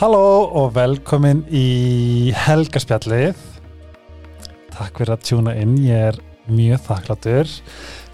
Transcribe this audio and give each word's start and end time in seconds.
Halló 0.00 0.46
og 0.56 0.70
velkomin 0.72 1.42
í 1.52 2.30
helgaspjallið. 2.32 3.36
Takk 4.72 4.96
fyrir 4.96 5.10
að 5.12 5.26
tjúna 5.28 5.52
inn, 5.60 5.74
ég 5.84 6.06
er 6.06 6.20
mjög 6.48 6.86
þakkláttur. 6.86 7.50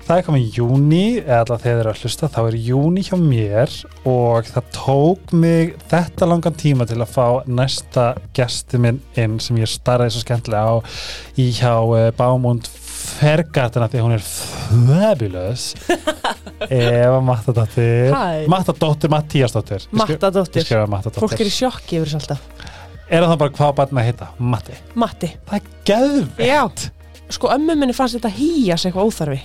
Það 0.02 0.16
er 0.16 0.24
komin 0.26 0.48
júni, 0.56 1.04
eða 1.20 1.44
þegar 1.44 1.60
þið 1.62 1.82
eru 1.84 1.92
að 1.92 2.00
hlusta, 2.02 2.30
þá 2.34 2.40
er 2.42 2.56
júni 2.66 3.04
hjá 3.06 3.14
mér 3.22 3.76
og 4.02 4.50
það 4.50 4.72
tók 4.74 5.34
mig 5.38 5.76
þetta 5.92 6.26
langan 6.26 6.58
tíma 6.58 6.88
til 6.90 6.98
að 6.98 7.12
fá 7.14 7.46
næsta 7.46 8.08
gesti 8.34 8.82
minn 8.82 8.98
inn 9.14 9.38
sem 9.38 9.62
ég 9.62 9.70
starraði 9.70 10.16
svo 10.16 10.24
skemmtilega 10.24 10.74
á 10.74 10.76
í 11.38 11.52
hjá 11.54 11.70
uh, 11.86 12.08
Bámund 12.18 12.66
Fergatina 12.66 13.86
því 13.92 14.02
hún 14.02 14.18
er 14.18 14.26
fabulous. 14.26 15.70
Eva 16.70 17.20
Mattadóttir. 17.20 18.14
Mattadóttir, 18.48 19.10
Mattíasdóttir. 19.12 19.86
Mattadóttir. 19.92 20.64
Fólk 21.20 21.36
er 21.40 21.50
í 21.50 21.52
sjokki 21.52 21.98
yfir 22.00 22.08
þessu 22.08 22.20
alltaf 22.22 22.40
Er 23.06 23.22
það 23.22 23.36
bara 23.38 23.54
hvað 23.54 23.74
barn 23.78 24.00
að 24.00 24.08
heita? 24.08 24.26
Matti. 24.42 24.74
Matti 24.98 25.28
Það 25.46 25.58
er 25.58 25.62
geðvegt. 25.86 26.40
Já, 26.48 26.62
sko 27.36 27.52
ömmu 27.54 27.76
minni 27.78 27.94
fannst 27.94 28.18
þetta 28.18 28.32
hýjas 28.34 28.86
eitthvað 28.88 29.06
óþarfi 29.10 29.40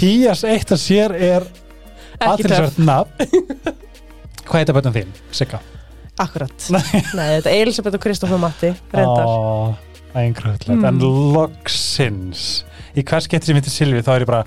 Hías 0.00 0.42
eitt 0.48 0.72
að 0.72 0.80
sér 0.80 1.14
er 1.14 1.46
aðtilsvært 2.24 2.78
nafn. 2.80 3.10
Hvað 4.46 4.60
heita 4.60 4.74
börnum 4.76 4.94
þín? 4.94 5.10
Sigga. 5.34 5.60
akkurat 6.22 6.68
Nei, 6.72 7.26
þetta 7.36 7.50
er 7.50 7.60
Elisabeth 7.60 7.98
og 7.98 8.02
Kristoffer 8.02 8.40
Matti 8.40 8.70
Reyndar 8.94 9.26
Ó, 9.28 9.74
einhverjulegt. 10.16 10.68
Mm. 10.70 10.84
En 10.88 11.00
loksins, 11.34 12.64
í 12.96 13.04
hvers 13.06 13.28
getur 13.28 13.50
sem 13.52 13.58
heitir 13.60 13.74
Silvi, 13.74 14.02
þá 14.06 14.12
er 14.16 14.24
ég 14.24 14.30
bara, 14.30 14.44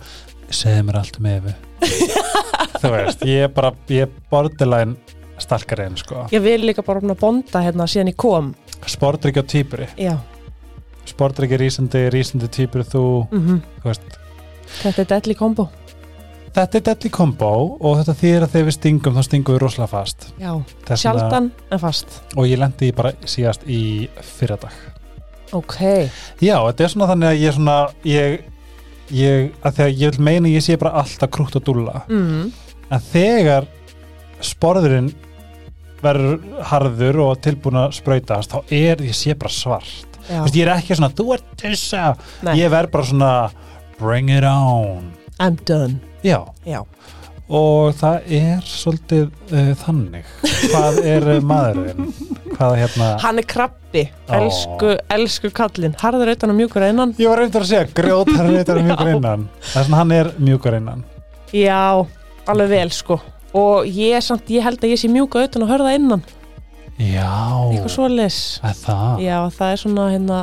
segðu 0.49 0.85
mér 0.87 0.99
allt 1.01 1.19
um 1.21 1.29
Evu. 1.29 1.53
Þú 2.81 2.91
veist, 2.93 3.23
ég 3.27 3.45
er 3.47 3.53
bara, 3.53 3.73
ég 3.91 4.05
er 4.07 4.11
borderline 4.31 4.95
stalkari 5.39 5.85
einn, 5.87 5.97
sko. 5.99 6.25
Ég 6.33 6.43
vil 6.43 6.59
líka 6.67 6.83
bara 6.85 6.99
opna 7.03 7.15
bonda 7.19 7.61
hérna 7.63 7.87
síðan 7.89 8.11
ég 8.13 8.17
kom 8.19 8.53
Sportryggi 8.89 9.41
og 9.41 9.47
týpuri. 9.51 9.87
Já, 9.99 10.15
Sportryggi, 11.09 11.57
rísandi, 11.59 12.05
rísandi 12.13 12.47
týpuri, 12.53 12.85
þú, 12.87 13.03
mm 13.31 13.59
þú 13.83 13.89
veist, 13.91 14.17
þetta 14.83 15.03
er 15.05 15.09
deadly 15.15 15.35
combo 15.39 15.69
Þetta 16.49 16.79
er 16.79 16.83
deadly 16.87 17.09
combo 17.13 17.47
og 17.77 17.99
þetta 17.99 18.13
þýðir 18.17 18.43
að 18.47 18.53
þegar 18.55 18.67
við 18.67 18.75
stingum 18.79 19.17
þá 19.19 19.23
stingum 19.27 19.53
við 19.55 19.59
rosalega 19.61 19.89
fast. 19.91 20.23
Já, 20.41 20.49
Þess 20.57 20.89
vegna- 20.89 21.01
sjaldan 21.03 21.49
en 21.69 21.81
fast 21.83 22.15
Og 22.35 22.47
ég 22.49 22.57
lendi 22.57 22.89
bara 22.97 23.11
síðast 23.21 23.67
í 23.69 23.81
fyrradag. 24.25 24.73
Ok, 25.55 25.77
Já, 26.43 26.55
þetta 26.67 26.83
er 26.85 26.91
svona 26.93 27.07
þannig 27.09 27.29
að 27.29 27.41
ég 27.43 27.55
svona, 27.55 27.77
ég, 28.05 28.35
ég, 29.15 29.47
að 29.65 29.77
því 29.79 29.85
að 29.85 30.03
ég 30.03 30.13
vil 30.13 30.25
meina 30.29 30.51
ég 30.51 30.65
sé 30.65 30.77
bara 30.81 31.01
alltaf 31.01 31.31
krútt 31.33 31.57
og 31.59 31.65
dúlla. 31.65 32.03
mm. 32.09 32.51
En 32.89 33.01
þegar 33.11 33.67
sporðurinn 34.41 35.11
verður 36.01 36.39
harður 36.71 37.19
og 37.25 37.41
tilbúin 37.43 37.77
að 37.83 37.97
sprautast, 37.99 38.53
þá 38.53 38.73
er, 38.73 39.03
ég 39.05 39.17
sé 39.17 39.35
bara 39.37 39.53
svart. 39.53 40.19
veist, 40.29 40.55
ég 40.55 40.65
er 40.65 40.73
ekki 40.77 40.97
svona, 40.97 41.11
þú 41.13 41.33
ert 41.35 41.51
þessa. 41.59 42.15
Ég 42.57 42.71
verð 42.71 42.93
bara 42.95 43.09
svona, 43.11 43.31
bring 43.99 44.31
it 44.33 44.47
on. 44.47 45.11
I'm 45.39 45.55
done 45.65 45.99
Já, 46.23 46.43
Já, 46.67 46.81
og 47.49 47.95
það 47.97 48.31
er 48.39 48.65
svolítið 48.69 49.25
uh, 49.49 49.71
þannig. 49.81 50.27
Hvað 50.69 50.99
er 51.09 51.27
uh, 51.33 51.39
maðurinn? 51.49 52.11
Hvaða 52.53 52.77
hérna? 52.77 53.07
Hann 53.23 53.41
er 53.41 53.47
krabbi. 53.49 54.03
Elsku, 54.37 54.93
elsku 55.15 55.51
kallinn. 55.55 55.95
Harður 55.99 56.33
og 56.35 56.55
mjúkur 56.57 56.85
að 56.85 56.93
innan. 56.93 57.13
Ég 57.17 57.31
var 57.31 57.41
reyndar 57.41 57.65
að 57.65 57.71
segja 57.71 57.87
grjótar 57.97 58.45
reyndar 58.45 58.81
mjúkur 58.85 59.11
innan. 59.15 59.47
Það 59.71 59.81
er 59.81 59.87
svona 59.89 60.01
hann 60.03 60.15
er 60.19 60.31
mjúkur 60.37 60.77
innan. 60.77 61.05
Já, 61.55 61.81
alveg 62.49 62.73
vel 62.75 62.91
sko. 62.93 63.17
Og 63.57 63.89
ég, 63.89 64.21
samt, 64.21 64.51
ég 64.53 64.61
held 64.65 64.83
að 64.83 64.93
ég 64.93 65.01
sé 65.01 65.09
mjúka 65.09 65.41
utan 65.47 65.65
og 65.65 65.73
hörða 65.73 65.95
innan. 65.97 66.21
Já, 66.99 67.31
Eitthvað 67.71 67.95
svoleiðis. 67.95 68.39
Er 68.67 68.77
það? 68.77 69.25
Já, 69.25 69.37
það 69.55 69.73
er 69.73 69.83
svona 69.85 70.07
hérna 70.11 70.39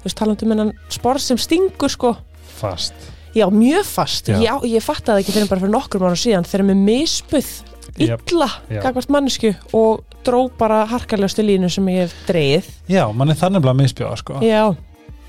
Þú 0.00 0.06
veist, 0.06 0.16
talandi 0.16 0.46
um 0.46 0.52
hennan 0.54 0.70
sport 0.88 1.20
sem 1.20 1.36
stingur 1.36 1.92
sko. 1.92 2.14
Fast 2.56 3.10
Já, 3.36 3.46
mjög 3.54 3.86
fast. 3.86 4.30
Já. 4.30 4.40
Já, 4.42 4.54
ég 4.66 4.82
fattaði 4.82 5.22
ekki 5.22 5.34
fyrir 5.36 5.50
bara 5.50 5.62
fyrir 5.62 5.74
nokkrum 5.74 6.08
ára 6.08 6.18
síðan. 6.18 6.46
Þegar 6.48 6.66
með 6.72 6.80
mispuð 6.88 7.50
illa 7.98 8.48
já. 8.68 8.80
gagvart 8.82 9.10
mannesku 9.10 9.52
og 9.76 10.04
dró 10.24 10.44
bara 10.58 10.84
harkalegstu 10.90 11.44
línu 11.44 11.70
sem 11.72 11.88
ég 11.92 12.06
hef 12.06 12.14
dreigið 12.28 12.68
já, 12.90 13.02
mann 13.16 13.32
er 13.32 13.38
þannig 13.40 13.66
að 13.66 13.80
misbjóða 13.80 14.20
sko. 14.20 14.38
Já, 14.44 14.62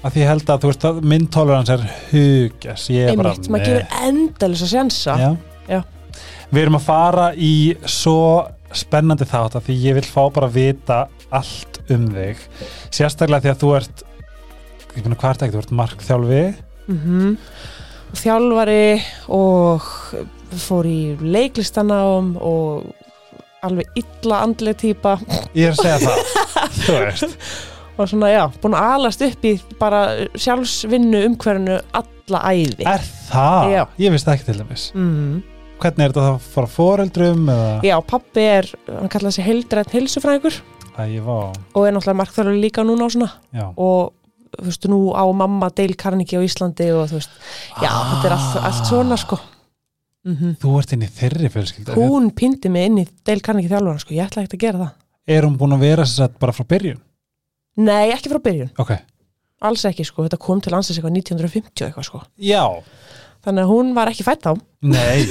að 0.02 0.16
því 0.16 0.28
held 0.30 0.54
að 0.54 0.62
þú 0.62 0.72
veist 0.72 0.88
að 0.90 1.02
minn 1.14 1.28
tolerans 1.34 1.74
er 1.74 1.86
hugjast 2.12 2.94
ég 2.94 3.12
er 3.12 3.20
bara 3.20 3.34
einmitt, 3.34 3.52
maður 3.54 3.72
gefur 3.72 4.08
endalins 4.10 4.66
að 4.66 4.74
sjensa 4.76 5.18
já. 5.20 5.30
Já. 5.72 5.82
við 6.52 6.64
erum 6.66 6.80
að 6.80 6.88
fara 6.88 7.28
í 7.36 7.54
svo 7.90 8.22
spennandi 8.78 9.28
þátt 9.28 9.58
að 9.60 9.68
því 9.68 9.80
ég 9.88 10.00
vil 10.00 10.08
fá 10.08 10.24
bara 10.32 10.48
að 10.48 10.58
vita 10.60 11.02
allt 11.32 11.82
um 11.92 12.08
þig. 12.12 12.40
Sérstaklega 12.94 13.44
því 13.44 13.52
að 13.52 13.62
þú 13.64 13.72
ert 13.80 14.04
ég 14.92 15.04
finna 15.04 15.18
hvað 15.20 15.34
ert 15.34 15.46
ekki, 15.46 15.56
þú 15.56 15.64
ert 15.64 15.78
markþjálfi. 15.82 16.44
Mm 16.92 17.38
Þjálfari 18.18 19.02
og 19.32 19.86
fór 20.62 20.88
í 20.90 21.16
leiklistanám 21.22 22.34
og 22.44 22.90
alveg 23.64 24.02
illa 24.02 24.42
andleg 24.46 24.80
típa 24.82 25.16
Ég 25.56 25.70
er 25.70 25.76
að 25.76 25.84
segja 25.84 26.00
það. 26.02 26.34
Þú 26.82 26.98
veist 27.06 27.38
og 28.02 28.10
svona 28.10 28.32
já, 28.32 28.44
búin 28.64 28.76
að 28.78 28.94
alast 28.96 29.24
upp 29.26 29.46
í 29.46 29.54
bara 29.80 30.02
sjálfsvinnu 30.40 31.24
umhverfinu 31.28 31.78
alla 31.98 32.44
æði 32.50 32.88
Er 32.88 33.04
það? 33.30 33.72
Já. 33.76 33.82
Ég 34.02 34.14
veist 34.16 34.28
það 34.28 34.38
ekki 34.38 34.48
til 34.48 34.58
dæmis. 34.62 34.86
Mm. 34.96 35.42
Hvernig 35.82 36.06
er 36.06 36.14
þetta 36.14 36.24
það 36.28 36.48
fara 36.56 36.70
fóreldrum 36.70 37.52
eða? 37.52 37.70
Já, 37.86 37.96
pappi 38.06 38.46
er, 38.46 38.70
hann 38.88 39.12
kallaði 39.12 39.38
sig 39.38 39.48
heildrætt 39.48 39.94
heilsufræðingur. 39.96 40.58
Æ, 40.92 41.02
ég 41.16 41.24
var 41.26 41.52
og 41.52 41.86
er 41.88 41.96
náttúrulega 41.96 42.20
markþjálfari 42.22 42.62
líka 42.62 42.86
núna 42.86 43.08
á 43.08 43.10
svona. 43.14 43.30
Já, 43.56 43.66
og 43.76 44.14
þú 44.58 44.68
veist, 44.68 44.88
nú 44.92 45.00
á 45.16 45.24
mamma 45.36 45.70
Dale 45.76 45.98
Carnegie 46.00 46.40
á 46.40 46.46
Íslandi 46.46 46.90
og 46.96 47.10
þú 47.12 47.20
veist, 47.20 47.36
já, 47.82 47.92
þetta 47.92 48.28
er 48.30 48.36
allt, 48.38 48.58
allt 48.70 48.90
svona 48.90 49.18
sko. 49.20 49.40
Mm 50.28 50.58
Þú 50.62 50.74
ert 50.78 50.92
inn 50.94 51.06
í 51.06 51.10
þeirri 51.10 51.50
fjölskyldu. 51.50 51.96
Hún 51.98 52.28
pindi 52.38 52.70
mig 52.70 52.90
inn 52.90 53.00
í 53.02 53.06
Dale 53.26 53.42
Carnegie 53.46 53.72
þjálfara 53.72 54.04
sko, 54.04 54.14
ég 54.18 54.28
ætla 54.28 54.44
ekki 54.46 54.60
að 54.60 54.66
gera 54.66 54.84
það. 54.84 54.92
Er 55.32 55.48
hún 55.48 55.56
búin 55.58 55.74
að 55.78 55.86
vera 55.88 56.06
sér 56.10 56.36
bara 56.42 56.54
frá 56.54 56.68
byrjun? 56.68 57.00
Nei, 57.82 58.12
ekki 58.14 58.30
frá 58.34 58.42
byrjun, 58.44 58.74
Ok. 58.82 58.94
Alls 59.62 59.84
ekki 59.86 60.06
sko 60.06 60.26
þetta 60.26 60.40
kom 60.42 60.62
til 60.62 60.72
landsins 60.74 60.98
eitthvað 60.98 61.20
1950 61.22 61.86
eitthvað 61.86 62.08
sko. 62.08 62.22
Já. 62.42 62.66
Þannig 63.46 63.66
að 63.66 63.72
hún 63.74 63.92
var 63.98 64.10
ekki 64.10 64.26
fætt 64.26 64.46
á 64.50 64.54
Nei. 64.86 65.26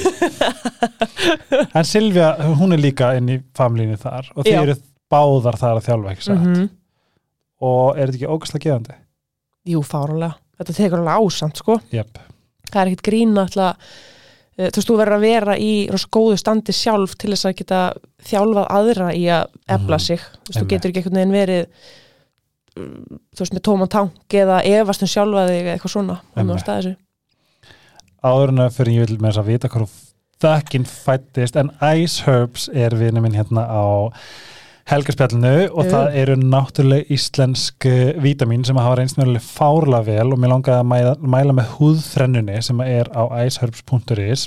En 1.77 1.87
Silvia, 1.87 2.33
hún 2.59 2.75
er 2.75 2.79
líka 2.79 3.13
inn 3.19 3.29
í 3.31 3.37
famlínu 3.55 3.97
þar 3.99 4.31
og 4.35 4.47
Já. 4.47 4.59
eru 4.61 4.75
báðar 5.11 5.59
þar 5.59 5.79
að 5.79 5.87
þjálfa 5.89 6.13
ekki 6.15 6.27
satt? 6.27 6.47
Mm 6.47 6.69
og 7.61 7.93
er 7.93 8.09
þetta 8.09 8.17
ekki 8.17 8.29
ógæslega 8.33 8.63
gefandi? 8.65 8.95
Jú, 9.69 9.81
fárulega, 9.85 10.35
þetta 10.57 10.73
tekur 10.73 10.99
alveg 11.03 11.21
ásamt 11.21 11.59
sko. 11.61 11.75
Jöp, 11.93 12.17
það 12.71 12.81
er 12.81 12.89
ekkit 12.91 13.03
grína 13.05 13.43
alltaf 13.45 13.77
þú 14.61 14.67
veist, 14.67 14.87
þú 14.89 14.95
verður 14.99 15.15
að 15.17 15.25
vera 15.25 15.53
í 15.57 15.71
góðu 16.13 16.37
standi 16.37 16.73
sjálf 16.75 17.13
til 17.17 17.31
þess 17.33 17.45
að 17.49 17.55
geta 17.61 17.81
þjálfað 18.27 18.67
aðra 18.69 19.07
í 19.15 19.23
að 19.31 19.47
efla 19.67 19.97
Mhm. 19.97 20.05
sig. 20.05 20.19
Þú 20.19 20.47
veist, 20.51 20.59
þú 20.61 20.67
getur 20.73 20.89
ekki 20.91 21.01
einhvern 21.01 21.19
veginn 21.19 21.31
verið 21.37 21.67
mm, 22.77 23.19
þú 23.35 23.39
veist, 23.43 23.53
með 23.53 23.61
tóman 23.67 23.89
tank 23.89 24.35
eða 24.41 24.59
efast 24.65 25.01
um 25.03 25.07
sjálfa 25.07 25.47
þig 25.47 25.61
eða 25.65 25.73
eitthvað 25.77 25.91
svona 25.95 26.19
um 26.21 26.41
Einmitt. 26.41 26.55
að 26.55 26.61
staða 26.63 26.81
þessu 26.81 26.95
áður 28.23 28.49
en 28.53 28.61
að 28.61 28.75
fyrir 28.77 28.93
ég 29.01 29.07
vil 29.09 29.17
með 29.17 29.31
þess 29.31 29.41
að 29.41 29.49
vita 29.51 29.69
hvað 29.69 29.81
þú 29.81 29.89
fucking 30.41 30.85
fættist 30.87 31.55
en 31.57 31.71
Ice 31.97 32.23
Herbs 32.25 32.69
er 32.73 32.95
vinur 32.95 33.21
minn 33.21 33.33
hérna 33.37 33.65
á 33.65 34.13
helgarspjallinu 34.91 35.51
og 35.71 35.85
Jú. 35.85 35.91
það 35.91 36.05
eru 36.21 36.35
náttúrulega 36.41 37.07
íslensk 37.15 37.79
eh, 37.89 38.11
vítamín 38.21 38.63
sem 38.67 38.77
hafa 38.79 38.95
reynst 38.99 39.17
mjög 39.19 39.31
fárlega 39.45 40.03
vel 40.07 40.29
og 40.33 40.39
mér 40.41 40.51
langaði 40.55 40.77
að 40.79 40.89
mæla, 40.91 41.13
mæla 41.35 41.53
með 41.57 41.67
húðþrennunni 41.77 42.57
sem 42.65 42.77
er 42.85 43.05
á 43.15 43.23
iceherbs.is 43.45 44.41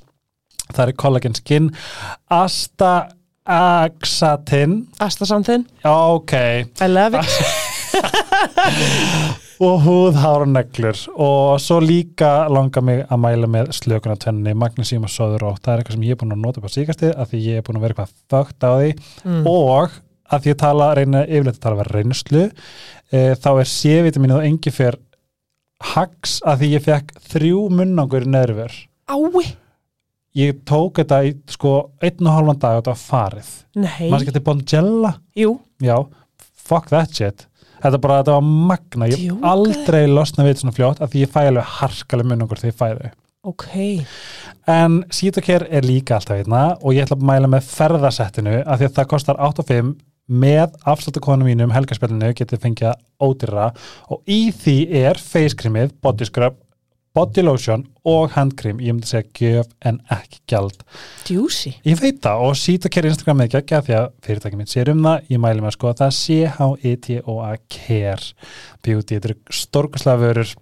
það 0.72 0.86
er 0.88 0.92
collagen 1.00 1.34
skin. 1.36 1.66
Astaxatin 2.32 4.72
Astasamþinn, 5.04 5.64
ok. 5.84 6.32
I 6.80 6.88
love 6.88 7.14
it. 7.20 7.28
Og 9.64 9.76
húðhárneglur. 9.84 10.98
Og 11.14 11.60
svo 11.62 11.78
líka 11.80 12.48
langar 12.50 12.82
mig 12.84 13.04
að 13.06 13.18
mæla 13.22 13.46
með 13.48 13.70
slökunartönni, 13.78 14.50
magnesíum 14.58 15.06
og 15.06 15.12
söður 15.14 15.42
og 15.52 15.58
það 15.62 15.72
er 15.72 15.78
eitthvað 15.80 15.96
sem 15.96 16.06
ég 16.08 16.12
er 16.16 16.20
búin 16.20 16.34
að 16.34 16.42
nota 16.42 16.58
upp 16.60 16.66
á 16.66 16.74
síkastið 16.74 17.12
að 17.14 17.28
því 17.30 17.38
ég 17.44 17.54
er 17.60 17.64
búin 17.68 17.78
að 17.78 17.84
vera 17.86 17.94
eitthvað 17.94 18.14
þögt 18.34 18.60
á 18.66 18.68
því. 18.74 18.90
Mm. 19.22 19.42
og 19.46 19.88
að 20.32 20.44
því 20.44 20.52
ég 20.52 20.60
tala, 20.60 20.92
reyna 20.96 21.24
yfirleitt 21.26 21.58
að 21.58 21.64
tala 21.66 21.80
verið 21.82 21.98
reynslu 21.98 22.44
e, 22.44 23.20
þá 23.40 23.50
er 23.52 23.70
C-vitaminnið 23.72 24.38
og 24.38 24.48
engi 24.48 24.72
fyrr 24.74 24.98
hags 25.94 26.38
að 26.46 26.62
því 26.62 26.70
ég 26.72 26.84
fekk 26.86 27.14
þrjú 27.34 27.62
munnangur 27.74 28.26
í 28.26 28.32
neðrifur 28.32 28.76
Ái, 29.04 29.48
ég 30.38 30.60
tók 30.68 31.00
þetta 31.02 31.22
í 31.28 31.34
sko 31.52 31.74
einn 32.04 32.28
og 32.28 32.38
halvan 32.38 32.60
dag 32.60 32.78
og 32.78 32.84
þetta 32.84 32.94
var 32.94 33.02
farið. 33.02 33.50
Nei. 33.76 34.06
Maður 34.08 34.22
skætti 34.24 34.44
Bonjella 34.46 35.10
Jú, 35.36 35.58
já, 35.84 35.98
fuck 36.40 36.88
that 36.88 37.12
shit. 37.12 37.44
Þetta 37.82 38.00
bara, 38.00 38.22
þetta 38.22 38.38
var 38.38 38.46
magna, 38.70 39.10
ég 39.12 39.26
hef 39.26 39.44
aldrei 39.44 40.06
losna 40.08 40.46
við 40.46 40.54
þetta 40.54 40.64
svona 40.64 40.76
fljótt 40.78 41.04
af 41.04 41.12
því 41.12 41.26
ég 41.26 41.34
fæ 41.34 41.42
alveg 41.42 41.68
harkaleg 41.82 42.30
munnangur 42.30 42.62
þegar 42.62 42.72
ég 42.72 42.80
fæ 42.80 43.02
þau. 43.02 43.20
Ok, 43.44 43.66
En 44.64 45.02
Sítokер 45.12 45.66
er 45.68 45.84
líka 45.84 46.16
alltaf 46.16 46.38
einna 46.40 46.62
og 46.80 46.94
ég 46.96 47.04
ætla 47.04 47.18
að 47.18 47.26
mæla 47.28 47.50
með 47.52 47.66
ferðasettinu 47.68 48.62
af 48.62 48.80
því 48.80 48.88
að 48.88 48.94
það 48.96 49.08
kostar 49.10 49.40
8 49.44 49.60
og 49.60 49.68
5 49.68 49.90
með 50.28 50.76
afsláttakonu 50.88 51.46
mínum 51.46 51.74
helgarspillinu 51.74 52.32
getið 52.36 52.62
fengið 52.62 52.90
það 52.90 53.28
ódýrra. 53.28 53.70
Og 54.12 54.22
í 54.30 54.52
því 54.52 54.78
er 55.04 55.20
face 55.20 55.56
creamið, 55.58 55.96
body 56.04 56.28
scrub 56.28 56.60
body 57.14 57.44
lotion 57.46 57.84
og 58.10 58.32
handcream 58.34 58.80
ég 58.82 58.94
myndi 58.94 59.06
segja 59.06 59.28
gjöf 59.38 59.68
en 59.86 60.00
ekki 60.12 60.40
gjald. 60.50 60.80
Juicy 61.30 61.76
Ég 61.86 62.00
veit 62.00 62.18
það 62.24 62.42
og 62.48 62.56
Sítokер 62.58 63.06
Instagram 63.06 63.44
er 63.44 63.54
ekki 63.60 63.80
því 63.86 63.96
að 64.00 64.08
fyrirtæki 64.26 64.58
mitt 64.58 64.72
sér 64.72 64.90
um 64.90 65.04
það. 65.04 65.30
Ég 65.30 65.42
mæli 65.44 65.62
með 65.62 65.70
að 65.70 65.76
skoða 65.76 65.96
það. 66.00 66.16
C-H-I-T-O-A 66.18 67.52
care. 67.70 68.32
Beauty, 68.82 69.14
þetta 69.14 69.30
eru 69.30 69.60
stórkoslega 69.62 70.22
vörur. 70.24 70.54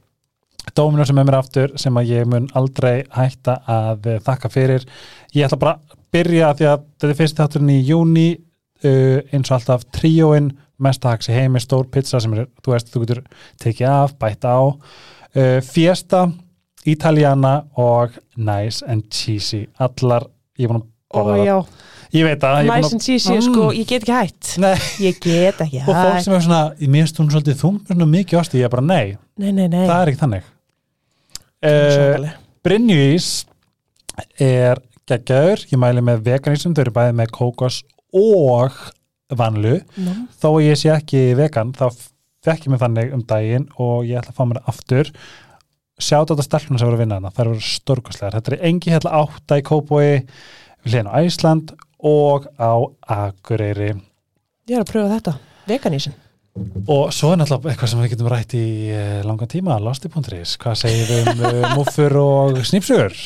Dóminur 0.76 1.08
sem 1.08 1.18
er 1.18 1.26
mér 1.26 1.38
aftur 1.40 1.72
sem 1.80 1.96
að 1.98 2.12
ég 2.12 2.28
mun 2.30 2.50
aldrei 2.58 3.02
hætta 3.16 3.58
að 3.66 4.12
þakka 4.28 4.52
fyrir. 4.52 4.84
Ég 5.32 5.48
ætla 5.48 5.58
bara 5.64 5.78
að 5.80 5.98
byrja 6.12 6.52
því 6.58 6.68
að 6.68 6.84
þetta 6.84 7.14
er 7.14 7.20
fyrst 7.22 7.40
þátturinn 7.40 7.72
í 7.72 7.82
júni 7.88 8.28
eins 8.88 9.50
og 9.50 9.58
alltaf 9.58 9.84
tríóin 9.94 10.50
mesta 10.82 11.12
haks 11.12 11.28
í 11.30 11.36
heimi, 11.36 11.60
stór 11.62 11.86
pizza 11.92 12.18
sem 12.20 12.32
er, 12.34 12.48
þú 12.64 12.72
veist, 12.74 12.88
þú 12.90 13.04
getur 13.04 13.20
tekið 13.62 13.88
af, 13.92 14.14
bætt 14.18 14.42
á. 14.48 14.58
Uh, 15.32 15.60
Fiesta 15.62 16.26
Italiana 16.84 17.62
og 17.78 18.16
Nice 18.36 18.82
and 18.90 19.06
Cheesy. 19.14 19.68
Allar, 19.78 20.26
ég 20.58 20.66
er 20.66 20.72
búin 20.72 20.82
að 20.82 20.88
borða 21.12 21.36
já, 21.46 21.54
það 21.62 22.16
ég 22.16 22.26
veit 22.26 22.42
búin 22.42 22.66
nice 22.72 22.92
and 22.96 23.04
cheesy, 23.04 23.32
Mm. 23.36 23.42
sko, 23.46 23.68
ég 23.72 23.86
get 23.86 24.02
ekki 24.02 24.12
hætt. 24.18 24.58
Nei, 24.58 24.74
Ég 25.00 25.20
get 25.20 25.60
ekki 25.60 25.80
og 25.86 25.94
fólk 25.94 26.22
sem 26.24 26.34
er 26.34 26.40
svona, 26.40 26.62
ég 26.80 26.88
minnst 26.88 27.16
hún 27.20 27.30
svolítið 27.30 27.60
þungt 27.62 27.86
svona 27.92 28.08
mikið 28.10 28.40
ástu, 28.40 28.58
ég 28.58 28.64
er 28.64 28.68
bara 28.74 28.82
nei, 28.82 29.16
Nei, 29.38 29.52
nei, 29.52 29.68
það 29.68 30.02
er 30.02 30.10
ekki 30.12 30.20
þannig. 30.24 30.42
Uh. 31.62 32.28
Brynjúís 32.62 33.44
er 34.40 34.80
geggjaður, 35.08 35.64
ég 35.70 35.78
mæli 35.80 36.02
með 36.04 36.22
veganism, 36.26 36.74
þau 36.74 36.82
eru 36.84 36.94
bæði 36.94 37.14
með 37.18 37.32
kókos 37.34 37.82
og 38.12 38.80
vanlu 39.32 39.78
Nú, 39.96 40.14
þó 40.40 40.48
ég 40.62 40.78
sé 40.80 40.92
ekki 40.92 41.32
vegan 41.38 41.72
þá 41.76 41.86
fekk 42.42 42.66
ég 42.66 42.72
mig 42.72 42.82
þannig 42.82 43.14
um 43.14 43.22
daginn 43.28 43.68
og 43.80 44.06
ég 44.08 44.18
ætla 44.18 44.34
að 44.34 44.38
fá 44.40 44.48
mér 44.50 44.60
aftur. 44.70 45.12
Sjátt 46.02 46.32
á 46.32 46.34
þetta 46.34 46.46
stelpunum 46.48 46.80
sem 46.80 46.88
voru 46.88 46.98
að 46.98 47.04
vinna 47.04 47.20
hana 47.20 47.30
það 47.30 47.44
eru 47.44 47.62
stórkostlegar, 47.68 48.38
þetta 48.38 48.54
er 48.56 48.66
engi 48.70 48.90
hérna 48.90 49.14
átta 49.20 49.60
í 49.60 49.64
Kópói, 49.66 50.24
við 50.82 50.96
hlýðin 50.96 51.12
á 51.12 51.14
Æsland 51.20 51.74
og 52.02 52.48
á 52.58 52.72
Akureyri. 53.06 53.92
Ég 54.66 54.74
er 54.74 54.82
að 54.82 54.90
pröfa 54.90 55.12
þetta, 55.14 55.36
veganísin. 55.70 56.18
Og 56.90 57.12
svo 57.14 57.30
er 57.32 57.38
náttúrulega 57.40 57.72
eitthvað 57.72 57.92
sem 57.92 58.02
við 58.02 58.10
getum 58.12 58.28
rætt 58.28 58.54
í 58.58 58.66
eh, 58.92 59.20
langan 59.24 59.48
tíma, 59.48 59.78
losti.is 59.80 60.58
hvað 60.60 60.80
segir 60.82 61.08
við 61.08 61.30
um 61.30 61.46
uh, 61.46 61.70
muffur 61.78 62.18
og 62.20 62.58
er 62.60 63.22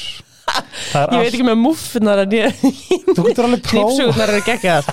Ég 0.47 1.11
veit 1.11 1.35
ekki 1.35 1.47
með 1.47 1.59
muffinar 1.59 2.23
en 2.23 2.35
ég 2.37 2.61
þú 2.61 3.25
getur 3.27 3.47
alveg 3.49 3.63
prófa 3.67 3.89
Knýpsugurnar 3.91 4.33
eru 4.33 4.43
geggjaðar 4.47 4.87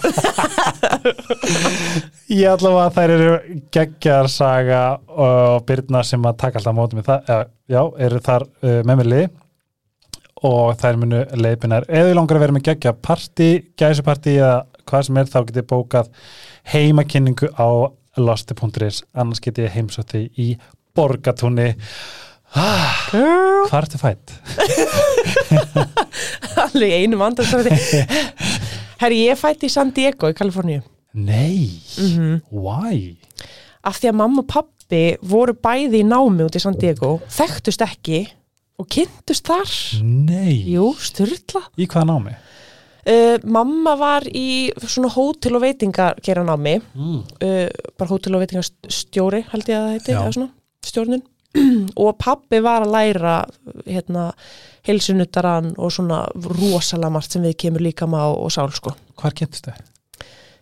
Ég 2.33 2.49
allavega 2.49 2.89
þær 2.95 3.13
eru 3.13 3.33
geggjar 3.75 4.29
saga 4.31 4.81
og 5.11 5.63
Byrna 5.67 6.01
sem 6.07 6.25
að 6.25 6.39
taka 6.41 6.59
alltaf 6.59 6.73
á 6.73 6.79
móti 6.79 6.97
með 6.97 7.09
það, 7.11 7.47
já, 7.69 7.81
eru 8.07 8.21
þar 8.23 8.45
uh, 8.49 8.79
með 8.87 8.99
mér 8.99 9.09
lið. 9.13 9.27
Og 10.43 10.73
þær 10.79 10.97
munu 10.99 11.19
leipinar, 11.39 11.85
ef 11.87 12.07
þið 12.07 12.17
langar 12.17 12.39
að 12.39 12.43
vera 12.43 12.55
með 12.57 12.65
geggja 12.67 12.95
partí, 12.99 13.49
gæsupartí 13.79 14.33
eða 14.39 14.55
hvað 14.89 15.05
sem 15.07 15.19
er 15.21 15.29
þá 15.31 15.39
getið 15.51 15.69
bókað 15.69 16.09
heimakynningu 16.73 17.51
á 17.55 17.69
losti.is 18.19 19.03
annars 19.13 19.43
getið 19.43 19.69
ég 19.69 19.77
heimsótt 19.77 20.13
því 20.13 20.23
í 20.35 20.49
borgatúni 20.97 21.71
ah, 22.59 23.09
hvað 23.13 23.79
ertu 23.83 24.01
fætt? 24.01 24.35
alveg 26.65 26.93
einum 27.01 27.21
andan 27.25 27.45
Herri, 29.03 29.23
ég 29.27 29.39
fætti 29.39 29.67
í 29.67 29.73
San 29.73 29.91
Diego 29.95 30.29
í 30.31 30.35
Kaliforníu. 30.37 30.83
Nei, 31.13 31.69
mm 31.99 32.37
why? 32.49 33.17
Af 33.83 33.99
því 33.99 34.09
að 34.13 34.17
mamma 34.21 34.41
og 34.43 34.47
pappi 34.49 35.01
voru 35.27 35.53
bæði 35.59 35.99
í 36.01 36.07
námi 36.07 36.45
út 36.47 36.55
í 36.55 36.61
San 36.63 36.77
Diego 36.79 37.17
þekktust 37.33 37.83
ekki 37.85 38.21
og 38.79 38.87
kynntust 38.89 39.45
þar. 39.51 39.73
Nei, 40.03 40.55
Jú, 40.73 40.93
styrla 41.03 41.65
í 41.77 41.85
hvaða 41.85 42.07
námi? 42.13 42.33
uh, 43.11 43.35
Mamma 43.43 43.93
var 43.99 44.25
í 44.31 44.71
svona 44.87 45.11
hótel 45.13 45.59
og 45.59 45.65
veitingar 45.67 46.17
gera 46.25 46.45
námi 46.47 46.79
Mm. 46.95 47.19
uh, 47.43 47.67
bara 47.99 48.09
hótel 48.09 48.33
og 48.39 48.45
veitingastjóri 48.45 49.43
held 49.51 49.69
ég 49.69 49.77
að 49.77 49.85
það 49.85 49.93
heiti, 49.99 50.49
stjórnun. 50.89 51.23
Og 52.01 52.15
pappi 52.17 52.57
var 52.65 52.81
að 52.81 52.95
læra 52.95 53.33
hérna, 53.85 54.31
heilsunuttaran 54.87 55.71
og 55.77 55.91
svona 55.95 56.23
rosalega 56.35 57.09
margt 57.13 57.31
sem 57.35 57.43
við 57.45 57.55
kemur 57.65 57.83
líka 57.85 58.07
má 58.09 58.21
og 58.27 58.51
sál 58.53 58.71
sko. 58.75 58.95
Hvar 59.19 59.35
kynntist 59.37 59.69
þau? 59.69 59.77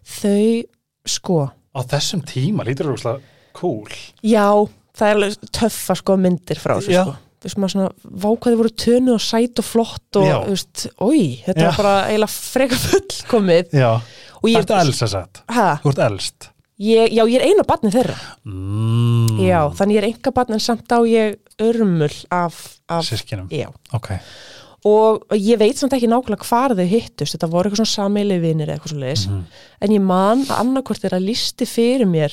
Þau, 0.01 0.63
sko 1.07 1.39
Á 1.71 1.79
þessum 1.87 2.21
tíma 2.27 2.65
lítur 2.67 2.89
þú 2.89 2.95
úrslega 2.97 3.21
cool. 3.55 3.91
já, 4.25 4.47
það 4.97 5.07
er 5.07 5.19
alveg 5.19 5.51
töffa 5.55 5.95
sko 6.01 6.17
myndir 6.19 6.59
frá 6.61 6.77
þessu 6.79 6.97
sko 6.97 7.17
Þú 7.41 7.47
veist 7.49 7.57
maður 7.57 7.71
svona, 7.73 7.91
vákvæði 8.21 8.57
voru 8.59 8.71
tönu 8.77 9.13
og 9.15 9.21
sæt 9.25 9.57
og 9.63 9.65
flott 9.65 10.17
og, 10.21 10.27
þú 10.29 10.51
veist, 10.51 10.81
oi, 11.01 11.21
þetta 11.41 11.63
Já. 11.63 11.69
var 11.71 11.79
bara 11.79 11.93
eiginlega 12.11 12.35
freka 12.35 12.77
fullkomið 12.83 13.71
Já, 13.79 13.87
og 14.37 14.49
elst 14.51 15.01
að 15.07 15.09
sagt? 15.15 15.41
ha, 15.49 15.63
Þú 15.81 15.89
ert 15.95 16.01
elst. 16.05 16.50
Ég, 16.81 17.11
já, 17.13 17.23
ég 17.29 17.35
er 17.39 17.45
einu 17.49 17.63
barni 17.67 17.91
þeirra 17.93 18.17
Mm. 18.45 19.37
Já, 19.41 19.59
þannig 19.77 19.95
ég 19.97 20.01
er 20.03 20.07
enga 20.11 20.31
barn 20.35 20.53
en 20.55 20.59
samt 20.63 20.89
á 20.91 20.99
ég 21.07 21.37
örmul 21.61 22.11
af, 22.31 22.79
af 22.89 23.03
Sískinum. 23.05 23.47
já. 23.49 23.69
Ok. 23.93 24.09
og 24.83 25.21
ég 25.37 25.59
veit 25.61 25.77
samt 25.77 25.93
ekki 25.93 26.07
nákvæmlega 26.09 26.47
hvar 26.49 26.73
þau 26.73 26.87
hittust, 26.89 27.35
þetta 27.35 27.49
voru 27.51 27.69
eitthvað 27.69 27.83
svona 27.83 27.91
sammeili 27.93 28.39
vinir 28.41 28.67
eða 28.67 28.79
eitthvað 28.79 28.93
svo 28.95 29.01
leiðis, 29.03 29.27
Mhm. 29.29 29.43
en 29.81 29.89
ég 29.91 30.01
man 30.01 30.41
að 30.45 30.57
annarkvort 30.59 31.03
er 31.05 31.13
að 31.19 31.25
listi 31.27 31.65
fyrir 31.69 32.07
mér 32.09 32.31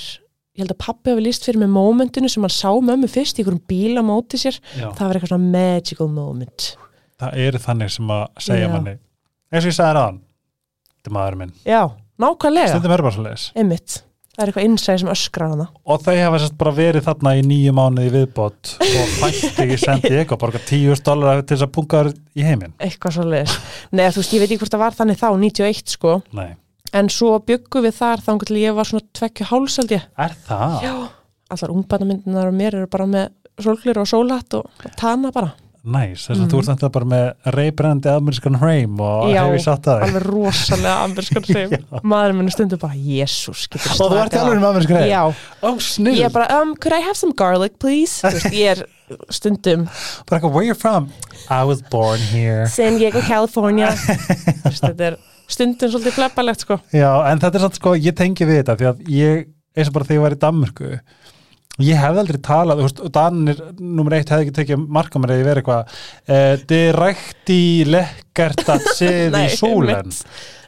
ég 0.57 0.65
held 0.65 0.71
að 0.73 0.79
pappi 0.79 1.11
hafi 1.11 1.23
list 1.23 1.45
fyrir 1.45 1.61
mér 1.61 1.69
momentinu 1.69 2.29
sem 2.29 2.43
hann 2.43 2.49
sá 2.51 2.73
mömmu 2.81 3.07
fyrst 3.09 3.37
í 3.39 3.45
einhverjum 3.45 3.61
bíl 3.69 3.99
á 4.01 4.03
móti 4.03 4.37
sér, 4.41 4.59
Já. 4.81 4.91
það 4.93 5.07
var 5.09 5.15
eitthvað 5.15 5.29
svona 5.29 5.51
magical 5.53 6.09
moment 6.09 6.77
Það 7.21 7.35
eru 7.37 7.59
þannig 7.59 7.91
sem 7.91 8.07
að 8.09 8.27
segja 8.39 8.67
Já. 8.69 8.73
manni. 8.73 8.97
Eins 9.53 9.65
og 9.65 9.71
ég 9.73 9.77
sagði 9.77 9.95
ráðan. 9.97 10.21
Þetta 10.95 11.07
er 11.09 11.13
maður 11.13 11.37
minn. 11.37 11.53
Já, 11.67 11.91
nákvæmlega, 12.19 12.69
Stundum 12.69 12.93
er 12.93 13.03
bara 13.03 13.11
svo 13.13 13.23
leiðis. 13.25 13.53
einmitt 13.57 14.03
það 14.39 14.45
er 14.45 14.51
eitthvað 14.53 14.67
innsæði 14.69 15.01
sem 15.03 15.11
öskrar 15.13 15.51
hana 15.53 15.67
Og 15.91 16.03
þau 16.07 16.15
hafa 16.23 16.39
sérst 16.45 16.57
bara 16.61 16.73
verið 16.79 17.07
þarna 17.09 17.33
í 17.35 17.43
nýju 17.49 17.73
mánuði 17.75 18.07
í 18.09 18.13
viðbót 18.15 18.73
og 18.87 19.13
fætti 19.19 19.67
í 19.75 19.79
sendi 19.83 20.13
ykkur 20.23 20.39
borga 20.41 20.61
10 20.69 21.03
dólar 21.09 21.43
til 21.43 21.57
þess 21.57 21.67
að 21.67 21.73
punga 21.75 22.03
þér 22.07 22.13
í 22.39 22.47
heiminn. 22.47 22.75
eitthvað 22.79 23.17
svo 23.19 23.27
leiðis, 23.29 23.59
neða 23.91 24.15
þú 24.15 24.23
veist, 24.23 24.33
ég 24.39 24.43
veit 24.45 24.49
ekki 24.55 24.61
hvort 24.63 24.77
það 24.77 24.85
var 24.87 24.99
þannig 25.03 25.19
þá, 25.21 25.29
91 25.43 25.95
sko, 25.99 26.15
Nei. 26.39 26.49
en 27.03 27.11
svo 27.13 27.35
byggum 27.51 27.85
við 27.89 27.99
þar 27.99 28.23
þá 28.25 28.33
til 28.47 28.61
ég 28.63 28.79
var 28.79 28.89
svona 28.89 29.07
tvekju 29.19 29.49
hálsald 29.51 29.97
ég 29.99 30.07
Er 30.17 30.37
það? 30.47 30.79
Já, 30.87 30.95
allar 31.51 31.75
ungbarnamyndinar 31.75 32.49
og 32.53 32.57
mér 32.63 32.79
eru 32.79 32.87
bara 32.95 33.07
með 33.11 33.35
sólglir 33.59 33.99
og 33.99 34.07
sólatt 34.07 34.55
og 34.55 34.71
tana 35.01 35.33
bara. 35.35 35.51
Næs, 35.89 36.27
þess 36.29 36.43
að 36.45 36.51
þú 36.53 36.59
ert 36.61 36.69
þetta 36.73 36.89
bara 36.95 37.09
með 37.09 37.53
reybrennandi 37.55 38.11
amerískan 38.13 38.59
hreim 38.61 38.99
og 39.01 39.31
Já, 39.33 39.41
ég 39.55 39.63
satt 39.65 39.87
að 39.89 40.03
þig. 40.03 40.09
Alveg 40.09 40.27
rosalega 40.29 40.97
amerískan 41.07 41.47
hreim. 41.49 41.75
Maðurinn 42.13 42.39
minn 42.43 42.53
stundum 42.53 42.83
bara, 42.83 42.99
jésús, 43.09 43.63
getur 43.73 43.95
Og 43.95 44.13
þú 44.13 44.19
ert 44.25 44.37
alveg 44.43 44.61
með 44.61 44.69
amerískan 44.73 44.99
hreim? 44.99 45.09
Já, 45.15 45.23
Ó, 45.65 45.69
snill. 45.89 46.15
ég 46.19 46.29
er 46.29 46.35
bara, 46.35 46.61
um, 46.61 46.75
could 46.77 46.93
I 46.97 47.01
have 47.07 47.17
some 47.17 47.33
garlic, 47.39 47.79
please? 47.81 48.19
Þú 48.21 48.35
veist, 48.37 48.53
ég 48.59 48.73
er 48.75 48.85
stundum 49.33 49.87
Bara 50.29 50.39
eitthvað, 50.41 50.53
where 50.59 50.67
you 50.69 50.77
from? 50.77 51.09
I 51.49 51.63
was 51.65 51.81
born 51.91 52.21
here. 52.29 52.67
San 52.69 52.99
Diego, 53.01 53.23
California. 53.25 53.95
Þú 53.97 54.69
veist, 54.69 54.85
Þetta 54.85 55.07
er 55.13 55.17
stundum 55.49 55.95
svolítið 55.95 56.19
fleppalegt, 56.19 56.67
sko. 56.67 56.77
Já, 56.93 57.09
en 57.31 57.41
þetta 57.41 57.57
er 57.57 57.65
samt 57.65 57.79
sko, 57.81 57.95
ég 57.97 58.13
tengi 58.19 58.45
við 58.45 58.61
þetta 58.61 58.77
því 58.83 58.89
að 58.91 59.01
ég, 59.17 59.47
eins 59.79 59.89
og 59.89 59.97
bara 59.97 60.09
þegar 60.11 60.19
ég 60.19 60.25
var 60.27 60.37
í 60.37 60.41
Danmörku 60.45 60.91
ég 61.87 61.99
hefði 62.01 62.21
aldrei 62.25 62.39
talað, 62.43 62.81
þú 62.81 62.87
veist, 62.89 63.01
og 63.07 63.13
Danir 63.15 63.61
nummer 63.79 64.17
eitt 64.17 64.33
hefði 64.33 64.49
ekki 64.49 64.55
tekið 64.57 64.81
marka 64.97 65.21
mér 65.23 65.35
eða 65.37 65.43
ég 65.43 65.49
verið 65.49 65.63
eitthvað 65.63 66.01
eh, 66.35 66.55
direkt 66.73 67.53
í 67.55 67.61
lekkert 67.87 68.65
að 68.75 68.89
séð 68.99 69.37
í 69.39 69.45
sólen 69.55 70.11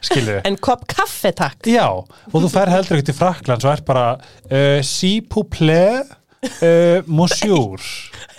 skilu 0.01 0.37
En 0.47 0.55
kopp 0.63 0.85
kaffe, 0.89 1.33
takk. 1.37 1.67
Já, 1.69 1.85
og 1.91 2.37
þú 2.39 2.49
fer 2.53 2.71
heldur 2.73 2.97
ekki 3.01 3.09
til 3.11 3.17
Frakland 3.19 3.61
svo 3.65 3.73
er 3.73 3.83
bara 3.85 4.05
uh, 4.17 4.79
si 4.87 5.17
pouple 5.21 5.81
uh, 6.01 7.03
monsieur 7.11 7.83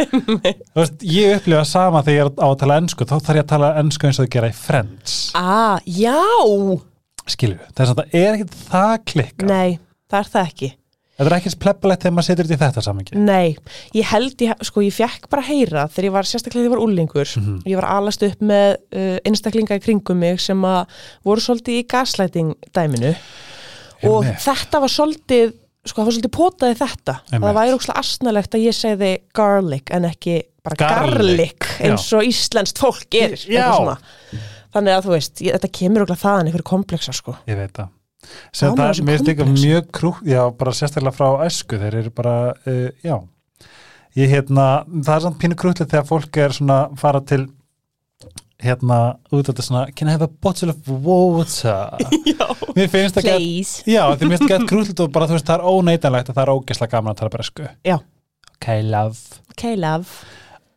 Þú 0.02 0.81
veist, 0.81 1.05
ég 1.07 1.37
upplifa 1.38 1.62
sama 1.69 2.00
þegar 2.02 2.17
ég 2.17 2.25
er 2.25 2.33
á 2.43 2.49
að 2.49 2.57
tala 2.64 2.79
ennsku 2.83 3.07
þá 3.07 3.14
þarf 3.21 3.37
ég 3.38 3.45
að 3.45 3.50
tala 3.52 3.69
ennsku 3.83 4.09
eins 4.09 4.19
og 4.19 4.26
þau 4.26 4.33
gera 4.38 4.50
í 4.50 4.57
Friends 4.59 5.19
Ah, 5.38 5.76
já! 5.87 6.17
skilu, 7.31 7.61
þess 7.76 7.93
að 7.93 8.00
það 8.00 8.17
er 8.19 8.33
ekki 8.41 8.62
það 8.73 8.95
klikka 9.12 9.47
Nei, 9.52 9.76
það 10.11 10.25
er 10.25 10.33
það 10.33 10.49
ekki. 10.50 10.71
Þetta 11.23 11.31
er 11.31 11.37
ekki 11.38 11.52
spleppalegt 11.55 12.02
þegar 12.02 12.14
maður 12.17 12.26
setur 12.29 12.49
þetta 12.50 12.57
í 12.57 12.62
þetta 12.67 12.83
samingi. 12.83 13.14
Nei, 13.23 13.57
ég 13.95 14.09
held, 14.11 14.35
ég, 14.43 14.64
sko, 14.67 14.83
ég 14.83 14.95
fekk 14.97 15.29
bara 15.31 15.43
heyra 15.47 15.85
þegar 15.93 16.09
ég 16.09 16.14
var, 16.17 16.26
sérstaklega 16.26 16.64
þegar 16.64 16.69
ég 16.69 16.75
var 16.75 16.83
úlingur 16.83 17.33
Mhm. 17.38 17.62
ég 17.71 17.79
var 17.79 17.87
alast 17.95 18.23
upp 18.26 18.41
með 18.43 18.76
uh, 18.93 19.19
einstaklinga 19.25 19.79
í 19.79 19.83
kringum 19.85 20.19
mig 20.19 20.41
sem 20.43 20.61
að 20.67 20.87
voru 21.25 21.41
svolítið 21.41 21.79
í 21.79 21.87
gaslæting 21.87 22.55
dæminu 22.75 23.14
og 24.02 24.25
Einmitt. 24.25 24.41
þetta 24.43 24.81
var 24.83 24.91
svolítið 24.91 25.52
sko, 25.87 26.00
það 26.02 26.05
var 26.09 26.12
svolítið 26.17 26.35
potaði 26.37 26.79
þetta 26.83 27.14
Einmitt. 27.31 27.47
það 27.47 27.57
væri 27.61 27.76
ókslega 27.76 27.99
asnalegt 28.02 28.55
að 28.59 28.67
ég 28.67 28.75
segði 28.75 29.12
garlic 29.35 29.91
en 29.95 30.05
ekki 30.11 30.37
bara 30.62 30.76
Garlic, 30.79 31.59
garlic 31.59 31.71
eins 31.83 32.12
og 32.14 32.23
íslenskt 32.26 32.79
fólk 32.79 33.07
svona. 33.38 33.97
þannig 34.75 34.95
að 34.97 35.05
þú 35.07 35.11
veist, 35.17 35.41
ég, 35.43 35.57
þetta 35.59 35.73
kemur 35.79 36.05
okkur 36.07 36.21
þaðan 36.23 36.47
einhverju 36.50 36.69
kompleksa 36.71 37.12
sko 37.14 37.35
ég 37.50 37.57
veit 37.59 37.73
það 37.79 37.88
sem 38.52 38.75
það, 38.75 38.88
þessu 38.93 39.05
mér 39.09 39.25
líka 39.29 39.45
mjög 39.49 39.91
krú 39.93 40.12
já, 40.26 40.43
bara 40.59 40.73
sérstaklega 40.76 41.17
frá 41.17 41.47
æsku 41.47 41.79
þeir 41.83 41.95
eru 42.02 42.11
bara, 42.11 42.37
uh, 42.67 42.88
já. 43.05 43.17
Ég 44.17 44.29
hérna, 44.29 44.85
það 44.93 45.14
er 45.17 45.23
samt 45.25 45.38
pínu 45.41 45.57
krútlið 45.57 45.88
þegar 45.88 46.09
fólk 46.11 46.37
er 46.37 46.52
svona 46.52 46.79
fara 47.00 47.21
til 47.25 47.47
hérna, 48.62 48.99
út 49.33 49.41
af 49.43 49.49
þetta 49.55 49.64
svona 49.67 49.85
can 49.97 50.09
I 50.11 50.12
have 50.14 50.23
a 50.26 50.31
bottle 50.45 50.71
of 50.71 50.87
water? 50.87 51.97
Já, 52.29 52.47
please. 52.76 53.83
Já, 53.88 54.05
því 54.14 54.29
mér 54.29 54.37
finnst 54.37 54.45
það 54.45 54.52
gett 54.52 54.69
krútlið 54.71 55.00
og 55.07 55.14
bara 55.17 55.26
þú 55.31 55.35
veist, 55.38 55.49
það 55.49 55.57
er 55.57 55.73
óneitanlegt 55.73 56.31
að 56.31 56.37
það 56.38 56.45
er 56.45 56.52
ógeðslega 56.55 56.93
gaman 56.93 57.14
að 57.17 57.23
tala 57.23 57.33
bresku 57.35 57.67
Já. 57.88 57.97
ok, 58.55 58.69
love. 58.87 59.41
Ok, 59.57 59.64
love. 59.83 60.21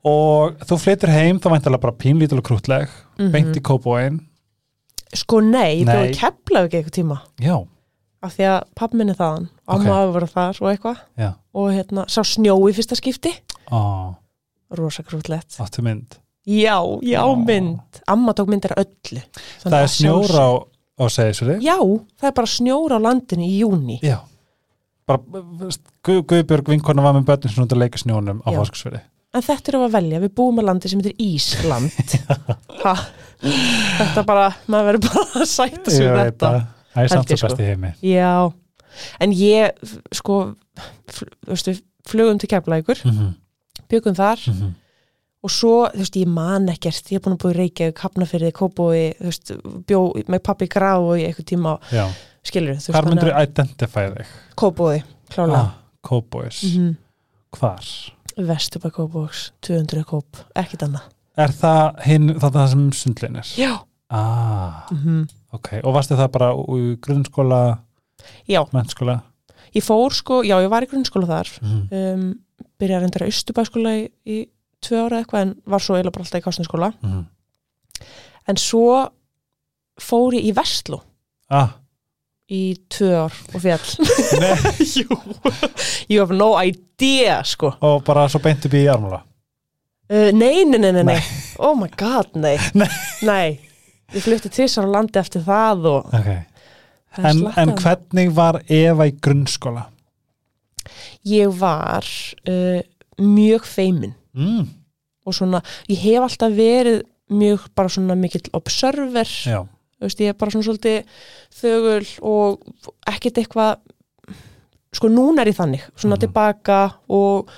Og 0.05 0.57
þú 0.69 0.79
flyttur 0.81 1.13
heim, 1.13 1.39
þá 1.41 1.47
væntalega 1.53 1.83
bara 1.85 1.97
pínlítul 2.01 2.41
og 2.41 2.47
krútleg 2.49 2.89
Mhm. 3.19 3.29
beint 3.31 3.55
í 3.55 3.61
kópóin 3.63 4.17
Sko 5.15 5.39
nei, 5.43 5.81
ég 5.81 5.87
bjóði 5.87 6.11
ekki 6.11 6.81
eitthvað 6.81 6.91
tíma. 6.99 7.17
Já, 7.41 7.55
af 8.25 8.35
því 8.35 8.47
að 8.51 8.59
pappi 8.75 8.99
minni 8.99 9.15
þaðan. 9.17 9.47
Amma 9.69 9.97
hafa 9.99 10.13
verið 10.17 10.35
þar 10.35 10.61
og 10.61 10.69
eitthvað. 10.73 11.01
Já, 11.21 11.31
og 11.55 11.71
hérna, 11.73 12.05
sá 12.11 12.21
snjó 12.25 12.57
í 12.69 12.75
fyrsta 12.75 12.97
skipti. 12.99 13.33
Ó, 13.71 13.79
rosa 14.75 15.05
krútlegt 15.05 15.57
áttu 15.61 15.85
mynd? 15.85 16.19
Já, 16.45 16.77
já, 17.01 17.23
Ó. 17.25 17.33
mynd. 17.41 18.01
Amma 18.07 18.35
tók 18.37 18.51
myndir 18.53 18.75
öllu. 18.77 19.21
Þannig 19.63 19.65
það 19.65 19.79
að 19.79 19.87
er 19.87 19.93
snjór 19.95 20.35
á, 20.37 20.49
á 21.01 21.03
segisvili 21.09 21.57
Já, 21.65 21.77
það 22.21 22.29
er 22.29 22.35
bara 22.37 22.51
snjór 22.53 22.93
á 22.93 22.99
landinu 23.01 23.47
í 23.47 23.57
júni 23.63 23.97
Já. 24.05 24.19
Bara, 25.05 25.21
Guðbjörg 26.05 26.69
vinkona 26.69 27.03
var 27.05 27.17
með 27.17 27.27
börnum 27.29 27.53
sem 27.53 27.65
að 27.65 27.77
leika 27.81 28.01
snjónum 28.01 28.41
á 28.45 28.49
Já. 28.53 28.61
En 29.35 29.43
þetta 29.43 29.71
er 29.71 29.77
að 29.81 29.95
velja, 29.97 30.21
við 30.23 30.31
búum 30.37 30.61
að 30.61 30.69
landi 30.69 30.91
sem 30.91 31.01
heitir 31.03 31.17
Ísland. 31.25 31.91
Ha, 32.85 32.91
Þetta 33.41 34.21
bara, 34.27 34.45
maður 34.69 34.85
verður 34.91 35.03
bara 35.09 35.41
að 35.41 35.49
sætta 35.49 35.91
sig 35.91 36.05
veit 36.05 36.19
þetta. 36.21 36.49
það, 36.93 36.99
er 37.01 37.11
samt 37.11 37.31
svo 37.31 37.37
sko. 37.39 37.47
best 37.49 37.61
í 37.63 37.67
heimi. 37.67 37.89
Já, 38.05 38.33
en 39.25 39.33
ég 39.35 39.93
sko, 40.15 40.37
þú 41.11 41.27
veist 41.49 41.69
við 41.71 41.79
flugum 42.05 42.41
til 42.41 42.49
Keflækur, 42.51 43.01
mm 43.03 43.15
-hmm. 43.17 43.31
byggum 43.91 44.15
þar. 44.15 44.43
Mhm. 44.51 44.73
og 45.45 45.51
svo, 45.51 45.89
þú 45.93 46.01
veist, 46.03 46.15
ég 46.15 46.27
man 46.27 46.69
ekkert. 46.69 47.11
Ég 47.11 47.19
er 47.19 47.23
búin 47.25 47.37
að 47.37 47.41
búið 47.43 47.55
í 47.55 47.57
Reykjavík, 47.57 47.99
Hafnafyrði, 47.99 48.51
Kópói 48.51 49.13
þú 49.19 49.25
veist, 49.25 49.51
bjó 49.87 50.13
með 50.27 50.39
pappi 50.39 50.67
grá 50.67 50.97
og 50.97 51.17
í 51.17 51.25
eitthvað 51.25 51.45
tíma, 51.45 51.79
Já, 51.91 52.07
skilur 52.43 52.75
þú 52.75 52.91
hvar 52.91 53.05
myndur 53.05 53.33
þú 53.33 53.43
identify 53.43 54.05
þig? 54.15 54.27
Kópói, 54.55 55.03
klálega. 55.29 55.59
Ah, 55.59 55.73
Cowboys, 56.01 56.63
mm 56.63 56.95
hvar? 57.55 58.14
Vesturbæk 58.37 58.93
Kópóks, 58.97 59.51
200 59.65 60.03
kóp 60.07 60.41
ekkert 60.55 60.83
annað. 60.87 61.05
Er 61.37 61.51
það 61.55 62.01
hinn, 62.07 62.29
það, 62.39 62.51
það 62.57 62.67
sem 62.73 62.85
sundlin 63.01 63.35
er? 63.41 63.51
Já, 63.59 63.73
Ah, 64.15 64.85
mm 64.93 65.23
ok, 65.55 65.69
og 65.83 65.93
varstu 65.95 66.13
það 66.19 66.27
bara 66.35 66.49
úr 66.53 66.95
grunnskóla, 67.01 67.79
já, 68.47 68.59
mennskóla? 68.71 69.15
ég 69.73 69.83
fór 69.83 70.13
sko 70.13 70.41
já, 70.45 70.59
ég 70.61 70.69
var 70.69 70.83
í 70.85 70.89
grunnskóla 70.91 71.25
þar. 71.27 71.49
Mm. 71.61 71.81
um, 71.91 72.25
byrjaði 72.79 72.95
að 72.99 73.01
reynda 73.05 73.27
Östubæskóla 73.31 73.93
í, 73.97 74.03
í 74.29 74.37
tvö 74.85 74.99
ára 75.07 75.21
eitthvað 75.23 75.41
en 75.47 75.55
var 75.65 75.79
svo 75.81 75.95
eiginlega 75.97 76.13
bara 76.15 76.25
alltaf 76.27 76.39
í 76.41 76.45
kástinskóla 76.45 76.91
Mm. 77.01 77.23
en 78.47 78.55
svo 78.61 79.09
fór 79.99 80.35
ég 80.37 80.45
í 80.51 80.53
Vestló 80.53 81.01
Ah, 81.49 81.73
í 82.51 82.75
tvö 82.93 83.11
ár 83.25 83.37
og 83.53 83.61
fjall. 83.63 83.85
Nei, 84.43 84.51
Jú, 84.99 85.17
you 86.09 86.19
have 86.21 86.35
no 86.35 86.51
idea 86.61 87.39
sko. 87.47 87.71
Og 87.81 88.03
bara 88.05 88.27
svo 88.29 88.41
beint 88.43 88.65
upp 88.67 88.75
í 88.77 88.83
armúla 88.91 89.21
uh, 90.11 90.29
nei, 90.35 90.65
nei, 90.69 90.77
nei, 90.79 90.91
nei, 90.93 91.03
nei, 91.07 91.17
oh 91.57 91.73
my 91.79 91.89
god, 91.97 92.29
nei. 92.37 92.57
Nei. 92.79 92.89
nei, 93.25 93.47
ég 94.13 94.21
flutti 94.25 94.51
tvisar 94.53 94.85
á 94.85 94.89
landi 94.93 95.17
eftir 95.21 95.41
það 95.47 95.87
og 95.89 96.13
Ok, 96.13 96.29
það 97.17 97.29
en, 97.31 97.43
en 97.63 97.73
hvernig 97.81 98.33
var 98.37 98.61
Eva 98.69 99.07
í 99.09 99.15
grunnskóla? 99.17 99.87
ég 101.25 101.49
var 101.57 102.05
uh, 102.05 102.81
mjög 103.17 103.65
feimin. 103.65 104.13
Mm. 104.37 104.67
og 105.25 105.33
svona, 105.33 105.61
ég 105.89 105.97
hef 106.03 106.21
alltaf 106.27 106.51
verið 106.53 106.99
mjög 107.33 107.63
bara 107.73 107.89
svona 107.89 108.13
mikill 108.19 108.45
observer. 108.53 109.25
Já, 109.25 109.63
veist, 110.01 110.19
ég 110.19 110.27
er 110.33 110.33
bara 110.33 110.51
svona 110.51 110.65
svolítið 110.67 111.03
þögul 111.61 112.07
og 112.21 112.61
ekkert 113.07 113.37
eitthvað 113.37 113.77
sko 114.95 115.09
núna 115.11 115.41
er 115.43 115.47
ég 115.51 115.57
þannig 115.57 115.81
svona 115.95 116.15
Mhm. 116.15 116.23
tilbaka 116.25 116.79
og 117.09 117.49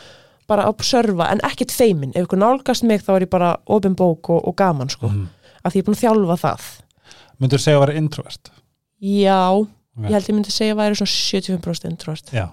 bara 0.48 0.68
observa 0.70 1.30
en 1.32 1.40
ekkert 1.44 1.72
feimin 1.72 2.12
ef 2.16 2.26
ykkur 2.28 2.40
nálgast 2.40 2.84
mig 2.84 3.02
þá 3.04 3.16
er 3.16 3.26
ég 3.26 3.30
bara 3.30 3.58
opin 3.68 3.96
bók 3.96 4.30
og, 4.30 4.48
og 4.48 4.56
gaman 4.56 4.90
sko, 4.90 5.08
mm. 5.10 5.28
af 5.66 5.74
því 5.74 5.78
ég 5.82 5.84
er 5.84 5.88
búin 5.90 5.98
að 5.98 6.04
þjálfa 6.06 6.38
það 6.44 6.68
myndur 7.40 7.60
þú 7.60 7.64
segja 7.64 7.78
að 7.78 7.86
vera 7.86 7.98
introvert? 7.98 8.52
já, 9.02 9.52
Ok. 9.98 10.06
ég 10.06 10.12
held 10.14 10.28
ég 10.30 10.36
myndi 10.36 10.52
segja 10.52 10.74
að 10.74 10.80
væri 10.82 10.96
svona 10.96 11.14
75% 11.58 11.86
introvert 11.92 12.32
Já, 12.34 12.48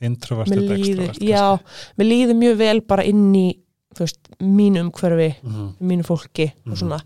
introvert 0.00 0.48
líður, 0.48 0.78
extrovert 0.80 1.20
já, 1.20 1.58
mér 1.98 2.06
líður 2.10 2.36
mjög 2.40 2.56
vel 2.56 2.80
bara 2.80 3.04
inn 3.04 3.34
í 3.34 3.46
þú 3.94 4.04
veist, 4.04 4.18
mínu 4.40 4.84
umhverfi 4.86 5.30
mm 5.42 5.70
mínu 5.80 6.04
fólki 6.06 6.52
Mhm. 6.64 6.72
og 6.72 6.78
svona. 6.78 7.00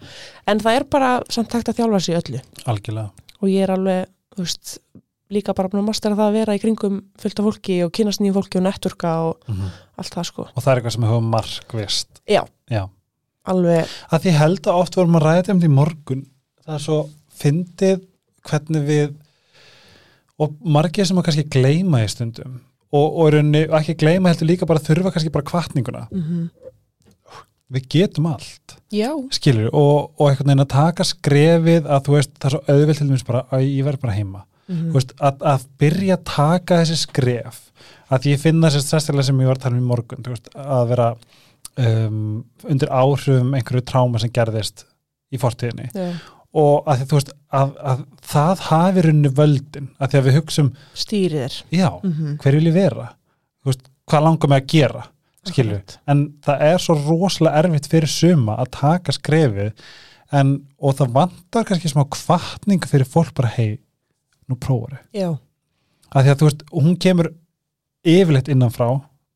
En 0.47 0.59
það 0.61 0.77
er 0.77 0.85
bara 0.85 1.23
samt 1.31 1.53
hægt 1.53 1.69
að 1.69 1.79
þjálfa 1.81 2.01
í 2.13 2.19
öllu. 2.21 2.41
Algjörlega. 2.67 3.11
Og 3.43 3.49
ég 3.49 3.63
er 3.63 3.71
alveg, 3.71 4.07
þú 4.37 4.43
veist 4.45 4.79
líka 5.31 5.55
bara 5.55 5.69
búin 5.69 5.81
að 5.83 5.87
mastera 5.89 6.15
það 6.15 6.29
að 6.29 6.33
vera 6.39 6.55
í 6.55 6.61
kringum 6.61 6.99
fullt 7.19 7.39
af 7.41 7.45
fólki 7.47 7.79
og 7.85 7.93
kynast 7.93 8.21
nýjum 8.21 8.35
fólki 8.37 8.57
og 8.61 8.63
netturka 8.63 9.15
og 9.29 9.37
mm 9.49 9.71
allt 9.99 10.11
það 10.15 10.25
sko. 10.27 10.43
Og 10.57 10.63
það 10.63 10.71
er 10.73 10.81
eitthvað 10.81 10.93
sem 10.93 11.03
hefur 11.03 11.23
markvist 11.23 12.21
Já. 12.29 12.43
Já. 12.71 12.89
alveg, 13.47 13.87
Að 14.11 14.21
því 14.25 14.31
held 14.33 14.61
að 14.67 14.81
oft 14.81 14.95
vorum 14.97 15.17
að 15.17 15.23
ræða 15.23 15.51
um 15.55 15.61
því 15.61 15.69
morgun 15.71 16.27
Það 16.67 16.75
er 16.75 16.79
svo 16.79 17.09
fyndið 17.39 18.01
hvernig 18.45 18.87
við 18.89 19.15
og 20.41 20.55
margir 20.65 21.07
sem 21.07 21.17
að 21.21 21.25
kannski 21.29 21.45
gleyma 21.49 22.03
í 22.05 22.09
stundum 22.11 22.61
og, 22.95 23.19
og, 23.25 23.35
og 23.35 23.77
ekki 23.81 23.97
gleyma 24.01 24.31
heldur 24.31 24.51
líka 24.53 24.69
bara 24.71 24.83
þurfa 24.83 25.15
kannski 25.15 25.35
bara 25.35 25.51
kvartninguna 25.51 26.07
mm 26.13 26.45
Við 27.75 27.87
getum 27.91 28.27
allt. 28.29 28.75
Já. 28.93 29.09
Skilur, 29.33 29.71
og, 29.73 30.11
og 30.21 30.29
einhvern 30.29 30.51
veginn 30.51 30.63
að 30.67 30.75
taka 30.75 31.07
skrefið 31.09 31.87
að 31.91 32.03
þú 32.07 32.13
veist, 32.15 32.35
það 32.37 32.47
er 32.47 32.55
svo 32.55 32.75
auðvelt 32.75 33.01
til 33.01 33.07
dæmis 33.09 33.25
bara 33.27 33.41
að 33.57 33.65
ég 33.65 33.87
verð 33.87 34.03
bara 34.03 34.17
heima. 34.19 34.43
Mm 34.69 34.83
Þú 34.85 34.99
veist, 34.99 35.15
að, 35.17 35.47
að 35.55 35.65
byrja 35.81 36.19
að 36.19 36.27
taka 36.29 36.79
þessi 36.83 36.99
skref 37.01 37.59
að 38.15 38.29
ég 38.31 38.43
finna 38.43 38.69
þessi 38.69 38.85
stressilega 38.85 39.27
sem 39.27 39.41
ég 39.43 39.51
var 39.51 39.59
að 39.59 39.65
tala 39.65 39.79
um 39.79 39.83
í 39.83 39.89
morgun 39.89 40.29
veist, 40.29 40.53
að 40.55 40.85
vera 40.93 41.09
um, 41.89 42.21
undir 42.69 42.93
áhrifum 42.93 43.57
einhverju 43.57 43.85
tráma 43.89 44.23
sem 44.23 44.33
gerðist 44.35 44.87
í 45.35 45.41
fortíðinni. 45.41 45.89
Já. 45.97 46.13
Og 46.55 46.87
að 46.91 47.03
veist, 47.11 47.33
að, 47.55 47.75
að 47.83 48.05
það 48.31 48.63
hafi 48.69 49.05
runni 49.09 49.33
völdin, 49.35 49.91
að 49.99 50.13
því 50.13 50.21
að 50.21 50.29
við 50.29 50.37
hugsum 50.39 50.71
stýrið 50.95 51.47
er. 51.49 51.59
Já, 51.75 51.89
mm 52.05 52.39
hver 52.43 52.59
vil 52.59 52.69
ég 52.69 52.77
vera 52.77 53.09
veist, 53.67 53.89
hvað 54.11 54.27
langar 54.29 54.53
mig 54.53 54.63
að 54.63 54.73
gera 54.75 55.05
skilju, 55.45 55.81
en 56.09 56.21
það 56.45 56.67
er 56.71 56.81
svo 56.81 56.97
rosalega 57.03 57.61
erfitt 57.61 57.89
fyrir 57.93 58.09
suma 58.09 58.57
að 58.63 58.71
taka 58.79 59.13
skrefið 59.13 59.73
en, 60.35 60.55
og 60.81 60.97
það 60.99 61.17
vantar 61.19 61.67
kannski 61.69 61.91
smá 61.93 62.05
kvartning 62.09 62.87
fyrir 62.89 63.09
fólk 63.09 63.35
bara, 63.37 63.51
hei, 63.57 63.77
nú 64.49 64.57
prófaru 64.61 65.01
já, 65.13 65.35
að 66.15 66.23
því 66.23 66.33
að 66.33 66.39
þú 66.41 66.49
veist, 66.49 66.65
hún 66.73 66.97
kemur 67.01 67.31
yfirleitt 68.05 68.49
innanfrá, 68.53 68.89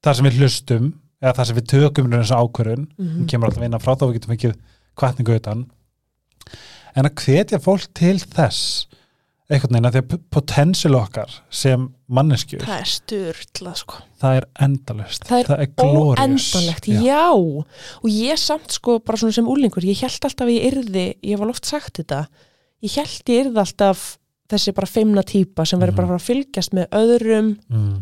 þar 0.04 0.18
sem 0.18 0.28
við 0.28 0.40
hlustum 0.40 0.88
eða 1.18 1.34
þar 1.40 1.50
sem 1.50 1.58
við 1.58 1.68
tökum 1.74 2.12
þessu 2.14 2.38
ákvörðun 2.38 2.86
mm 2.86 3.14
hún 3.18 3.28
kemur 3.30 3.50
alltaf 3.50 3.66
innanfrá 3.66 3.96
þá 3.98 4.06
við 4.06 4.16
getum 4.18 4.34
ekki 4.36 4.52
kvartningu 4.98 5.36
utan 5.38 5.66
en 6.96 7.08
að 7.08 7.14
hvetja 7.24 7.58
fólk 7.60 7.88
til 7.94 8.16
þess 8.22 8.86
einhvern 9.48 9.72
veginn 9.78 9.88
að 9.88 9.94
því 9.96 10.00
að 10.02 10.16
potensial 10.34 10.94
okkar 10.98 11.30
sem 11.50 11.86
manneskjur 12.12 12.64
það 12.68 12.82
er 12.82 12.90
styrla 12.92 13.72
sko 13.80 14.02
það 14.20 14.36
er 14.40 14.46
endalust, 14.66 15.24
Það 15.28 15.52
er 15.56 15.70
glorious 15.78 16.48
óendanlegt, 16.52 16.88
já. 16.92 17.28
og 17.32 18.08
ég 18.12 18.36
samt 18.42 18.74
sko 18.76 18.98
bara 19.00 19.16
svona 19.20 19.32
sem 19.38 19.48
úlingur, 19.48 19.84
ég 19.88 20.02
held 20.04 20.26
alltaf 20.28 20.50
ég 20.52 20.66
yrði, 20.72 21.06
ég 21.22 21.32
hef 21.36 21.40
alveg 21.44 21.56
oft 21.56 21.70
sagt 21.70 22.00
þetta 22.02 22.20
ég 22.84 22.98
held 23.00 23.32
ég 23.32 23.46
yrði 23.46 23.62
alltaf 23.64 24.04
þessi 24.52 24.72
bara 24.76 24.86
feimna 24.88 25.22
típa 25.24 25.64
sem 25.68 25.80
verður 25.80 25.92
Mhm. 25.92 25.96
bara 25.96 26.06
að 26.06 26.12
fara 26.12 26.22
að 26.22 26.28
fylgjast 26.28 26.72
með 26.76 26.86
öðrum 27.00 27.48
mm. 27.68 27.96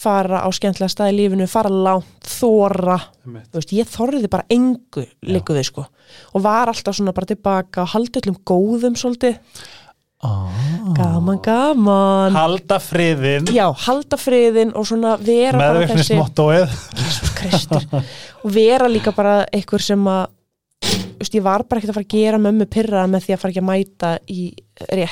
Fara 0.00 0.40
á 0.44 0.48
skemmtilega 0.54 0.92
stað 0.92 1.12
í 1.12 1.18
lífinu, 1.18 1.48
fara 1.50 1.70
langt 1.72 2.30
þóra, 2.30 2.96
veist, 3.52 3.74
ég 3.76 3.88
þorriði 3.90 4.30
bara 4.32 4.46
engu 4.52 5.04
líku 5.28 5.56
við 5.56 5.68
sko. 5.68 5.84
Og 6.34 6.44
var 6.44 6.72
alltaf 6.72 6.96
svona 6.96 7.14
bara 7.16 7.28
tilbaka 7.30 7.84
og 7.84 7.92
haldi 7.94 8.22
öllum 8.22 8.38
góðum 8.48 8.96
svolítið, 8.98 9.36
ah. 10.24 10.48
gaman, 10.96 11.40
gaman. 11.44 12.38
Halda 12.38 12.80
friðin 12.82 13.50
já, 13.52 13.66
halda 13.86 14.18
friðin 14.20 14.74
og 14.74 14.88
svona 14.88 15.16
vera 15.20 15.60
Jesus 16.96 17.32
Kristur. 17.36 17.88
Og 18.44 18.54
vera 18.54 18.88
líka 18.88 19.12
bara 19.16 19.42
einhver 19.52 19.84
sem 19.84 20.08
að 20.08 20.28
veist, 21.20 21.36
ég 21.36 21.44
var 21.44 21.66
bara 21.68 21.80
ekkert 21.80 21.92
að 21.92 22.00
fara 22.00 22.08
að 22.08 22.16
gera 22.16 22.40
mömmu 22.40 22.66
pyrra 22.72 23.04
með 23.10 23.26
því 23.26 23.36
að 23.36 23.42
fara 23.42 23.52
ekki 23.52 23.62
að 23.62 23.68
mæta 23.68 24.16
í, 24.32 24.48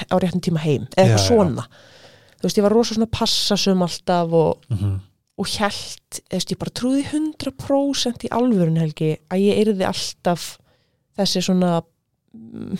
á 0.08 0.16
réttum 0.16 0.44
tíma 0.44 0.64
heim. 0.64 0.88
Eða 0.96 1.18
Já, 1.18 1.20
eitthvað 1.20 1.68
já. 1.68 1.96
Þú 2.38 2.46
veist, 2.46 2.58
ég 2.58 2.66
var 2.66 2.74
rosa 2.74 2.96
svona 2.96 3.10
passasum 3.10 3.82
alltaf 3.82 4.32
og 4.32 4.64
mm 4.70 4.78
-hmm. 4.78 4.96
og 5.38 5.46
held, 5.46 6.20
eða 6.30 6.52
ég 6.52 6.58
bara 6.58 6.78
trúði 6.78 7.02
100% 7.04 8.24
í 8.24 8.28
alvörun 8.30 8.78
Helgi 8.78 9.16
að 9.30 9.38
ég 9.38 9.58
yrði 9.62 9.84
alltaf 9.84 10.58
þessi 11.16 11.42
svona 11.42 11.82
mm, 12.34 12.78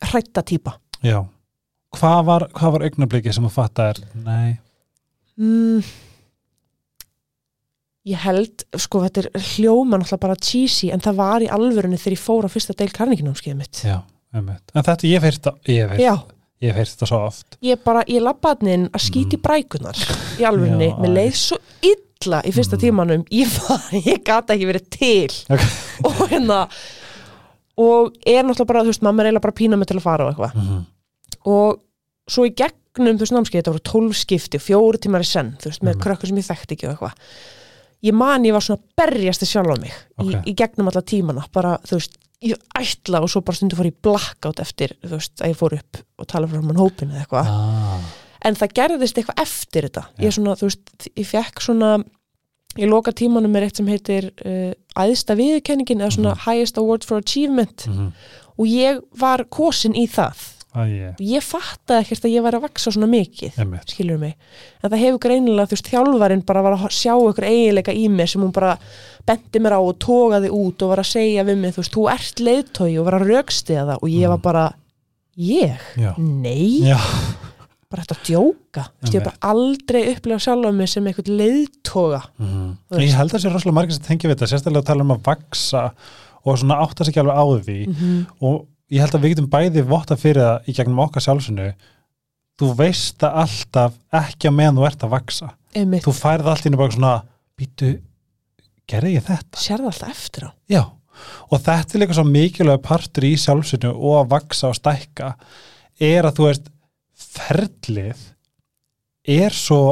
hrætta 0.00 0.42
típa. 0.42 0.78
Já. 1.02 1.26
Hvað 1.92 2.24
var, 2.24 2.48
hvað 2.52 2.72
var 2.72 2.82
augnabliki 2.82 3.32
sem 3.32 3.44
að 3.44 3.50
fatta 3.52 3.88
er? 3.90 3.98
Nei, 4.14 4.56
mm, 5.36 5.82
ég 8.08 8.22
held 8.24 8.64
sko 8.80 9.02
þetta 9.04 9.22
er 9.22 9.44
hljóma 9.52 9.98
náttúrulega 10.00 10.24
bara 10.24 10.38
cheesy 10.42 10.90
en 10.92 11.02
það 11.04 11.18
var 11.20 11.44
í 11.44 11.50
alvörunni 11.52 12.00
þegar 12.00 12.16
ég 12.16 12.22
fór 12.22 12.48
á 12.48 12.50
fyrsta 12.50 12.76
deil 12.78 12.90
karninginámskeið 12.94 13.58
mitt. 13.58 13.82
Já, 13.86 14.00
einmitt. 14.34 14.64
En 14.74 14.86
þetta, 14.86 15.08
ég 15.08 15.22
heyrt 15.22 15.42
það- 15.46 16.31
ég 16.62 16.70
hef 16.70 16.76
heyrt 16.78 16.92
þetta 16.94 17.08
svo 17.10 17.20
oft 17.26 17.56
ég 17.62 17.82
bara, 17.84 18.04
ég 18.08 18.22
labbaði 18.22 18.72
inn 18.76 18.88
að 18.94 19.04
skýti 19.08 19.36
Mm. 19.38 19.42
brækunar 19.42 19.96
í 19.98 20.40
Já, 20.42 20.50
mér 20.54 21.12
leið 21.16 21.34
svo 21.36 21.58
illa 21.82 22.42
í 22.46 22.52
fyrsta 22.54 22.76
Mm. 22.78 22.82
tímanum, 22.84 23.24
ég, 23.30 23.48
ég 24.12 24.22
gata 24.24 24.54
ekki 24.54 24.68
verið 24.70 24.88
til 24.90 25.30
Ok. 25.50 25.64
og 26.04 26.28
hérna 26.30 26.68
og 27.82 28.12
er 28.26 28.44
náttúrulega 28.44 28.68
bara, 28.68 28.82
þú 28.84 28.92
veist, 28.92 29.02
mamma 29.02 29.22
er 29.22 29.30
eiginlega 29.30 29.42
bara 29.46 29.54
að 29.54 29.60
pína 29.62 29.78
mig 29.80 29.88
til 29.88 29.96
að 29.98 30.02
fara 30.06 30.26
og 30.26 30.34
eitthvað 30.34 30.54
Mhm. 30.54 30.84
og 31.46 31.80
svo 32.30 32.44
í 32.46 32.54
gegnum, 32.54 33.16
þú 33.16 33.24
veist, 33.24 33.32
námskeið 33.34 33.62
þetta 33.62 33.72
voru 33.74 33.88
tólf 33.90 34.14
skipti, 34.20 34.58
fjóri 34.60 34.98
tímar 35.00 35.20
í 35.24 35.26
senn 35.26 35.56
þú 35.58 35.70
veist, 35.70 35.82
með 35.82 35.94
Mhm. 35.96 36.02
krökkur 36.04 36.26
sem 36.28 36.36
ég 36.36 36.46
þekkti 36.50 36.76
ekki 36.76 36.88
og 36.88 36.92
eitthvað 36.98 37.12
ég 38.04 38.12
man 38.14 38.42
ég 38.44 38.52
var 38.52 38.60
svona 38.60 38.80
berjasti 38.96 39.46
sjálf 39.46 39.72
á 39.72 39.76
mig 39.80 39.92
Ok. 40.18 40.26
í, 40.26 40.42
í 40.52 40.54
gegnum 40.54 40.88
alla 40.88 41.02
tímana 41.02 41.44
bara, 41.52 41.78
þú 41.86 41.96
veist, 41.98 42.16
ég 42.42 42.58
ætla 42.78 43.22
og 43.22 43.30
svo 43.30 43.42
bara 43.46 43.58
stundu 43.58 43.78
fór 43.78 43.88
ég 43.90 43.98
blackout 44.04 44.62
eftir, 44.62 44.96
þú 45.04 45.14
veist, 45.16 45.36
að 45.40 45.52
ég 45.52 45.60
fór 45.60 45.76
upp 45.78 46.02
og 46.18 46.28
tala 46.32 46.50
frá 46.50 46.62
mann 46.64 46.80
hópinu 46.80 47.14
eða 47.14 47.24
eitthvað. 47.24 47.52
Ah, 47.52 48.10
en 48.48 48.58
það 48.58 48.74
gerðist 48.80 49.20
eitthvað 49.20 49.44
eftir 49.44 49.88
þetta. 49.88 50.04
Já. 50.16 50.24
ég 50.26 50.36
svona, 50.38 50.56
þú 50.58 50.68
veist, 50.70 51.08
ég 51.12 51.28
fekk 51.28 51.62
svona 51.62 51.92
ég 52.80 52.88
loka 52.88 53.12
tímanum 53.12 53.52
með 53.52 53.66
eitt 53.68 53.80
sem 53.80 53.90
heitir 53.92 54.30
uh, 54.48 54.72
æðsta 54.96 55.36
viðurkenningin 55.36 56.00
eða 56.00 56.14
svona 56.16 56.34
highest 56.46 56.80
award 56.80 57.04
for 57.04 57.20
achievement. 57.20 57.86
Mhm. 57.88 58.12
og 58.58 58.66
ég 58.68 58.98
var 59.16 59.44
kosin 59.48 59.94
í 59.96 60.04
það 60.06 60.40
að 60.72 60.92
ég, 61.20 61.42
fattaði 61.44 62.00
ekkert 62.04 62.24
að 62.24 62.32
ég 62.32 62.44
væri 62.46 62.56
að 62.58 62.62
vaksa 62.64 62.92
svona 62.94 63.08
mikið 63.12 63.58
einmitt. 63.60 63.90
skilur 63.92 64.18
mig, 64.22 64.34
en 64.82 64.90
það 64.90 65.02
hefur 65.04 65.18
greinilega 65.26 65.66
þú 65.68 65.76
veist, 65.76 65.90
þjálfarinn 65.92 66.44
bara 66.48 66.62
var 66.62 66.72
að 66.78 66.86
sjá 66.96 67.12
ykkur 67.18 67.44
eiginleika 67.48 67.92
í 67.92 68.06
mér 68.08 68.28
sem 68.32 68.40
hún 68.42 68.52
bara 68.56 68.78
bendi 69.28 69.60
mér 69.60 69.76
á 69.76 69.80
og 69.84 69.98
tógaði 70.00 70.48
út 70.50 70.82
og 70.82 70.88
var 70.94 71.02
að 71.04 71.10
segja 71.12 71.44
við 71.44 71.58
mig, 71.60 71.74
þú 71.76 71.82
veist, 71.84 71.92
þú 71.98 72.06
ert 72.14 72.40
leiðtói 72.48 72.98
og 72.98 73.04
var 73.10 73.18
að 73.20 73.28
rökstiða 73.34 73.84
það 73.92 73.98
og 74.02 74.08
ég 74.08 74.28
var 74.32 74.38
Mm. 74.38 74.42
bara 74.48 74.64
ég? 75.38 75.76
já, 75.96 76.14
Nei, 76.18 76.80
já, 76.88 76.98
bara 77.92 78.02
þetta 78.02 78.16
að 78.16 78.24
djóka. 78.30 78.82
Þú 78.88 79.04
veist, 79.04 79.12
ég 79.14 79.20
hef 79.20 79.28
bara 79.28 79.52
aldrei 79.52 80.02
upplegað 80.14 80.44
sjálf 80.46 80.74
mig 80.74 80.88
sem 80.88 81.04
eitthvað 81.04 81.32
leiðtóga 81.36 82.22
veist. 82.40 83.02
ég 83.04 83.16
held 83.18 83.30
að 83.30 83.36
það 83.36 83.42
sé 83.44 83.52
rosalega 83.52 83.76
margir 83.78 83.92
sem 83.98 84.04
tengi 84.08 84.28
við 84.28 84.36
þetta 84.36 84.48
sérstaklega 84.54 84.80
að 84.82 84.90
tala 84.92 85.04
um 85.06 85.10
að 85.16 85.22
vaksa 85.28 85.82
og 86.44 86.58
svona 86.58 86.80
átta 86.82 87.04
sig 87.04 87.12
ekki 87.12 87.20
alveg 87.22 87.36
á 87.38 87.44
því 87.62 87.78
-hmm. 87.86 88.26
og 88.40 88.66
ég 88.92 89.02
held 89.02 89.16
að 89.16 89.24
við 89.24 89.34
getum 89.34 89.50
bæði 89.52 89.84
votta 89.88 90.18
fyrir 90.20 90.44
það 90.44 90.68
í 90.68 90.76
gegnum 90.76 91.02
okkar 91.06 91.24
sjálfsinu 91.24 91.68
þú 92.60 92.70
veist 92.78 93.18
það 93.22 93.38
alltaf 93.42 93.98
ekki 94.22 94.50
að 94.50 94.56
meðan 94.58 94.80
þú 94.80 94.88
ert 94.88 95.06
að 95.06 95.14
vaksa 95.14 95.52
einmitt, 95.72 96.04
þú 96.04 96.14
færð 96.16 96.50
allt 96.52 96.66
í 96.66 96.70
einu 96.70 96.80
bara 96.80 96.96
svona 96.96 97.14
býtu, 97.58 97.92
gerði 98.90 99.14
ég 99.16 99.26
þetta? 99.28 99.62
sérði 99.62 99.88
alltaf 99.90 100.12
eftir 100.12 100.48
á? 100.48 100.50
Já, 100.68 100.82
og 101.48 101.64
þetta 101.64 101.96
er 101.96 102.02
líka 102.02 102.18
svo 102.18 102.26
mikilvæg 102.28 102.84
partur 102.84 103.28
í 103.28 103.32
sjálfsinu 103.40 103.94
og 103.94 104.18
að 104.20 104.30
vaksa 104.36 104.70
og 104.72 104.78
stækka 104.78 105.32
er 106.02 106.28
að 106.28 106.38
þú 106.38 106.48
veist 106.50 106.70
ferlið 107.32 108.28
er 109.32 109.56
svo 109.56 109.82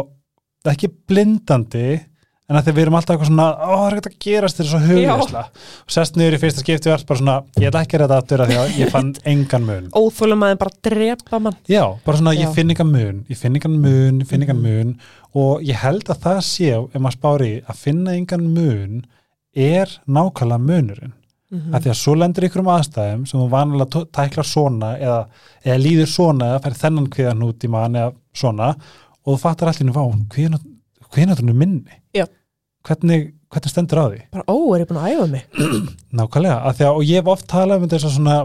ekki 0.69 0.90
blindandi 1.09 2.00
en 2.50 2.59
að 2.59 2.66
því 2.66 2.73
við 2.76 2.83
erum 2.83 2.97
alltaf 2.99 3.14
eitthvað 3.14 3.28
svona 3.30 3.45
ó, 3.54 3.71
það 3.71 3.85
er 3.87 3.95
ekkert 3.97 4.09
að 4.11 4.16
gerast 4.26 4.60
er 4.63 4.69
svo 4.71 4.80
hugleysla 4.82 5.43
og 5.50 5.95
sest 5.95 6.17
niður 6.19 6.36
í 6.36 6.41
fyrsta 6.43 6.65
skipti 6.65 6.91
og 6.91 6.97
ert 6.97 7.06
bara 7.06 7.21
svona 7.21 7.36
ég 7.63 7.69
ætla 7.71 7.82
ekki 7.86 7.97
að 7.99 8.02
þetta 8.04 8.19
aftur 8.25 8.43
af 8.45 8.50
því 8.50 8.58
að 8.60 8.75
ég 8.80 8.91
fann 8.95 9.13
engan 9.32 9.69
mun. 9.69 9.86
Óþólum 10.00 10.43
að 10.49 10.56
bara 10.65 10.75
drepa 10.91 11.41
mann. 11.47 11.56
Já, 11.71 11.84
bara 12.06 12.19
svona 12.21 12.34
Já. 12.34 12.41
ég 12.43 12.56
finn 12.58 12.75
engan 12.75 12.91
mun 12.91 13.23
ég 13.30 13.39
finn 13.39 13.56
engan 13.60 13.78
mun, 13.86 14.19
ég 14.25 14.28
finn 14.32 14.43
engan 14.47 14.60
mun. 14.67 14.93
Og 15.39 15.63
ég 15.63 15.78
held 15.78 16.10
að 16.10 16.21
það 16.26 16.41
sé, 16.49 16.73
ef 16.75 16.99
maður 16.99 17.17
spári 17.21 17.50
í, 17.54 17.63
að 17.71 17.80
finna 17.84 18.17
engan 18.19 18.49
mun 18.50 19.00
er 19.54 19.97
nákvæmlega 20.10 20.63
munurinn. 20.67 21.15
Mm 21.50 21.75
af 21.75 21.82
því 21.82 21.91
að 21.91 21.97
svo 21.99 22.13
lendur 22.15 22.45
ykkur 22.47 22.60
um 22.63 22.69
aðstæðum 22.71 23.23
sem 23.26 23.41
þú 23.41 23.47
vanlega 23.50 23.86
tó- 23.91 24.04
tæklar 24.15 24.47
svona 24.47 24.93
eða, 25.02 25.17
eða 25.67 25.78
líður 25.82 26.06
svona 26.13 26.47
eða 26.52 26.60
færi 26.63 26.78
þennan 26.78 27.08
kviðan 27.10 27.41
og 32.80 32.90
er 32.90 32.97
Já. 32.97 32.97
hvernig, 32.97 33.34
hvernig 33.50 33.71
stendur 33.73 34.00
á 34.00 34.06
því? 34.10 34.21
Bara, 34.32 34.45
ó, 34.49 34.56
er 34.75 34.80
ég 34.84 34.88
búin 34.90 35.00
að 35.00 35.12
æfa 35.14 35.26
mig? 35.30 35.45
Nákvæmlega, 36.21 36.73
því 36.78 36.86
að 36.86 36.97
og 36.97 37.04
ég 37.04 37.21
hef 37.21 37.30
oft 37.34 37.49
talað 37.50 37.84
um 37.84 37.88
eins 37.90 38.06
og 38.06 38.14
svona 38.14 38.36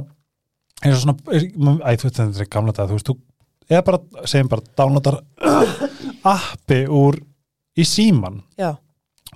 eins 0.83 0.95
og 0.97 1.03
svona, 1.03 1.17
æ, 1.85 1.89
þú 1.95 2.07
veist 2.09 2.19
þetta 2.19 2.43
er 2.43 2.51
gamla 2.51 2.75
dag 2.75 2.89
þú 2.89 2.97
veist, 2.97 3.11
þú, 3.11 3.17
eða 3.71 3.85
bara, 3.87 4.01
segjum 4.27 4.51
bara 4.51 4.67
downloadar 4.77 5.21
appi 6.35 6.81
úr 6.91 7.19
í 7.75 7.87
síman 7.87 8.41
já, 8.59 8.73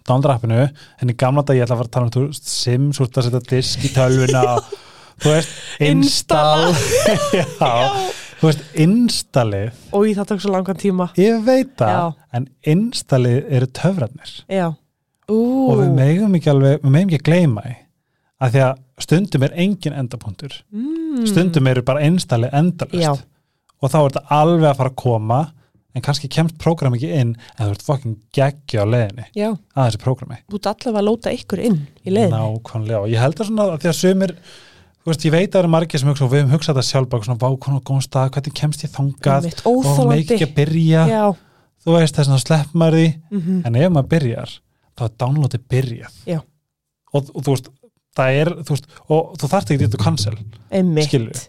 downloadar 0.03 0.35
appinu, 0.37 0.67
en 0.99 1.13
í 1.13 1.17
gamla 1.17 1.45
dag 1.47 1.57
ég 1.57 1.65
ætla 1.65 1.77
að 1.77 1.83
fara 1.83 1.89
að 1.91 1.95
tala 1.95 2.09
um 2.09 2.13
þú 2.17 2.25
veist, 2.27 2.51
þú 2.67 3.05
veist 3.05 3.19
að 3.21 3.29
setja 3.29 3.43
disk 3.53 3.87
í 3.87 3.93
tölvuna 3.95 4.43
þú 5.23 5.33
veist, 5.33 5.55
install 5.89 6.69
já, 7.39 7.45
þú 8.39 8.47
veist, 8.47 8.61
installið. 8.79 9.79
Og 9.95 10.07
í 10.07 10.13
það 10.17 10.29
tók 10.31 10.43
svo 10.43 10.53
langan 10.53 10.77
tíma. 10.79 11.09
Ég 11.19 11.41
veit 11.43 11.73
það, 11.79 11.95
Já. 11.95 12.27
en 12.39 12.45
installið 12.71 13.39
eru 13.57 13.67
töfrarnir. 13.79 14.35
Já, 14.47 14.67
ú 15.31 15.41
og 15.69 15.83
við 15.83 15.93
megum 15.97 16.35
ekki 16.39 16.51
alveg, 16.53 16.81
við 16.83 16.95
megum 16.95 17.11
ekki 17.11 17.21
að 17.21 17.29
gleyma 17.29 17.65
því 17.65 17.75
að 18.39 18.55
því 18.55 18.63
að 18.65 18.81
stundum 19.03 19.45
er 19.45 19.55
engin 19.59 19.95
endapunktur. 19.99 20.53
Mm. 20.71 21.25
stundum 21.27 21.67
eru 21.71 21.83
bara 21.87 22.03
einstæli 22.07 22.51
endalust 22.55 23.25
og 23.79 23.91
þá 23.91 23.97
er 23.99 24.09
þetta 24.09 24.39
alveg 24.39 24.69
að 24.69 24.79
fara 24.79 24.93
að 24.93 25.01
koma 25.03 25.41
en 25.95 26.05
kannski 26.05 26.29
kemst 26.31 26.57
prógram 26.61 26.95
ekki 26.95 27.09
inn 27.15 27.35
en 27.57 27.59
þú 27.59 27.69
ert 27.73 27.85
fucking 27.87 28.17
geggja 28.35 28.85
á 28.85 28.87
leiðinni 28.87 29.25
já, 29.33 29.49
að 29.73 29.87
þessi 29.87 30.01
prógrami 30.03 30.41
þú 30.45 30.59
ert 30.59 30.71
allavega 30.71 31.01
að 31.01 31.07
lóta 31.07 31.33
ykkur 31.33 31.63
inn 31.65 31.79
í 32.05 32.13
leiðinni. 32.13 32.39
Nákvæmlega. 32.39 32.99
Og 33.03 33.13
ég 33.13 33.23
held 33.23 33.39
að 33.39 33.49
svona 33.49 33.69
að 33.73 33.79
því 33.83 33.91
að 33.91 33.97
sumir 33.99 34.35
þú 34.99 35.11
veist, 35.11 35.25
ég 35.25 35.33
veit 35.33 35.47
að 35.47 35.53
það 35.55 35.61
eru 35.63 35.71
margir 35.73 36.01
sem 36.01 36.09
hugsa 36.11 36.25
og 36.25 36.31
við 36.33 36.43
höfum 36.43 36.55
hugsað 36.55 36.77
þetta 36.77 36.89
sjálf 36.89 37.11
bara 37.11 37.27
svona 37.27 37.41
vákon 37.41 37.77
og 37.77 37.83
góðum 37.87 38.05
stað, 38.05 38.31
hvernig 38.35 38.55
kemst 38.59 38.83
ég 38.83 38.97
Einmitt, 38.99 39.61
og 39.63 39.79
maður 39.79 39.93
óþólandi 39.93 40.35
ekki 40.35 40.47
að 40.47 40.55
byrja. 40.57 41.03
Já, 41.09 41.23
þú 41.83 41.95
veist 41.95 42.19
þess 42.19 42.33
að 42.35 42.41
slepp 42.43 42.75
maður 42.75 42.99
því. 42.99 43.07
Mm 43.31 43.61
en 43.69 43.79
ef 43.79 43.93
maður 43.95 44.09
byrjar, 44.13 44.55
þá 44.99 45.05
er 45.07 45.15
downloadi 45.23 45.61
byrjað 45.71 46.17
Já. 46.29 46.39
og, 47.13 47.31
og 47.33 47.45
þú 47.45 47.55
veist 47.55 47.71
það 48.19 48.41
er, 48.41 48.51
þú 48.65 48.75
veist, 48.75 48.91
og 49.07 49.31
þú 49.39 49.49
þarft 49.53 49.73
ekki 49.73 49.87
þetta 49.87 50.03
cancel 50.03 50.35
Skilurðu? 51.07 51.43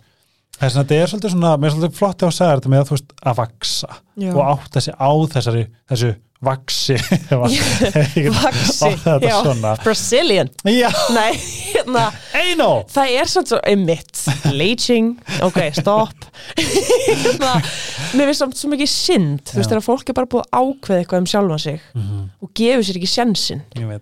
þess 0.61 0.75
að 0.75 0.81
þetta 0.81 0.99
er 0.99 1.13
svolítið 1.13 1.35
svona, 1.35 1.53
mér 1.57 1.71
er 1.71 1.77
svolítið 1.77 1.99
flott 1.99 2.25
að 2.27 2.35
segja 2.37 2.57
þetta 2.59 2.73
með 2.73 2.83
að 2.83 2.91
þú 2.91 2.97
veist 2.97 3.15
að 3.31 3.39
vaksa 3.41 3.91
já. 4.21 4.31
og 4.33 4.43
átta 4.45 4.83
sig 4.85 4.99
á 5.01 5.11
þessari, 5.35 5.65
þessu 5.91 6.11
vaksi 6.41 6.97
þetta 9.05 9.19
já. 9.29 9.35
svona. 9.43 9.75
Brazilian. 9.85 10.49
Já, 10.65 10.89
nei, 11.15 11.35
hérna 11.75 12.07
eino! 12.41 12.71
það 12.91 13.13
er 13.21 13.29
svona 13.29 13.51
svo 13.53 13.59
einmitt 13.69 14.23
bleaching, 14.47 15.13
ok, 15.45 15.61
stopp. 15.77 16.31
Hérna, 16.57 17.53
mér 18.17 18.31
finnst 18.31 18.43
samt 18.45 18.57
svo 18.59 18.71
mikið 18.73 18.91
synd, 18.93 19.45
þú 19.51 19.59
veist, 19.61 19.69
Já. 19.69 19.75
þegar 19.75 19.85
fólk 19.87 20.11
er 20.13 20.17
bara 20.17 20.31
búið 20.33 20.49
að 20.49 20.65
ákveða 20.65 21.03
eitthvað 21.05 21.23
um 21.25 21.31
sjálfan 21.35 21.63
sig 21.67 21.79
og 22.41 22.53
gefur 22.57 22.85
sér 22.89 23.01
ekki 23.01 23.11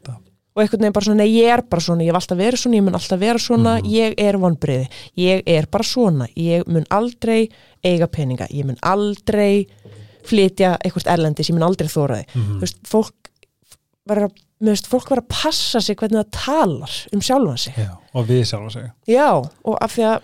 það. 0.08 0.24
Og 0.58 0.62
einhvern 0.64 0.80
veginn 0.82 0.94
bara 0.96 1.06
svona, 1.06 1.20
nei, 1.22 1.28
ég 1.38 1.52
er 1.54 1.60
bara 1.70 1.82
svona 1.84 2.02
ég 2.02 2.08
hef 2.10 2.16
alltaf 2.18 2.38
verið 2.40 2.58
svona, 2.64 2.78
ég 2.78 2.82
mun 2.86 2.96
alltaf 2.98 3.20
vera 3.20 3.38
svona 3.42 3.74
Mhm. 3.78 3.90
ég 3.94 4.14
er 4.18 4.38
vonbriði, 4.42 4.86
ég 5.22 5.42
er 5.46 5.66
bara 5.70 5.84
svona 5.86 6.26
ég 6.34 6.64
mun 6.66 6.86
aldrei 6.90 7.48
eiga 7.84 8.08
peninga 8.10 8.48
ég 8.50 8.64
mun 8.66 8.78
aldrei 8.82 9.66
flytja 10.28 10.74
eitthvað 10.84 11.10
erlendis, 11.14 11.48
ég 11.50 11.56
mun 11.58 11.66
aldrei 11.68 11.88
þóra 11.92 12.20
þið 12.22 12.34
Mhm. 12.38 12.56
þú 12.58 12.64
veist, 12.66 12.80
fólk 12.88 13.14
verður 14.08 14.28
að 14.30 14.40
veist, 14.68 14.88
fólk 14.90 15.06
verður 15.12 15.22
að 15.24 15.28
passa 15.28 15.80
sig 15.84 15.96
hvernig 16.00 16.18
það 16.24 16.30
talar 16.38 16.94
um 17.14 17.20
sjálfan 17.22 17.58
sig. 17.58 17.74
Já, 17.78 17.92
og 18.14 18.26
við 18.26 18.42
sjálf 18.48 18.66
að 18.66 18.74
segja 18.78 18.92
já, 19.06 19.28
og 19.64 19.76
af 19.84 19.92
því 19.94 20.06
að 20.08 20.22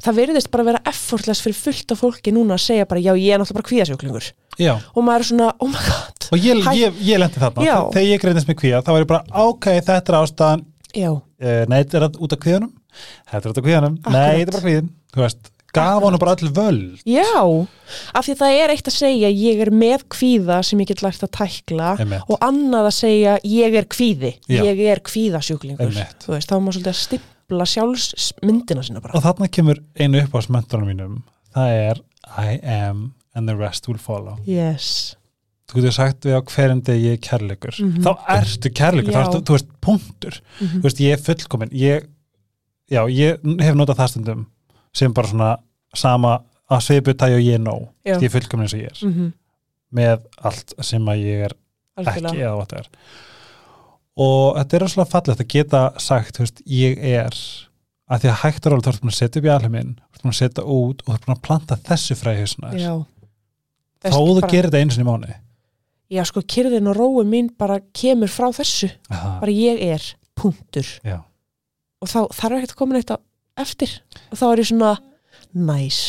það 0.00 0.16
veriðist 0.20 0.50
bara 0.50 0.62
að 0.64 0.68
vera 0.70 0.82
effortless 0.88 1.42
fyrir 1.44 1.58
fullt 1.60 1.92
af 1.92 2.00
fólki 2.00 2.32
núna 2.32 2.54
að 2.56 2.62
segja 2.64 2.86
bara, 2.88 3.00
já, 3.04 3.12
ég 3.18 3.34
er 3.34 3.40
náttúrulega 3.42 3.58
bara 3.58 3.68
kvíðasjóklingur 3.70 4.28
já, 4.60 4.72
og 4.94 5.04
maður 5.04 5.24
er 5.24 5.28
svona, 5.30 5.48
oh 5.60 5.68
my 5.68 5.82
god. 5.88 6.28
Og 6.30 6.38
ég, 6.38 6.60
ég, 6.78 7.00
ég 7.04 7.18
lendi 7.20 7.40
þarna. 7.42 7.64
Já. 7.66 7.76
þegar 7.90 8.06
ég 8.06 8.20
greitist 8.22 8.48
með 8.48 8.58
kvíða, 8.62 8.82
þá 8.86 8.90
var 8.94 9.02
ég 9.04 9.10
bara 9.10 9.44
ok, 9.48 9.66
þetta 9.80 10.12
er 10.14 10.18
ástæðan, 10.20 10.64
uh, 11.10 11.64
nei, 11.68 11.78
þetta 11.82 12.00
er 12.00 12.06
út 12.20 12.32
af 12.36 12.40
kvíðanum 12.46 12.72
þetta 13.30 13.42
er 13.44 13.50
út 13.52 13.58
af 13.60 13.64
kvíðanum, 13.66 13.98
nei, 13.98 14.20
Akkurat. 14.20 14.38
þetta 14.38 14.46
er 14.46 14.54
bara 14.56 14.66
kvíðin 14.68 14.90
þú 15.14 15.24
veist, 15.24 15.50
gaf 15.72 16.02
honum 16.02 16.18
bara 16.18 16.34
öll 16.36 16.50
völd 16.56 17.02
Já, 17.06 17.66
af 18.14 18.26
því 18.26 18.34
það 18.40 18.56
er 18.64 18.72
eitt 18.74 18.88
að 18.90 18.96
segja 18.96 19.28
ég 19.30 19.60
er 19.64 19.70
með 19.70 20.04
kvíða 20.14 20.60
sem 20.66 20.78
ég 20.82 20.88
get 20.90 21.02
lært 21.02 21.22
að 21.22 21.30
tækla 21.38 21.92
Einmitt. 22.00 22.24
og 22.28 22.38
annað 22.40 22.88
að 22.90 22.96
segja 22.98 23.36
ég 23.44 23.74
er 23.80 23.84
kvíði, 23.84 24.32
Já. 24.48 24.62
ég 24.64 24.80
er 24.92 25.00
kvíðasjúklingur 25.00 25.86
Einmitt. 25.90 26.18
þú 26.26 26.34
veist, 26.34 26.48
þá 26.50 26.56
er 26.56 26.60
maður 26.66 26.78
svolítið 26.78 26.92
að 26.94 27.00
stimpla 27.04 27.66
sjálfsmyndina 27.74 28.82
sína 28.86 29.00
bara 29.04 29.16
og 29.18 29.24
þarna 29.24 29.48
kemur 29.52 29.80
einu 29.98 30.22
upp 30.24 30.34
á 30.34 30.40
smöntunum 30.46 30.90
mínum 30.90 31.16
það 31.54 31.78
er 31.90 32.02
I 32.38 32.60
am 32.62 33.14
and 33.34 33.48
the 33.48 33.56
rest 33.56 33.88
will 33.88 33.98
follow 33.98 34.36
Yes, 34.46 35.16
þú 35.70 35.80
getur 35.80 35.94
sagt 35.94 36.26
við 36.26 36.34
á 36.38 36.42
hverjum 36.42 36.80
degi 36.86 37.04
ég 37.10 37.18
er 37.18 37.22
kærleikur 37.26 37.74
Mhm. 37.80 38.02
þá 38.02 38.10
ertu 38.36 38.70
kærleikur, 38.74 39.12
þá 39.12 39.20
Já. 39.20 39.26
ertu, 39.26 39.42
þú 39.46 39.52
veist, 39.56 39.68
punktur 39.80 40.40
Mhm. 40.60 40.80
þú 40.80 40.82
veist, 40.82 41.00
ég 41.00 41.12
er 41.12 41.22
fullkomin 41.26 41.70
ég, 41.72 42.06
já, 42.90 43.02
ég 43.06 43.38
hef 43.62 43.74
notað 43.74 43.96
það 44.02 44.08
stundum 44.10 44.46
sem 44.94 45.14
bara 45.14 45.30
svona 45.30 45.50
sama 45.94 46.36
að 46.70 46.84
svipu 46.86 47.14
tægi 47.18 47.38
og 47.38 47.44
ég 47.44 47.58
er 47.58 47.64
nóg 47.64 47.88
ég 48.06 48.22
er 48.22 48.32
fullkomin 48.34 48.66
eins 48.66 48.74
og 48.76 48.80
ég 48.82 48.90
er. 48.92 49.08
Mhm. 49.08 49.32
með 49.92 50.20
allt 50.46 50.74
sem 50.86 51.02
að 51.10 51.24
ég 51.24 51.44
er 51.48 51.54
ekki 51.98 52.10
Algjörlega. 52.20 52.44
eða 52.46 52.56
what 52.56 52.72
er 52.72 52.88
og 54.20 54.56
þetta 54.58 54.76
er 54.76 54.84
rosalega 54.84 55.10
fallegt 55.10 55.40
að 55.40 55.48
geta 55.54 55.82
sagt, 55.98 56.38
veist, 56.38 56.62
ég 56.66 56.98
er 56.98 57.34
að 58.10 58.20
því 58.24 58.30
að 58.30 58.40
hægt 58.42 58.66
og 58.66 58.72
rólega 58.72 58.86
þú 58.86 58.92
ert 58.94 59.02
búin 59.04 59.14
að 59.14 59.18
setja 59.20 59.40
upp 59.40 59.46
í 59.48 59.54
alheiminn 59.54 59.92
þú 59.98 60.14
ert 60.14 60.22
búin 60.24 60.34
að 60.34 60.40
setja 60.40 60.64
út 60.64 61.02
og 61.02 61.06
þú 61.06 61.14
ert 61.14 61.26
búin 61.26 61.36
að 61.36 61.44
planta 61.46 61.76
þessu 61.90 62.16
fræðhusna 62.18 62.72
Já. 62.78 62.94
þá 64.02 64.16
þú 64.16 64.40
bara, 64.40 64.50
gerir 64.50 64.70
þetta 64.70 64.82
einu 64.82 64.90
sinni 64.96 65.06
í 65.06 65.10
mánu 65.10 65.34
Já, 66.10 66.24
sko, 66.26 66.42
kyrðin 66.42 66.88
og 66.90 66.96
rói 66.98 67.22
mín 67.22 67.52
bara 67.54 67.76
kemur 67.94 68.26
frá 68.26 68.48
þessu. 68.50 68.88
Aha, 69.14 69.36
bara 69.38 69.52
ég 69.54 69.78
er 69.94 70.02
punktur. 70.34 70.88
Já, 71.06 71.20
og 72.02 72.10
þá 72.10 72.18
þarf 72.34 72.56
ekki 72.56 72.72
að 72.72 72.78
koma 72.80 72.96
neitt 72.96 73.12
á 73.14 73.16
eftir. 73.62 73.94
Og 74.30 74.40
þá 74.40 74.44
er 74.50 74.62
ég 74.62 74.68
svona 74.70 74.92
næs, 75.50 76.00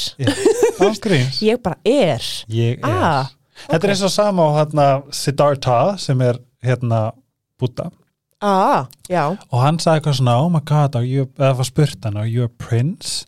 ángríns 0.81 1.39
ég 1.49 1.61
bara 1.63 1.77
er. 1.87 2.25
Ég 2.51 2.81
er. 2.81 2.85
Ah, 2.85 3.31
þetta 3.67 3.87
er 3.87 3.95
eins 3.95 4.05
og 4.05 4.13
sama 4.13 4.45
á 4.45 4.51
hérna 4.59 4.87
Siddhartha 5.15 5.79
sem 6.01 6.21
er 6.25 6.39
hérna 6.65 7.09
Buddha. 7.61 7.89
Ah, 8.41 8.87
og 9.51 9.59
hann 9.61 9.77
sagði 9.77 9.99
eitthvað 9.99 10.17
svona, 10.17 10.37
oh 10.41 10.49
my 10.49 10.63
god 10.65 10.95
you, 11.05 11.27
eða 11.37 11.53
var 11.59 11.67
spurt 11.67 12.07
hann, 12.07 12.17
are 12.17 12.29
you 12.29 12.47
a 12.47 12.49
prince? 12.49 13.25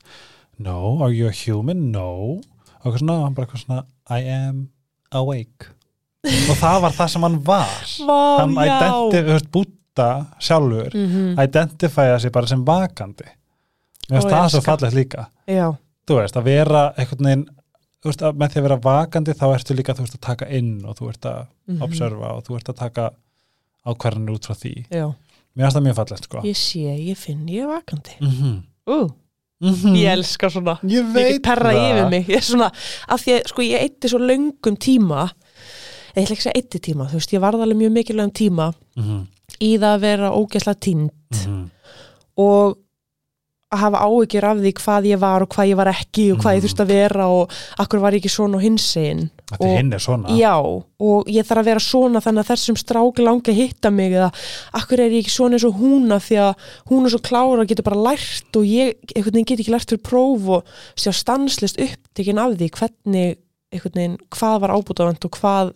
no, 0.57 0.97
are 1.03 1.11
you 1.13 1.27
a 1.27 1.31
human? 1.31 1.91
no. 1.91 2.41
Og 2.83 2.89
eitthvað 2.89 3.03
svona, 3.03 3.19
hann 3.23 3.35
bara 3.37 3.47
eitthvað 3.47 3.63
svona 3.63 3.83
I 4.09 4.25
am 4.33 4.63
awake. 5.13 5.69
Og 6.49 6.57
það 6.57 6.81
var 6.83 6.95
það 6.97 7.13
sem 7.13 7.25
hann 7.27 7.37
var. 7.45 7.93
Vá, 8.07 8.19
hann 8.41 8.57
já. 8.57 8.63
identif, 8.65 9.27
þú 9.27 9.37
veist, 9.37 9.49
Buddha 9.53 10.09
sjálfur 10.41 10.93
mm 10.97 11.39
identifæða 11.43 12.19
sig 12.19 12.31
bara 12.31 12.47
sem 12.47 12.65
vakandi 12.65 13.29
mér 14.13 14.21
finnst 14.21 14.33
það 14.33 14.45
ég 14.45 14.53
svo 14.53 14.61
fallegt 14.67 14.97
líka. 14.97 15.25
Já, 15.49 15.65
þú 16.07 16.19
veist, 16.19 16.39
að 16.39 16.47
vera 16.49 16.83
einhvern 16.93 17.29
veginn 17.29 17.45
þú 18.03 18.11
veist, 18.11 18.23
að 18.27 18.39
með 18.39 18.53
því 18.53 18.59
að 18.59 18.67
vera 18.67 18.79
vakandi 18.83 19.35
þá 19.39 19.45
ertu 19.49 19.77
líka, 19.77 19.95
þú 19.97 20.05
veist, 20.05 20.17
að 20.19 20.25
taka 20.27 20.49
inn 20.59 20.71
og 20.83 20.97
þú 20.99 21.09
ert 21.13 21.27
að 21.29 21.41
mhm, 21.71 21.81
observa 21.87 22.31
og 22.37 22.45
þú 22.47 22.59
ert 22.59 22.71
að 22.73 22.79
taka 22.83 23.09
ákvarðanir 23.83 24.37
út 24.37 24.47
frá 24.47 24.57
því. 24.59 24.75
Já. 24.91 25.05
Mér 25.53 25.65
finnst 25.65 25.77
það 25.77 25.85
mjög 25.87 25.99
fallegt, 25.99 26.29
sko. 26.29 26.45
Ég 26.47 26.59
sé, 26.59 26.95
ég 26.97 27.19
finn, 27.19 27.43
ég 27.51 27.63
er 27.65 27.71
vakandi. 27.71 28.17
Mm 28.21 28.33
-hmm. 28.39 28.63
uh, 28.93 29.11
Mm 29.63 29.95
Ég 29.95 30.11
elska 30.11 30.49
svona. 30.49 30.79
Ég 30.83 30.91
Ég 30.91 31.13
veit 31.13 31.45
yfir 31.47 32.09
mig. 32.09 32.27
Ég 32.27 32.35
er 32.35 32.41
svona, 32.41 32.71
af 33.07 33.21
því 33.21 33.31
að 33.31 33.47
sko 33.47 33.61
ég 33.61 33.79
eitti 33.79 34.09
svo 34.09 34.19
löngum 34.19 34.75
tíma 34.75 35.29
ég 36.13 36.23
ætla 36.23 36.35
ekki 36.35 36.43
að 36.43 36.47
segja 36.47 36.59
eitti 36.59 36.79
tíma, 36.79 37.07
þú 37.09 37.19
veist, 37.19 37.33
ég 37.33 37.41
varð 37.41 37.63
alveg 37.63 37.79
mjög 37.79 37.93
mikilvægum 37.97 38.33
tíma 38.37 38.67
mm 38.95 39.03
-hmm. 39.03 39.21
í 39.59 39.77
það 39.77 39.93
að 39.93 39.99
vera 39.99 40.31
ógæsla 40.31 40.73
tínd 40.73 41.11
Mm 41.47 41.69
og 42.35 42.77
að 43.73 43.81
hafa 43.83 44.01
áhyggjur 44.05 44.45
af 44.49 44.57
því 44.63 44.71
hvað 44.79 45.07
ég 45.09 45.19
var 45.23 45.41
og 45.45 45.49
hvað 45.53 45.69
ég 45.71 45.77
var 45.79 45.89
ekki 45.91 46.25
og 46.33 46.37
hvað 46.43 46.53
ég 46.55 46.61
Mhm. 46.61 46.65
þurfti 46.67 46.83
að 46.83 46.91
vera 46.93 47.27
og 47.27 47.51
akkur 47.79 47.99
var 47.99 48.11
ég 48.13 48.21
ekki 48.23 48.31
svona 48.33 48.55
og 48.57 48.61
hinsegin 48.63 49.29
þetta 49.51 49.65
Og- 49.67 49.77
hinn 49.77 49.93
er 49.93 49.99
svona 49.99 50.37
Já, 50.37 50.55
og 50.63 51.25
ég 51.27 51.43
þarf 51.45 51.61
að 51.61 51.65
vera 51.65 51.79
svona 51.79 52.21
þannig 52.21 52.43
að 52.45 52.51
þessum 52.53 52.77
strák 52.77 53.19
langi 53.19 53.53
hitta 53.53 53.91
mig 53.91 54.11
eða 54.13 54.31
akkur 54.73 54.99
er 54.99 55.09
ég 55.11 55.23
ekki 55.25 55.33
svona 55.35 55.53
eins 55.57 55.65
og 55.65 55.75
húna 55.81 56.19
því 56.21 56.37
að 56.39 56.55
hún 56.89 57.05
er 57.05 57.09
svo 57.09 57.19
klára 57.21 57.61
og 57.61 57.67
getur 57.67 57.83
bara 57.83 58.03
lært 58.13 58.55
og 58.55 58.63
ég 58.63 58.95
einhvern 59.15 59.33
veginn 59.33 59.45
get 59.45 59.59
ekki 59.59 59.71
lært 59.73 59.89
fyrir 59.89 60.03
próf 60.03 60.47
og 60.49 60.63
sjá 60.95 61.11
stanslist 61.13 61.77
upptekinn 61.79 62.37
af 62.39 62.57
því 62.57 62.69
hvernig, 62.71 63.37
einhvern 63.73 63.93
veginn, 63.95 64.17
hvað 64.31 64.59
var 64.61 64.69
ábútafand 64.69 65.25
og 65.25 65.31
hvað 65.31 65.73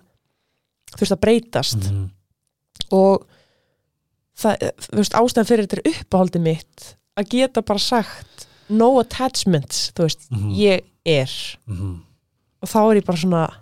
þurfti 0.97 1.15
að 1.17 1.21
breytast 1.25 1.91
Mhm. 1.91 2.09
og 2.91 3.25
það, 4.37 4.71
veist, 4.93 5.13
ástæðan 5.13 5.47
fyrir 5.49 5.67
þetta 5.67 5.79
er 5.81 5.91
uppáhaldi 5.93 6.39
mitt 6.41 6.95
að 7.17 7.29
geta 7.29 7.61
bara 7.65 7.79
sagt 7.79 8.47
no 8.69 8.99
attachments, 8.99 9.91
þú 9.95 10.03
veist, 10.07 10.27
Mhm. 10.31 10.51
ég 10.55 10.81
er 11.05 11.31
Mhm. 11.67 12.01
og 12.61 12.69
þá 12.69 12.77
er 12.91 13.01
ég 13.01 13.05
bara 13.05 13.17
svona 13.17 13.53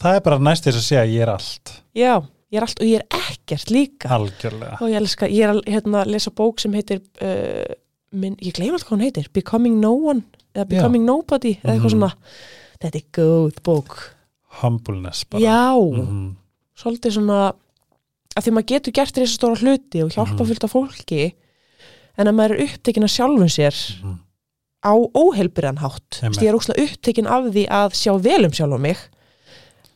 það 0.00 0.14
er 0.16 0.20
bara 0.20 0.38
næst 0.38 0.66
þess 0.66 0.76
að 0.80 0.86
segja 0.90 1.04
ég 1.06 1.22
er 1.22 1.28
allt 1.32 1.72
já, 1.96 2.20
ég 2.52 2.58
er 2.58 2.66
allt 2.66 2.80
og 2.80 2.86
ég 2.86 3.00
er 3.00 3.06
ekkert 3.30 3.70
líka 3.72 4.08
algjörlega 4.16 4.80
og 4.80 4.88
ég 4.90 4.96
elska, 5.00 5.28
ég 5.30 5.44
er 5.46 5.54
að 5.54 5.64
hérna, 5.72 6.04
lesa 6.06 6.30
bók 6.30 6.60
sem 6.60 6.72
heitir 6.76 7.00
uh, 7.22 7.74
minn, 8.12 8.36
ég 8.42 8.52
gleyma 8.56 8.76
alltaf 8.76 8.88
hvað 8.90 8.98
hún 8.98 9.06
heitir 9.06 9.28
Becoming 9.32 9.80
No 9.80 9.94
One 10.10 10.22
eða 10.54 10.68
Becoming 10.68 11.04
Nobody 11.06 11.56
eða 11.62 11.76
eitthvað 11.76 11.90
Mhm. 11.90 11.94
svona 11.96 12.12
þetta 12.80 12.96
er 13.00 13.06
góð 13.12 13.62
bók 13.62 13.96
humbleness 14.62 15.24
bara 15.24 15.42
já, 15.42 15.96
Mhm. 15.96 16.36
svolítið 16.76 17.12
svona 17.16 17.54
að 18.36 18.42
því 18.44 18.52
maður 18.52 18.66
getur 18.66 18.92
gert 18.92 19.14
þess 19.14 19.38
stóra 19.38 19.56
hluti 19.56 20.02
og 20.04 20.10
hjálpa 20.12 20.40
Mhm. 20.40 20.46
fullt 20.46 20.64
af 20.64 20.72
fólki 20.72 21.34
en 22.18 22.26
að 22.30 22.34
maður 22.38 22.54
er 22.56 22.64
upptekinn 22.66 23.04
af 23.04 23.10
sjálfum 23.12 23.50
sér 23.52 23.74
Mhm. 24.02 24.14
á 24.86 24.92
óheilbyrjan 25.14 25.78
hátt 25.82 26.20
Einmitt. 26.22 26.38
Þess, 26.38 26.42
ég 26.42 26.48
er 26.48 26.58
óslega 26.58 26.82
upptekinn 26.86 27.26
af 27.26 27.44
því 27.52 27.66
að 27.68 27.90
sjá 27.98 28.12
vel 28.22 28.44
um 28.44 28.52
sjálf 28.52 28.80
mig 28.80 28.96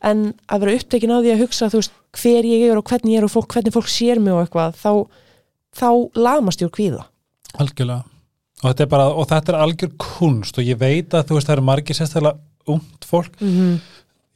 en 0.01 0.33
að 0.49 0.59
vera 0.59 0.75
upptekinn 0.79 1.11
af 1.11 1.23
því 1.23 1.31
að 1.33 1.41
hugsa 1.45 1.69
veist, 1.69 1.91
hver 2.17 2.43
ég 2.43 2.69
er 2.71 2.77
og 2.77 2.83
hvernig 2.89 3.13
ég 3.13 3.17
er 3.21 3.23
og 3.23 3.31
fólk, 3.31 3.47
hvernig 3.53 3.73
fólk 3.73 3.87
sér 3.87 4.19
mig 4.19 4.33
og 4.33 4.45
eitthvað 4.47 4.75
þá, 4.75 5.07
þá 5.75 5.89
lamast 6.15 6.61
ég 6.61 6.67
úr 6.69 6.75
kvíða 6.77 7.05
algjörlega 7.59 8.03
og 8.63 8.69
þetta, 8.69 8.81
er 8.81 8.91
bara, 8.91 9.07
og 9.09 9.27
þetta 9.27 9.53
er 9.53 9.59
algjör 9.65 9.91
kunst 9.97 10.57
og 10.57 10.63
ég 10.65 10.77
veit 10.77 11.09
að 11.13 11.25
þú 11.29 11.37
veist 11.37 11.47
það 11.47 11.55
eru 11.57 11.61
margir 11.69 11.95
sérstaklega 11.95 12.37
ungt 12.67 13.05
fólk 13.05 13.41
mm 13.41 13.49
-hmm. 13.49 13.79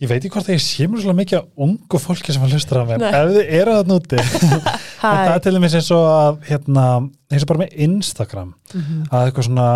Ég 0.03 0.09
veit 0.11 0.17
ekki 0.19 0.31
hvort 0.33 0.49
að 0.49 0.57
ég 0.57 0.63
sé 0.63 0.87
mér 0.89 1.03
svolítið 1.03 1.19
mikið 1.21 1.37
að 1.39 1.65
ungu 1.65 1.99
fólki 2.03 2.33
sem 2.35 2.43
að 2.45 2.55
hlustra 2.55 2.81
að 2.83 2.89
mér, 2.91 3.05
ef 3.09 3.29
þið 3.35 3.53
eru 3.59 3.75
að 3.75 3.91
núti 3.91 4.23
það 5.01 5.29
er 5.31 5.43
til 5.45 5.53
dæmis 5.55 5.75
eins 5.79 5.91
og 5.95 6.07
að 6.09 6.41
hérna, 6.49 6.87
eins 7.31 7.45
og 7.45 7.51
bara 7.51 7.61
með 7.63 7.77
Instagram. 7.87 8.51
Mhm. 8.73 9.05
að 9.11 9.29
eitthvað 9.29 9.47
svona 9.49 9.67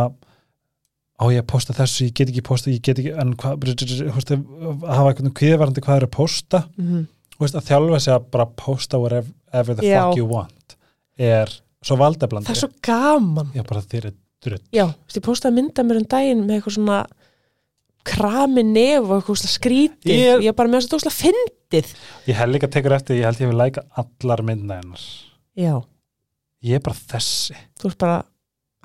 á 1.19 1.23
ég 1.33 1.41
að 1.43 1.47
posta 1.51 1.75
þessu, 1.75 2.09
ég 2.09 2.13
get 2.15 2.31
ekki 2.31 2.43
posta 2.47 2.71
ég 2.71 2.83
get 2.83 2.99
ekki, 2.99 3.13
en 3.19 3.33
hvað 3.39 3.63
hafa 4.87 5.13
eitthvað 5.13 5.33
kviðvarandi 5.39 5.83
hvað 5.83 6.01
er 6.01 6.07
að 6.07 6.15
posta. 6.15 6.63
Mhm. 6.79 7.07
þú 7.35 7.45
veist, 7.45 7.55
að 7.55 7.69
þjálfa 7.71 7.99
sig 8.03 8.13
að 8.13 8.29
bara 8.31 8.45
posta 8.59 8.99
whatever 8.99 9.31
ever 9.53 9.75
the 9.75 9.87
Já. 9.87 10.03
fuck 10.03 10.17
you 10.17 10.25
want 10.27 10.75
er 11.17 11.47
svo 11.83 11.95
valdeblandi 11.99 12.47
það 12.49 12.55
er 12.55 12.59
svo 12.59 12.71
gaman. 12.83 13.51
Já, 13.55 13.63
bara 13.63 13.83
er 13.93 14.11
já, 14.71 14.85
þú 14.87 15.07
veist, 15.07 15.17
ég 15.19 15.23
postaði 15.23 15.55
mynda 15.55 15.83
mér 15.83 15.99
um 15.99 16.07
daginn 16.11 16.43
með 16.47 16.59
eitthvað 16.59 16.75
svona 16.75 16.99
krami 18.09 18.63
nef 18.67 19.13
og 19.15 19.29
skrítið. 19.37 20.13
Ég- 20.13 20.43
ég, 20.43 20.49
er 20.51 20.57
bara 20.57 20.69
með 20.71 20.81
þess 20.81 20.89
að 20.89 20.93
tókslega 20.95 21.17
fyndið. 21.19 21.93
Ég 22.27 22.39
held 22.39 22.55
líka 22.55 22.67
að 22.69 22.75
tekur 22.75 22.95
eftir, 22.97 23.19
ég 23.19 23.27
held 23.29 23.41
ég 23.43 23.51
vil 23.51 23.59
læka 23.61 23.85
allar 24.03 24.43
mynda 24.45 24.79
hennar. 24.81 25.07
Já, 25.57 25.75
ég 26.63 26.79
er 26.79 26.83
bara 26.85 26.95
þessi. 27.13 27.57
Þú 27.79 27.91
ert 27.91 27.97
bara 27.97 28.19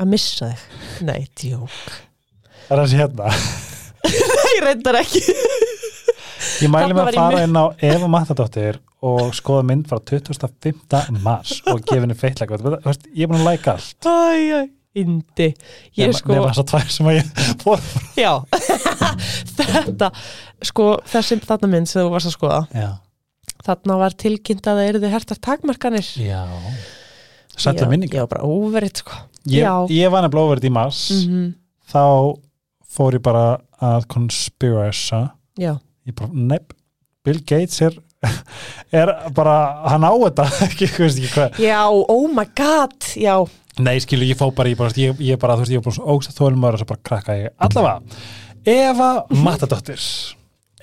að 0.00 0.10
missa 0.14 0.50
þig. 0.50 0.64
Nei, 1.08 1.20
djók. 1.38 1.98
Er 2.70 2.80
það 2.80 2.96
hérna? 3.00 3.30
Nei, 4.44 4.56
reyndar 4.64 5.00
ekki. 5.00 5.22
Ég 6.62 6.70
mæli 6.70 6.94
var 6.94 7.08
að 7.10 7.18
fara 7.18 7.44
inn 7.46 7.56
á 7.56 7.64
Eva 7.82 8.08
Matadóttir 8.10 8.78
og 9.04 9.34
skoða 9.36 9.64
mynd 9.68 9.88
frá 9.90 9.98
25. 10.00 11.18
mars 11.24 11.58
og 11.70 11.82
gefa 11.84 12.02
henni 12.04 12.16
feitlega 12.16 12.56
ég 13.12 13.26
er 13.26 13.30
búin 13.32 13.40
að 13.42 13.48
læka 13.50 13.74
allt. 13.74 14.08
Æj, 14.08 14.44
æj, 14.60 14.68
indi 14.94 15.48
ég 15.98 16.06
nema, 16.06 16.18
sko, 16.18 16.34
nema 16.34 16.50
þess 16.50 16.62
að 16.62 16.68
tvær 16.70 16.92
sem 16.94 17.10
að 17.10 17.16
ég 17.18 17.32
fór 17.64 17.86
já. 18.18 18.32
Þetta, 19.58 20.10
sko, 20.70 20.90
þessi 21.10 21.40
þarna 21.44 21.72
mynd 21.72 21.90
sem 21.90 22.02
þú 22.02 22.14
varst 22.14 22.30
að 22.30 22.36
skoða, 22.36 22.62
já, 22.74 22.90
þarna 23.66 23.98
var 24.04 24.16
tilkynnt 24.24 24.70
að 24.70 24.80
það 24.80 24.92
eru 24.92 25.02
þið 25.04 25.16
hertar 25.18 25.42
takmarkanir. 25.50 26.14
Já. 26.20 26.42
sætla 27.56 27.90
minning 27.90 28.14
já, 28.14 28.24
bara 28.30 28.46
óverið, 28.46 29.02
sko. 29.02 29.20
Ég, 29.50 29.92
ég 29.92 30.10
var 30.12 30.24
nefnilega 30.24 30.48
óverið 30.48 30.70
í 30.70 30.74
mars. 30.78 31.04
Mm 31.26 31.52
þá 31.90 32.04
fór 32.94 33.18
ég 33.18 33.24
bara 33.24 33.44
að 33.82 34.06
conspirasa 34.12 35.26
já, 35.60 35.76
ég 36.06 36.16
bara, 36.16 36.30
nepp 36.32 36.74
Bill 37.24 37.40
Gates 37.40 37.80
er, 37.84 37.96
er 39.00 39.12
bara, 39.36 39.56
hann 39.88 40.04
á 40.04 40.12
þetta. 40.12 40.44
Ekki, 40.66 40.88
ég 40.90 40.98
veist 41.00 41.20
ekki 41.20 41.32
hvað. 41.32 41.60
Já, 41.64 41.80
oh 41.88 42.26
my 42.28 42.44
god 42.56 43.08
já, 43.16 43.36
Nei, 43.82 43.96
skilu, 43.98 44.22
ég 44.28 44.38
fó 44.38 44.50
bara, 44.54 44.70
ég 44.70 44.78
bara, 44.78 44.92
ég, 45.00 45.18
ég 45.24 45.38
bara, 45.42 45.56
þú 45.58 45.64
veist, 45.64 45.72
ég 45.74 45.80
var 45.80 45.88
bara 45.88 45.96
svo 45.96 46.14
ógst 46.14 46.30
að 46.30 46.36
þólumar 46.38 46.76
og 46.76 46.82
svo 46.82 46.86
bara 46.92 47.02
krakka 47.10 47.34
ég. 47.40 47.54
Allavega, 47.58 48.20
Eva 48.70 49.08
Matadóttir, 49.34 49.98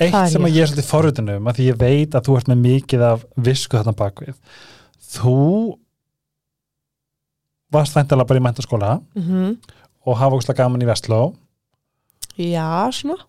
eitt 0.02 0.18
er 0.18 0.28
sem 0.34 0.44
að 0.48 0.58
ég. 0.58 0.66
er 0.66 0.72
svolítið 0.74 0.90
forröðinu 0.90 1.38
um, 1.40 1.48
að 1.48 1.60
því 1.62 1.70
ég 1.70 1.80
veit 1.80 2.18
að 2.20 2.28
þú 2.28 2.36
ert 2.42 2.52
með 2.52 2.60
mikið 2.66 3.06
af 3.08 3.24
visku 3.48 3.80
þarna 3.80 3.96
bakvið. 4.02 4.36
Þú 5.12 5.38
varst 7.72 7.96
væntalega 7.96 8.28
bara 8.28 8.42
í 8.42 8.46
mentaskóla 8.50 8.96
mm 9.16 9.54
og 10.02 10.16
hafa 10.18 10.34
ógstlega 10.34 10.64
gaman 10.64 10.82
í 10.82 10.88
Vestló. 10.90 11.18
já, 12.34 12.90
svona 12.90 13.20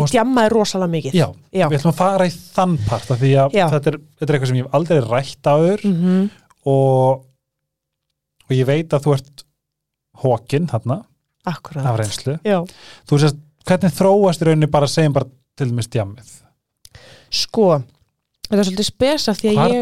ég 0.00 0.08
djammaði 0.14 0.48
rosalega 0.54 0.88
mikið 0.94 1.12
Já, 1.18 1.26
já. 1.52 1.66
við 1.68 1.76
ætlum 1.76 1.92
að 1.92 1.98
fara 1.98 2.26
í 2.26 2.32
þann 2.32 2.78
part 2.88 3.10
því 3.12 3.32
að 3.42 3.52
þetta 3.74 3.90
er, 3.92 3.98
þetta 4.16 4.26
er 4.26 4.38
eitthvað 4.38 4.48
sem 4.50 4.56
ég 4.56 4.64
hef 4.64 4.76
aldrei 4.78 5.00
rætt 5.04 5.50
áður 5.52 5.84
Mm 5.84 6.30
og, 6.66 7.20
og 8.46 8.54
ég 8.56 8.66
veit 8.68 8.94
að 8.96 9.04
þú 9.06 9.14
ert 9.16 9.44
hókin 10.22 10.68
þarna 10.70 11.00
akkurat 11.46 11.86
af 11.86 11.98
reynslu. 12.00 12.38
sést, 13.22 13.36
hvernig 13.66 13.92
þróast 13.94 14.42
í 14.42 14.48
rauninni 14.48 14.70
bara 14.70 14.88
segjum 14.90 15.12
bara 15.16 15.28
til 15.56 15.70
dæmis 15.70 15.88
djamið 15.92 16.32
Sko, 17.36 17.80
þetta 18.46 18.60
er 18.62 18.68
svolítið 18.68 18.86
spes 18.88 19.28
af 19.32 19.38
því 19.40 19.50
að 19.50 19.56
Hvar 19.58 19.74
ég 19.74 19.76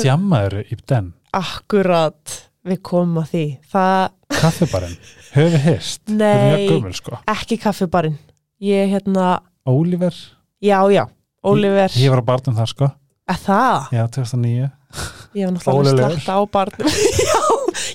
í 0.73 0.79
den? 0.89 1.13
akkurat 1.35 2.37
við 2.65 2.81
komum 2.87 3.21
að 3.23 3.33
því 3.35 3.45
það 3.73 4.05
Kaffibarinn? 4.35 4.95
Við 5.35 5.57
hist? 5.65 6.01
Nei. 6.09 6.69
Gömul, 6.71 6.95
sko. 6.97 7.19
ekki 7.31 7.59
kaffibarinn 7.61 8.17
ég 8.65 8.93
hérna, 8.95 9.41
Oliver? 9.69 10.15
já 10.65 10.79
já 10.93 11.05
Oliver, 11.45 11.91
Ég 12.01 12.09
var 12.09 12.23
á 12.25 12.29
barnum 12.31 12.57
þar, 12.57 12.71
sko. 12.73 12.87
að 13.29 13.41
það 13.45 13.93
Já, 13.93 14.05
2009. 14.17 14.71
ég 15.35 15.45
var 15.45 15.53
náttúrulega 15.59 16.07
að 16.07 16.15
slakta 16.17 16.37
á 16.39 16.43
barnum 16.49 16.89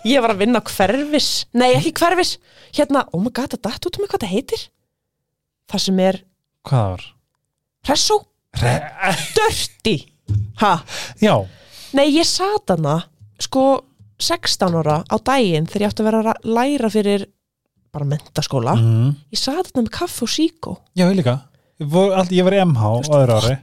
ég 0.07 0.23
var 0.23 0.33
að 0.33 0.43
vinna 0.45 0.61
hverfis. 0.63 1.29
Nei 1.57 1.71
ekki 1.73 1.93
hverfis, 1.99 2.37
hérna 2.75 3.05
oh 3.13 3.21
my 3.23 3.31
god, 3.33 3.55
það 3.55 3.65
datt 3.67 3.87
út 3.89 3.99
um 3.99 4.05
mig 4.05 4.11
hvað 4.11 4.25
það 4.25 4.35
heitir. 4.35 4.65
Það 5.69 5.85
sem 5.85 6.03
er 6.03 6.23
Hvað 6.69 6.89
var? 6.93 7.03
Hressó, 7.87 8.17
Re 8.59 8.73
Já, 11.23 11.35
nei 11.95 12.09
ég 12.11 12.27
sat 12.27 12.73
hana 12.73 12.99
sko 13.41 13.63
16 14.19 14.75
ára 14.81 14.99
á 15.07 15.15
daginn 15.23 15.69
þegar 15.69 15.85
ég 15.85 15.93
átti 15.93 16.03
að 16.03 16.09
vera 16.09 16.19
að 16.19 16.27
ra- 16.27 16.57
læra 16.57 16.89
fyrir 16.91 17.23
bara 17.89 18.05
mentaskóla 18.05 18.75
mm. 18.75 19.13
ég 19.31 19.39
sat 19.39 19.71
hana 19.71 19.85
með 19.85 19.93
kaffi 19.95 20.25
og 20.27 20.33
síkó 20.33 20.75
já, 20.91 21.07
ég 21.07 21.15
líka. 21.21 21.39
Ég 21.79 21.89
var, 21.93 22.27
ég 22.27 22.45
var 22.45 22.57
MH 22.65 22.91
á 23.07 23.15
öðru 23.21 23.39
ári. 23.39 23.55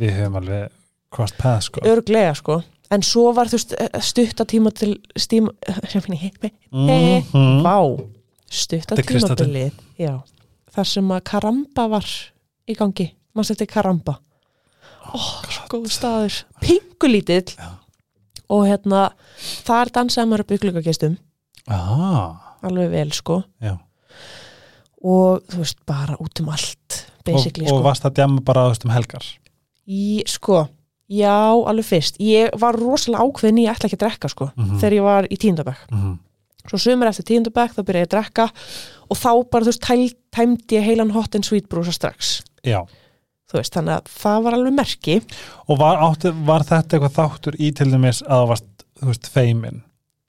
Við 0.00 0.16
höfum 0.18 0.40
alveg 0.40 0.74
crossed 1.14 1.38
paths, 1.38 1.70
sko. 1.70 1.84
örglega 1.86 2.34
sko 2.34 2.58
en 2.90 3.02
svo 3.06 3.32
var 3.36 3.46
þú 3.50 3.58
veist 3.58 3.74
stuttatíma 4.02 4.72
til 4.74 4.96
stíma 5.18 5.52
Mhm. 6.72 7.62
vá. 7.64 7.76
Stutta 8.50 8.96
Þetta 8.96 8.98
er 8.98 9.06
Kristallinn. 9.06 9.36
tímabilið 9.36 9.72
já, 9.98 10.22
þar 10.74 10.86
sem 10.86 11.08
að 11.14 11.20
Karamba 11.24 11.84
var 11.88 12.06
í 12.68 12.74
gangi, 12.74 13.12
maður 13.34 13.46
setti 13.52 13.66
Karamba? 13.70 14.16
Oh, 15.14 15.42
svo 15.50 15.66
góð 15.70 15.86
staður. 15.90 16.40
Pingulítill 16.60 17.54
og 18.50 18.64
hérna 18.66 19.12
þar 19.64 19.90
dansaði 19.94 20.28
maður 20.28 20.40
upp 20.44 20.50
yklugagestum 20.58 21.16
Ah, 21.68 22.56
alveg 22.66 22.90
vel 22.90 23.10
sko. 23.12 23.44
Já. 23.62 23.78
og 25.02 25.42
þú 25.48 25.62
veist 25.62 25.78
bara 25.86 26.16
út 26.20 26.40
um 26.42 26.48
allt 26.50 27.06
Og, 27.28 27.36
og 27.36 27.52
sko. 27.54 27.82
varst 27.84 28.04
að 28.04 28.14
djamma 28.18 28.40
bara 28.44 28.66
um 28.84 28.90
helgar? 28.90 29.22
í, 29.86 30.22
sko, 30.26 30.68
já 31.10 31.36
alveg 31.66 31.84
fyrst 31.84 32.18
ég 32.22 32.50
var 32.60 32.76
rosalega 32.78 33.24
ákveðin 33.26 33.58
í 33.58 33.66
að 33.66 33.74
ætla 33.76 33.88
ekki 33.90 33.98
að 33.98 34.04
drekka 34.06 34.28
sko 34.30 34.50
Mhm. 34.56 34.78
þegar 34.80 34.92
ég 34.98 35.02
var 35.02 35.24
í 35.30 35.36
tíndabæk 35.36 35.80
Mm. 35.90 36.18
svo 36.70 36.78
sumir 36.78 37.08
eftir 37.08 37.24
tíundabæk 37.30 37.74
þá 37.74 37.82
byrja 37.84 38.02
ég 38.04 38.08
að 38.08 38.14
drekka 38.16 38.50
og 39.10 39.16
þá 39.16 39.50
bara 39.50 39.64
þú 39.64 39.70
veist 39.72 39.80
tæl, 39.82 40.14
tæmdi 40.32 40.76
ég 40.78 40.84
heilan 40.86 41.10
hot 41.12 41.34
and 41.34 41.44
sweet 41.44 41.68
brúsa 41.68 41.92
strax 41.92 42.42
Já. 42.64 42.84
þú 43.50 43.58
veist 43.58 43.72
þannig 43.74 43.96
að 43.98 44.04
það 44.22 44.42
var 44.44 44.52
alveg 44.54 44.74
merki 44.74 45.22
Og 45.68 45.78
var, 45.78 45.96
átti, 45.98 46.30
var 46.46 46.60
þetta 46.62 46.98
eitthvað 46.98 47.16
þáttur 47.18 47.54
í 47.58 47.72
til 47.74 47.86
dæmis 47.90 48.22
að 48.22 48.44
þú 48.44 48.48
varst, 48.48 48.64
þú 49.00 49.06
veist, 49.06 49.26
feimin? 49.34 49.82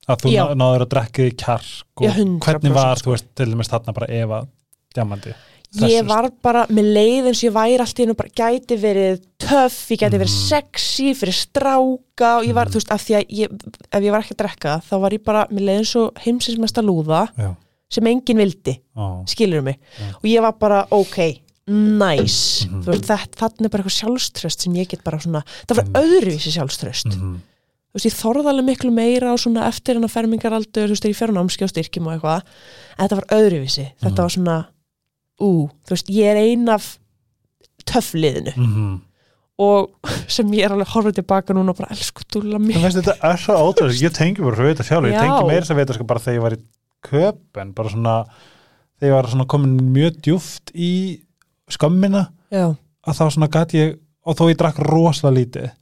Að 0.10 0.18
þú 0.24 0.32
Já. 0.34 0.44
ná- 0.50 0.56
náður 0.58 0.82
að 0.82 0.90
drekka 0.90 1.28
í 1.30 1.36
kjark 1.38 1.86
og 1.98 2.04
Já, 2.08 2.12
100% 2.18 2.40
hvernig 2.42 2.74
var, 2.74 2.96
sko. 2.96 3.10
þú 3.12 3.14
veist, 3.14 3.28
til 3.36 3.46
dæmis 3.54 3.70
þarna 3.70 3.94
bara 3.94 4.08
Eva 4.10 4.48
djamandi? 4.96 5.34
Ég 5.80 6.06
var 6.06 6.30
bara 6.44 6.66
með 6.68 6.90
leið 6.96 7.28
eins 7.30 7.40
og 7.44 7.48
ég 7.48 7.54
væri 7.56 7.80
allt 7.80 8.00
í 8.00 8.04
hennu 8.04 8.16
bara 8.20 8.30
gæti 8.36 8.78
verið 8.82 9.22
töff, 9.40 9.78
ég 9.92 10.00
gæti 10.02 10.18
verið 10.20 10.32
Mhm. 10.32 10.48
sexy 10.50 11.14
fyrir 11.16 11.34
stráka 11.34 12.38
og 12.40 12.44
ég 12.46 12.54
var, 12.54 12.66
Mhm. 12.68 12.72
þú 12.72 12.80
veist, 12.80 12.92
af 12.92 13.02
því 13.06 13.16
að 13.16 13.26
ég, 13.30 13.48
ef 13.92 14.02
ég 14.04 14.12
var 14.12 14.22
ekki 14.22 14.36
að 14.36 14.42
drekka 14.44 14.82
þá 14.84 15.00
var 15.00 15.12
ég 15.12 15.24
bara 15.24 15.48
með 15.48 15.62
leið 15.62 15.78
eins 15.80 15.96
og 15.96 16.14
heimsins 16.16 16.58
mesta 16.60 16.82
lúða 16.82 17.30
Já. 17.38 17.56
sem 17.90 18.04
enginn 18.08 18.38
vildi 18.38 18.80
Ó, 18.98 19.24
skilur 19.28 19.64
mig 19.64 19.78
Já. 20.00 20.16
og 20.16 20.24
ég 20.24 20.42
var 20.42 20.52
bara 20.54 20.88
ok, 20.92 21.42
nice 21.68 22.66
Mhm. 22.68 22.84
þú 22.84 22.86
veist, 22.92 23.06
þetta, 23.06 23.36
þarna 23.38 23.66
er 23.66 23.70
bara 23.70 23.84
eitthvað 23.84 24.00
sjálfströst 24.02 24.60
sem 24.62 24.74
ég 24.74 24.88
get 24.90 25.04
bara 25.04 25.18
svona, 25.20 25.44
það 25.68 25.76
var 25.78 25.86
Einmitt. 25.86 26.24
öðruvísi 26.24 26.52
sjálfströst 26.52 27.06
mhm. 27.16 27.36
þú 27.36 27.94
veist, 27.96 28.06
ég 28.06 28.20
þorði 28.20 28.48
alveg 28.52 28.66
miklu 28.66 28.92
meira 28.92 29.32
á 29.34 29.36
svona 29.38 29.68
eftir 29.68 29.96
en 29.96 30.04
að 30.04 30.12
fermingaraldur, 30.12 30.88
þú 30.88 30.90
veist, 30.90 31.04
þegar 31.04 31.14
ég 31.14 31.16
fer 31.16 31.30
á 31.32 31.38
námski 31.38 31.64
á 31.64 31.72
styrkjum 31.72 32.08
og 32.08 32.14
eitthvað, 32.22 32.42
en 33.00 33.08
þetta 33.08 33.16
var 33.16 33.26
öðruvísi 33.40 33.92
þetta 34.02 34.12
Mhm. 34.12 34.16
var 34.16 34.30
svona, 34.30 34.66
ú 35.42 35.70
þú 35.86 35.96
veist, 35.96 36.12
ég 36.14 36.30
er 36.32 36.40
ein 36.42 36.70
af 36.70 36.92
töffliðinu 37.90 38.54
Mhm. 38.58 39.02
og 39.62 39.90
sem 40.32 40.48
ég 40.56 40.66
er 40.66 40.74
alveg 40.76 40.88
horfið 40.94 41.16
tilbaka 41.20 41.54
núna 41.54 41.74
og 41.74 41.78
bara, 41.82 41.92
elsku 41.94 42.24
dúlla 42.34 42.58
Þú 42.60 42.66
mér 42.68 42.82
veist, 42.86 42.98
þetta 43.02 43.18
er 43.32 43.38
svo 43.42 43.58
ótrúlega, 43.58 44.02
ég 44.06 44.14
tengi 44.16 44.42
bara 44.46 44.56
við 44.62 44.76
þetta 44.76 44.88
sjálf, 44.88 45.06
ég 45.10 45.14
Já. 45.18 45.22
tengi 45.26 45.48
meira 45.50 45.62
þess 45.66 45.74
að 45.74 45.80
veita 45.82 45.94
sko 45.98 46.08
bara 46.10 46.20
þegar 46.24 46.38
ég 46.38 46.46
var 46.46 46.56
í 46.56 46.62
köpen, 47.02 47.74
bara 47.74 47.90
svona 47.90 48.16
þegar 49.02 49.10
ég 49.10 49.16
var 49.18 49.30
svona 49.34 49.48
komin 49.50 49.76
mjög 49.94 50.22
djúft 50.22 50.72
í 50.76 50.92
skömmina 51.72 52.28
já, 52.52 52.68
að 53.08 53.18
þá 53.18 53.24
svona 53.34 53.50
gat 53.52 53.74
ég 53.74 53.98
og 54.26 54.36
þó 54.38 54.44
ég 54.52 54.58
drakk 54.62 54.78
rosalega 54.86 55.38
lítið 55.42 55.64
ég 55.70 55.74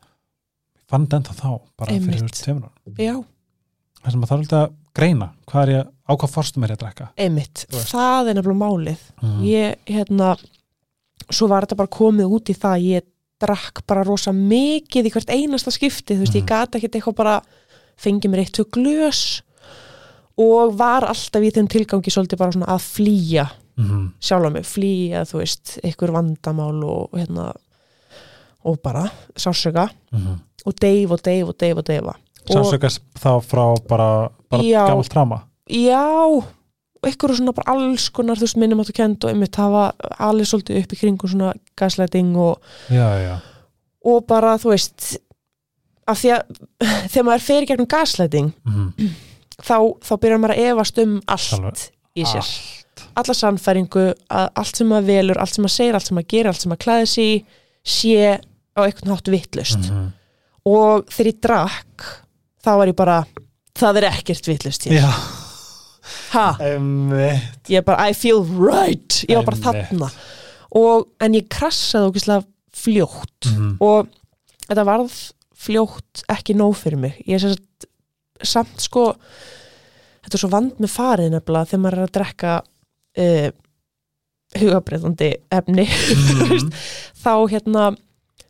fann 0.89 1.07
þetta 1.07 1.35
þá, 1.35 1.49
bara 1.77 1.91
fyrir 1.91 1.99
Einmitt. 1.99 2.21
veist, 2.23 2.43
tveimur 2.45 2.69
það 3.99 4.11
sem 4.13 4.21
að 4.23 4.29
það 4.29 4.37
er 4.37 4.43
alltaf 4.43 4.71
greina 4.95 5.31
hvað 5.49 5.63
er 5.63 5.73
ég, 5.75 5.85
á 6.09 6.11
hvað 6.15 6.33
forstum 6.33 6.63
er 6.65 6.73
ég 6.73 6.79
að 6.79 6.83
drakka 6.85 7.07
einmitt 7.17 7.65
það 7.71 8.29
er 8.31 8.39
nefnilega 8.39 8.63
málið 8.63 9.03
mm. 9.21 9.39
ég, 9.45 9.75
hérna 9.89 10.33
svo 11.29 11.47
var 11.51 11.65
þetta 11.67 11.77
bara 11.83 11.93
komið 11.99 12.35
út 12.39 12.49
í 12.49 12.57
það 12.57 12.85
ég 12.87 13.07
drakk 13.39 13.83
bara 13.87 14.03
rosa 14.03 14.33
mikið 14.35 15.05
í 15.07 15.11
hvert 15.13 15.29
einasta 15.31 15.71
skipti, 15.71 16.15
þú 16.17 16.25
veist, 16.25 16.35
ég 16.35 16.43
Mhm. 16.43 16.49
gata 16.49 16.77
ekkert 16.77 16.95
eitthvað 16.97 17.15
bara 17.15 17.35
fengið 17.99 18.31
mér 18.33 18.39
eitt 18.43 18.59
glös 18.71 19.41
og 20.39 20.73
var 20.79 21.03
alltaf 21.07 21.43
í 21.43 21.51
þeim 21.51 21.67
tilgangi 21.71 22.11
svolítið 22.11 22.37
bara 22.39 22.51
svona 22.51 22.67
að 22.73 22.83
flýja 22.83 23.45
mm. 23.77 24.05
sjálfa 24.19 24.51
mig, 24.51 24.65
flýja, 24.67 25.23
þú 25.27 25.39
veist 25.41 25.79
einhver 25.83 26.11
vandamál 26.15 26.83
og, 26.83 27.09
hérna 27.15 27.53
og 28.65 28.81
bara 28.83 29.05
sársöka 29.35 29.89
Mm. 30.11 30.39
og 30.65 30.73
deyf 30.81 31.11
og 31.11 31.21
deyf 31.23 31.47
og 31.47 31.57
deyf 31.59 31.77
og 31.77 31.85
deyfa 31.85 32.15
og 32.49 32.55
Sánsökast 32.55 32.99
þá 33.19 33.31
frá 33.45 33.65
bara, 33.87 34.29
bara 34.51 34.65
Já. 34.65 34.81
gamalt 34.87 35.11
tráma 35.13 35.43
já 35.69 36.03
eitthvað 37.05 37.37
svona 37.39 37.55
bara 37.55 37.75
alls 37.75 38.09
konar 38.11 38.39
þú 38.39 38.47
veist 38.47 38.59
minnum 38.59 38.81
áttu 38.83 38.95
kend 38.97 39.23
og 39.23 39.31
einmitt 39.31 39.55
hafa 39.59 39.89
alveg 40.19 40.49
svolítið 40.49 40.81
upp 40.81 40.95
í 40.95 40.99
kringum 40.99 41.31
svona 41.31 41.53
gaslighting 41.79 42.35
og 42.35 42.65
og 44.09 44.25
bara 44.27 44.57
þú 44.59 44.73
veist 44.73 45.13
af 46.09 46.19
því 46.19 46.33
að 46.35 46.59
þegar 47.11 47.27
maður 47.29 47.45
fer 47.45 47.63
í 47.63 47.69
gegnum 47.69 47.89
gaslighting 47.93 48.51
mm. 48.65 48.91
þá, 49.67 49.77
þá 50.03 50.13
byrjar 50.17 50.43
maður 50.43 50.55
að 50.57 50.67
efast 50.73 51.01
um 51.05 51.15
allt 51.27 51.47
Sjálfur. 51.47 51.87
í 52.17 52.27
sér, 52.27 52.43
allt 52.43 52.77
alla 53.19 53.35
sannfæringu 53.35 54.05
að 54.11 54.47
allt 54.59 54.79
sem 54.79 54.89
maður 54.89 55.09
velur, 55.09 55.39
allt 55.39 55.55
sem 55.55 55.65
maður 55.65 55.75
segir, 55.75 55.97
allt 55.97 56.09
sem 56.09 56.17
maður 56.17 56.31
gerir 56.33 56.51
allt 56.51 56.63
sem 56.63 56.71
maður 56.73 56.83
klæði 56.85 57.09
sig 57.13 57.29
í, 57.29 57.35
sé 57.89 58.31
á 58.75 58.79
einhvern 58.83 59.13
hátt 59.13 59.31
vittlust 59.31 59.87
mm. 59.87 60.07
og 60.69 61.07
þegar 61.13 61.31
ég 61.31 61.39
drakk 61.45 62.07
þá 62.59 62.71
var 62.81 62.91
ég 62.91 62.97
bara, 62.99 63.19
það 63.79 64.01
er 64.01 64.09
ekkert 64.11 64.49
vittlust 64.49 64.87
hér, 64.89 64.99
emmitt 66.73 67.71
ég 67.71 67.85
bara 67.87 68.09
I 68.09 68.15
feel 68.17 68.43
right, 68.43 69.23
ég 69.29 69.39
var 69.39 69.47
bara 69.49 69.63
þarna. 69.63 70.09
Og, 70.77 71.07
en 71.21 71.35
ég 71.37 71.47
krassaði 71.49 72.11
ógislega 72.11 72.45
fljótt. 72.79 73.49
Mm. 73.49 73.77
og 73.83 74.09
þetta 74.67 74.85
varð 74.87 75.15
fljótt 75.59 76.23
ekki 76.31 76.55
nóg 76.57 76.77
fyrir 76.79 77.01
mig. 77.01 77.17
Ég 77.27 77.39
er 77.39 77.43
sem 77.43 77.55
sagt 77.55 77.87
samt 78.39 78.83
sko 78.83 79.09
þetta 80.23 80.37
er 80.37 80.41
svo 80.43 80.51
vand 80.53 80.77
með 80.79 80.93
farið 80.93 81.33
nefnilega 81.33 81.71
þegar 81.71 81.81
maður 81.83 81.97
er 81.97 82.05
að 82.05 82.13
drekka 82.15 82.53
uh, 83.23 83.49
hugabreðandi 84.59 85.31
efni. 85.59 85.87
Mm. 85.89 86.69
þá 87.23 87.33
hérna 87.51 87.89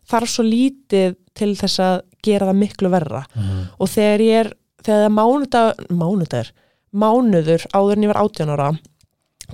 þarf 0.10 0.34
svo 0.34 0.46
lítið 0.46 1.18
til 1.38 1.54
þess 1.58 1.82
að 1.86 1.98
gera 2.26 2.50
það 2.50 2.62
miklu 2.66 2.92
verra. 2.92 3.24
Mm. 3.34 3.62
og 3.80 3.92
þegar 3.94 4.26
ég 4.26 4.44
er 4.44 4.54
þegar 4.86 5.04
það 5.06 5.14
mánudag, 5.18 5.84
mánudagur 5.90 6.52
mánuður 6.90 7.66
áður 7.76 7.98
en 7.98 8.06
ég 8.08 8.12
var 8.14 8.22
18 8.24 8.54
ára 8.56 8.70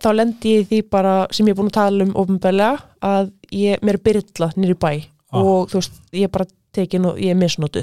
þá 0.03 0.07
lendi 0.15 0.53
ég 0.57 0.69
því 0.69 0.79
bara 0.91 1.15
sem 1.35 1.47
ég 1.47 1.55
er 1.55 1.59
búin 1.59 1.71
að 1.71 1.77
tala 1.79 2.05
um 2.07 2.15
ofinbælega 2.21 2.83
að 3.03 3.31
ég, 3.51 3.81
mér 3.83 3.99
er 3.99 4.03
byrla 4.07 4.51
nýri 4.55 4.77
bæ 4.79 4.91
Ah. 5.35 5.41
og 5.41 5.69
þú 5.71 5.79
veist, 5.81 5.95
ég 6.13 6.27
er 6.27 6.31
bara 6.31 6.45
tekin 6.71 7.05
og 7.09 7.17
ég 7.19 7.33
er 7.33 7.39
misnótu 7.39 7.81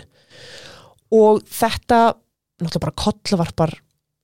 og 1.13 1.43
þetta 1.45 2.15
náttúrulega 2.63 2.85
bara 2.87 3.01
kollavarpar 3.03 3.73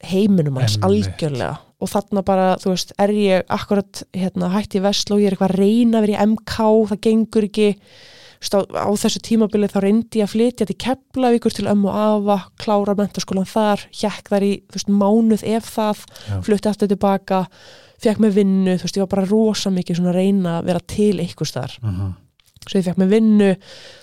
heiminum 0.09 0.57
hans 0.61 0.79
algjörlega. 0.87 1.59
Og 1.79 1.91
þarna 1.91 2.23
bara, 2.27 2.47
þú 2.59 2.73
veist, 2.73 2.93
er 2.99 3.11
ég 3.15 3.45
akkurat 3.55 4.01
hérna, 4.15 4.49
hætti 4.51 4.79
í 4.81 4.83
Vestló, 4.83 5.19
ég 5.19 5.29
er 5.31 5.37
eitthvað 5.37 5.53
að 5.53 5.59
reyna 5.61 6.01
vera 6.03 6.15
í 6.17 6.27
MK, 6.33 6.57
það 6.91 7.01
gengur 7.07 7.47
ekki 7.47 7.69
á, 8.39 8.91
þessu 8.95 9.21
tímabili 9.25 9.67
þá 9.71 9.81
reyndi 9.83 10.21
ég 10.21 10.29
að 10.29 10.33
flytja 10.35 10.67
til 10.69 10.77
Keflavíkur 10.79 11.55
til 11.57 11.67
ömmu 11.71 11.91
afa, 11.91 12.37
klára 12.63 12.95
mentaskólan 12.99 13.49
þar, 13.49 13.83
hjekk 13.91 14.29
þar 14.31 14.47
í 14.47 14.53
veist, 14.75 14.89
mánuð 14.89 15.43
ef 15.57 15.73
það, 15.75 16.05
flutti 16.47 16.69
aftur 16.71 16.89
tilbaka, 16.93 17.43
fekk 17.99 18.19
með 18.23 18.37
vinnu, 18.39 18.77
þú 18.79 18.87
veist, 18.87 18.97
ég 18.97 19.05
var 19.07 19.13
bara 19.17 19.27
rosa 19.31 19.71
mikið 19.75 19.99
svona 19.99 20.13
að 20.15 20.21
reyna 20.21 20.59
að 20.61 20.69
vera 20.71 20.81
til 20.95 21.15
einhvers 21.19 21.55
þar. 21.57 21.75
Mm. 21.83 22.13
Svo 22.69 22.79
ég 22.79 22.85
fekk 22.85 22.99
með 23.01 23.13
vinnu, 23.17 23.49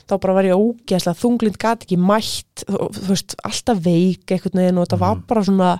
þá 0.10 0.14
bara 0.24 0.34
var 0.34 0.48
ég 0.50 0.58
ógeðslega 0.58 1.20
þunglind, 1.22 1.58
gat 1.62 1.84
ekki 1.86 1.98
mætt, 2.02 2.66
þú, 2.66 2.90
veist, 3.12 3.36
alltaf 3.46 3.80
veik 3.86 4.32
einhvern 4.36 4.60
veginn 4.64 4.78
og 4.82 4.88
þetta 4.88 5.00
var 5.00 5.16
Mhm. 5.16 5.26
bara 5.28 5.44
svona, 5.44 5.72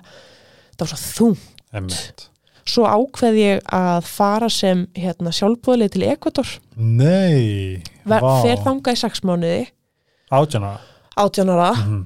þetta 0.72 0.86
var 0.86 0.92
svo 0.92 0.98
þung. 1.16 1.36
emmitt 1.76 2.28
svo 2.66 2.86
ákveð 2.86 3.38
ég 3.40 3.70
að 3.74 4.08
fara 4.10 4.48
sem 4.52 4.86
hérna, 4.96 5.32
sjálfbúðlega 5.34 5.94
til 5.94 6.04
Ekvator 6.10 6.50
Nei, 6.76 7.82
fer 8.06 8.60
þanga 8.64 8.92
í 8.92 8.98
sex 9.00 9.22
mánuði. 9.26 9.66
Átjana 10.34 10.76
átjánara 11.16 11.70
mm. 11.72 12.02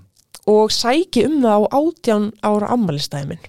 og 0.52 0.74
sæki 0.74 1.24
um 1.26 1.40
það 1.42 1.56
á 1.56 1.60
átján 1.80 2.28
ára 2.46 2.68
ammælistæmin 2.76 3.40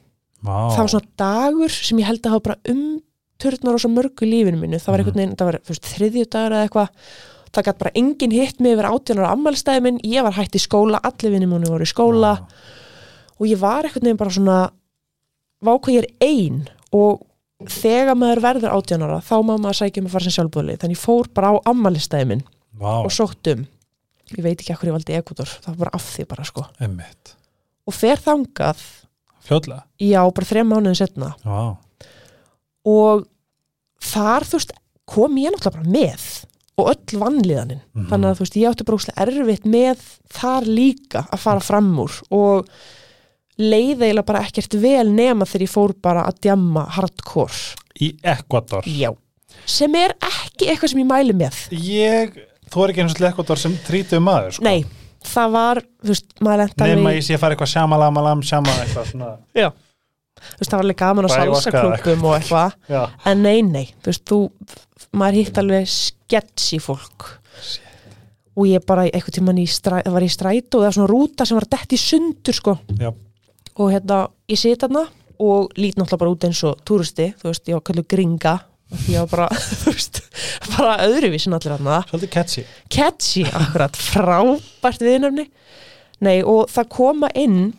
Vá. 0.41 0.71
Það 0.73 0.79
var 0.79 0.89
svona 0.95 1.11
dagur 1.21 1.73
sem 1.75 1.99
ég 2.01 2.07
held 2.09 2.23
að 2.25 2.33
hafa 2.33 2.45
bara 2.47 2.71
umturnar 2.71 3.75
á 3.77 3.79
svo 3.83 3.91
mörgu 3.93 4.25
lífinu 4.25 4.57
mínu. 4.57 4.79
Það 4.81 4.89
var 4.89 5.03
einhvern 5.03 5.19
veginn, 5.19 5.35
það 5.37 5.49
var 5.51 5.81
þriðju 5.85 6.23
dagur 6.33 6.55
eða 6.55 6.65
eitthvað. 6.65 7.11
Það 7.51 7.67
gæti 7.67 7.81
bara 7.83 7.91
enginn 8.01 8.33
hitt 8.33 8.63
mig 8.63 8.73
yfir 8.73 8.87
átjánar 8.89 9.27
ammælstæði 9.27 9.83
minn, 9.85 9.99
ég 10.01 10.25
var 10.25 10.33
hætt 10.33 10.57
í 10.57 10.61
skóla 10.63 10.97
allir 11.05 11.35
vinnum 11.35 11.53
múnu 11.53 11.69
voru 11.69 11.85
í 11.85 11.91
skóla. 11.91 12.33
Vá. 12.41 12.79
og 13.41 13.49
ég 13.49 13.57
var 13.57 13.85
einhvern 13.85 14.05
veginn 14.05 14.21
bara 14.21 14.33
svona 14.33 14.57
vákvað 15.65 15.95
ég 15.95 16.03
er 16.05 16.09
ein 16.25 16.59
og 16.93 17.21
þegar 17.69 18.15
maður 18.17 18.41
verður 18.43 18.73
átjánara 18.77 19.19
þá 19.21 19.35
má 19.45 19.53
maður 19.57 19.77
sækja 19.81 20.01
um 20.01 20.07
að 20.09 20.15
fara 20.15 20.23
sem 20.27 20.35
sjálfbúðli 20.37 20.77
þannig 20.81 20.97
ég 20.97 21.03
fór 21.03 21.29
bara 21.33 21.51
á 21.53 21.55
ammælistæði 21.71 22.27
minn 22.31 22.43
Vá, 22.81 23.03
og 23.05 23.11
sótt 23.13 23.47
um. 23.53 23.67
Ég 24.31 24.43
veit 24.45 24.61
ekki 24.63 24.73
hvað 24.73 24.87
ég 24.89 24.95
valdi 24.95 25.15
Ekvator, 25.19 25.49
það 25.61 25.67
var 25.73 25.77
bara 25.83 25.91
af 25.99 26.05
því 26.15 26.25
bara 26.31 26.43
sko. 26.47 26.65
Emmitt 26.79 27.33
og 27.89 27.93
fer 27.97 28.17
þangað, 28.23 28.79
Fljóðlega 29.43 29.83
já, 29.99 30.21
bara 30.31 30.47
þrejum 30.47 30.69
mánuðin 30.71 30.95
setna 31.01 31.33
Vá, 31.43 31.75
og 32.87 33.25
þar 34.01 34.45
þú 34.47 34.57
veist 34.61 34.71
kom 35.11 35.35
ég 35.41 35.51
náttúrulega 35.51 35.75
bara 35.75 35.91
með. 35.91 36.23
Og 36.79 36.87
öll 36.87 37.19
vannliðanin 37.19 37.81
Mhm. 37.93 38.07
þannig 38.09 38.29
að 38.31 38.37
þú 38.39 38.43
veist 38.45 38.55
ég 38.57 38.69
átti 38.71 38.85
bara 38.87 38.97
úrslega 38.97 39.25
erfitt 39.27 39.65
með 39.69 39.97
þar 40.31 40.63
líka 40.65 41.27
að 41.29 41.39
fara 41.43 41.59
fram 41.59 41.89
úr. 41.99 42.13
Og 42.31 42.69
leiði 43.63 44.07
eiginlega 44.07 44.27
bara 44.27 44.43
ekkert 44.47 44.77
vel 44.81 45.09
nema 45.11 45.47
þegar 45.49 45.65
ég 45.65 45.73
fór 45.73 45.93
bara 46.01 46.25
að 46.29 46.39
djamma 46.47 46.85
hardcore. 46.97 47.77
Í 48.01 48.13
Ekvator 48.33 48.87
já. 48.89 49.11
Sem 49.69 49.93
er 49.99 50.15
ekki 50.17 50.71
eitthvað 50.71 50.93
sem 50.93 51.03
ég 51.03 51.09
mæli 51.09 51.35
með. 51.37 51.59
Ég, 51.75 52.33
þú 52.71 52.83
er 52.85 52.93
ekki 52.93 53.03
eins 53.03 53.13
og 53.15 53.19
til 53.21 53.29
Ekvator 53.29 53.61
sem 53.61 53.77
þrítuð 53.85 54.23
maður 54.25 54.57
sko. 54.57 54.65
nei, 54.65 54.85
það 55.27 55.55
var 55.57 55.81
þú 55.85 56.13
veist, 56.13 56.29
maður 56.39 56.63
lenda 56.63 56.87
Nefn 56.89 57.09
að 57.11 57.17
ég 57.19 57.25
sé 57.27 57.35
að 57.37 57.43
fara 57.43 57.57
eitthvað 57.57 57.73
sjamalamalam 57.75 58.45
sjama 58.47 58.77
eitthvað 58.81 59.11
svona. 59.11 59.31
Já. 59.57 59.67
þú 60.41 60.61
veist, 60.61 60.71
það 60.71 60.77
var 60.77 60.85
alveg 60.85 61.01
gaman 61.03 61.27
á 61.27 61.29
eða 61.29 61.43
salsaklúpum 61.43 62.25
og 62.29 62.37
eitthvað. 62.39 62.79
Já, 62.89 63.03
en 63.31 63.45
nei, 63.45 63.59
nei, 63.67 63.85
þú 64.01 64.13
veist, 64.13 64.25
þú 64.31 64.39
maður 65.21 65.39
hitt 65.41 65.61
alveg 65.61 65.91
sketchy 65.91 66.81
fólk. 66.81 67.27
Og 68.59 68.67
ég 68.67 68.83
bara 68.87 69.05
eitthvað 69.07 69.37
tíman 69.37 69.59
í 69.61 69.67
stræ, 69.69 70.01
var 70.11 70.23
í 70.25 70.31
strætó 70.31 70.79
og 70.79 70.83
það 70.83 70.87
var 70.89 70.95
svona 70.97 71.11
rúta 71.11 71.45
sem 71.47 71.57
var 71.59 71.67
dett 71.71 71.93
í 71.95 71.99
sundur 72.01 72.57
sko. 72.57 72.73
Já, 72.99 73.11
og 73.77 73.91
hérna, 73.93 74.23
ég 74.51 74.59
siti 74.59 74.79
þarna 74.83 75.05
og 75.41 75.71
lít 75.79 75.95
náttúrulega 75.97 76.19
bara 76.21 76.33
út 76.35 76.43
eins 76.45 76.59
og 76.67 76.81
túristi 76.85 77.31
þú 77.41 77.49
veist, 77.49 77.67
ég 77.69 77.77
var 77.77 77.85
kallu 77.87 78.03
gringa 78.09 78.55
því 78.91 79.15
var 79.21 79.29
bara, 79.31 79.47
þú 79.81 79.93
veist, 79.95 80.19
bara 80.75 80.97
öðruvísin 81.07 81.55
allir 81.55 81.73
þarna, 81.77 82.01
svolítið 82.09 82.33
catchy 82.35 82.65
catchy 82.91 83.45
akkurat, 83.47 83.95
frábært 83.97 85.05
viðnefni 85.05 85.47
nei, 86.21 86.41
og 86.43 86.67
það 86.69 86.89
koma 86.93 87.29
inn 87.39 87.71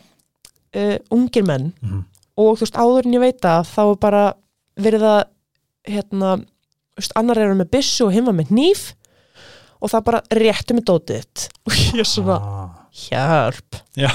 uh, 0.75 0.97
ungir 1.13 1.45
menn 1.47 1.71
Mhm. 1.81 2.01
og 2.37 2.57
þú 2.57 2.65
veist, 2.65 2.79
áður 2.81 3.05
en 3.07 3.13
ég 3.19 3.23
veit 3.23 3.45
að 3.45 3.69
þá 3.69 3.81
er 3.85 3.99
bara 4.01 4.23
verið 4.81 5.05
að 5.05 5.21
hérna, 5.93 6.33
þú 6.97 7.01
veist, 7.03 7.15
annar 7.19 7.37
er 7.43 7.53
með 7.55 7.71
byssu 7.77 8.07
og 8.07 8.13
hinn 8.15 8.25
var 8.25 8.35
með 8.35 8.49
hníf 8.51 8.83
og 9.83 9.91
það 9.91 10.03
bara 10.09 10.23
réttu 10.39 10.75
með 10.75 10.87
dótið 10.89 11.47
og 11.69 11.77
ég 11.77 12.01
er 12.01 12.09
svona, 12.09 12.39
ah. 12.41 12.71
hjálp 13.05 13.79
Já. 13.99 14.09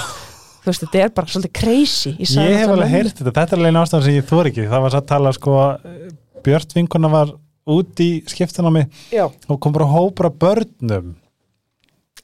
Þú 0.68 0.72
veist, 0.74 0.84
þetta 0.86 1.02
er 1.08 1.12
bara 1.16 1.32
svolítið 1.32 1.54
crazy 1.58 2.12
Ég 2.20 2.30
sagði 2.34 2.56
hef 2.60 2.72
alveg 2.76 2.92
heyrt 2.94 3.18
þetta, 3.22 3.34
þetta 3.40 3.56
er 3.56 3.62
alveg 3.62 3.80
ástæðan 3.82 4.06
sem 4.06 4.16
ég 4.18 4.28
þór 4.28 4.50
ekki 4.52 4.68
það 4.70 4.84
var 4.86 4.94
satt 4.94 5.06
að 5.06 5.12
tala 5.14 5.32
sko 5.36 5.56
Björt 6.46 6.76
vinkona 6.76 7.10
var 7.12 7.32
út 7.68 8.00
í 8.00 8.08
skiptunámi 8.30 8.84
já, 9.12 9.24
og 9.28 9.58
kom 9.60 9.74
bara 9.74 9.88
hópur 9.90 10.28
af 10.30 10.36
börnum 10.40 11.10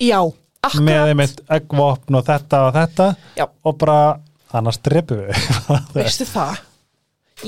já, 0.01 0.21
með 0.25 0.71
akkurat 0.71 1.11
einmitt 1.11 1.43
eggvopn 1.59 2.17
og 2.21 2.25
þetta 2.29 2.61
og 2.69 2.71
þetta 2.79 3.09
Já. 3.37 3.45
og 3.69 3.77
bara 3.83 3.99
annars 4.57 4.79
drepu 4.87 5.19
við 5.19 5.51
veistu 5.99 6.25
það 6.31 6.63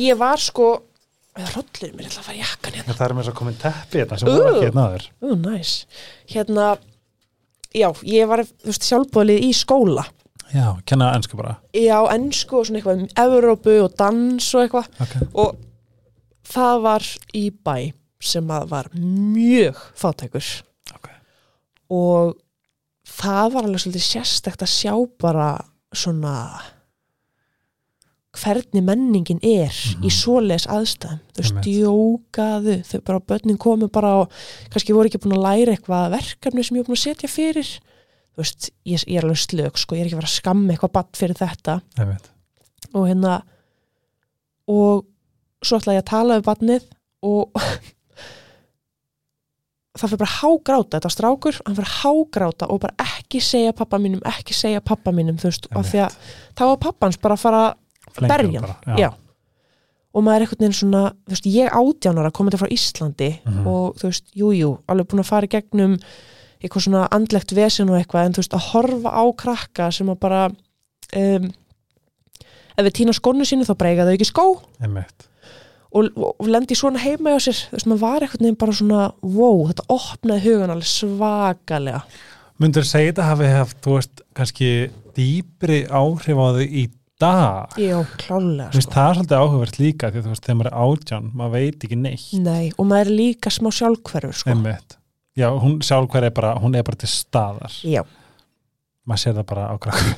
ég 0.02 0.18
var 0.20 0.42
sko 0.42 0.66
rollir 1.54 1.94
mér, 1.96 2.04
ég 2.04 2.10
ætla 2.10 2.20
að 2.20 2.28
fara 2.28 2.38
jakkan 2.42 2.76
hérna 2.76 2.96
það 2.98 3.06
er 3.08 3.14
með 3.20 3.28
svo 3.30 3.34
komin 3.40 3.56
teppi 3.62 4.02
þetta 4.02 4.18
sem 4.20 4.28
voru 4.28 4.44
Uh. 4.44 4.50
ekki 4.58 4.66
hérna 4.68 4.84
áður 4.90 5.08
Ú, 5.22 5.32
næs. 5.46 5.72
Hérna, 6.34 6.68
já, 7.76 7.88
ég 8.12 8.28
var 8.30 8.44
sjálfbúðlið 8.66 9.42
í 9.48 9.50
skóla. 9.56 10.04
Já, 10.54 10.76
kenna 10.86 11.10
ennsku 11.16 11.36
bara 11.38 11.56
Já, 11.74 11.98
ennsku 12.14 12.60
og 12.60 12.68
svona 12.68 12.80
eitthvað 12.80 13.02
um 13.02 13.08
Evrópu 13.24 13.76
og 13.82 13.96
dans 13.98 14.54
og 14.54 14.62
eitthvað. 14.62 14.90
okay. 15.02 15.28
Og 15.34 15.56
það 16.46 16.82
var 16.86 17.08
í 17.34 17.44
bæ 17.50 17.76
sem 18.22 18.50
að 18.50 18.68
var 18.70 18.88
mjög 18.94 19.80
fátækur. 19.98 20.46
Ok. 20.94 21.10
Og 21.92 22.36
það 23.06 23.52
var 23.54 23.66
alveg 23.68 23.82
svolítið 23.82 24.06
sérstækt 24.06 24.64
að 24.64 24.72
sjá 24.72 24.94
bara 25.20 25.50
svona 25.96 26.36
hvernig 28.36 28.84
menningin 28.84 29.40
er 29.46 29.72
í 30.04 30.10
svoleiðis 30.12 30.66
aðstæðum 30.68 31.20
þú 31.32 31.40
veist, 31.40 31.54
Einmitt. 31.54 31.68
jókaðu 31.80 32.74
þau 32.84 32.98
bara 33.08 33.22
börnin 33.32 33.60
komu 33.60 33.88
bara 33.92 34.10
og 34.22 34.34
kannski 34.72 34.92
voru 34.96 35.08
ekki 35.08 35.20
búin 35.22 35.38
að 35.38 35.46
læra 35.46 35.76
eitthvað 35.76 36.10
verkefni 36.18 36.64
sem 36.66 36.76
ég 36.76 36.84
er 36.84 36.88
búin 36.90 36.98
að 36.98 37.04
setja 37.06 37.30
fyrir 37.32 37.70
þú 38.36 38.42
veist, 38.44 38.70
ég, 38.84 39.00
ég 39.08 39.16
er 39.18 39.24
alveg 39.24 39.40
slög 39.40 39.78
sko, 39.80 39.96
ég 39.96 40.02
er 40.04 40.10
ekki 40.10 40.16
að 40.18 40.22
vera 40.22 40.30
að 40.30 40.36
skamma 40.40 40.72
eitthvað 40.74 40.92
batt 40.98 41.16
fyrir 41.16 41.38
þetta. 41.40 41.78
Og 42.94 43.06
hérna 43.08 43.38
og 44.68 45.06
svo 45.64 45.78
ætla 45.80 45.94
ég 45.96 46.02
að 46.04 46.10
tala 46.10 46.36
við 46.38 46.44
batnið 46.50 46.84
og 47.26 47.56
það 49.96 50.10
fyrir 50.12 50.20
bara 50.20 50.34
hágráta 50.36 50.98
þetta 50.98 51.10
strákur, 51.14 51.58
hann 51.64 51.76
fyrir 51.78 51.92
hágráta 52.02 52.68
og 52.72 52.82
bara 52.84 53.06
ekki 53.06 53.40
segja 53.40 53.72
pappa 53.76 53.96
mínum, 54.02 54.20
ekki 54.28 54.52
segja 54.56 54.82
pappa 54.84 55.12
mínum 55.16 55.38
þú 55.40 55.48
veist, 55.48 55.68
af 55.72 55.88
því 55.88 56.02
að 56.04 56.12
þá 56.58 56.62
var 56.68 56.80
pappans 56.84 57.16
bara 57.22 57.36
að 57.38 57.44
fara 57.46 57.62
Flengjum 58.16 58.34
berjan 58.34 58.66
bara, 58.66 58.76
já. 59.00 59.08
og 60.16 60.24
maður 60.24 60.36
er 60.36 60.44
einhvern 60.46 60.62
veginn 60.66 60.78
svona 60.82 61.02
þú 61.24 61.32
veist, 61.34 61.48
ég 61.56 61.66
átjánar 61.80 62.28
að 62.28 62.36
koma 62.38 62.52
til 62.52 62.60
frá 62.60 62.68
Íslandi 62.76 63.30
Mhm. 63.46 63.66
og 63.72 63.86
þú 64.00 64.04
veist, 64.10 64.26
jú, 64.36 64.48
jú, 64.56 64.70
alveg 64.88 65.08
búin 65.10 65.24
að 65.24 65.30
fara 65.32 65.48
í 65.48 65.52
gegnum 65.56 65.92
eitthvað 66.66 66.86
svona 66.88 67.06
andlegt 67.14 67.54
vesen 67.56 67.92
og 67.92 68.00
eitthvað 68.00 68.28
en 68.28 68.36
þú 68.36 68.42
veist, 68.42 68.56
að 68.56 68.68
horfa 68.72 69.14
á 69.14 69.24
krakka 69.42 69.88
sem 69.94 70.10
að 70.12 70.20
bara 70.26 70.42
um, 70.50 71.48
ef 72.76 72.84
við 72.88 72.94
týna 73.00 73.16
skónu 73.16 73.46
sínu 73.48 73.66
þá 73.68 73.74
breyga 73.80 74.06
þau 74.06 74.14
ekki 74.16 74.28
skó 74.28 74.46
Einmitt. 74.84 75.28
og, 75.90 76.10
og, 76.12 76.46
lendi 76.50 76.76
svona 76.78 77.02
heima 77.02 77.34
hjá 77.34 77.48
sér 77.48 77.62
þú 77.62 77.78
veist, 77.78 77.90
maður 77.90 78.04
var 78.04 78.26
einhvern 78.26 78.46
veginn 78.46 78.60
bara 78.62 78.78
svona 78.80 79.02
wow, 79.22 79.64
þetta 79.70 79.88
opnaði 79.96 80.46
hugan 80.48 80.74
alveg 80.76 80.92
svakalega 80.92 82.04
Mundur 82.56 82.86
segja 82.88 83.10
þetta 83.10 83.24
hafi 83.28 83.48
haft, 83.52 83.80
þú 83.84 83.98
veist, 83.98 84.22
kannski 84.36 84.68
dýpri 85.16 85.82
áhrif 85.92 86.38
á 86.40 86.46
þau 86.56 86.64
í 86.64 86.86
dag 87.20 87.76
já, 87.80 87.96
klálega 88.20 88.70
veist, 88.74 88.90
sko. 88.90 88.94
það 88.94 89.08
er 89.08 89.18
svolítið 89.18 89.42
áhugavert 89.42 89.78
líka 89.80 90.12
því 90.12 90.22
þú 90.22 90.32
veist, 90.32 90.44
þegar 90.44 90.58
maður 90.60 90.70
er 90.70 90.78
átján, 90.84 91.28
maður 91.32 91.54
veit 91.56 91.86
ekki 91.88 91.98
neitt 92.00 92.28
Nei, 92.44 92.64
og 92.76 92.88
maður 92.88 93.10
er 93.10 93.18
líka 93.22 93.52
smá 93.52 93.70
sjálfhverfur 93.72 94.40
sko. 94.40 94.52
Einmitt. 94.52 94.95
Já, 95.36 95.50
hún 95.52 95.80
sjálf 95.84 96.08
hver 96.12 96.24
er 96.30 96.32
bara, 96.36 96.54
hún 96.60 96.76
er 96.78 96.84
bara 96.86 96.96
til 97.00 97.10
staðar. 97.12 97.74
Já, 97.84 98.02
maður 99.06 99.22
sér 99.22 99.34
það 99.36 99.48
bara 99.50 99.64
á 99.70 99.74
krakkum 99.78 100.14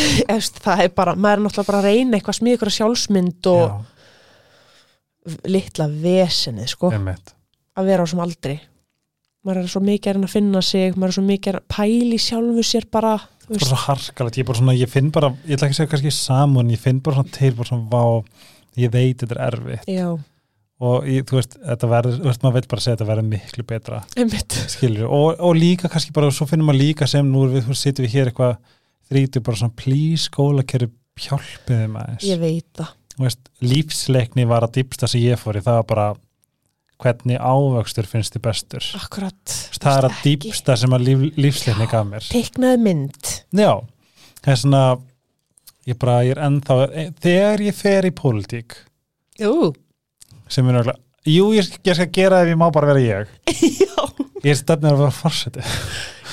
það 0.66 0.82
er 0.84 0.90
bara, 0.96 1.14
maður 1.14 1.38
er 1.38 1.44
náttúrulega 1.44 1.70
bara 1.70 1.80
að 1.80 1.86
reyna 1.88 2.18
eitthvað 2.18 2.38
smíð 2.40 2.56
ykkur 2.58 2.72
sjálfsmynd 2.76 3.50
og 3.52 3.66
litla 5.50 5.86
vesenið 5.90 6.72
sko, 6.74 6.90
einmitt. 6.94 7.32
Að 7.76 7.88
vera 7.90 8.04
á 8.04 8.06
sem 8.10 8.20
aldri. 8.24 8.56
Maður 9.46 9.62
er 9.62 9.70
svo 9.70 9.82
mikið 9.86 10.16
reyna 10.16 10.28
að 10.28 10.34
finna 10.34 10.62
sig 10.66 10.96
maður 10.96 11.12
er 11.12 11.16
svo 11.16 11.24
mikið 11.30 11.58
að 11.60 11.66
pæli 11.76 12.18
sjálfu 12.22 12.66
sér 12.66 12.86
bara 12.90 13.14
þú 13.46 13.48
bara 13.48 13.58
veist, 13.60 13.70
svo 13.70 13.80
harkalegt, 13.86 14.38
ég 14.40 14.46
bara 14.48 14.60
svona, 14.60 14.76
ég 14.76 14.90
finn 14.90 15.10
bara 15.14 15.32
ég 15.46 15.54
ætla 15.54 15.68
ekki 15.68 15.76
að 15.76 15.80
segja 15.80 15.92
kannski 15.94 16.14
saman, 16.14 16.72
ég 16.74 16.82
finn 16.82 17.02
bara 17.04 17.20
svona 17.20 17.34
til 17.36 17.52
bara 17.54 17.70
svona 17.70 17.86
vá, 17.92 18.02
ég 18.82 18.90
veit 18.94 19.22
þetta 19.22 19.36
er 19.36 19.42
erfitt. 19.46 19.86
Já, 19.90 20.08
og 20.82 21.06
ég, 21.08 21.24
þú 21.28 21.38
veist, 21.38 21.56
þetta 21.62 21.88
verður, 21.90 22.18
maður 22.42 22.56
veit 22.58 22.68
bara 22.72 22.84
segja 22.84 22.96
þetta 22.96 23.08
verður 23.08 23.28
miklu 23.30 23.64
betra, 23.68 24.02
og, 25.06 25.40
og 25.48 25.56
líka 25.56 25.90
kannski 25.92 26.12
bara, 26.16 26.32
svo 26.34 26.48
finnum 26.50 26.68
maður 26.70 26.82
líka 26.82 27.08
sem 27.10 27.30
nú 27.32 27.46
við, 27.52 27.72
sittum 27.78 28.06
við 28.06 28.18
hér 28.18 28.30
eitthvað 28.32 28.58
þrítu 29.08 29.42
bara 29.46 29.62
svona, 29.62 29.76
please, 29.78 30.26
skólakerri 30.28 30.90
hjálpiði 31.26 31.88
maður, 31.94 32.28
ég 32.28 32.42
veit 32.42 32.68
það, 32.76 32.92
veist, 33.22 33.50
lífsleikni 33.64 34.48
var 34.48 34.68
að 34.68 34.78
dýpsta 34.80 35.08
sem 35.10 35.24
ég 35.24 35.40
fór 35.40 35.58
í, 35.58 35.64
það 35.64 35.80
var 35.80 35.90
bara 35.94 36.06
hvernig 37.00 37.40
ávöxtur 37.40 38.06
finnst 38.08 38.32
þið 38.32 38.42
bestur. 38.46 38.86
Akkurat. 38.96 39.56
Það 39.76 39.98
er 39.98 40.06
að 40.08 40.20
dýpsta 40.24 40.76
sem 40.80 40.94
að 40.96 41.02
líf, 41.04 41.26
lífsleikni 41.36 41.88
gaf 41.90 42.06
mér. 42.08 42.24
teiknaði 42.32 42.78
mynd. 42.86 43.32
Já, 43.52 43.72
það 44.40 44.54
er 44.54 44.60
svona 44.62 44.84
ég 45.86 45.98
bara, 46.00 46.20
ég 46.26 46.34
er 46.34 46.42
ennþá 46.46 46.76
þegar 47.22 47.64
ég 47.66 47.76
fer 47.76 48.08
í 48.08 48.12
pólitík 48.16 48.78
Jú, 49.40 49.70
sem 50.48 50.68
er 50.68 50.78
náttúrulega 50.78 51.02
Jú, 51.26 51.48
ég, 51.56 51.66
skal 51.66 52.06
gera 52.14 52.44
ef 52.44 52.52
ég 52.52 52.58
má 52.60 52.68
bara 52.70 52.92
vera 52.92 53.00
ég. 53.02 53.30
Já, 53.82 54.04
Ég 54.46 54.54
stefnir 54.54 54.92
að 54.92 55.00
vera 55.00 55.14
fórseti 55.14 55.64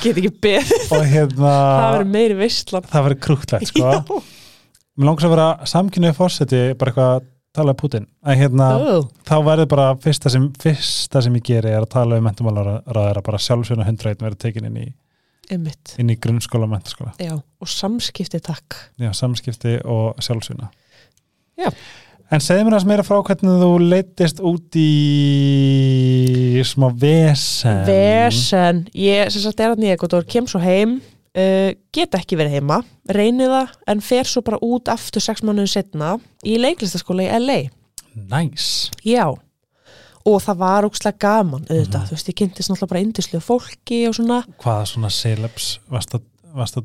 get 0.03 0.20
ekki 0.20 0.32
beð 0.43 0.72
og 0.91 1.05
hérna 1.07 1.51
það 1.51 1.93
verður 1.95 2.09
meiri 2.14 2.38
veistlan 2.38 2.88
það 2.89 3.05
verður 3.07 3.22
krútlegt 3.28 3.70
sko. 3.70 4.18
Mér 4.93 5.09
langar 5.09 5.28
að 5.28 5.34
vera 5.34 5.70
samkynniði 5.70 6.18
fórseti 6.18 6.59
bara 6.80 6.91
eitthvað 6.91 7.30
tala 7.53 7.74
um 7.76 7.80
Putin 7.80 8.07
að 8.26 8.39
hérna, 8.41 8.68
oh. 8.82 9.07
þá 9.28 9.36
verður 9.45 9.70
bara 9.74 9.88
fyrsta 10.03 10.32
sem, 10.34 10.47
fyrsta 10.61 11.22
sem 11.24 11.38
ég 11.38 11.45
geri 11.47 11.72
er 11.72 11.86
að 11.86 11.91
tala 11.93 12.20
um 12.20 12.28
mentamálaráðara 12.28 13.24
bara 13.26 13.41
sjálfsveina 13.41 13.86
101 13.88 14.24
verður 14.26 14.39
tekin 14.41 14.70
inn 14.70 14.80
í, 14.82 14.88
einmitt. 15.53 15.93
inn 16.01 16.11
í 16.14 16.18
grunnskóla 16.22 16.68
og 16.68 16.74
mentaskóla 16.74 17.14
Já, 17.22 17.36
og 17.38 17.70
samskipti 17.70 18.41
takk. 18.43 18.80
Já, 19.01 19.11
samskipti 19.18 19.78
og 19.86 20.18
sjálfsveina 20.26 20.72
Já. 21.61 21.70
En 22.34 22.42
segðu 22.42 22.64
mér 22.66 22.76
að 22.80 22.86
meira 22.90 23.04
frá 23.06 23.20
hvernig 23.22 23.60
þú 23.62 23.68
leittist 23.92 24.40
út 24.42 24.74
í 24.80 26.62
smá 26.66 26.88
vesen. 26.98 27.84
Vesen, 27.86 28.80
ég 28.98 29.30
sem 29.30 29.44
sagt 29.44 29.62
er 29.62 29.76
að 29.76 29.84
nýja 29.84 30.00
og 30.08 30.26
kem 30.32 30.48
svo 30.50 30.62
heim 30.64 30.96
uh, 30.98 31.70
get 31.94 32.18
ekki 32.18 32.40
verið 32.40 32.58
heima, 32.58 32.80
reyni 33.06 33.46
það 33.52 33.76
en 33.94 34.02
fer 34.02 34.26
svo 34.30 34.42
bara 34.46 34.58
út 34.66 34.90
aftur 34.90 35.22
sex 35.22 35.46
mánuðin 35.46 35.70
setna 35.76 36.16
í 36.42 36.58
leiklistaskóla 36.62 37.28
í 37.28 37.38
LA 37.38 37.60
Næs 38.18 38.90
Já, 39.06 39.28
og 39.30 40.42
það 40.48 40.60
var 40.66 40.90
ókslega 40.90 41.22
gaman 41.22 41.70
auðvitað, 41.70 42.02
Mhm. 42.02 42.10
þú 42.10 42.18
veist, 42.18 42.34
ég 42.34 42.40
kynntist 42.42 42.70
náttúrulega 42.74 42.94
bara 42.96 43.06
indislega 43.06 43.46
fólki 43.46 44.02
og 44.10 44.18
svona. 44.18 44.42
Hvaða 44.58 44.90
svona 44.90 45.10
celebs 45.14 45.72
varst 45.90 46.14
að, 46.18 46.22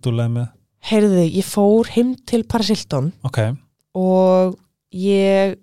dúlega 0.04 0.28
með? 0.28 0.48
Heyrðu, 0.92 1.24
ég 1.40 1.44
fór 1.44 1.88
heim 1.96 2.14
til 2.26 2.44
Paris 2.44 2.68
Hilton 2.68 3.12
Ok, 3.24 3.38
og 3.96 4.56
ég 4.94 5.56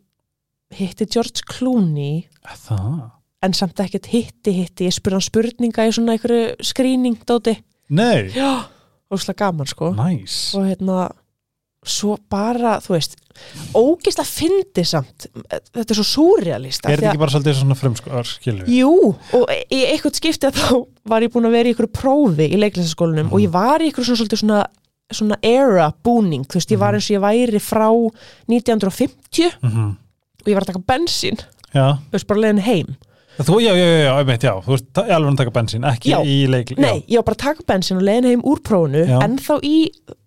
hitti 0.75 1.07
George 1.09 1.45
Clooney 1.47 2.25
það? 2.65 3.11
en 3.45 3.53
samt 3.53 3.79
ekkert 3.83 4.09
hitti 4.11 4.53
hitti, 4.55 4.87
ég 4.89 4.95
spurði 4.95 5.19
hann 5.19 5.27
spurninga 5.29 5.85
í 5.87 5.93
svona 5.95 6.15
einhverju 6.15 6.55
skrýning 6.65 7.21
dóti 7.27 7.57
Nei, 7.93 8.31
Já, 8.33 8.65
óslega 9.13 9.45
gaman 9.45 9.69
sko. 9.69 9.91
Næs 9.93 10.55
og 10.57 10.65
hérna 10.65 11.03
svo 11.85 12.15
bara, 12.31 12.79
þú 12.81 12.95
veist 12.95 13.13
ógislega 13.77 14.25
fyndi 14.25 14.85
samt. 14.87 15.27
Þetta 15.35 15.83
er 15.85 15.99
svo 15.99 16.05
súrealista 16.07 16.89
Er 16.89 16.97
þetta 16.97 17.11
ekki 17.11 17.21
bara 17.21 17.33
svolítið 17.35 17.57
svona 17.59 17.77
frumskólar, 17.77 18.29
skilur 18.29 18.65
við? 18.65 18.79
Jú, 18.79 19.11
og 19.37 19.51
í 19.69 19.81
eitthvað 19.91 20.17
skipti 20.17 20.49
að 20.49 20.57
þá 20.63 20.71
var 21.11 21.25
ég 21.27 21.33
búin 21.35 21.49
að 21.49 21.57
vera 21.59 21.69
í 21.69 21.75
ykkur 21.75 21.91
prófi 21.93 22.47
í 22.49 22.61
leiklæsaskólanum 22.63 23.29
og 23.35 23.43
ég 23.43 23.53
var 23.53 23.83
í 23.85 23.91
ykkur 23.91 24.07
svona 24.07 24.23
svolítið 24.23 24.41
svona 24.41 24.63
svona 25.13 25.37
era 25.45 25.91
búning, 26.03 26.45
þú 26.49 26.57
veist, 26.59 26.71
ég 26.73 26.79
var 26.81 26.93
eins 26.97 27.09
og 27.11 27.15
ég 27.17 27.23
væri 27.25 27.59
frá 27.61 27.87
1950 28.49 29.59
Mm 29.63 29.93
og 30.45 30.51
ég 30.51 30.53
var 30.59 30.61
að 30.61 30.75
taka 30.75 30.85
bensín. 30.85 31.39
Já, 31.73 31.97
þú 31.97 32.13
veist, 32.13 32.27
bara 32.29 32.41
leiðin 32.43 32.59
heim. 32.61 32.89
Þú, 33.39 33.55
já, 33.63 33.71
já, 33.73 33.85
já, 33.89 33.95
já, 34.05 34.11
einmitt, 34.21 34.43
já. 34.45 34.51
Þú 34.61 34.75
ta- 34.93 35.03
í 35.09 35.13
alveg 35.15 35.31
að 35.33 35.39
taka 35.41 35.53
bensín, 35.55 35.87
ekki 35.89 36.11
Já. 36.11 36.19
í 36.21 36.35
leik 36.47 36.69
Nei, 36.77 36.99
ég 37.09 37.17
var 37.17 37.25
bara 37.31 37.35
að 37.35 37.41
taka 37.47 37.65
bensín 37.71 37.97
og 37.97 38.05
leiðin 38.05 38.27
heim 38.29 38.43
úr 38.45 38.61
prófunu 38.61 39.01
en 39.25 39.37
þá 39.41 39.55
í 39.65 39.73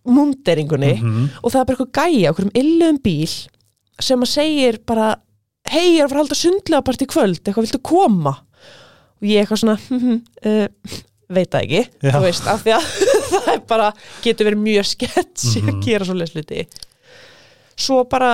munderingunni 0.09 0.91
mm 0.99 1.29
og 1.43 1.53
það 1.55 1.61
er 1.61 1.68
bara 1.70 1.76
eitthvað 1.79 1.95
gæja 2.03 2.33
okkur 2.35 2.49
um 2.49 2.53
illum 2.59 2.99
bíl 3.05 3.31
sem 4.03 4.20
að 4.26 4.33
segir 4.35 4.81
bara 4.87 5.07
hei, 5.70 5.95
ég 5.95 6.03
er 6.03 6.05
að 6.05 6.11
fara 6.11 6.18
að 6.18 6.24
halda 6.24 6.41
sundlega 6.43 6.85
part 6.91 7.03
í 7.07 7.09
kvöld 7.14 7.39
eitthvað 7.41 7.64
viltu 7.68 7.81
koma? 7.89 8.35
Og 9.22 9.31
ég 9.31 9.41
eitthvað 9.47 9.62
svona 9.62 9.79
uh, 9.79 10.66
veit 11.31 11.51
það 11.55 11.62
ekki, 11.64 11.83
Já. 12.03 12.12
þú 12.18 12.24
veist, 12.26 12.47
af 12.51 12.66
því 12.66 12.74
að 12.76 12.93
það 13.49 13.55
er 13.57 13.65
bara, 13.73 13.89
getur 14.25 14.49
verið 14.51 14.63
mjög 14.67 14.87
skets 14.95 15.49
Mhm. 15.57 15.69
að 15.73 15.83
gera 15.89 16.05
svo 16.09 16.15
lesluti 16.21 16.67
svo 17.79 18.01
bara 18.11 18.31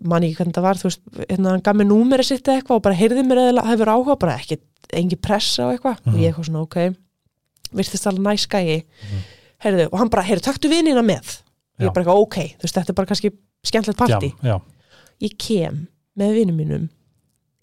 man 0.00 0.24
ekki 0.24 0.38
hvernig 0.40 0.56
það 0.56 0.64
var, 0.64 0.78
þú 0.80 0.88
veist, 0.88 1.02
hérna 1.28 1.50
hann 1.52 1.60
gaf 1.66 1.76
mér 1.76 1.88
númeri 1.90 2.24
sitt 2.24 2.48
eitthvað 2.48 2.78
og 2.80 2.82
bara 2.86 2.96
heyrði 2.96 3.24
mér 3.28 3.40
eða 3.50 3.64
hefur 3.68 3.90
áhuga, 3.92 4.18
bara 4.22 4.36
ekki, 4.40 4.56
engi 4.96 5.18
pressa 5.20 5.66
og 5.68 5.74
eitthvað 5.74 5.98
og 6.06 6.14
Mhm. 6.14 6.20
ég 6.22 6.30
eitthvað 6.32 6.48
svona, 6.48 6.62
ok 6.62 6.96
virtist 7.72 8.06
alveg 8.08 8.24
næs 8.24 8.46
gæi 8.48 8.82
Mhm. 8.84 9.20
heyrðu, 9.64 9.88
og 9.92 9.98
hann 9.98 10.08
bara, 10.08 10.22
heyrðu, 10.24 10.42
taktu 10.42 10.68
vinina 10.68 11.02
með 11.02 11.42
ég 11.78 11.84
Já. 11.84 11.86
er 11.86 11.92
bara 11.92 12.04
eitthvað, 12.04 12.22
ok, 12.22 12.36
þú 12.58 12.62
veist, 12.64 12.74
þetta 12.74 12.88
er 12.90 12.94
bara 12.94 13.06
kannski 13.06 13.30
skemmtilegt 13.64 13.98
partí, 14.00 14.32
Já, 14.42 14.48
já, 14.48 14.60
ég 15.20 15.36
kem 15.38 15.88
með 16.18 16.34
vinum 16.34 16.56
mínum 16.56 16.88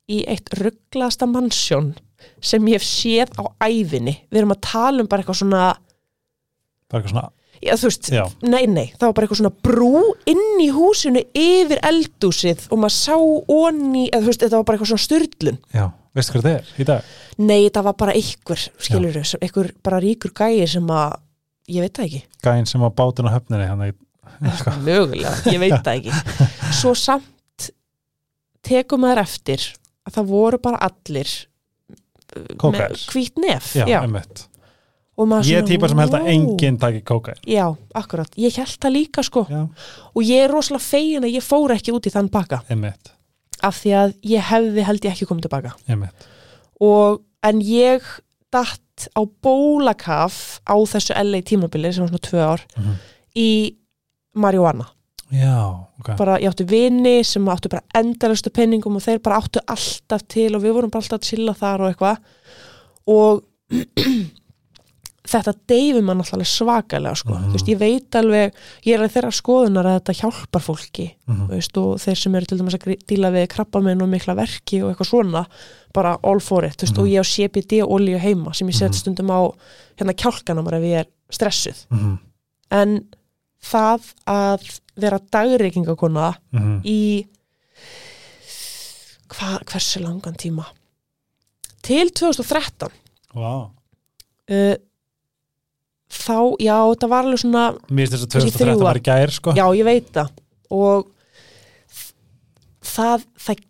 í 0.09 0.23
eitt 0.27 0.49
rugglaðasta 0.53 1.25
mansjón 1.27 1.95
sem 2.41 2.63
ég 2.65 2.73
hef 2.73 2.83
séð 2.83 3.29
á 3.37 3.43
ævinni 3.67 4.21
við 4.31 4.37
erum 4.39 4.51
að 4.53 4.61
tala 4.61 4.99
um 5.01 5.07
bara 5.07 5.23
eitthvað 5.23 5.41
svona 5.41 5.77
bara 6.91 7.01
eitthvað 7.01 7.13
svona 7.13 7.25
já, 7.57 7.73
þú 7.81 7.89
veist, 7.89 8.09
Já, 8.13 8.23
nei, 8.45 8.63
nei, 8.69 8.85
það 8.95 9.05
var 9.09 9.13
bara 9.17 9.27
eitthvað 9.27 9.41
svona 9.41 9.53
brú 9.65 10.01
inn 10.29 10.43
í 10.61 10.67
húsinu 10.75 11.23
yfir 11.37 11.79
eldúsið 11.89 12.67
og 12.71 12.81
maður 12.83 12.95
sá 12.97 13.15
onni, 13.17 14.03
eða 14.11 14.21
þú 14.25 14.31
veist, 14.31 14.43
þetta 14.45 14.59
var 14.61 14.67
bara 14.69 14.77
eitthvað 14.77 14.91
svona 14.93 15.05
styrlun 15.07 15.57
já, 15.73 15.85
veistu 16.17 16.35
hvað 16.37 16.45
þetta 16.47 16.57
er 16.57 16.83
í 16.83 16.87
dag? 16.91 17.13
nei, 17.37 17.61
það 17.73 17.87
var 17.89 17.97
bara 18.03 18.17
einhver, 18.19 18.65
skilur 18.87 19.17
þau 19.17 19.39
einhver 19.41 19.71
bara 19.89 20.01
ríkur 20.05 20.35
gæi 20.37 20.67
sem 20.69 20.91
að 20.93 21.17
ég 21.67 21.83
veit 21.83 21.97
það 21.97 22.05
ekki. 22.07 22.19
Gæinn 22.45 22.69
sem 22.69 22.83
á 22.85 22.89
bátinn 22.95 23.27
á 23.27 23.35
höfninni 23.35 23.65
hann 23.67 23.81
eitthvað. 23.87 24.77
mögulega, 24.85 25.33
ég 25.51 25.59
veit 25.59 25.73
það 25.83 25.97
ekki. 25.97 26.43
Svo 26.79 26.93
samt 26.95 27.67
tekum 28.67 29.01
maður 29.03 29.23
eftir 29.25 29.65
að 30.07 30.15
það 30.19 30.29
voru 30.31 30.59
bara 30.63 30.79
allir 30.87 31.33
Kókaðir. 32.59 32.93
með 32.93 33.03
hvít 33.11 33.37
nef 33.41 33.69
Já, 33.75 33.85
já. 33.87 33.99
einmitt 34.03 34.45
Ég 35.17 35.57
er 35.57 35.63
svona, 35.63 35.67
típa 35.71 35.87
sem 35.89 35.97
held 36.03 36.13
að 36.13 36.27
enginn 36.33 36.77
taki 36.77 37.01
kókain 37.01 37.39
já, 37.49 37.65
akkurat, 37.97 38.29
ég 38.37 38.53
held 38.59 38.77
það 38.83 38.93
líka 38.93 39.23
sko. 39.25 39.45
Já, 39.49 39.63
og 40.13 40.21
ég 40.23 40.43
er 40.45 40.51
rosalega 40.53 40.83
fegin 40.85 41.23
að 41.25 41.33
ég 41.39 41.45
fór 41.47 41.73
ekki 41.73 41.91
út 41.95 42.05
í 42.05 42.13
þann 42.13 42.29
baka 42.29 42.59
einmitt, 42.69 43.09
af 43.65 43.79
því 43.81 43.95
að 44.03 44.13
ég 44.29 44.41
hefði 44.51 44.83
held 44.85 45.07
ég 45.07 45.15
ekki 45.15 45.25
komið 45.31 45.47
tilbaka. 45.47 45.71
Einmitt. 45.89 46.27
Og 46.85 47.21
en 47.43 47.61
ég 47.65 48.05
datt 48.53 49.07
á 49.17 49.21
bólakaf 49.25 50.59
á 50.69 50.75
þessu 50.85 51.13
LA 51.17 51.41
tímabili 51.41 51.89
sem 51.93 52.05
var 52.05 52.09
svona 52.13 52.27
tvö 52.29 52.45
ár 52.53 52.61
Mhm. 52.77 52.93
í 53.35 53.75
marihuana. 54.35 54.85
Já, 55.33 55.85
ok. 55.99 56.15
Bara, 56.17 56.37
ég 56.39 56.47
átti 56.53 56.63
vini 56.69 57.23
sem 57.23 57.43
áttu 57.45 57.69
bara 57.69 57.81
endalastu 57.95 58.49
penningum 58.49 58.95
og 58.95 59.01
þeir 59.01 59.19
bara 59.21 59.41
áttu 59.41 59.59
alltaf 59.67 60.21
til 60.27 60.55
og 60.55 60.61
við 60.61 60.73
vorum 60.77 60.89
bara 60.91 61.01
alltaf 61.01 61.19
að 61.19 61.27
chilla 61.27 61.53
þar 61.53 61.81
og 61.81 61.89
eitthvað. 61.95 62.17
Og 63.07 63.43
þetta 65.27 65.53
mann 66.01 66.21
alltaf 66.21 66.33
alveg 66.37 66.47
svakalega 66.47 67.15
sko. 67.19 67.33
Mhm. 67.33 67.47
þú 67.49 67.53
veist, 67.57 67.67
ég 67.73 67.79
veit 67.79 68.15
alveg 68.15 68.53
ég 68.85 68.93
er 68.95 69.03
að 69.05 69.13
þeirra 69.15 69.31
skoðunar 69.35 69.85
að 69.85 69.97
þetta 69.99 70.15
hjálpar 70.21 70.61
fólki 70.63 71.07
Mhm. 71.27 71.47
þú 71.47 71.49
veist, 71.57 71.77
og 71.77 71.97
þeir 71.99 72.17
sem 72.17 72.35
eru 72.35 72.45
til 72.45 72.57
dæmis 72.59 72.75
að 72.77 72.97
díla 73.07 73.31
við 73.31 73.47
krabbamenn 73.47 74.01
og 74.01 74.09
mikla 74.09 74.35
verki 74.35 74.81
og 74.83 74.95
eitthvað 74.95 75.09
svona 75.11 75.45
bara 75.93 76.17
all 76.23 76.39
for 76.39 76.63
it, 76.65 76.77
veist, 76.81 76.93
Mhm. 76.95 77.01
og 77.01 77.07
ég 77.07 77.19
á 77.19 77.25
CBD 77.25 77.81
olíu 77.83 78.17
heima 78.19 78.53
sem 78.55 78.67
ég 78.67 78.73
set 78.75 78.91
Mhm. 78.91 78.95
stundum 78.99 79.27
á 79.29 79.51
hérna 79.97 80.13
kjálkana 80.15 80.63
mér 80.63 80.73
ef 80.77 80.83
ég 80.83 80.99
er 80.99 81.05
stressuð 81.31 81.85
Mhm, 81.91 82.19
en 82.71 83.07
það 83.61 84.13
að 84.27 84.79
vera 84.97 85.19
dagreikingakona 85.19 86.35
mhm. 86.53 86.81
í 86.85 87.27
hva, 89.29 89.57
hversu 89.65 90.01
langan 90.03 90.35
tíma 90.39 90.65
til 91.83 92.09
2013 92.11 92.91
Vá 93.35 93.69
uh, 94.49 94.75
þá, 96.09 96.55
já, 96.63 96.77
þetta 96.93 97.09
var 97.11 97.23
alveg 97.27 97.39
svona 97.43 97.63
Mér 97.89 98.07
finnst 98.07 98.13
þess 98.15 98.25
að 98.27 98.33
Kannski 98.33 98.51
2013 98.51 98.77
þrjú 98.77 98.83
var 98.87 98.99
í 98.99 99.05
gær 99.07 99.33
sko. 99.35 99.53
Já, 99.57 99.65
ég 99.75 99.83
veit 99.87 100.11
það. 100.15 100.29
Og 100.71 101.07
það, 102.87 103.25
það, 103.39 103.63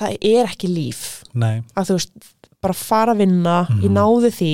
það 0.00 0.16
er 0.30 0.48
ekki 0.50 0.70
líf 0.72 1.02
Nei. 1.34 1.62
að 1.76 1.90
þú 1.90 1.98
veist, 1.98 2.32
bara 2.64 2.74
fara 2.78 3.14
að 3.14 3.22
vinna 3.24 3.56
ég 3.68 3.88
Mhm. 3.90 3.94
náði 3.98 4.30
því 4.38 4.52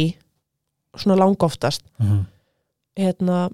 svona 0.98 1.16
langoftast. 1.20 1.82
Mhm, 2.02 2.26
hérna 2.98 3.50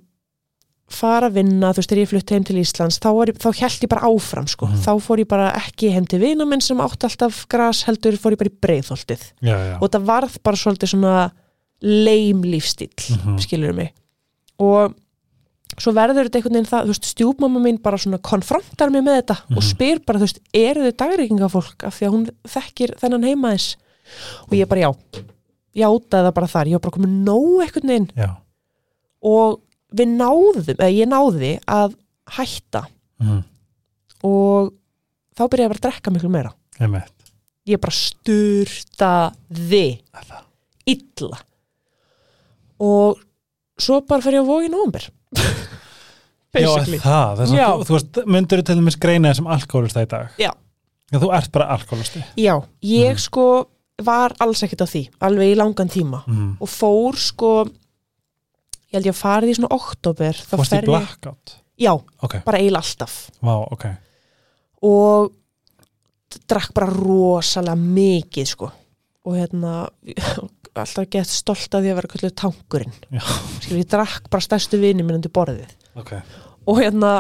fara 0.89 1.29
að 1.29 1.35
vinna, 1.35 1.73
þú 1.75 1.77
veist, 1.83 1.91
þegar 1.91 2.03
ég 2.05 2.09
flutti 2.13 2.35
heim 2.35 2.45
til 2.45 2.57
Íslands 2.57 2.99
þá, 3.03 3.11
ég- 3.27 3.39
þá 3.39 3.55
held 3.59 3.81
ég 3.83 3.89
bara 3.89 4.07
áfram 4.07 4.47
sko. 4.49 4.67
Mhm. 4.67 4.79
þá 4.87 4.93
fór 5.03 5.19
ég 5.19 5.29
bara 5.29 5.53
ekki 5.53 5.91
heim 5.93 6.07
til 6.07 6.21
vina 6.21 6.45
minn 6.47 6.61
sem 6.61 6.79
átti 6.79 7.05
alltaf 7.09 7.47
gras, 7.49 7.83
heldur 7.85 8.13
fór 8.17 8.33
ég 8.33 8.39
bara 8.39 8.51
í 8.51 8.59
breiðholtið. 8.61 9.81
Og 9.83 9.91
það 9.91 10.05
varð 10.07 10.43
bara 10.43 10.57
svolítið 10.57 10.89
svona 10.95 11.33
leim 11.83 12.43
lífstíl, 12.43 12.91
Mhm. 13.11 13.39
skilur 13.39 13.73
mig. 13.75 13.93
Og 14.59 14.95
svo 15.77 15.93
verður 15.93 16.25
þetta 16.27 16.37
einhvern 16.41 16.53
veginn 16.57 16.71
það, 16.71 16.85
þú 16.85 16.89
veist, 16.95 17.05
stjúpmamma 17.15 17.61
mín 17.61 17.83
bara 17.83 17.97
svona 17.99 18.19
konfrontar 18.19 18.91
mig 18.91 19.03
með 19.05 19.21
þetta 19.23 19.37
og 19.51 19.63
Mhm. 19.63 19.73
spyr 19.73 19.99
bara, 20.07 20.19
þú 20.19 20.23
veist, 20.27 20.41
eru 20.55 20.81
þau 20.91 20.97
dagreikingafólk 20.97 21.85
af 21.85 21.95
því 22.01 22.07
að 22.07 22.13
hún 22.15 22.31
þekkir 22.49 22.91
þennan 22.99 23.25
heima 23.25 23.53
þess 23.53 23.77
og 24.49 24.53
ég 24.53 24.69
bara 24.69 24.81
já. 24.81 24.95
Játaði 25.77 26.25
það 26.31 26.35
bara 26.35 26.47
þar, 26.47 26.67
ég 26.67 26.73
var 26.73 26.81
bara 26.81 26.97
komið 26.97 27.25
nóg 27.25 27.63
einhvern 27.63 27.89
veginn. 27.89 28.11
Já. 28.17 28.37
Og 29.23 29.61
við 29.95 30.07
náðum, 30.17 30.77
eða 30.77 30.97
ég 30.97 31.07
náði 31.09 31.59
að 31.67 31.95
hætta. 32.31 32.87
Mhm, 33.21 33.45
og 34.25 34.73
þá 35.37 35.49
byrjaði 35.49 35.65
ég 35.65 35.69
bara 35.69 35.79
að 35.79 35.91
drekka 35.91 36.11
miklu 36.13 36.31
meira. 36.31 36.53
Einmitt. 36.81 37.11
Ég 37.67 37.81
bara 37.81 37.93
sturtaði 37.93 40.01
illa 40.87 41.39
og 42.81 43.21
svo 43.79 44.01
bara 44.09 44.23
fer 44.25 44.33
ég 44.39 44.45
á 44.45 44.51
vógin 44.51 44.75
óumber 44.77 45.09
Já, 46.57 46.71
það, 46.73 47.33
þess 47.37 47.51
að 47.53 47.59
Já. 47.59 47.67
þú, 47.77 47.85
þú 47.85 47.95
veist, 47.97 48.19
myndur 48.33 48.63
til 48.65 48.77
dæmis 48.79 48.97
greina 49.01 49.29
þessum 49.33 49.49
alkoholista 49.53 50.05
í 50.07 50.09
dag? 50.09 50.31
Já. 50.41 50.51
Já, 51.13 51.19
þú 51.21 51.29
ert 51.37 51.51
bara 51.53 51.67
alkoholisti 51.77 52.23
já, 52.41 52.55
ég 52.83 53.11
Mhm. 53.13 53.19
sko 53.27 53.45
var 54.03 54.33
alls 54.41 54.63
ekkert 54.65 54.83
á 54.85 54.89
því, 54.89 55.03
alveg 55.21 55.53
í 55.53 55.57
langan 55.57 55.89
tíma. 55.89 56.23
Mm. 56.27 56.57
og 56.61 56.69
fór 56.69 57.17
sko 57.17 57.65
ég 57.67 58.93
held 58.97 59.07
ég 59.07 59.13
að 59.15 59.21
farið 59.21 59.51
í 59.53 59.55
svona 59.59 59.71
oktober 59.77 60.33
þá 60.33 60.57
Fórst 60.57 60.73
í 60.73 60.81
blackout? 60.87 61.55
Já, 61.79 61.93
Ok, 62.23 62.39
bara 62.45 62.59
eiginlega 62.59 62.81
alltaf. 62.85 63.31
Vá, 63.43 63.55
ok. 63.73 63.85
Og 64.83 65.33
drakk 66.49 66.73
bara 66.73 66.87
rosalega 66.93 67.77
mikið 67.77 68.47
sko. 68.49 68.71
Og 69.27 69.35
hérna 69.37 69.89
alltaf 70.85 71.09
gett 71.13 71.31
stolt 71.31 71.75
af 71.75 71.83
því 71.83 71.93
að 71.93 71.99
vera 72.01 72.13
kallið 72.13 72.35
tankurinn 72.43 72.97
Já. 73.09 73.23
skilur, 73.63 73.81
ég 73.81 73.91
drakk 73.91 74.31
bara 74.33 74.47
stærstu 74.47 74.81
vini 74.83 75.05
minn 75.05 75.19
undir 75.19 75.33
borðið 75.35 75.71
ok, 75.99 76.13
og 76.67 76.81
hérna 76.81 77.13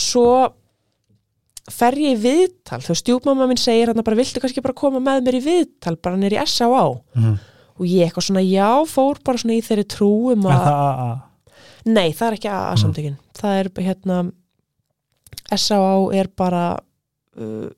svo 0.00 0.26
fer 1.70 1.96
ég 2.00 2.16
í 2.16 2.20
viðtal 2.20 2.80
þú 2.84 2.96
stjúpmamma 2.98 3.46
minn 3.50 3.60
segir 3.60 3.90
hérna 3.90 4.04
bara 4.06 4.18
viltu 4.18 4.42
kannski 4.42 4.64
bara 4.64 4.76
koma 4.76 5.00
með 5.02 5.24
mér 5.26 5.38
í 5.38 5.44
viðtal 5.44 5.96
bara 6.02 6.18
nýr 6.20 6.36
í 6.36 6.42
S.A.A. 6.42 6.84
mm. 7.16 7.34
og 7.78 7.88
ég 7.88 8.08
eitthvað 8.08 8.28
svona 8.28 8.44
já, 8.44 8.70
fór 8.90 9.20
bara 9.26 9.42
svona 9.42 9.58
í 9.58 9.64
þeirri 9.64 9.86
trú 9.90 10.12
um 10.34 10.46
er 10.50 10.56
að, 10.56 10.70
það 10.70 11.90
nei 11.90 12.08
það 12.12 12.26
er 12.26 12.38
ekki 12.38 12.52
AA 12.52 12.78
samtökin, 12.82 13.18
það 13.38 13.58
er 13.60 13.70
hérna 13.88 14.22
S.A.A. 15.56 15.92
er 16.20 16.30
bara 16.36 16.64
uh, 17.40 17.68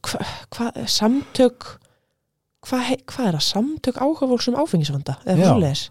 hvað 0.00 0.34
hva, 0.54 0.72
samtök 0.88 1.72
hvað 2.66 2.92
hva 3.08 3.24
er 3.28 3.38
það, 3.38 3.46
samtök 3.46 3.98
áhuga 4.02 4.28
fólks 4.30 4.50
um 4.50 4.60
áfengisvanda, 4.60 5.16
eða 5.24 5.40
Já. 5.40 5.48
fórleis 5.48 5.88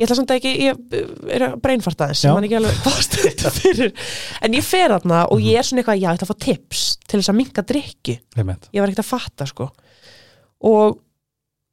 ég 0.00 0.06
ætla 0.06 0.16
samt 0.16 0.30
að 0.32 0.38
ekki, 0.40 0.52
ég 0.64 1.34
er 1.34 1.44
að 1.44 1.58
breinfarta 1.60 2.08
þess, 2.08 2.24
ég 2.24 2.36
man 2.36 2.46
ekki 2.46 2.56
alveg 2.56 2.78
hvað 2.86 3.00
þetta 3.18 3.52
fyrir, 3.58 3.92
en 4.40 4.56
ég 4.56 4.64
fer 4.64 4.94
þarna 4.94 5.20
og 5.34 5.44
ég 5.44 5.60
er 5.60 5.66
svona 5.66 5.82
eitthvað, 5.82 6.00
já, 6.00 6.06
ég 6.06 6.16
ætla 6.16 6.28
að 6.28 6.32
fá 6.32 6.44
tips 6.46 6.84
til 7.04 7.20
þess 7.20 7.32
að 7.32 7.38
minka 7.40 7.64
drikki, 7.68 8.16
ég 8.38 8.80
var 8.80 8.88
ekkert 8.88 9.02
að 9.04 9.10
fatta 9.10 9.48
sko, 9.50 9.68
og 10.70 11.00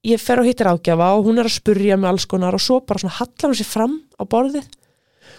ég 0.08 0.22
fer 0.22 0.42
og 0.42 0.48
hittir 0.48 0.70
ágjafa 0.72 1.10
og 1.16 1.28
hún 1.28 1.40
er 1.40 1.48
að 1.48 1.56
spurja 1.56 1.98
með 2.00 2.12
alls 2.12 2.28
konar 2.30 2.56
og 2.58 2.64
svo 2.64 2.82
bara 2.84 3.02
svona 3.04 3.16
hallar 3.18 3.52
hún 3.52 3.60
sér 3.60 3.70
fram 3.70 3.96
á 4.20 4.24
borðið 4.28 4.68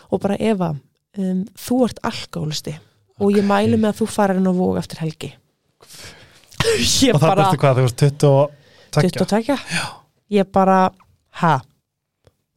og 0.09 0.23
bara 0.23 0.39
Eva, 0.41 0.73
um, 1.21 1.43
þú 1.61 1.83
ert 1.87 2.01
alkoholisti 2.09 2.75
og 3.19 3.35
ég 3.35 3.45
mælu 3.47 3.77
með 3.77 3.93
að 3.93 4.01
þú 4.01 4.09
farir 4.15 4.41
inn 4.41 4.49
á 4.49 4.55
vóg 4.55 4.79
eftir 4.81 5.01
helgi. 5.03 5.33
Ég 7.03 7.17
og 7.17 7.21
það 7.21 7.27
bara 7.27 7.45
bestu 7.45 7.61
hvað, 7.63 7.81
þú 7.81 7.87
veist 7.87 8.03
22 8.05 8.33
22 8.91 9.59
ég 10.31 10.51
bara, 10.53 10.91
ha? 11.41 11.55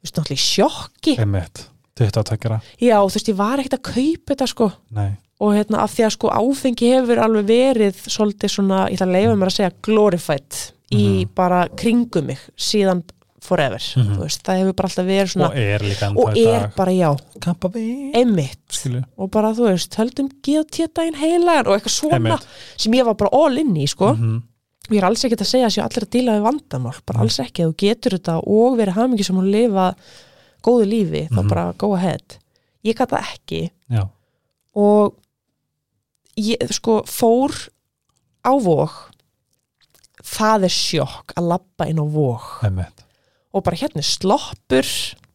Þú 0.01 0.03
veist 0.03 0.17
náttúrulega 0.17 0.45
sjokki. 0.45 1.17
Einmitt, 1.21 1.67
22 1.99 2.59
já, 2.81 2.97
þú 2.97 3.13
veist, 3.13 3.29
ég 3.29 3.35
var 3.37 3.59
ekkert 3.61 3.77
að 3.79 3.93
kaupa 3.93 4.33
þetta 4.33 4.47
sko. 4.49 4.71
Nei, 4.97 5.11
og 5.41 5.53
hérna 5.55 5.79
af 5.83 5.93
því 5.95 6.05
að 6.07 6.13
sko 6.17 6.29
áfengi 6.29 6.91
hefur 6.95 7.17
alveg 7.23 7.45
verið 7.49 7.95
svolítið 8.09 8.49
svona, 8.55 8.83
ég 8.89 8.97
ætla 8.99 9.07
að 9.07 9.15
leifa 9.17 9.35
mér 9.37 9.49
að 9.51 9.57
segja 9.57 9.71
glorified 9.81 10.59
í 10.91 11.03
Mhm. 11.25 11.29
bara 11.35 11.67
kringum 11.69 12.25
mig 12.25 12.39
síðan 12.57 13.03
forever 13.41 13.79
Mhm. 13.79 14.15
þú 14.17 14.19
veist, 14.21 14.43
það 14.43 14.59
hefur 14.59 14.73
bara 14.75 14.87
alltaf 14.89 15.05
verið 15.05 15.29
svona 15.33 15.47
og 15.49 15.55
er 15.57 15.79
líka 15.79 16.09
og 16.11 16.27
ennþá 16.29 16.37
í 16.37 16.45
er 16.47 16.59
dag. 16.61 16.75
bara 16.75 16.91
já, 16.91 17.17
skilu, 18.69 19.03
og 19.17 19.31
bara 19.31 19.53
þú 19.53 19.69
veist, 19.71 19.95
höldum 19.95 20.29
GT-daginn 20.45 21.15
heilagan 21.15 21.67
og 21.67 21.79
eitthvað 21.79 21.95
svona 21.95 22.13
Einmitt. 22.19 22.45
sem 22.77 22.93
ég 22.93 23.05
var 23.05 23.15
bara 23.15 23.29
all 23.33 23.57
in 23.57 23.73
í 23.75 23.87
sko. 23.87 24.13
Mhm. 24.15 24.43
Og 24.91 24.95
ég 24.97 24.99
er 25.01 25.07
alls 25.07 25.23
ekkert 25.23 25.41
að 25.45 25.47
segja 25.53 25.67
að 25.69 25.75
séu 25.77 25.83
allir 25.85 26.03
að 26.05 26.11
díla 26.17 26.33
við 26.35 26.43
vandamál 26.49 26.97
bara 27.07 27.17
Mhm. 27.19 27.23
alls 27.23 27.39
ekki, 27.39 27.63
ef 27.63 27.69
þú 27.71 27.75
getur 27.85 28.11
þetta 28.17 28.35
og 28.45 28.77
verið 28.77 28.97
hamingi 28.99 29.23
sem 29.25 29.35
hún 29.39 29.51
lifa 29.51 29.95
góðu 30.63 30.85
lífi 30.91 31.23
þá 31.31 31.39
Mhm. 31.41 31.47
bara 31.49 31.73
go 31.77 31.93
ahead. 31.95 32.37
Ég 32.83 32.95
það 33.07 33.23
ekki. 33.31 33.71
Já, 33.89 34.09
og 34.75 35.15
ég 36.37 36.71
sko 36.73 37.01
fór 37.05 37.69
á 38.43 38.51
vóg 38.59 38.89
það 40.23 40.63
er 40.63 40.69
sjokk 40.69 41.33
að 41.37 41.47
labba 41.47 41.87
inn 41.89 41.99
á 41.99 42.05
einmitt. 42.63 43.03
Og 43.53 43.63
bara 43.63 43.75
hérna 43.77 44.03
sloppur 44.03 44.83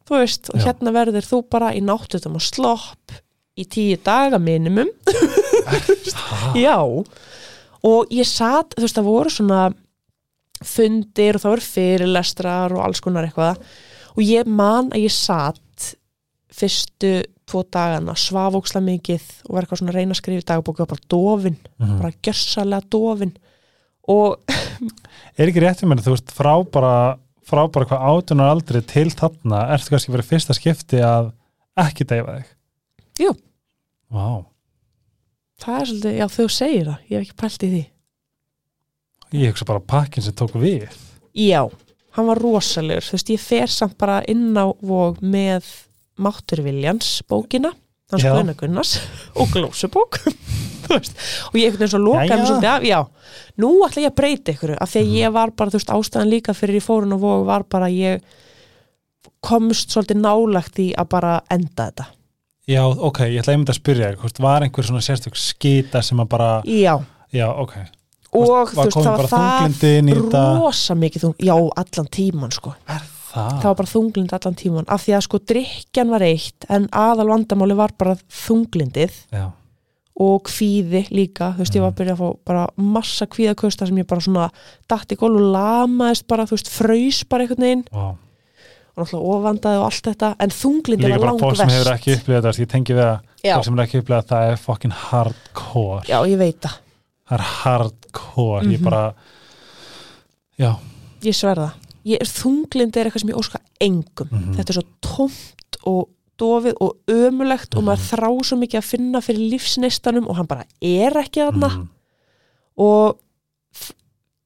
þú 0.07 0.15
veist, 0.21 0.49
og 0.53 0.59
Já. 0.61 0.65
hérna 0.71 0.91
verður 0.93 1.25
þú 1.27 1.49
bara 1.49 1.73
í 1.73 1.81
náttutum 1.81 2.35
og 2.35 2.41
slopp 2.41 3.11
í 3.57 3.65
tíu 3.67 3.97
daga 4.03 4.37
minimum. 4.39 4.87
Já 6.55 6.77
og 7.83 8.07
ég 8.13 8.25
satt, 8.25 8.73
þú 8.77 8.81
veist, 8.85 8.97
það 8.97 9.09
voru 9.11 9.29
svona 9.33 9.61
fundir 10.65 11.37
og 11.37 11.43
það 11.43 11.51
voru 11.53 11.65
fyrirlestrar 11.67 12.73
og 12.73 12.83
alls 12.87 13.01
konar 13.05 13.27
eitthvað. 13.27 13.59
Og 14.17 14.23
ég 14.25 14.47
man 14.49 14.89
að 14.95 15.03
ég 15.05 15.13
satt 15.13 15.91
fyrstu 16.57 17.11
tvo 17.47 17.61
dagana 17.71 18.15
svafóksla 18.17 18.81
mikið 18.83 19.23
og 19.45 19.53
var 19.53 19.63
eitthvað 19.67 19.81
svona 19.83 19.93
að 19.93 19.99
reyna 19.99 20.15
að 20.15 20.19
skrifa 20.21 20.41
í 20.41 20.47
dagbóku 20.49 20.81
og 20.83 20.89
bara 20.89 21.05
dofin, 21.13 21.57
Mhm. 21.79 21.99
bara 22.01 22.17
gjössalega 22.25 22.89
dofin. 22.89 23.35
Og 24.09 24.39
er 25.37 25.47
ekki 25.47 25.61
rétt 25.61 25.79
fyrir 25.79 25.91
mér, 25.93 26.01
þú 26.03 26.15
veist, 26.15 26.33
frá 26.33 26.53
bara 26.71 27.17
frá 27.47 27.63
bara 27.71 27.85
hvað 27.85 28.07
átunar 28.11 28.49
aldrei 28.51 28.81
til 28.83 29.07
þarna 29.15 29.69
ertu 29.71 29.93
kannski 29.93 30.11
verið 30.11 30.27
fyrsta 30.33 30.53
skipti 30.57 30.99
að 30.99 31.29
ekki 31.79 32.03
deyfa 32.09 32.33
þig? 32.41 32.49
Jú. 33.23 33.31
Vá, 34.11 34.43
það 35.61 35.79
er 35.81 35.89
svolítið, 35.89 36.15
já 36.21 36.27
þau 36.35 36.47
segir 36.53 36.85
það 36.91 36.99
ég 37.09 37.17
hef 37.17 37.25
ekki 37.27 37.37
pælt 37.41 37.63
í 37.67 37.69
því. 37.73 37.83
Ég 39.37 39.51
hugsa 39.51 39.65
bara 39.67 39.83
pakkin 39.83 40.23
sem 40.23 40.33
tók 40.39 40.53
við. 40.55 40.85
Já, 41.35 41.61
hann 42.15 42.29
var 42.29 42.39
rosalegur. 42.41 43.03
Þú 43.03 43.17
veist, 43.17 43.31
ég 43.33 43.41
fer 43.43 43.67
samt 43.73 43.97
bara 43.99 44.21
inn 44.31 44.53
á 44.55 44.65
vog 44.81 45.19
með 45.21 45.67
Máttur 46.17 46.61
Viljans 46.65 47.09
bókina, 47.29 47.73
hans 48.11 48.23
Já. 48.23 48.31
Guðna 48.33 48.55
Gunnars 48.57 48.95
og 49.39 49.51
glósubók. 49.53 50.21
Og 50.87 51.55
ég 51.59 51.65
einhvern 51.67 51.81
veginn 51.81 51.89
svo 51.91 51.99
lokaði 51.99 52.29
mér 52.31 52.45
svolítið 52.47 52.69
af, 52.71 52.83
já, 52.87 52.99
nú 53.59 53.69
ætla 53.83 54.03
ég 54.05 54.11
að 54.13 54.15
breyta 54.21 54.53
ykkur 54.53 54.71
af 54.79 54.87
því 54.93 55.01
að 55.01 55.07
Mhm. 55.09 55.15
ég 55.19 55.33
var 55.35 55.51
bara, 55.51 55.69
þú 55.73 55.79
veist, 55.81 55.89
ástæðan 55.91 56.29
líka 56.31 56.53
fyrir 56.55 56.77
ég 56.79 56.85
fórun 56.85 57.11
á 57.11 57.17
vog 57.19 57.41
var 57.49 57.65
bara 57.67 57.89
ég 57.91 58.21
komst 59.43 59.91
svolítið 59.91 60.21
nálagt 60.23 60.79
í 60.79 60.85
að 60.95 61.09
bara 61.11 61.33
enda 61.51 61.89
þetta 61.89 62.05
Já, 62.67 62.81
ok, 62.83 63.21
ég 63.31 63.39
ætla 63.39 63.53
einmitt 63.55 63.69
að 63.71 63.77
spyrja 63.79 64.09
hvort 64.19 64.41
var 64.43 64.65
einhver 64.65 64.83
svona 64.83 64.99
sérstök 65.03 65.37
skita 65.39 66.01
sem 66.03 66.19
að 66.19 66.31
bara, 66.33 66.49
Já, 66.67 66.97
já, 67.31 67.47
ok. 67.47 67.77
Og 68.35 68.73
þú 68.73 68.81
veist, 68.83 68.97
það 68.97 69.21
var 69.21 69.29
það 69.31 70.57
rosa 70.59 70.97
mikið 70.99 71.23
þung, 71.23 71.37
já, 71.47 71.53
allan 71.55 72.09
tíman 72.11 72.51
sko. 72.51 72.73
Er 72.91 73.05
það? 73.31 73.53
það 73.61 73.69
var 73.69 73.77
bara 73.79 73.91
þunglind 73.93 74.35
allan 74.35 74.59
tíman 74.59 74.89
af 74.91 75.05
því 75.05 75.15
að 75.15 75.23
sko 75.27 75.41
drikjan 75.53 76.11
var 76.11 76.27
eitt 76.27 76.67
en 76.73 76.89
aðal 76.91 77.29
vandamáli 77.31 77.77
var 77.77 77.95
bara 77.99 78.17
þunglindið 78.43 79.15
Já, 79.31 79.47
og 80.27 80.47
kvíði 80.49 81.05
líka, 81.13 81.53
þú 81.55 81.63
veist 81.63 81.75
ég 81.77 81.83
var 81.85 81.93
að 81.93 81.99
byrja 82.01 82.15
að 82.17 82.21
fá 82.23 82.45
bara 82.51 82.67
massa 82.75 83.27
kvíðakösta 83.31 83.87
sem 83.87 83.99
ég 84.01 84.09
bara 84.09 84.27
svona 84.27 84.47
datt 84.89 85.13
í 85.13 85.19
gól 85.19 85.35
og 85.37 85.51
lamaðist 85.55 86.27
bara, 86.27 86.47
þú 86.49 86.57
veist, 86.57 86.71
fraus 86.73 87.23
bara 87.29 87.45
einhvern 87.45 87.67
veginn. 87.69 87.85
Vá 87.93 88.15
og 88.97 89.05
náttúrulega 89.05 89.37
ofandaði 89.37 89.77
og 89.79 89.85
allt 89.87 90.07
þetta 90.09 90.29
en 90.39 90.53
þunglindið 90.57 91.05
Líka 91.05 91.13
var 91.13 91.19
bara 91.21 91.31
langt 91.31 91.43
fólk 91.45 91.57
sem 91.59 91.69
hefur 91.69 91.91
ekki 91.93 92.13
upplifað 92.17 92.47
þetta, 92.47 92.61
ég 92.63 92.69
tengi 92.73 92.95
við 92.97 93.05
að 93.05 93.17
fólk 93.45 93.63
sem 93.67 93.73
hefur 93.77 93.83
ekki 93.85 94.01
upplifað 94.01 94.29
það 94.31 94.51
er 94.51 94.57
fucking 94.57 94.95
hardcore. 95.07 96.01
Já, 96.09 96.17
ég 96.25 96.37
veit 96.41 96.59
það, 96.65 96.77
Það 97.27 97.37
er 97.37 97.45
hardcore, 97.61 98.63
ég 98.65 98.79
Mhm. 98.79 98.83
bara 98.83 99.13
Já, 100.57 100.71
ég 101.21 101.35
sverða 101.35 101.71
ég 102.07 102.21
er 102.21 102.27
er 103.01 103.05
eitthvað 103.05 103.19
sem 103.19 103.29
ég 103.29 103.35
óska 103.37 103.59
engum. 103.81 104.29
Mhm. 104.31 104.55
þetta 104.55 104.69
er 104.69 104.73
svo 104.73 104.83
tómt 105.01 105.77
og 105.85 106.09
dofið 106.39 106.73
og 106.81 106.97
ömulegt 107.07 107.75
og 107.75 107.83
maður 107.83 108.01
Mhm. 108.01 108.09
þrá 108.11 108.43
svo 108.45 108.57
mikið 108.57 108.77
að 108.79 108.83
finna 108.83 109.21
fyrir 109.21 109.49
lífsneistanum 109.51 110.27
og 110.29 110.35
hann 110.35 110.45
bara 110.45 110.65
er 110.81 111.11
ekki 111.11 111.41
þarna. 111.41 111.69
Mm, 111.69 111.87
og 112.77 113.17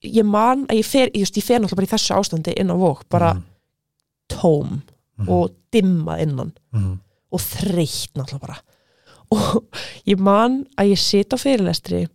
ég 0.04 0.26
man 0.26 0.66
að 0.68 0.78
ég 0.80 0.86
fer, 0.86 1.08
ég, 1.08 1.20
just, 1.20 1.36
ég 1.36 1.44
fer 1.44 1.60
náttúrulega 1.60 1.76
bara 1.76 1.88
í 1.88 1.94
þessu 1.94 2.16
ástandi 2.18 2.54
inn 2.58 2.72
á 2.72 2.76
vók, 2.76 3.02
bara 3.10 3.34
mm, 3.34 3.44
tóm 4.32 4.80
mm, 4.80 5.30
og 5.30 5.54
dimmað 5.74 6.26
innan 6.26 6.52
mm, 6.76 6.96
og 7.32 7.44
þreytt 7.46 8.18
náttúrulega 8.18 8.46
bara. 8.48 8.60
Og 9.32 9.64
ég 10.10 10.20
man 10.20 10.64
að 10.80 10.92
ég 10.92 11.00
sit 11.00 11.32
á 11.32 11.38
fyrirlestri 11.40 12.06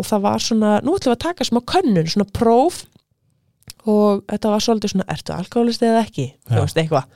og 0.00 0.08
það 0.08 0.24
var 0.24 0.42
svona, 0.42 0.72
nú 0.80 0.96
ætlum 0.96 1.12
við 1.12 1.18
að 1.18 1.24
taka 1.26 1.46
smá 1.46 1.60
könnun, 1.68 2.08
svona 2.08 2.28
próf 2.32 2.82
og 3.88 4.22
þetta 4.30 4.52
var 4.52 4.64
svolítið 4.64 4.94
svona, 4.94 5.08
ertu 5.12 5.34
alkoholist 5.34 5.84
eða 5.84 6.02
ekki, 6.06 6.28
þú 6.48 6.60
veist 6.60 6.78
eitthvað. 6.80 7.08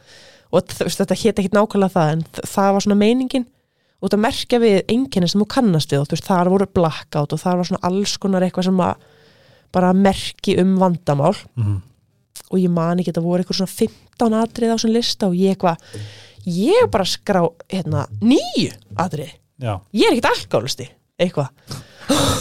Og 0.52 0.72
veist, 0.80 1.00
þetta 1.00 1.18
hétt 1.22 1.42
ekki 1.42 1.54
nákvæmlega 1.54 1.94
það 1.94 2.12
en 2.14 2.24
það 2.36 2.72
var 2.76 2.84
svona 2.84 2.98
meiningin. 3.00 3.46
Og 3.96 4.08
þetta 4.08 4.20
merkja 4.22 4.60
við 4.62 4.78
einkenni 4.92 5.28
sem 5.30 5.40
þú 5.40 5.48
kannast 5.56 5.92
við 5.92 6.02
og 6.02 6.08
þú 6.10 6.16
veist, 6.16 6.28
þar 6.28 6.50
voru 6.52 6.68
blackout 6.78 7.34
og 7.34 7.42
þar 7.42 7.60
var 7.60 7.68
svona 7.70 7.88
alls 7.88 8.16
konar 8.20 8.46
eitthvað 8.46 8.68
sem 8.68 8.82
að 8.84 9.06
bara 9.74 9.92
merki 9.96 10.56
um 10.60 10.76
vandamál. 10.80 11.34
Mm, 11.58 11.78
og 12.50 12.58
ég 12.60 12.72
man 12.72 13.00
ekki, 13.00 13.12
þetta 13.12 13.24
voru 13.24 13.42
eitthvað 13.42 13.60
svona 13.62 13.74
15 14.16 14.38
atrið 14.40 14.72
á 14.72 14.76
svona 14.80 14.96
lista 14.96 15.28
og 15.28 15.36
ég 15.38 15.54
eitthvað 15.54 15.82
ég 16.46 16.84
er 16.84 16.90
bara 16.92 17.06
að 17.06 17.12
skrá 17.12 17.42
hérna, 17.72 18.06
nýju 18.22 18.72
atrið, 19.02 19.34
Já, 19.56 19.72
ég 19.96 20.04
er 20.08 20.16
ekkert 20.16 20.30
alkoholisti 20.34 20.86
eitthvað, 21.16 21.48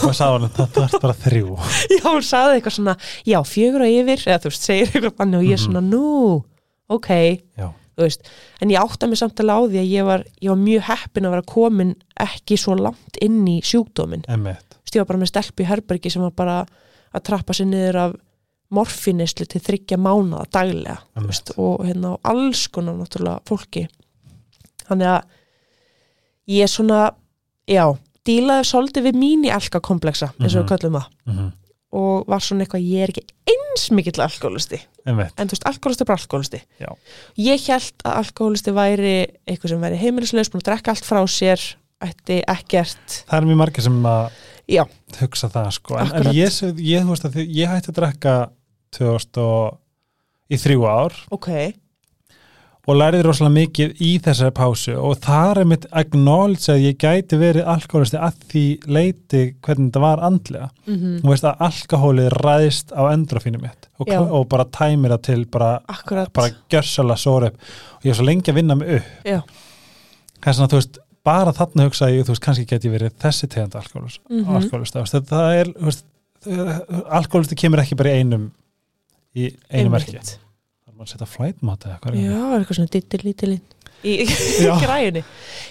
og 0.03 0.11
sagði 0.17 0.33
hann 0.35 0.51
það 0.51 0.73
það 0.75 0.83
er 0.97 1.03
bara 1.05 1.15
þrjú. 1.23 1.53
Já, 1.95 2.01
hún 2.09 2.25
saði 2.27 2.57
eitthvað 2.57 2.75
svona 2.75 2.95
já, 3.23 3.37
fjögur 3.47 3.85
og 3.85 3.93
yfir, 3.93 4.25
eða 4.27 4.41
þú 4.43 4.51
veist, 4.51 4.67
segir 4.67 4.91
eitthvað 4.91 5.15
þannig 5.21 5.39
og 5.39 5.47
ég 5.47 5.55
er 5.55 5.63
svona, 5.63 5.83
nú, 5.85 6.09
ok. 6.91 7.09
Já, 7.55 7.69
þú 7.95 8.03
veist, 8.03 8.31
en 8.59 8.73
ég 8.75 8.83
átta 8.83 9.07
mig 9.07 9.21
samt 9.21 9.39
á 9.39 9.57
því 9.63 9.79
að 9.79 9.93
ég 9.93 10.09
var, 10.09 10.25
ég 10.43 10.51
var 10.51 10.61
mjög 10.65 10.87
heppin 10.89 11.29
að 11.29 11.37
vera 11.37 11.47
komin 11.55 11.95
ekki 12.27 12.59
svo 12.59 12.75
langt 12.75 13.21
inn 13.23 13.39
í 13.47 13.61
sjúkdómin 13.63 14.27
emmitt 14.27 14.75
Þú 14.75 14.83
veist, 14.83 14.97
ég 14.97 15.01
var 15.05 15.09
bara 15.13 15.23
með 15.23 15.31
stelpu 15.31 15.63
í 15.63 15.69
herbergi 15.71 16.11
sem 16.11 16.25
var 16.27 16.35
bara 16.35 16.57
að 17.15 17.23
trappa 17.25 17.55
sér 17.55 17.71
niður 17.71 18.01
af 18.03 18.19
morfinislu 18.73 19.45
til 19.45 19.61
þryggja 19.61 19.97
mánuða 20.01 20.45
daglega 20.51 20.97
veist, 21.27 21.51
og 21.57 21.83
hérna 21.85 22.15
á 22.17 22.31
alls 22.31 22.67
konar 22.67 22.95
náttúrulega 22.97 23.39
fólki. 23.47 23.87
Þannig 24.87 25.07
að 25.07 25.21
ég 26.47 26.63
er 26.63 26.71
svona 26.71 27.03
já, 27.69 27.85
dílaði 28.25 28.65
svolítið 28.69 29.07
við 29.09 29.15
mín 29.21 29.45
í 29.45 29.53
alkakompleksa 29.53 30.31
eins 30.39 30.55
og 30.55 30.63
Mhm. 30.63 30.65
við 30.65 30.71
köllum 30.73 30.99
það. 31.01 31.07
Mm 31.25 31.51
og 31.95 32.25
var 32.27 32.39
svona 32.43 32.65
eitthvað, 32.65 32.83
ég 32.91 33.03
er 33.03 33.11
ekki 33.13 33.21
eins 33.47 33.85
mikill 33.95 34.19
alkoholisti, 34.19 34.81
en 35.05 35.15
þú 35.47 35.53
veist, 35.53 35.63
alkoholisti 35.69 36.01
er 36.03 36.05
bara 36.09 36.19
alkoholisti 36.19 36.59
Já. 36.81 36.89
ég 37.37 37.67
held 37.69 38.03
að 38.03 38.17
alkoholisti 38.19 38.71
væri 38.75 39.27
eitthvað 39.47 39.69
sem 39.69 39.79
væri 39.85 39.99
heimilisleus, 40.01 40.49
búin 40.51 40.59
að 40.63 40.67
drekka 40.73 40.91
allt 40.91 41.05
frá 41.07 41.21
sér 41.29 41.61
ætti 42.03 42.41
ekkert. 42.51 43.23
Það 43.29 43.37
er 43.37 43.47
mjög 43.47 43.57
margir 43.61 43.83
sem 43.83 44.03
að 44.03 44.31
já, 44.67 44.83
hugsa 45.21 45.47
það 45.49 45.71
sko. 45.71 45.97
En, 46.01 46.11
en 46.11 46.23
ég, 46.35 46.59
ég, 46.83 47.07
veist 47.07 47.35
ég 47.45 47.69
hætti 47.71 47.93
að 47.93 47.99
drekka 48.01 48.33
2000 48.43 48.54
og 49.41 49.79
í 50.49 50.55
þrjú 50.61 50.85
ár. 50.87 51.13
Ok, 51.33 51.49
og 52.85 52.93
læriði 52.99 53.23
rosalega 53.25 53.53
mikið 53.55 53.93
í 54.05 54.11
þessari 54.21 54.53
pásu. 54.53 54.93
Og 55.01 55.15
það 55.23 55.57
er 55.63 55.65
mitt 55.71 55.85
acknowledge 55.91 56.69
að 56.69 56.83
ég 56.85 56.97
gæti 57.01 57.39
verið 57.41 57.65
alkoholisti 57.73 58.19
að 58.21 58.35
því 58.51 58.65
leiti 58.85 59.41
hvernig 59.65 59.87
þetta 59.89 60.03
var 60.03 60.21
andlega. 60.27 60.67
Mm 60.85 61.15
þú 61.23 61.31
veist 61.31 61.47
að 61.49 61.63
alkohólið 61.65 62.29
ræðist 62.45 62.93
á 62.93 63.01
endrofínu 63.09 63.61
mitt. 63.63 63.89
Og, 63.97 64.07
og 64.11 64.45
bara 64.51 64.65
tæmir 64.69 65.15
það 65.15 65.23
til 65.25 65.45
bara, 65.45 65.79
bara 66.33 66.51
gjörsalega 66.69 67.17
sóra 67.17 67.49
upp. 67.49 67.57
Og 67.97 68.05
ég 68.05 68.13
er 68.13 68.19
svo 68.19 68.25
lengi 68.29 68.51
að 68.53 68.55
vinna 68.61 68.75
mig 68.77 68.99
upp. 68.99 69.49
Kannski 70.45 70.61
að 70.67 70.69
þú 70.75 70.77
veist 70.83 70.99
bara 71.25 71.53
þarna 71.57 71.87
hugsa 71.87 72.11
ég, 72.13 72.21
þú 72.21 72.35
veist, 72.35 72.43
kannski 72.45 72.67
get 72.69 72.83
ég 72.85 72.91
verið 72.93 73.15
þessi 73.17 73.47
tegund 73.49 73.73
alkoholist, 73.79 74.19
Mhm. 74.29 74.55
alkoholist 74.59 74.93
þú 74.93 75.01
veist, 75.01 75.15
það 75.31 75.55
er, 75.57 75.65
þú 75.73 75.85
veist 75.89 76.05
alkoholisti 77.09 77.55
kemur 77.57 77.81
ekki 77.81 77.97
bara 77.97 78.11
í 78.13 78.21
einum 78.21 78.51
í 79.35 79.51
einu 79.69 79.93
merki 79.93 80.15
það 80.15 80.33
er 80.89 80.95
maður 80.95 81.07
að 81.07 81.13
setja 81.13 81.29
flætmáta 81.29 81.91
eða 81.91 82.01
hvað 82.03 82.19
já, 82.19 82.31
er 82.31 82.43
er 82.55 82.59
eitthvað 82.59 82.79
svona 82.79 82.93
dittil 82.95 83.21
lítilinn 83.25 83.63
í 84.05 84.15
Já. 84.61 84.73
græjunni. 84.83 85.23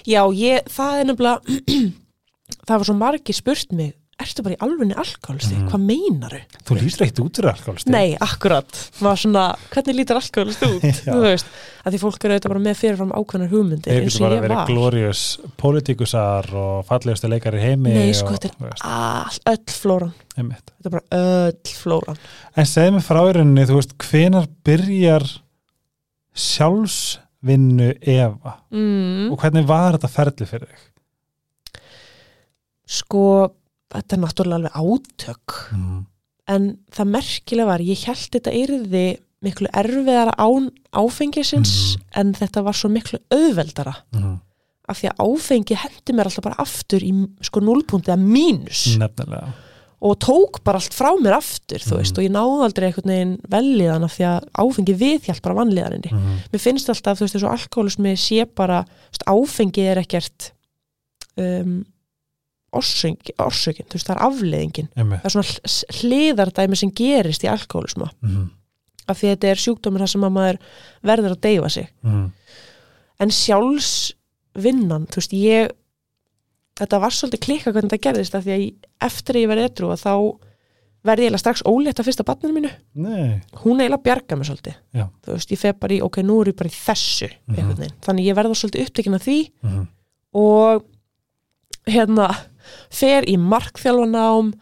Já, 0.09 0.21
ég, 0.37 0.71
það 0.75 1.01
er 1.01 1.09
nefnilega 1.11 1.59
það 2.69 2.75
var 2.81 2.89
svo 2.89 2.97
margir 2.99 3.37
spurt 3.37 3.75
mig 3.77 3.93
ertu 4.23 4.43
bara 4.47 4.55
í 4.55 4.59
alvegni 4.63 4.95
alkoholisti, 4.95 5.55
Mhm. 5.59 5.69
hvað 5.73 5.83
meinaru? 5.89 6.41
þú 6.65 6.77
lýsir 6.79 7.03
ekkert 7.05 7.21
út 7.25 7.39
úr 7.41 7.49
alkoholisti 7.51 7.91
Nei, 7.91 8.17
akkurat, 8.21 8.71
maður 9.03 9.21
svona 9.25 9.45
hvernig 9.73 9.97
lítur 9.99 10.17
alkoholist 10.21 10.63
út, 10.63 10.85
þú 11.11 11.17
veist 11.25 11.47
að 11.85 11.93
því 11.97 12.01
fólk 12.05 12.25
eru 12.25 12.35
auðvitað 12.37 12.53
bara 12.55 12.63
með 12.67 12.79
fyrirfram 12.81 13.13
ákveðnar 13.19 13.51
hugmyndir 13.51 13.91
þeir 13.91 14.07
eins 14.07 14.15
og 14.21 14.25
bara 14.25 14.39
ég 14.39 14.55
var. 14.55 14.67
glorious 14.71 15.23
politikusar 15.61 16.49
og 16.55 16.87
fallegustu 16.89 17.29
leikar 17.29 17.59
í 17.59 17.65
heimi 17.67 17.93
Nei, 17.95 18.13
sko, 18.15 18.31
og, 18.33 18.39
þetta 18.39 18.69
veist, 18.71 18.85
all, 18.87 19.41
öll 19.55 19.75
flóran, 19.83 20.15
þetta 20.37 20.87
er 20.87 20.95
bara 20.95 21.05
öll 21.21 21.75
flóran. 21.83 22.19
En 22.57 22.65
segð 22.71 22.95
mér 22.95 23.05
frá 23.11 23.21
í 23.27 23.35
rauninni, 23.35 23.67
þú 23.67 23.81
veist, 23.81 23.97
hvenar 23.99 24.47
byrjar 24.65 25.27
sjálfsvinnu 26.35 27.91
Eva? 28.01 28.57
Mm. 28.73 29.31
og 29.33 29.39
hvernig 29.43 29.67
var 29.69 29.99
þetta 29.99 30.11
ferli 30.11 30.47
fyrir 30.49 30.71
þig? 30.71 30.91
sko, 32.95 33.23
þetta 33.95 34.17
er 34.17 34.23
náttúrulega 34.25 34.59
alveg 34.61 34.73
átök 34.83 35.59
Mm. 35.73 36.07
en 36.49 36.79
það 36.93 37.09
merkilega 37.17 37.67
var, 37.67 37.81
ég 37.81 38.05
held 38.05 38.31
þetta 38.35 38.53
yrði 38.53 39.05
miklu 39.45 39.69
erfiðara 39.73 40.35
án 40.41 40.71
áfengisins 40.93 41.97
en 42.17 42.33
þetta 42.37 42.63
var 42.65 42.73
svo 42.77 42.89
miklu 42.93 43.19
auðveldara 43.33 43.95
Mm. 44.15 44.41
af 44.89 45.01
því 45.01 45.09
að 45.11 45.21
áfengi 45.25 45.77
hendi 45.81 46.13
mér 46.13 46.29
alltaf 46.29 46.45
bara 46.45 46.59
aftur 46.61 47.01
í 47.01 47.13
sko 47.41 47.61
núlpunti 47.61 48.13
að 48.13 48.21
mínus 48.25 48.97
nefnilega 48.99 49.53
og 50.05 50.19
tók 50.21 50.59
bara 50.65 50.77
allt 50.77 50.93
frá 50.93 51.15
mér 51.17 51.39
aftur 51.39 51.79
þú 51.81 51.93
Mhm. 51.95 51.99
veist 52.03 52.19
og 52.19 52.25
ég 52.25 52.31
náði 52.35 52.65
aldrei 52.67 52.87
einhvern 52.93 53.09
veginn 53.09 53.39
velliðan 53.49 54.05
af 54.05 54.13
því 54.19 54.25
að 54.29 54.49
áfengi 54.61 54.95
viðhjálp 55.01 55.41
bara 55.43 55.55
vanliðaninni 55.55 56.11
mm. 56.13 56.37
mér 56.53 56.61
finnst 56.61 56.89
alltaf 56.93 57.17
þú 57.19 57.25
veist 57.25 57.35
þessu 57.39 57.49
alkoholismi 57.55 58.13
sé 58.17 58.45
bara 58.55 58.85
veist, 58.85 59.25
áfengi 59.27 59.81
er 59.89 59.97
ekkert 60.03 60.51
um, 61.39 61.85
orsökin, 62.79 63.87
þú 63.89 63.99
veist 63.99 64.09
það 64.09 64.17
er 64.17 64.25
afleiðingin. 64.29 64.91
Einmitt. 64.97 65.23
Það 65.23 65.29
er 65.29 65.35
svona 65.35 65.51
hl- 65.51 66.01
hliðardæmi 66.01 66.81
sem 66.81 66.93
gerist 67.01 67.47
í 67.47 67.51
alkoholisma 67.51 68.11
mm. 68.25 68.49
af 69.07 69.21
því 69.21 69.31
að 69.31 69.37
þetta 69.37 69.53
er 69.53 69.63
sjúkdómur 69.65 70.05
þar 70.05 70.13
sem 70.15 70.27
að 70.27 70.37
maður 70.39 70.61
verður 71.13 71.37
að 71.37 71.45
deyfa 71.49 71.73
sig. 71.77 71.89
Mm. 72.07 72.27
en 73.25 73.35
sjálfsvinnan 73.35 75.09
þú 75.11 75.23
veist 75.23 75.37
ég 75.39 75.75
þetta 76.79 77.01
var 77.05 77.15
svolítið 77.15 77.45
klikka 77.47 77.73
hvernig 77.75 77.93
þetta 77.93 78.09
gerðist 78.09 78.35
af 78.35 78.47
því 78.47 78.57
að 78.57 78.65
eftir 79.07 79.39
að 79.39 79.45
ég 79.45 79.53
verði 79.53 79.69
edru 79.69 79.95
þá 80.01 80.15
verði 81.05 81.27
ég 81.27 81.29
eiginlega 81.29 81.43
strax 81.43 81.63
ólétt 81.69 82.01
að 82.01 82.07
fyrsta 82.09 82.25
barninu 82.25 82.55
mínu. 82.57 82.71
Nei, 83.05 83.43
hún 83.61 83.83
eiginlega 83.83 84.05
bjarga 84.07 84.39
mig 84.41 84.49
svolítið. 84.49 84.79
Já. 84.97 85.05
þú 85.25 85.35
veist, 85.35 85.53
ég 85.53 85.61
fer 85.61 85.77
bara 85.77 85.97
í, 85.97 86.01
ok, 86.05 86.19
nú 86.25 86.39
er 86.41 86.51
ég 86.51 86.57
bara 86.57 86.73
í 86.73 86.77
þessu 86.79 87.29
einhvern 87.29 87.77
veginn, 87.77 87.99
þannig 88.07 88.29
ég 88.31 88.39
verða 88.39 88.57
svolítið 88.57 88.87
upptekinn 88.87 89.19
af 89.19 89.27
því 89.27 89.39
mm. 89.67 89.83
og 90.41 90.87
hérna 91.93 92.31
fer 92.91 93.25
í 93.31 93.37
markþjálfanám 93.41 94.53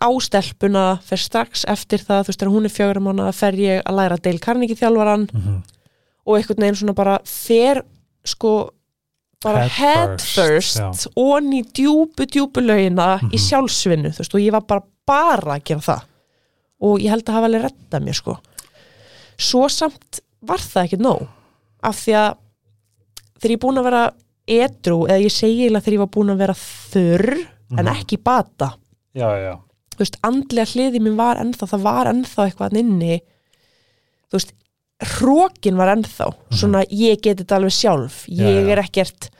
á 0.00 0.08
stelpuna, 0.20 1.00
fer 1.02 1.16
strax 1.18 1.64
eftir 1.68 1.98
það, 2.04 2.24
þú 2.26 2.28
veist, 2.32 2.40
þegar 2.40 2.52
hún 2.52 2.64
er 2.68 2.74
fjögur 2.74 3.00
mánu 3.00 3.28
fer 3.32 3.52
ég 3.56 3.82
að 3.88 3.96
læra 3.96 4.18
Dale 4.20 4.38
Carnegie 4.38 4.76
þjálfaran 4.76 5.28
Mm. 5.32 5.62
og 6.26 6.36
einhvern 6.36 6.60
veginn 6.60 6.76
svona 6.76 6.94
bara 6.94 7.18
fer 7.24 7.82
sko 8.24 8.70
bara 9.42 9.62
Head 9.68 10.20
first, 10.20 10.76
first, 10.78 11.06
og 11.16 11.40
ný 11.42 11.62
djúpu 11.72 12.26
djúpu 12.28 12.60
lögina 12.60 13.18
í 13.22 13.38
Mhm. 13.38 13.38
sjálfsvinnu 13.48 14.10
þú 14.12 14.18
veist, 14.18 14.34
og 14.34 14.40
ég 14.40 14.52
var 14.52 14.60
bara 14.60 14.82
bara 15.06 15.54
að 15.56 15.64
gera 15.64 15.80
það 15.80 16.02
og 16.82 16.98
ég 17.00 17.08
held 17.10 17.24
að 17.24 17.32
hafa 17.34 17.46
alveg 17.48 17.62
rettað 17.64 18.04
mér 18.04 18.14
sko 18.14 18.36
svo 19.38 19.68
samt 19.70 20.20
var 20.42 20.58
það 20.58 20.84
ekki 20.84 20.98
nóg 21.00 21.26
af 21.82 21.96
því 21.96 22.12
að 22.12 22.36
þegar 23.40 23.50
ég 23.50 23.56
er 23.56 23.64
búin 23.64 23.78
að 23.80 23.84
vera 23.84 24.12
edru 24.50 25.04
eða 25.06 25.22
ég 25.24 25.32
segi 25.34 25.64
eiginlega 25.64 25.84
þegar 25.86 25.96
ég 25.96 26.02
var 26.04 26.12
búin 26.16 26.32
að 26.34 26.40
vera 26.44 26.54
þurr 26.58 27.34
en 27.78 27.84
Mhm. 27.84 27.90
ekki 27.96 28.16
bata. 28.22 28.72
Já, 29.14 29.28
já, 29.38 29.52
þú 29.94 29.98
veist, 30.02 30.16
andlega 30.26 30.66
hliði 30.72 31.00
mín 31.00 31.16
var 31.16 31.36
ennþá, 31.38 31.66
það 31.70 31.82
var 31.82 32.06
ennþá 32.06 32.46
eitthvað 32.50 32.76
inni. 32.80 33.20
Þú 34.30 34.38
veist, 34.38 34.52
hrókin 35.00 35.76
var 35.76 35.94
ennþá, 35.96 36.28
svona 36.52 36.82
ég 36.90 37.20
geti 37.22 37.42
þetta 37.44 37.56
alveg 37.56 37.72
sjálf, 37.72 38.26
Já, 38.28 38.44
ég 38.44 38.66
já. 38.66 38.72
er 38.74 38.82
ekkert 38.82 39.30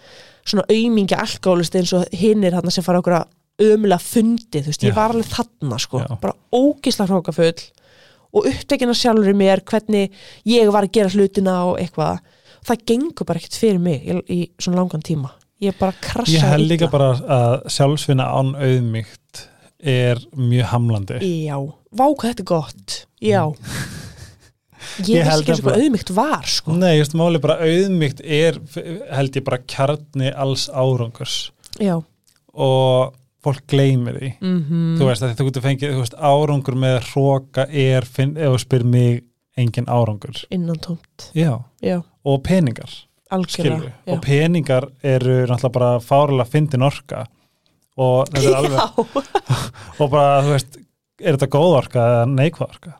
svona 0.45 0.65
aumingja 0.73 1.19
alkoholist 1.21 1.75
eins 1.77 1.93
og 1.93 2.07
hinnir 2.17 2.53
þarna 2.57 2.73
sem 2.73 2.85
fara 2.85 3.01
okkur 3.03 3.19
að 3.19 3.27
ömulega 3.61 4.01
fundi, 4.01 4.63
þú 4.63 4.71
veist, 4.73 4.85
ég 4.89 4.95
var 4.97 5.11
alveg 5.13 5.29
þarna 5.29 5.79
sko, 5.79 6.01
bara 6.21 6.35
ógisla 6.53 7.07
hrókafull 7.07 7.61
og 8.33 8.47
upptekina 8.47 8.95
sjálfur 8.97 9.29
í 9.35 9.37
mér 9.37 9.61
hvernig 9.69 10.11
ég 10.47 10.71
var 10.73 10.85
að 10.87 10.93
gera 10.93 11.11
hlutina 11.13 11.59
og 11.69 11.79
eitthvað, 11.83 12.21
það 12.69 12.85
gengur 12.91 13.29
bara 13.29 13.41
ekkert 13.43 13.59
fyrir 13.61 13.81
mig 13.83 14.05
í, 14.05 14.17
í 14.29 14.41
svona 14.61 14.83
langan 14.83 15.05
tíma. 15.07 15.33
Ég 15.61 15.77
bara 15.77 15.93
krassa 16.01 16.33
Ég 16.33 16.45
held 16.45 16.71
líka 16.71 16.89
bara 16.93 17.13
að 17.21 17.57
sjálfsvinna 17.75 18.27
án 18.33 18.55
auðmygt 18.57 19.47
er 19.81 20.21
mjög 20.37 20.71
hamlandi. 20.73 21.19
Já, 21.45 21.57
vá 21.93 22.07
hvað 22.09 22.31
þetta 22.31 22.45
er 22.45 22.51
gott. 22.53 22.97
Já. 23.21 23.43
Ég, 25.01 25.11
Ég 25.13 25.21
vissi 25.21 25.29
held 25.29 25.43
ekki 25.43 25.53
eins 25.53 25.61
og 25.61 25.67
hvað 25.67 25.83
auðmygt 25.85 26.11
var 26.17 26.47
sko. 26.49 26.75
Nei, 26.81 26.95
just 26.97 27.15
máli 27.19 27.41
bara 27.43 27.59
auðmygt 27.65 28.23
er, 28.25 28.57
held 29.13 29.37
ég 29.37 29.45
bara 29.47 29.61
kjarni 29.69 30.31
alls 30.33 30.67
árangurs. 30.73 31.35
Já. 31.81 31.99
Og 32.57 33.13
fólk 33.45 33.65
gleymir 33.71 34.17
því. 34.21 34.31
mm 34.41 34.97
Þú 35.01 35.09
veist 35.09 35.25
að 35.25 35.35
þú 35.39 35.47
getur 35.51 35.65
fengið, 35.65 35.93
þú 35.97 36.03
veist, 36.05 36.17
árangur 36.17 36.77
með 36.81 36.97
hróka 37.11 37.67
er, 37.69 38.09
finn, 38.09 38.35
ef 38.41 38.55
þú 38.57 38.63
spyr 38.65 38.87
mig, 38.97 39.23
engin 39.61 39.89
árangur. 39.91 40.41
Innan 40.51 40.79
tómt. 40.83 41.31
Já, 41.37 41.61
Já, 41.85 42.01
og 42.25 42.43
peningar, 42.47 42.91
Já, 43.31 44.13
Og 44.15 44.21
peningar 44.25 44.89
eru 45.07 45.45
náttúrulega 45.47 45.73
bara 45.73 45.91
fárlega 46.03 46.49
fyndin 46.51 46.83
orka. 46.83 47.27
Og 48.01 48.27
þetta 48.33 48.49
er 48.49 48.57
alveg, 48.57 48.99
og 50.01 50.11
bara, 50.11 50.41
þú 50.47 50.55
veist, 50.57 50.81
er 51.21 51.37
þetta 51.37 51.51
góð 51.53 51.77
orka 51.77 52.01
eða 52.09 52.25
neikvæð 52.33 52.67
orka? 52.69 52.97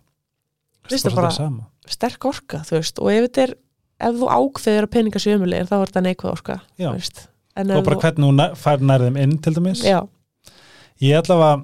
Það 0.91 1.07
er 1.11 1.17
bara- 1.17 1.51
sterk 1.91 2.25
orka 2.29 2.61
þú 2.69 2.77
veist, 2.79 2.99
og 3.03 3.11
ef 3.13 3.27
þetta 3.29 3.43
er 3.49 3.53
ef 4.01 4.17
þú 4.21 4.29
ákveður 4.35 4.87
að 4.87 4.93
peninga 4.95 5.21
sér 5.23 5.39
umulegir 5.41 5.69
þá 5.71 5.75
er 5.81 5.91
þetta 5.91 6.03
neikvæð 6.07 6.31
orka 6.35 6.57
þú 6.79 6.93
veist. 6.95 7.23
en 7.57 7.71
Og 7.75 7.85
bara 7.85 7.97
þú 7.97 8.05
hvernig 8.05 8.31
hún 8.31 8.57
fær 8.61 8.85
nærðum 8.91 9.19
inn 9.21 9.37
til 9.43 9.55
dæmis. 9.57 9.83
Já, 9.87 10.01
Ég 11.01 11.17
ætla 11.17 11.37
að 11.41 11.63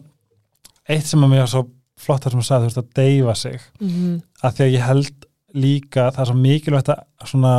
eitt 0.89 1.07
sem 1.11 1.21
að 1.21 1.33
mér 1.35 1.43
var 1.45 1.51
svo 1.53 1.63
flott 2.01 2.25
þar 2.25 2.33
sem 2.35 2.41
hún 2.41 2.47
sagði, 2.49 2.65
þú 2.65 2.71
veist, 2.71 2.81
að 2.83 2.95
deyfa 2.97 3.35
sig. 3.37 3.61
Mm 3.81 4.23
að 4.43 4.59
því 4.59 4.67
að 4.67 4.75
ég 4.75 4.87
held 4.87 5.27
líka 5.57 6.11
það 6.13 6.23
er 6.23 6.31
svo 6.31 6.39
mikilvægt 6.41 6.91
að 6.93 7.31
svona 7.31 7.55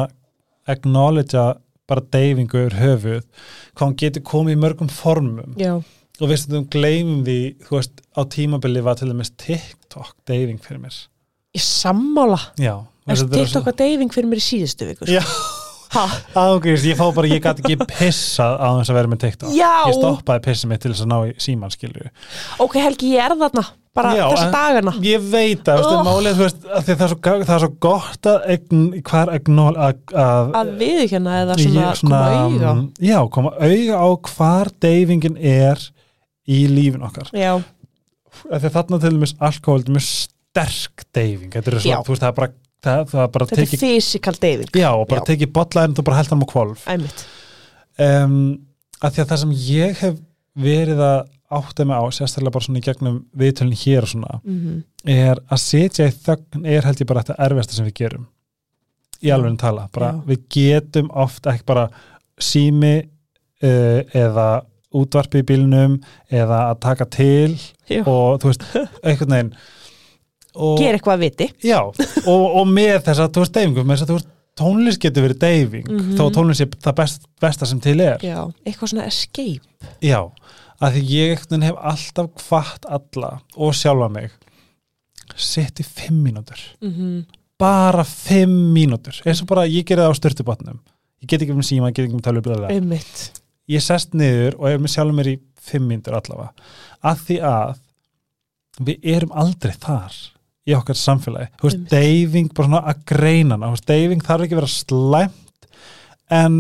acknowledgea 0.68 1.46
bara 1.88 2.04
deyfingu 2.12 2.66
yfir 2.66 2.76
höfuð, 2.82 3.22
hvað 3.74 3.86
hún 3.88 4.00
getur 4.02 4.26
komið 4.28 4.58
í 4.58 4.60
mörgum 4.60 4.90
formum 4.92 5.54
já, 5.60 5.78
og 6.18 6.32
við 6.32 6.42
stundum 6.42 6.66
gleymum 6.74 7.22
því, 7.28 7.38
þú 7.68 7.78
veist, 7.78 8.02
á 8.18 8.22
tímabili 8.34 8.84
var 8.84 9.00
til 9.00 9.10
dæmis 9.12 9.32
TikTok 9.40 10.16
deyfing 10.28 10.60
fyrir 10.64 10.82
mér. 10.84 10.98
ég 11.56 11.64
sammála 11.64 12.40
Já. 12.60 12.76
en 13.08 13.30
TikTok 13.32 13.72
að 13.72 13.80
deyfing 13.84 14.14
fyrir 14.14 14.30
mér 14.30 14.42
í 14.42 14.46
síðustu 14.46 14.90
viku 14.90 15.06
sko. 15.08 15.16
Já, 15.16 15.24
ágrís, 16.38 16.84
ég 16.88 16.98
fá 17.00 17.08
bara, 17.16 17.28
ég 17.32 17.42
gæti 17.44 17.64
ekki 17.64 17.78
pissað 17.90 18.58
á 18.60 18.68
þess 18.80 18.92
að 18.92 18.98
vera 19.00 19.12
með 19.14 19.22
TikTok. 19.24 19.52
Já. 19.56 19.72
ég 19.88 19.98
stoppaði 19.98 20.44
pissið 20.48 20.72
mitt 20.72 20.82
til 20.84 20.92
þess 20.94 21.04
að 21.06 21.12
ná 21.12 21.18
í 21.28 21.34
síman 21.42 21.74
skilju 21.74 22.10
ok 22.64 22.76
Helgi, 22.84 23.12
ég 23.16 23.24
er 23.26 23.36
þarna 23.40 23.64
bara 23.98 24.12
Já, 24.14 24.26
þessa 24.30 24.46
en- 24.46 24.54
dagana. 24.54 24.92
ég 25.02 25.24
veit 25.32 25.64
að, 25.74 25.80
Oh. 25.88 26.04
málið, 26.06 26.36
þú 26.38 26.44
veist, 26.46 26.60
að 26.70 26.84
það 26.86 27.02
er 27.02 27.08
svo, 27.10 27.18
það 27.48 27.56
er 27.56 27.64
svo 27.64 27.72
gott 27.82 28.30
að 28.30 28.46
eign, 28.54 28.84
hvað 29.02 29.22
er 29.24 29.32
agnól 29.40 29.74
að, 29.88 29.96
að 30.14 30.52
að 30.62 30.74
viðkjanna 30.84 31.38
eða 31.42 31.56
svona, 31.64 31.88
ég- 31.88 32.02
koma 32.04 32.22
auga? 32.28 32.74
mm, 32.76 32.86
já, 33.02 33.18
koma 33.34 33.50
auga 33.58 33.96
á 33.98 34.08
hvar 34.36 34.72
deyfingin 34.86 35.38
er 35.42 35.82
í 36.48 36.60
lífin 36.70 37.02
okkar. 37.08 37.32
Því 37.34 38.54
að 38.54 38.70
þarna 38.70 39.00
til 39.02 39.12
dæmis 39.16 39.34
alkohol 39.42 39.82
er 39.82 39.92
mjög 39.98 40.06
sterk 40.06 41.04
deyfing 41.14 41.50
þetta 41.58 41.68
er 41.74 41.80
svona, 41.82 42.04
þú 42.06 42.14
veist, 42.14 42.22
það 42.22 42.30
er 42.30 42.38
bara 42.38 42.52
það, 42.88 43.04
það 43.14 43.24
er 43.24 43.32
bara 43.36 43.48
þetta 43.50 43.62
er 43.62 43.66
tekið, 43.68 43.84
physical 43.86 44.36
deyfing 44.44 44.80
já, 44.82 44.90
og 44.92 45.08
bara 45.12 45.24
Já. 45.24 45.28
tekið 45.32 45.54
bollaðin 45.58 45.98
og 45.98 46.08
bara 46.10 46.20
held 46.22 46.34
hann 46.34 46.46
á 46.46 46.52
kvolf 46.54 46.86
um, 48.08 48.38
að 49.02 49.18
því 49.18 49.24
að 49.24 49.32
það 49.32 49.42
sem 49.44 49.58
ég 49.68 50.02
hef 50.04 50.22
verið 50.58 51.04
að 51.06 51.20
átta 51.58 51.86
mig 51.88 51.96
á, 51.96 52.04
sérstaklega 52.12 52.56
bara 52.58 52.66
svona 52.66 52.82
í 52.82 52.86
gegnum 52.88 53.20
viðtölinn 53.40 53.82
hér 53.86 54.08
og 54.08 54.12
svona, 54.12 54.40
mm 54.44 54.78
er 55.08 55.40
að 55.48 55.62
setja 55.64 56.08
í 56.10 56.12
þögn 56.12 56.66
er 56.68 56.84
held 56.84 57.00
ég 57.00 57.08
bara 57.08 57.22
þetta 57.24 57.38
erfiðasta 57.46 57.78
sem 57.78 57.86
við 57.88 57.94
gerum 58.02 58.26
í 59.24 59.30
alveg 59.32 59.54
en 59.54 59.60
tala, 59.62 59.86
bara 59.96 60.10
Já. 60.12 60.18
við 60.28 60.42
getum 60.52 61.08
oft 61.16 61.48
ekki 61.48 61.64
bara 61.70 61.86
sími 62.44 62.96
uh, 63.64 64.02
eða 64.12 64.48
útvarpi 64.98 65.42
í 65.44 65.48
bílnum 65.48 65.96
eða 66.28 66.60
að 66.74 66.82
taka 66.84 67.08
til 67.16 67.56
Já. 67.88 68.02
og 68.04 68.42
þú 68.44 68.52
veist, 68.52 68.68
einhvern 69.08 69.34
veginn 69.38 69.54
og, 70.58 70.74
ger 70.82 70.98
eitthvað 70.98 71.16
að 71.18 71.24
viti. 71.26 71.48
Já, 71.68 71.80
og, 71.86 72.44
og 72.62 72.68
með 72.72 72.98
þess 73.08 73.24
að 73.24 73.32
þú 73.38 73.44
veist 73.46 73.56
deyfingum, 73.58 73.88
með 73.88 73.96
þess 74.00 74.06
að 74.08 74.12
þú 74.12 74.18
veist 74.20 74.34
tónlist 74.58 75.02
getur 75.04 75.26
verið 75.28 75.40
deyfing, 75.46 75.88
Mhm. 75.94 76.14
þó 76.18 76.24
tónlist 76.34 76.62
sé 76.64 76.68
það 76.82 76.96
best, 77.02 77.28
besta 77.42 77.66
sem 77.70 77.80
til 77.84 77.98
er. 78.02 78.18
Já, 78.26 78.40
eitthvað 78.66 78.92
svona 78.94 79.06
escape. 79.08 79.92
Já, 80.02 80.20
að 80.82 80.98
því 80.98 81.04
ég 81.14 81.46
hef 81.64 81.76
alltaf 81.94 82.30
hvart 82.50 82.86
alla 82.90 83.42
og 83.56 83.74
sjálfa 83.78 84.10
mig 84.12 84.32
sitt 85.36 85.80
í 85.80 85.86
fimm 85.86 86.24
mínútur. 86.26 86.58
Mm 86.82 87.26
bara 87.58 88.04
fimm 88.06 88.52
mínútur 88.76 89.18
eins 89.26 89.40
og 89.42 89.48
bara 89.50 89.64
ég 89.66 89.82
gerði 89.90 90.04
það 90.06 90.12
á 90.14 90.20
störtubotnum 90.20 90.76
ég 91.24 91.30
get 91.32 91.42
ekki 91.42 91.56
með 91.58 91.66
síma, 91.66 91.88
ég 91.90 91.96
get 91.98 92.06
ekki 92.06 92.20
tölvublöða 92.28 92.68
einmitt, 92.70 93.40
ég 93.74 93.82
sest 93.82 94.14
niður 94.14 94.60
og 94.60 94.68
ef 94.70 94.80
með 94.84 94.94
sjálfum 94.94 95.18
mér 95.18 95.30
í 95.32 95.40
fimm 95.68 95.88
mínútur 95.90 96.14
allavega. 96.14 96.52
Að 97.02 97.24
því 97.26 97.38
að 97.50 97.80
við 98.86 99.08
erum 99.16 99.34
aldrei 99.34 99.74
þar 99.74 100.20
í 100.68 100.76
okkar 100.76 100.98
samfélagi, 101.00 101.52
þú 101.60 101.70
veist, 101.70 101.86
deyfing 101.92 102.50
bara 102.56 102.68
svona 102.68 102.82
að 102.92 103.04
greina 103.14 103.58
þú 103.62 103.72
veist, 103.76 103.88
deyfing 103.88 104.26
þarf 104.26 104.46
ekki 104.46 104.58
að 104.58 104.62
vera 104.62 104.74
slæmt 104.74 105.70
en 106.38 106.58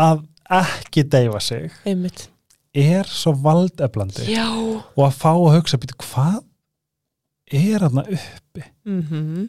að 0.00 0.24
ekki 0.60 1.04
deyfa 1.12 1.40
sig 1.44 1.70
einmitt. 1.86 2.26
er 2.74 3.06
svo 3.06 3.34
valdeflandi. 3.38 4.26
Já, 4.30 4.48
og 4.50 5.04
að 5.06 5.16
fá 5.20 5.30
að 5.30 5.54
hugsa 5.58 5.78
býtu 5.78 5.98
hvað 6.02 6.42
er 7.50 7.86
þarna 7.86 8.04
uppi? 8.18 8.66
Mhm. 8.86 9.48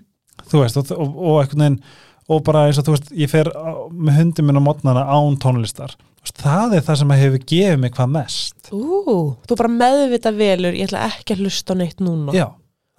Þú 0.52 0.64
veist 0.64 0.78
og, 0.78 0.92
og, 0.96 1.18
og 1.18 1.42
einhvern 1.42 1.62
veginn 1.62 1.84
og 2.32 2.44
bara 2.48 2.68
eins 2.68 2.80
og 2.80 2.88
þú 2.88 2.96
veist 2.96 3.12
ég 3.18 3.30
fer 3.30 3.50
með 3.92 4.18
hundi 4.22 4.46
minn 4.46 4.62
á 4.62 4.64
mótnana 4.64 5.04
án 5.10 5.38
tónlistar. 5.42 5.94
Það 6.38 6.76
er 6.78 6.84
það 6.86 7.00
sem 7.00 7.12
hefur 7.18 7.44
gefið 7.50 7.80
mig 7.82 7.94
hvað 7.98 8.12
mest. 8.14 8.70
Ú, 8.72 9.34
þú 9.50 9.58
bara 9.58 9.72
meðvita 9.74 10.32
velur, 10.38 10.76
ég 10.78 10.90
ætla 10.90 11.08
ekki 11.10 11.34
að 11.36 11.42
hlusta 11.48 11.76
neitt 11.78 12.02
núna. 12.04 12.34
já, 12.36 12.46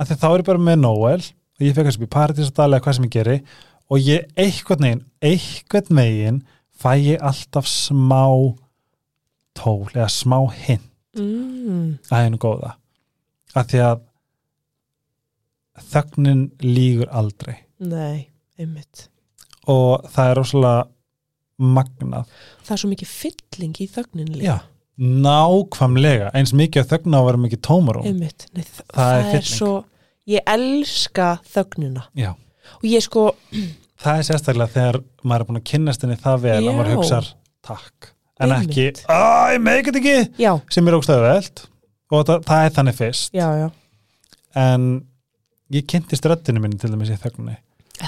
því 0.09 0.17
þá 0.23 0.27
er 0.33 0.43
ég 0.43 0.49
bara 0.49 0.59
með 0.71 0.79
Noel 0.83 1.21
og 1.23 1.63
ég 1.67 1.75
fekk 1.77 1.91
að 1.91 1.97
spila 1.99 2.15
partísadali 2.17 2.77
eða 2.79 2.85
hvað 2.87 2.97
sem 2.99 3.07
ég 3.09 3.15
geri 3.17 3.37
og 3.93 3.99
ég 4.01 4.31
einhvern 4.41 4.87
veginn 4.87 5.05
einhvern 5.31 5.99
veginn 6.03 6.41
fæ 6.83 6.91
ég 6.99 7.23
alltaf 7.23 7.67
smá 7.71 8.23
tól 9.55 9.89
eða 9.95 10.09
smá 10.11 10.39
hinn 10.65 10.89
Mm, 11.13 11.99
að 12.09 12.23
hennu 12.25 12.39
góða. 12.41 12.71
Af 13.53 13.67
því 13.69 13.81
að 13.85 13.99
þögnin 15.93 16.47
lígur 16.65 17.11
aldrei. 17.13 17.59
Nei, 17.85 18.29
einmitt. 18.57 19.09
og 19.69 20.07
það 20.11 20.31
er 20.31 20.39
rosalega 20.41 20.87
magnað. 21.63 22.31
Það 22.65 22.73
er 22.75 22.81
svo 22.81 22.91
mikið 22.95 23.11
fylling 23.13 23.77
í 23.85 23.89
þögnin 23.93 24.33
líka. 24.33 24.47
Já, 24.49 24.57
nákvæmlega. 25.27 26.31
Eins 26.35 26.55
mikið 26.57 26.83
að 26.83 26.91
þögna 26.95 27.15
á 27.15 27.21
að 27.21 27.29
vera 27.29 27.43
mikið 27.45 27.61
tómarum 27.69 28.09
Einmitt, 28.09 28.49
nei, 28.57 28.65
þa 28.65 28.83
Það 28.89 29.13
það, 29.13 29.29
er 29.29 29.37
er, 29.37 29.47
svo, 29.53 29.71
ég 30.31 30.43
elska 30.47 31.39
þögnina. 31.53 32.07
Já, 32.19 32.33
Og 32.79 32.85
ég 32.89 33.03
sko, 33.05 33.25
það 34.03 34.19
er 34.21 34.27
sérstaklega 34.27 34.71
þegar 34.73 34.99
maður 35.27 35.43
er 35.43 35.49
búin 35.49 35.59
að 35.61 35.65
kynnast 35.73 36.03
henni 36.05 36.17
það 36.21 36.37
vel 36.45 36.55
Já. 36.57 36.69
að 36.71 36.77
maður 36.79 36.93
hugsar 36.97 37.27
takk 37.67 38.09
en 38.43 38.53
Einmitt. 38.55 38.71
ekki, 38.71 39.07
að 39.13 39.53
ég 39.55 39.61
meikit 39.67 39.99
ekki 40.01 40.15
já, 40.43 40.53
sem 40.73 40.89
er 40.89 40.97
ógstæðu 40.97 41.25
veld 41.27 41.61
og 42.13 42.25
það, 42.29 42.41
það 42.49 42.65
er 42.69 42.73
þannig 42.79 42.97
fyrst 42.99 43.37
já, 43.37 43.47
já. 43.61 43.69
en 44.63 44.87
ég 45.75 45.87
kynntist 45.91 46.27
röddinu 46.31 46.63
minni 46.65 46.79
til 46.81 46.91
dæmis 46.95 47.13
í 47.13 47.19
þögninni 47.23 47.59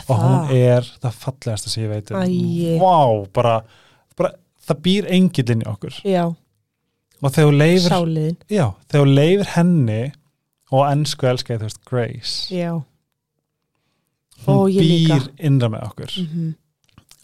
og 0.08 0.16
hún 0.24 0.54
er 0.56 0.88
það 1.04 1.20
fallegasta 1.26 1.70
sem 1.70 1.84
ég 1.84 1.92
veit 1.92 2.10
um 2.14 2.22
Æi. 2.24 2.78
Vá, 2.80 3.28
bara, 3.36 3.54
bara 4.18 4.32
það 4.66 4.82
býr 4.88 5.10
engillinn 5.18 5.62
í 5.66 5.70
okkur 5.70 6.00
Já, 6.08 6.24
og 7.20 7.30
þegar 7.30 7.50
þú 7.50 7.56
leifir 7.60 7.90
sáliðin. 7.94 8.36
já, 8.50 8.66
þegar 8.88 9.04
þú 9.06 9.14
leifir 9.20 9.52
henni 9.58 10.00
og 10.72 10.84
ennsku 10.90 11.26
elska 11.28 11.54
ég 11.54 11.60
þú 11.62 11.68
veist 11.68 11.84
Grace 11.88 12.54
Já. 12.54 12.72
hún 14.46 14.58
Og 14.58 14.68
líka. 14.70 15.16
býr 15.18 15.30
innra 15.48 15.68
með 15.72 15.88
okkur 15.90 16.18
Mm 16.24 16.52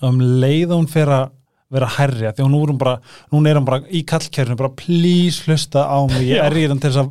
og 0.00 0.14
um 0.14 0.20
leið 0.40 0.70
og 0.72 0.78
hún 0.80 0.86
fer 0.88 1.10
að 1.12 1.26
vera 1.70 1.86
herja 1.98 2.30
því 2.32 2.40
hún, 2.46 2.52
nú 2.54 2.60
er 2.64 2.70
hún 2.72 2.78
bara, 2.80 2.94
nún 3.30 3.46
er 3.50 3.58
hún 3.58 3.66
bara 3.68 3.82
í 3.92 4.00
kallkerfinu 4.08 4.56
bara 4.56 4.70
please 4.72 5.42
hlusta 5.44 5.82
á 5.84 5.98
mig 6.08 6.24
ég 6.24 6.38
Já. 6.40 6.44
er 6.46 6.56
í 6.56 6.62
hann 6.70 6.80
til 6.80 6.88
þess 6.88 7.02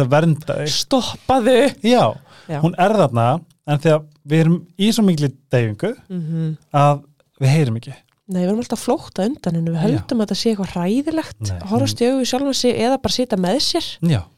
að, 0.00 0.06
að 0.06 0.08
vernda 0.14 0.56
þig 0.62 0.72
Stoppaðu. 0.72 1.56
já, 1.84 2.16
Já. 2.48 2.60
hún 2.64 2.72
er 2.80 2.94
þarna 2.96 3.26
en 3.68 3.78
þegar 3.84 4.00
við 4.24 4.40
erum 4.46 4.56
í 4.80 4.88
svo 4.96 5.04
miklu 5.04 5.28
deyfingu 5.52 5.92
Mm 6.08 6.56
að 6.72 7.02
við 7.38 7.52
heyrim 7.52 7.76
ekki 7.82 7.92
Nei, 8.28 8.40
við 8.42 8.48
erum 8.48 8.58
alltaf 8.64 8.80
flótta 8.86 9.24
undan 9.28 9.54
hennu, 9.60 9.72
við 9.76 9.84
höldum 9.84 10.20
að 10.20 10.26
þetta 10.26 10.40
sé 10.40 10.50
eitthvað 10.54 10.72
hræðilegt, 10.72 11.44
Nei. 11.52 11.60
horfast 11.68 12.00
í 12.00 12.08
augu 12.08 12.24
sjálfum 12.32 12.56
sig 12.56 12.74
eða 12.80 12.98
bara 13.00 13.12
sita 13.12 13.36
með 13.36 13.60
sér. 13.64 13.86
já, 14.08 14.22
Og 14.24 14.37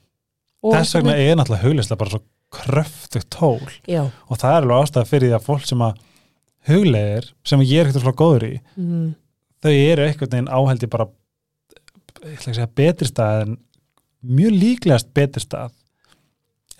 þess 0.64 0.94
vegna 0.98 1.16
er 1.16 1.36
náttúrulega 1.40 1.64
hugleysla 1.68 1.96
bara 2.00 2.10
svo 2.14 2.22
kröftugt 2.50 3.30
tól 3.30 3.62
Já, 3.88 4.02
og 4.28 4.38
það 4.40 4.50
er 4.56 4.62
alveg 4.64 4.84
ástæða 4.84 5.06
fyrir 5.10 5.28
því 5.30 5.36
að 5.38 5.46
fólk 5.46 5.66
sem 5.70 5.84
að 5.86 5.98
huglegir, 6.70 7.28
sem 7.46 7.62
ég 7.64 7.80
er 7.80 7.88
ekkert 7.90 8.04
frá 8.04 8.12
góður 8.20 8.46
í 8.50 8.54
mm, 8.76 9.08
þau 9.64 9.72
eru 9.72 10.06
einhvern 10.06 10.32
veginn 10.34 10.50
áhældi 10.52 10.90
bara 10.92 11.06
segja 12.42 12.66
betri 12.76 13.08
stað 13.08 13.44
en 13.46 13.54
mjög 14.20 14.56
líklegast 14.60 15.12
betri 15.16 15.40
stað 15.44 15.72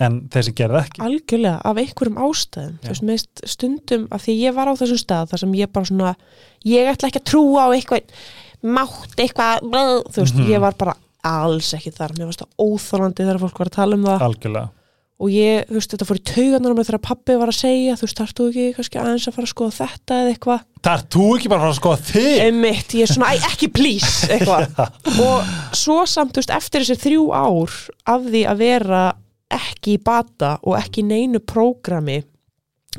en 0.01 0.19
þeir 0.33 0.47
sem 0.49 0.57
gerði 0.57 0.81
ekki 0.83 1.03
algjörlega 1.05 1.59
af 1.71 1.79
einhverjum 1.81 2.19
ástæðum. 2.25 2.77
Já. 2.81 2.85
Þú 2.87 2.93
veist, 2.93 3.05
meðist 3.09 3.43
stundum 3.53 4.07
að 4.17 4.23
því 4.25 4.37
ég 4.41 4.55
var 4.57 4.71
á 4.73 4.75
þessum 4.81 5.01
stað 5.03 5.27
þar 5.33 5.43
sem 5.43 5.57
ég 5.59 5.73
bara 5.77 5.89
svona, 5.91 6.13
ég 6.65 6.89
ætla 6.89 7.11
ekki 7.11 7.21
að 7.21 7.27
trúa 7.29 7.67
á 7.69 7.75
eitthvað, 7.77 8.15
mátt 8.65 9.21
eitthvað, 9.21 9.67
þú 10.09 10.23
veist, 10.25 10.39
Mhm. 10.41 10.49
ég 10.55 10.61
var 10.65 10.77
bara 10.81 10.95
alls 11.27 11.73
ekki 11.77 11.93
þar, 11.97 12.15
mér 12.19 12.31
varst 12.31 12.45
það 12.45 12.67
óþólandi 12.67 13.25
þegar 13.25 13.41
fólk 13.45 13.59
var 13.63 13.71
að 13.71 13.77
tala 13.79 13.99
um 13.99 14.07
það. 14.09 14.23
Algjörlega. 14.29 14.71
Og 15.21 15.29
ég, 15.35 15.67
þú 15.69 15.77
veist, 15.77 15.91
þetta 15.93 16.07
fór 16.09 16.17
í 16.17 16.23
taugarnar 16.31 16.73
á 16.73 16.77
mig 16.79 16.87
þegar 16.89 17.03
pappi 17.05 17.35
var 17.37 17.51
að 17.53 17.57
segja, 17.59 17.97
þú 18.01 18.07
veist, 18.07 18.21
þarf 18.23 18.31
þú 18.39 18.45
ekki 18.49 18.69
kannski 18.79 19.01
aðeins 19.03 19.27
að 19.29 19.35
fara 19.37 19.45
að 19.45 19.51
skoða 19.53 19.75
þetta 19.77 20.21
eða 20.23 20.31
eitthvað? 20.33 20.63
Það 20.81 20.95
er 20.95 21.03
þú 21.13 21.25
ekki 21.37 21.51
bara 21.53 21.61
að 21.61 21.65
fara 21.67 21.75
að 21.75 21.81
skoða 21.81 21.99
þig? 22.09 22.31
Einmitt, 22.47 22.95
ég 22.97 23.05
er 23.05 23.13
svona, 23.13 23.33
ekki 23.51 23.69
please 23.77 24.31
eitthvað. 24.33 24.81
Og 25.27 25.51
svo 25.77 25.99
samt, 26.09 26.33
þú 26.33 26.41
veist, 26.41 26.55
eftir 26.57 26.87
þessi 26.87 27.03
þrjú 27.05 27.27
ár 27.37 27.77
af 28.15 28.25
því 28.31 28.43
að 28.49 28.65
vera 28.65 29.03
ekki 29.61 29.99
í 29.99 30.03
bata 30.09 30.55
og 30.65 30.79
ekki 30.81 31.05
í 31.05 31.09
neinu 31.11 31.43
prógrami 31.45 32.23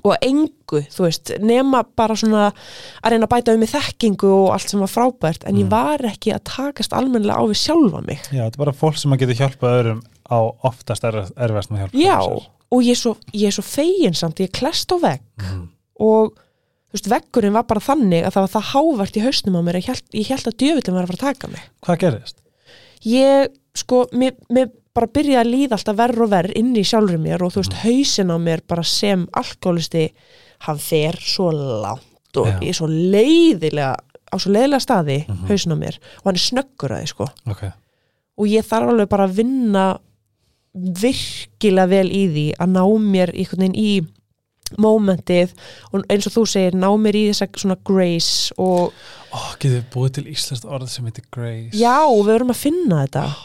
og 0.07 0.15
engu, 0.23 0.79
þú 0.87 1.03
veist, 1.03 1.31
nema 1.43 1.81
bara 1.99 2.15
svona 2.15 2.45
að 3.03 3.11
reyna 3.11 3.27
að 3.27 3.33
bæta 3.33 3.53
um 3.53 3.59
með 3.59 3.73
þekkingu 3.75 4.29
og 4.37 4.53
allt 4.55 4.69
sem 4.71 4.79
var 4.79 4.87
frábært, 4.87 5.43
en 5.45 5.55
ég 5.59 5.65
Mm. 5.67 5.69
var 5.73 5.99
ekki 6.07 6.31
að 6.31 6.43
takast 6.47 6.93
almennilega 6.95 7.35
á 7.35 7.43
við 7.43 7.59
sjálfa 7.59 8.01
mig 8.07 8.19
Já, 8.31 8.45
þetta 8.47 8.55
er 8.55 8.63
bara 8.65 8.71
fólk 8.71 8.97
sem 8.97 9.11
að 9.11 9.19
geta 9.19 9.39
hjálpað 9.41 9.75
öðrum 9.81 10.01
á 10.31 10.39
oftast 10.63 11.03
erfast 11.03 11.71
með 11.71 11.77
að 11.77 11.81
hjálpa 11.91 11.99
Já, 11.99 12.17
og 12.71 12.79
ég 12.87 12.91
er 12.95 13.01
svo, 13.03 13.17
ég 13.33 13.47
er 13.47 13.51
svo 13.51 13.63
fegin 13.67 14.15
samt, 14.15 14.39
ég 14.39 14.47
er 14.47 14.55
klest 14.59 14.87
á 14.91 14.97
vegg 15.01 15.21
Mhm. 15.43 15.67
og 15.99 16.31
þú 16.91 16.95
veist, 16.95 17.09
veggurinn 17.11 17.53
var 17.53 17.63
bara 17.63 17.79
þannig 17.83 18.23
að 18.25 18.31
það 18.31 18.41
var 18.47 18.53
það 18.55 18.69
hávart 18.71 19.17
í 19.19 19.23
hausnum 19.27 19.59
á 19.59 19.61
mér 19.63 19.75
að 19.75 19.81
ég 19.83 19.87
held, 19.91 20.03
ég 20.13 20.27
held 20.27 20.47
að 20.47 20.57
djöfutin 20.57 20.93
var 20.93 21.03
að 21.03 21.07
fara 21.11 21.19
að 21.19 21.27
taka 21.35 21.47
mig 21.51 21.61
Hvað 21.83 21.99
gerðist? 21.99 22.35
ég, 23.03 23.47
sko, 23.75 24.05
mér, 24.13 24.35
mér 24.49 24.71
bara 24.93 25.07
byrjaði 25.07 25.39
að 25.41 25.51
líða 25.53 25.77
alltaf 25.77 25.95
verð 25.97 26.21
og 26.25 26.29
verð 26.33 26.55
inn 26.59 26.73
í 26.75 26.83
sjálfur 26.83 27.17
mér 27.21 27.41
og 27.45 27.53
þú 27.53 27.61
veist, 27.63 27.77
hausin 27.83 28.31
á 28.33 28.37
mér 28.41 28.61
bara 28.67 28.83
sem 28.83 29.27
alkoholisti, 29.39 30.05
hann 30.67 30.77
fer 30.77 31.15
svo 31.19 31.51
langt 31.55 32.37
og 32.37 32.47
ég 32.61 32.69
er 32.73 32.77
svo 32.77 32.87
leiðilega 32.91 33.95
á 34.31 34.35
svo 34.39 34.51
leiðilega 34.51 34.79
staði, 34.83 35.17
Mhm. 35.27 35.47
hausin 35.49 35.73
á 35.75 35.77
mér 35.79 35.97
og 36.19 36.23
hann 36.25 36.35
er 36.35 36.45
snöggur 36.47 36.91
að 36.95 37.01
því, 37.01 37.07
sko. 37.07 37.27
Ok, 37.47 37.63
og 38.37 38.45
ég 38.47 38.63
þarf 38.67 38.89
alveg 38.89 39.09
bara 39.09 39.27
að 39.27 39.35
vinna 39.35 39.85
virkilega 40.75 41.87
vel 41.91 42.07
í 42.09 42.23
því 42.31 42.45
að 42.59 42.69
ná 42.75 42.83
mér 43.03 43.31
veginn 43.35 43.75
í 43.75 43.91
momentið 44.79 45.51
og 45.91 46.05
eins 46.07 46.27
og 46.29 46.33
þú 46.37 46.43
segir, 46.47 46.77
ná 46.79 46.87
mér 46.95 47.17
í 47.19 47.23
þessa 47.31 47.47
svona 47.59 47.75
grace 47.83 48.53
og 48.57 48.93
Ó, 49.31 49.39
getur 49.59 49.81
við 49.81 49.89
búið 49.93 50.13
til 50.17 50.23
íslenskt 50.31 50.65
orð 50.67 50.87
sem 50.91 51.05
heitir 51.07 51.23
Grace? 51.31 51.75
Já, 51.79 52.03
við 52.07 52.25
verum 52.27 52.49
að 52.51 52.59
finna 52.59 53.01
þetta. 53.05 53.21
Það, 53.27 53.35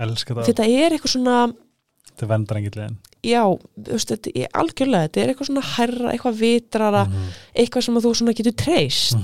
þetta 0.00 0.66
er 0.66 0.96
eitthvað 0.96 1.14
svona 1.14 1.38
þetta 2.10 2.26
er 2.26 2.30
vendarengillin 2.34 2.98
já, 3.26 3.42
veist, 3.90 4.12
þetta 4.14 4.32
er 4.34 4.52
algjörlega 4.62 5.08
þetta 5.08 5.22
er 5.22 5.32
eitthvað 5.32 5.50
svona 5.50 5.64
herra, 5.76 6.12
eitthvað 6.14 6.38
vitrara 6.40 7.02
Mhm. 7.06 7.26
eitthvað 7.54 7.84
sem 7.84 7.94
þú 8.00 8.34
getur 8.34 8.56
treyst. 8.56 9.16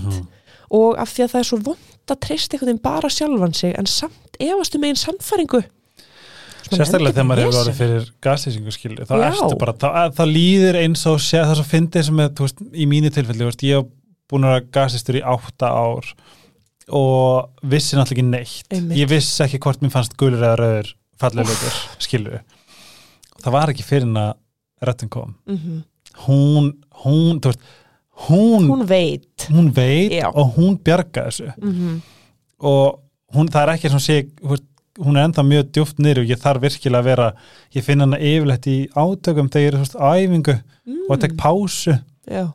Og 0.68 0.98
af 0.98 1.08
því 1.14 1.22
að 1.24 1.30
það 1.30 1.38
er 1.40 1.46
svo 1.46 1.58
vond 1.62 2.10
að 2.10 2.20
treysta 2.20 2.56
einhvern 2.56 2.66
veginn 2.72 2.82
bara 2.82 3.08
sjálfan 3.08 3.54
sig 3.54 3.74
en 3.78 3.86
samt 3.86 4.36
efastu 4.40 4.78
megin 4.78 4.96
samfæringu 4.98 5.62
Sérstaklega 6.66 7.14
þegar 7.14 7.26
maður 7.28 7.42
hefur 7.44 7.58
orðið 7.60 7.76
fyrir 7.78 8.06
gaslýsingu 8.26 8.72
skilju, 8.74 9.04
þá 9.06 9.14
Já. 9.20 9.26
ertu 9.30 9.58
bara, 9.60 9.72
þá, 9.78 9.88
þá 10.16 10.22
líður 10.26 10.78
eins 10.80 11.04
og 11.06 11.20
sé, 11.22 11.38
það 11.38 11.52
er 11.52 11.60
svo 11.60 11.66
fyndið 11.70 12.06
sem 12.08 12.22
er, 12.24 12.32
þú 12.34 12.46
veist, 12.48 12.62
í 12.74 12.86
mínu 12.90 13.12
tilfelli, 13.14 13.38
þú 13.44 13.50
veist, 13.52 13.62
ég 13.68 13.78
hef 13.78 13.86
búin 14.32 14.46
að 14.48 14.54
vera 14.56 14.64
gaslýstur 14.74 15.18
í 15.20 15.22
átta 15.22 15.70
ár 15.70 16.08
og 16.94 17.66
vissi 17.66 17.96
náttúrulega 17.98 18.16
ekki 18.16 18.26
neitt. 18.30 18.68
Einmitt. 18.70 18.98
Ég 19.00 19.10
vissi 19.10 19.42
ekki 19.44 19.60
hvort 19.62 19.82
mér 19.82 19.94
fannst 19.94 20.16
gulur 20.20 20.42
eða 20.42 20.58
rauður 20.60 20.92
fallega 21.20 21.48
lögur, 21.48 21.80
skilju. 22.04 22.42
Það 23.42 23.56
var 23.56 23.72
ekki 23.72 23.86
fyrir 23.86 24.06
en 24.08 24.22
að 24.22 24.32
röttin 24.86 25.12
kom. 25.12 25.36
mm 25.46 25.84
Hún, 26.16 26.70
hún, 27.04 27.42
þú 27.44 27.50
veist, 27.50 27.64
hún, 28.24 28.70
hún 28.70 28.84
veit 28.88 29.44
hún 29.52 29.66
veit 29.76 30.14
og 30.30 30.54
hún 30.56 30.78
bjarga 30.80 31.26
þessu 31.26 31.50
mm 31.60 31.98
og 32.64 33.02
hún, 33.36 33.50
það 33.52 33.62
er 33.62 33.70
ekki 33.74 33.90
sem 33.92 34.00
sé, 34.00 34.14
hún 34.96 35.18
er 35.18 35.26
ennþá 35.26 35.42
mjög 35.44 35.66
djúft 35.76 35.98
niður 36.00 36.22
og 36.22 36.30
ég 36.30 36.40
þarf 36.40 36.62
virkilega 36.62 37.02
að 37.02 37.08
vera 37.10 37.26
ég 37.76 37.84
finn 37.84 38.00
hana 38.00 38.16
yfirleitt 38.16 38.68
í 38.72 38.76
átökum 38.96 39.50
þegar 39.52 39.66
ég 39.66 39.84
er 39.84 40.00
á 40.00 40.08
æfingu 40.16 40.54
mm. 40.56 41.02
og 41.10 41.20
tek 41.20 41.34
pásu, 41.36 41.98
já, 42.24 42.46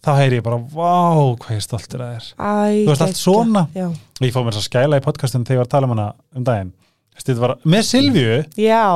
þá 0.00 0.10
heyri 0.16 0.38
ég 0.40 0.44
bara 0.46 0.58
vá, 0.58 1.36
hvað 1.42 1.56
ég 1.56 1.62
stoltur 1.64 2.00
að 2.04 2.12
þér. 2.16 2.28
Æ, 2.40 2.52
Þú 2.84 2.90
veist, 2.90 3.02
allt 3.06 3.20
svona. 3.20 3.62
já, 3.76 3.86
ég 4.24 4.32
fóð 4.34 4.46
mér 4.48 4.56
svo 4.56 4.64
skæla 4.66 5.00
í 5.00 5.04
podcastum 5.04 5.44
þegar 5.44 5.58
ég 5.58 5.62
var 5.62 5.68
að 5.68 5.74
tala 5.74 5.86
um 5.90 5.94
hana 5.96 6.08
um 6.36 6.44
daginn. 6.44 6.72
Þetta 7.20 7.38
var 7.42 7.56
með 7.64 7.82
Silvíu. 7.90 8.36
Já. 8.56 8.86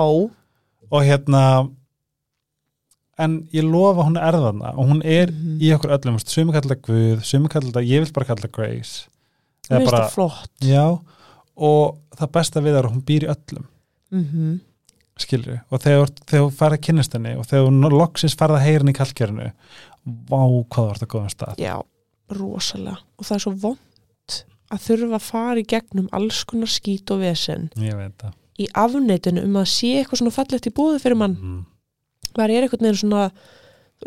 og 0.95 1.03
hérna 1.03 1.71
en 3.19 3.49
ég 3.55 3.63
lofa 3.67 4.05
hún 4.07 4.17
er 4.19 4.33
þarna. 4.35 4.73
Og 4.79 4.89
hún 4.91 5.03
er 5.05 5.31
Mhm. 5.31 5.59
í 5.61 5.71
okkur 5.75 5.91
öllum, 5.99 6.19
sumi 6.27 6.53
kallar 6.53 6.77
Guð 6.83 7.23
sumi 7.25 7.49
kallar, 7.49 7.83
ég 7.83 8.01
vil 8.05 8.13
bara 8.13 8.27
kalla 8.27 8.49
Grace. 8.51 9.07
Eða 9.71 9.79
finnst 9.81 9.91
bara, 9.91 10.05
það 10.09 10.11
flott. 10.15 10.51
Já. 10.61 10.99
Og 11.57 11.99
það 12.17 12.33
besta 12.33 12.61
við 12.61 12.73
það 12.75 12.79
er 12.79 12.85
að 12.89 12.93
hún 12.93 13.05
býr 13.05 13.23
í 13.25 13.35
öllum. 13.35 13.65
Mm 14.13 14.61
skilur 15.17 15.61
og 15.71 15.79
þegar, 15.79 16.11
þú 16.27 16.51
farið 16.51 16.75
að 16.79 16.83
kynnast 16.83 17.13
henni 17.15 17.37
og 17.39 17.47
þegar 17.47 17.69
þú 17.71 17.91
loksins 17.95 18.35
farið 18.35 18.57
að 18.59 18.65
heyra 18.67 18.79
henni 18.83 18.91
í 18.91 18.99
kalkjörinu 18.99 19.53
vá 20.05 20.43
hvað 20.75 20.93
ert 20.93 21.05
að 21.07 21.13
góðum 21.15 21.33
stað. 21.33 21.61
Já, 21.63 21.75
rosalega. 22.35 23.01
Og 23.19 23.29
það 23.29 23.37
er 23.37 23.45
svo 23.47 23.55
vond 23.65 24.39
að 24.75 24.87
þurfa 24.87 25.19
að 25.19 25.27
fara 25.29 25.61
í 25.61 25.67
gegnum 25.69 26.09
alls 26.17 26.41
konar 26.49 26.73
skít 26.73 27.13
og 27.15 27.21
vesen. 27.23 27.69
Í 28.55 28.69
afneitinu 28.79 29.45
um 29.45 29.61
að 29.61 29.69
sé 29.73 29.93
eitthvað 29.99 30.23
svona 30.23 30.35
fallegt 30.35 30.71
í 30.71 30.75
búðu 30.75 31.03
fyrir 31.03 31.21
mann. 31.21 31.37
Mm. 31.41 31.63
var 32.35 32.51
ég 32.51 32.65
einhvern 32.65 32.83
veginn 32.83 32.99
svona 32.99 33.29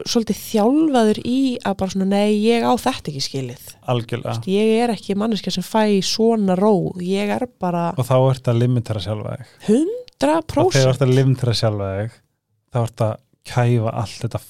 svolítið 0.05 0.39
þjálfaður 0.41 1.19
í 1.25 1.37
að 1.65 1.75
bara 1.79 1.93
svona 1.93 2.07
nei, 2.11 2.35
ég 2.43 2.65
á 2.67 2.73
þetta 2.77 3.11
ekki 3.11 3.23
skilið. 3.23 3.69
Algjörlega. 3.89 4.41
Ég 4.51 4.73
er 4.83 4.93
ekki 4.93 5.15
manneska 5.17 5.53
sem 5.53 5.65
fæ 5.65 6.03
svona 6.05 6.57
róð, 6.59 6.99
ég 7.07 7.31
er 7.33 7.47
bara 7.61 7.89
og 7.95 8.07
þá 8.07 8.17
ert 8.19 8.51
að 8.51 8.61
limitera 8.61 9.03
sjálfa 9.03 9.37
þig. 9.37 9.53
100% 9.71 10.59
og 10.65 10.75
þegar 10.75 10.89
þú 10.89 10.93
ert 10.93 11.05
að 11.07 11.15
limitera 11.15 11.55
sjálfa 11.57 11.89
þig 12.01 12.19
þá 12.73 12.81
ert 12.83 13.05
að 13.07 13.15
kæfa 13.47 13.95
allt 14.03 14.21
þetta 14.25 14.43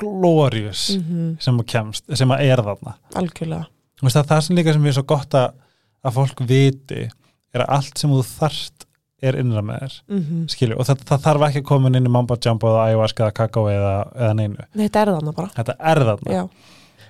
glorious 0.00 0.86
mm 0.96 1.36
sem 1.42 1.58
að 1.60 1.66
kemst, 1.74 2.04
sem 2.16 2.30
að 2.34 2.44
er 2.50 2.62
þarna. 2.66 2.96
Algjörlega. 3.20 3.66
Það, 4.04 4.26
það 4.30 4.40
sem 4.46 4.56
líka 4.58 4.72
sem 4.76 4.86
er 4.90 4.96
svo 4.96 5.04
gott 5.14 5.34
að, 5.38 5.54
að 6.04 6.16
fólk 6.18 6.42
viti 6.48 7.04
er 7.54 7.62
að 7.64 7.70
allt 7.78 7.98
sem 8.02 8.10
þú 8.12 8.22
þarft 8.26 8.86
er 9.24 9.38
innra 9.40 9.62
með 9.64 9.80
þér 9.84 9.98
mm 10.18 10.46
skilju, 10.52 10.76
og 10.78 10.88
það, 10.88 11.04
það 11.08 11.22
þarf 11.28 11.44
ekki 11.48 11.62
að 11.62 11.68
koma 11.70 11.88
inn 11.92 12.08
í 12.10 12.12
mambo 12.12 12.36
jumbo 12.44 12.68
eða 12.72 12.86
ayahuasca 12.90 13.24
eða 13.28 13.36
kakao 13.38 13.66
eða, 13.72 13.92
eða 14.18 14.32
neinu, 14.40 14.66
Nei, 14.74 14.86
þetta 14.88 15.04
er 15.06 15.12
þarna 15.14 15.32
bara. 15.38 15.52
Þetta 15.56 15.76
er 15.92 16.02
þarna. 16.10 16.34
Já. 16.34 16.44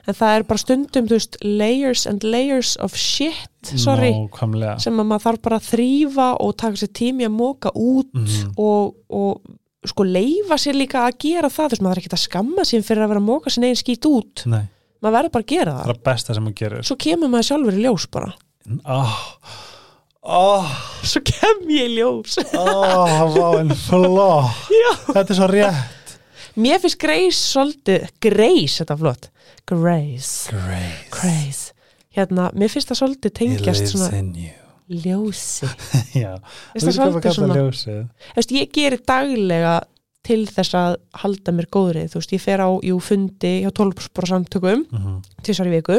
en 0.04 0.14
það 0.18 0.34
er 0.36 0.42
bara 0.50 0.60
stundum 0.60 1.06
veist, 1.08 1.36
layers 1.42 2.02
and 2.06 2.22
layers 2.28 2.74
of 2.84 2.94
shit 3.00 3.72
sorry, 3.80 4.10
Nákvæmlega. 4.12 4.76
sem 4.84 5.00
að 5.00 5.06
maður 5.08 5.24
þarf 5.30 5.42
bara 5.48 5.58
að 5.62 5.68
þrýfa 5.72 6.26
og 6.44 6.56
taka 6.60 6.76
sér 6.82 6.90
tími 7.00 7.24
að 7.24 7.32
móka 7.38 7.72
út 7.74 8.10
Mhm. 8.12 8.52
og, 8.60 8.94
og 9.08 9.40
sko 9.90 10.06
leifa 10.06 10.58
sér 10.60 10.78
líka 10.78 11.02
að 11.04 11.18
gera 11.26 11.50
það 11.52 11.66
þú 11.66 11.74
veist, 11.74 11.84
maður 11.84 11.98
er 11.98 12.02
ekki 12.02 12.14
að 12.14 12.22
skamma 12.24 12.64
sín 12.68 12.86
fyrir 12.86 13.04
að 13.04 13.12
vera 13.12 13.22
að 13.22 13.28
móka 13.28 13.52
sér 13.52 13.64
neginn 13.64 13.80
skít 13.80 14.08
út, 14.08 14.44
Nei, 14.50 14.64
maður 15.04 15.16
verður 15.18 15.34
bara 15.36 15.46
að 15.46 15.52
gera 15.52 15.74
það 15.74 15.82
það 15.82 15.92
er 15.92 15.98
að 15.98 16.06
besta 16.08 16.36
sem 16.36 16.48
hún 16.48 16.56
gerir. 16.60 16.86
Svo 16.88 16.96
kemur 17.04 17.32
maður 17.32 17.48
sjálfur 17.50 17.76
í 17.76 17.84
ljós 17.84 18.06
bara. 18.14 18.30
Oh, 18.94 19.18
oh, 20.38 20.72
svo 21.04 21.22
kem 21.28 21.68
ég 21.74 21.90
í 21.90 21.98
ljós. 21.98 22.38
Oh, 22.56 23.74
flott. 23.84 24.64
Já. 24.80 24.90
Þetta 25.10 25.28
er 25.28 25.40
svo 25.40 25.50
rétt. 25.52 26.16
Mér 26.54 26.80
finnst 26.80 27.00
Grace 27.02 27.38
svolítið 27.42 28.10
Grace, 28.22 28.80
þetta 28.80 28.94
er 28.94 29.04
flott. 29.04 29.30
Grace, 29.68 30.52
Grace, 30.52 31.08
Grace. 31.12 31.72
Hérna, 32.14 32.50
mér 32.54 32.70
finnst 32.70 32.92
það 32.92 33.00
svolítið 33.02 33.32
tengjast 33.40 33.88
lives 33.88 33.96
svona 33.96 34.12
in 34.20 34.36
you 34.38 34.63
ljósi 34.88 35.66
Já, 36.24 36.36
Finnst 36.74 36.86
það 36.88 36.96
svolítið 36.98 37.36
svona 37.38 37.58
ljósið 37.58 37.98
Þú 38.04 38.38
veist, 38.38 38.54
ég 38.54 38.72
gerir 38.74 39.00
daglega 39.06 39.74
til 40.24 40.46
þess 40.48 40.72
að 40.78 40.94
halda 41.20 41.52
mér 41.52 41.66
góðrið, 41.68 42.06
þú 42.12 42.20
veist, 42.20 42.32
ég 42.32 42.40
fer 42.40 42.62
á 42.64 42.68
jú, 42.80 42.96
fundi 43.04 43.52
hjá 43.64 43.70
12 43.76 44.28
samtökum 44.30 44.84
mm 44.88 44.98
-hmm. 45.00 45.18
tvisar 45.44 45.66
í 45.68 45.74
viku 45.76 45.98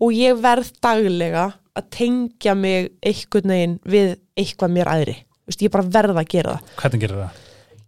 og 0.00 0.12
ég 0.12 0.40
verð 0.40 0.70
daglega 0.82 1.52
að 1.76 1.84
tengja 1.90 2.54
mig 2.54 2.92
einhvern 3.04 3.48
veginn 3.50 3.78
við 3.84 4.16
eitthvað 4.36 4.70
mér 4.72 4.86
aðri, 4.88 5.14
þú 5.14 5.46
veist, 5.48 5.62
ég 5.62 5.70
bara 5.70 5.84
verð 5.84 6.16
að 6.16 6.28
gera 6.28 6.52
það 6.52 6.60
Hvernig 6.76 7.00
gerir 7.00 7.16
það? 7.16 7.30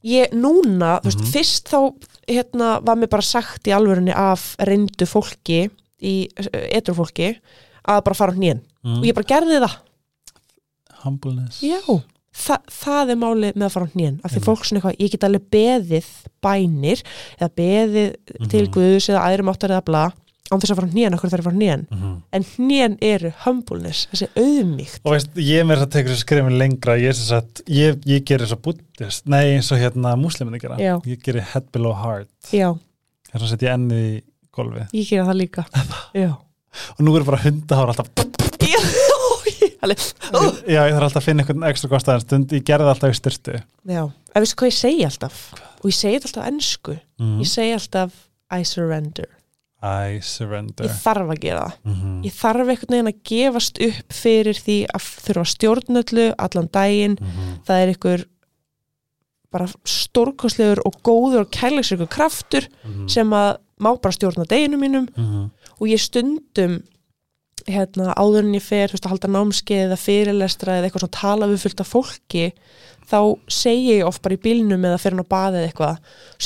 ég 0.04 0.32
núna, 0.32 1.00
þú 1.00 1.04
veist, 1.04 1.20
Mhm. 1.20 1.32
fyrst 1.32 1.68
þá 1.68 1.94
hérna, 2.28 2.80
var 2.84 2.96
mér 2.96 3.08
bara 3.08 3.22
sagt 3.22 3.66
í 3.66 3.72
alvörunni 3.72 4.12
af 4.14 4.56
reyndu 4.58 5.06
fólki 5.06 5.70
í 6.02 6.28
etur 6.52 6.94
fólki 6.94 7.36
að 7.88 8.04
bara 8.04 8.14
fara 8.14 8.32
á 8.32 8.36
hnén 8.36 8.60
Mm. 8.84 8.98
og 8.98 9.04
ég 9.04 9.14
bara 9.14 9.26
gerði 9.26 9.60
það 9.64 9.76
Humbleness. 11.07 11.62
Já, 11.64 11.80
Þa, 12.36 12.59
það 12.68 13.11
er 13.14 13.16
málið 13.16 13.54
með 13.57 13.64
að 13.64 13.72
fara 13.72 13.86
á 13.88 13.92
hnén 13.96 14.16
af 14.20 14.32
því 14.34 14.40
fólk 14.44 14.64
svona 14.68 14.80
eitthvað, 14.82 14.96
ég 15.00 15.12
get 15.14 15.22
alveg 15.24 15.44
beðið 15.54 16.09
bænir 16.44 17.00
eða 17.40 17.48
beðið 17.57 18.11
til 18.52 18.64
Mhm. 18.66 18.72
Guðs 18.74 19.07
eða 19.09 19.22
æðrum 19.30 19.48
áttar 19.54 19.72
eða 19.72 19.84
bla 19.86 20.02
án 20.52 20.61
þess 20.61 20.70
að 20.74 20.76
fara 20.76 20.86
á 20.86 20.92
hnén, 20.92 21.14
okkur 21.16 21.30
þarf 21.32 21.40
að 21.40 21.46
fara 21.48 21.57
á 21.57 21.59
hnén? 21.59 21.86
Mhm. 21.90 22.12
en 22.36 22.44
hnén 22.44 22.98
eru 23.00 23.30
humbleness, 23.46 24.02
þessi 24.12 24.28
auðmíkt 24.36 25.00
Og 25.07 25.12
veist, 25.16 25.32
ég 25.40 25.64
með 25.64 25.78
þess 25.80 25.86
að 25.86 25.94
teka 25.96 26.09
þessu 26.12 26.24
skrifin 26.26 26.59
lengra 26.61 26.98
ég, 27.00 27.14
sagt, 27.16 27.62
ég, 27.72 27.96
ég 28.04 28.22
gerir 28.28 28.46
svo 28.52 28.61
buddhist 28.61 29.26
Nei, 29.26 29.57
eins 29.57 29.72
og 29.72 29.78
hérna 29.80 30.12
musliminni 30.20 30.61
gera. 30.61 30.76
Já. 30.76 31.00
Ég 31.09 31.22
gerir 31.24 31.40
head 31.54 31.72
below 31.72 31.94
heart. 31.96 32.28
Þess 32.52 33.42
að 33.42 33.48
setja 33.48 33.72
ennið 33.78 34.04
í 34.12 34.22
golfið 34.52 34.92
ég 34.92 35.09
gera 35.09 35.24
það 35.24 35.40
líka. 35.40 35.64
Og 36.98 37.00
nú 37.00 37.16
er 37.16 37.24
bara 37.24 37.40
hundahár 37.40 37.88
alltaf. 37.96 38.12
Alveg, 39.87 40.03
ó. 40.34 40.41
Já, 40.66 40.80
ég 40.87 40.95
þarf 40.97 41.07
alltaf 41.09 41.22
að 41.22 41.26
finna 41.28 41.45
einhvern 41.45 41.66
ekstra 41.70 41.91
góðstæðan 41.93 42.24
stund. 42.26 42.53
Ég 42.57 42.66
gerði 42.66 42.91
alltaf 42.93 43.14
í 43.14 43.18
styrtu 43.20 43.57
Já, 43.87 44.03
en 44.05 44.43
veistu 44.45 44.59
hvað 44.61 44.70
ég 44.72 44.78
segi 44.80 45.07
alltaf? 45.09 45.41
Og 45.80 45.89
ég 45.91 45.97
segi 45.97 46.20
alltaf 46.20 46.47
ennsku 46.51 46.95
mm. 47.20 47.34
ég 47.41 47.51
segi 47.51 47.72
alltaf 47.78 48.22
I 48.53 48.62
surrender. 48.66 49.26
I 49.87 50.20
surrender. 50.24 50.87
Ég 50.87 50.95
þarf 51.03 51.32
að 51.34 51.41
gera 51.43 51.64
það. 51.66 51.76
Mm 51.91 52.22
ég 52.26 52.32
þarf 52.34 52.70
einhvern 52.72 52.95
veginn 52.97 53.11
að 53.12 53.18
gefast 53.30 53.80
upp 53.87 54.14
fyrir 54.16 54.59
því 54.66 54.76
að 54.97 55.11
þurfa 55.26 55.45
stjórnöllu 55.53 56.26
allan 56.47 56.68
daginn. 56.72 57.16
-hmm. 57.20 57.53
það 57.66 57.82
er 57.82 57.93
ykkur 57.95 58.24
bara 59.53 59.66
stórkostlegur 59.87 60.80
og 60.89 60.97
góður 61.07 61.45
og 61.45 61.51
kærleiksrikur 61.55 62.09
kraftur 62.11 62.66
Mhm. 62.84 63.09
sem 63.09 63.30
að 63.30 63.57
má 63.80 63.91
bara 64.01 64.12
stjórna 64.12 64.45
deginu 64.49 64.76
mínum. 64.76 65.07
-hmm. 65.14 65.51
og 65.80 65.87
ég 65.89 66.01
stundum 66.01 66.82
hérna, 67.66 68.12
áður 68.20 68.44
en 68.44 68.54
ég 68.59 68.62
fer 68.64 68.90
þú 68.90 68.96
veist, 68.96 69.07
að 69.07 69.12
halda 69.14 69.30
námskeið 69.32 69.84
eða 69.86 69.96
fyrirlestra 69.98 70.74
eða 70.76 70.88
eitthvað 70.90 71.04
svona 71.07 71.16
tala 71.20 71.48
við 71.50 71.62
fullt 71.64 71.80
af 71.82 71.88
fólki 71.90 72.42
þá 73.07 73.18
segi 73.48 73.96
ég 73.96 74.07
oft 74.07 74.22
bara 74.22 74.36
í 74.36 74.42
bílnum 74.42 74.84
eða 74.86 74.98
fer 75.00 75.14
hann 75.16 75.24
á 75.24 75.32
baðið 75.32 75.61
eða 75.62 75.70
eitthvað 75.70 75.96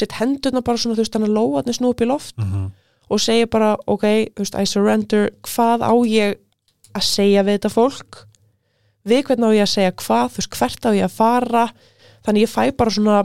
sett 0.01 0.15
hendurna 0.21 0.63
bara 0.65 0.79
svona 0.81 0.95
þú 0.97 1.03
veist 1.05 1.17
hann 1.19 1.27
að 1.27 1.35
lóðarni 1.37 1.75
snú 1.77 1.91
upp 1.93 2.01
í 2.05 2.09
loft 2.09 2.37
Mhm. 2.39 2.71
og 3.11 3.19
segi 3.21 3.47
bara 3.51 3.77
ok, 3.87 4.05
þú 4.37 4.45
veist, 4.45 4.55
I 4.55 4.65
surrender 4.71 5.31
hvað 5.43 5.83
á 5.83 5.93
ég 6.07 6.37
að 6.95 7.03
segja 7.03 7.43
við 7.43 7.59
þetta 7.59 7.75
fólk 7.75 8.25
við 9.05 9.25
hvern 9.27 9.45
á 9.45 9.51
ég 9.57 9.63
að 9.67 9.75
segja 9.75 9.93
hvað, 9.93 10.31
þú 10.31 10.37
veist, 10.41 10.57
hvert 10.57 10.87
á 10.87 10.91
ég 10.95 11.05
að 11.05 11.17
fara 11.19 11.67
þannig 12.25 12.43
ég 12.47 12.55
fæ 12.55 12.77
bara 12.77 12.91
svona 12.91 13.19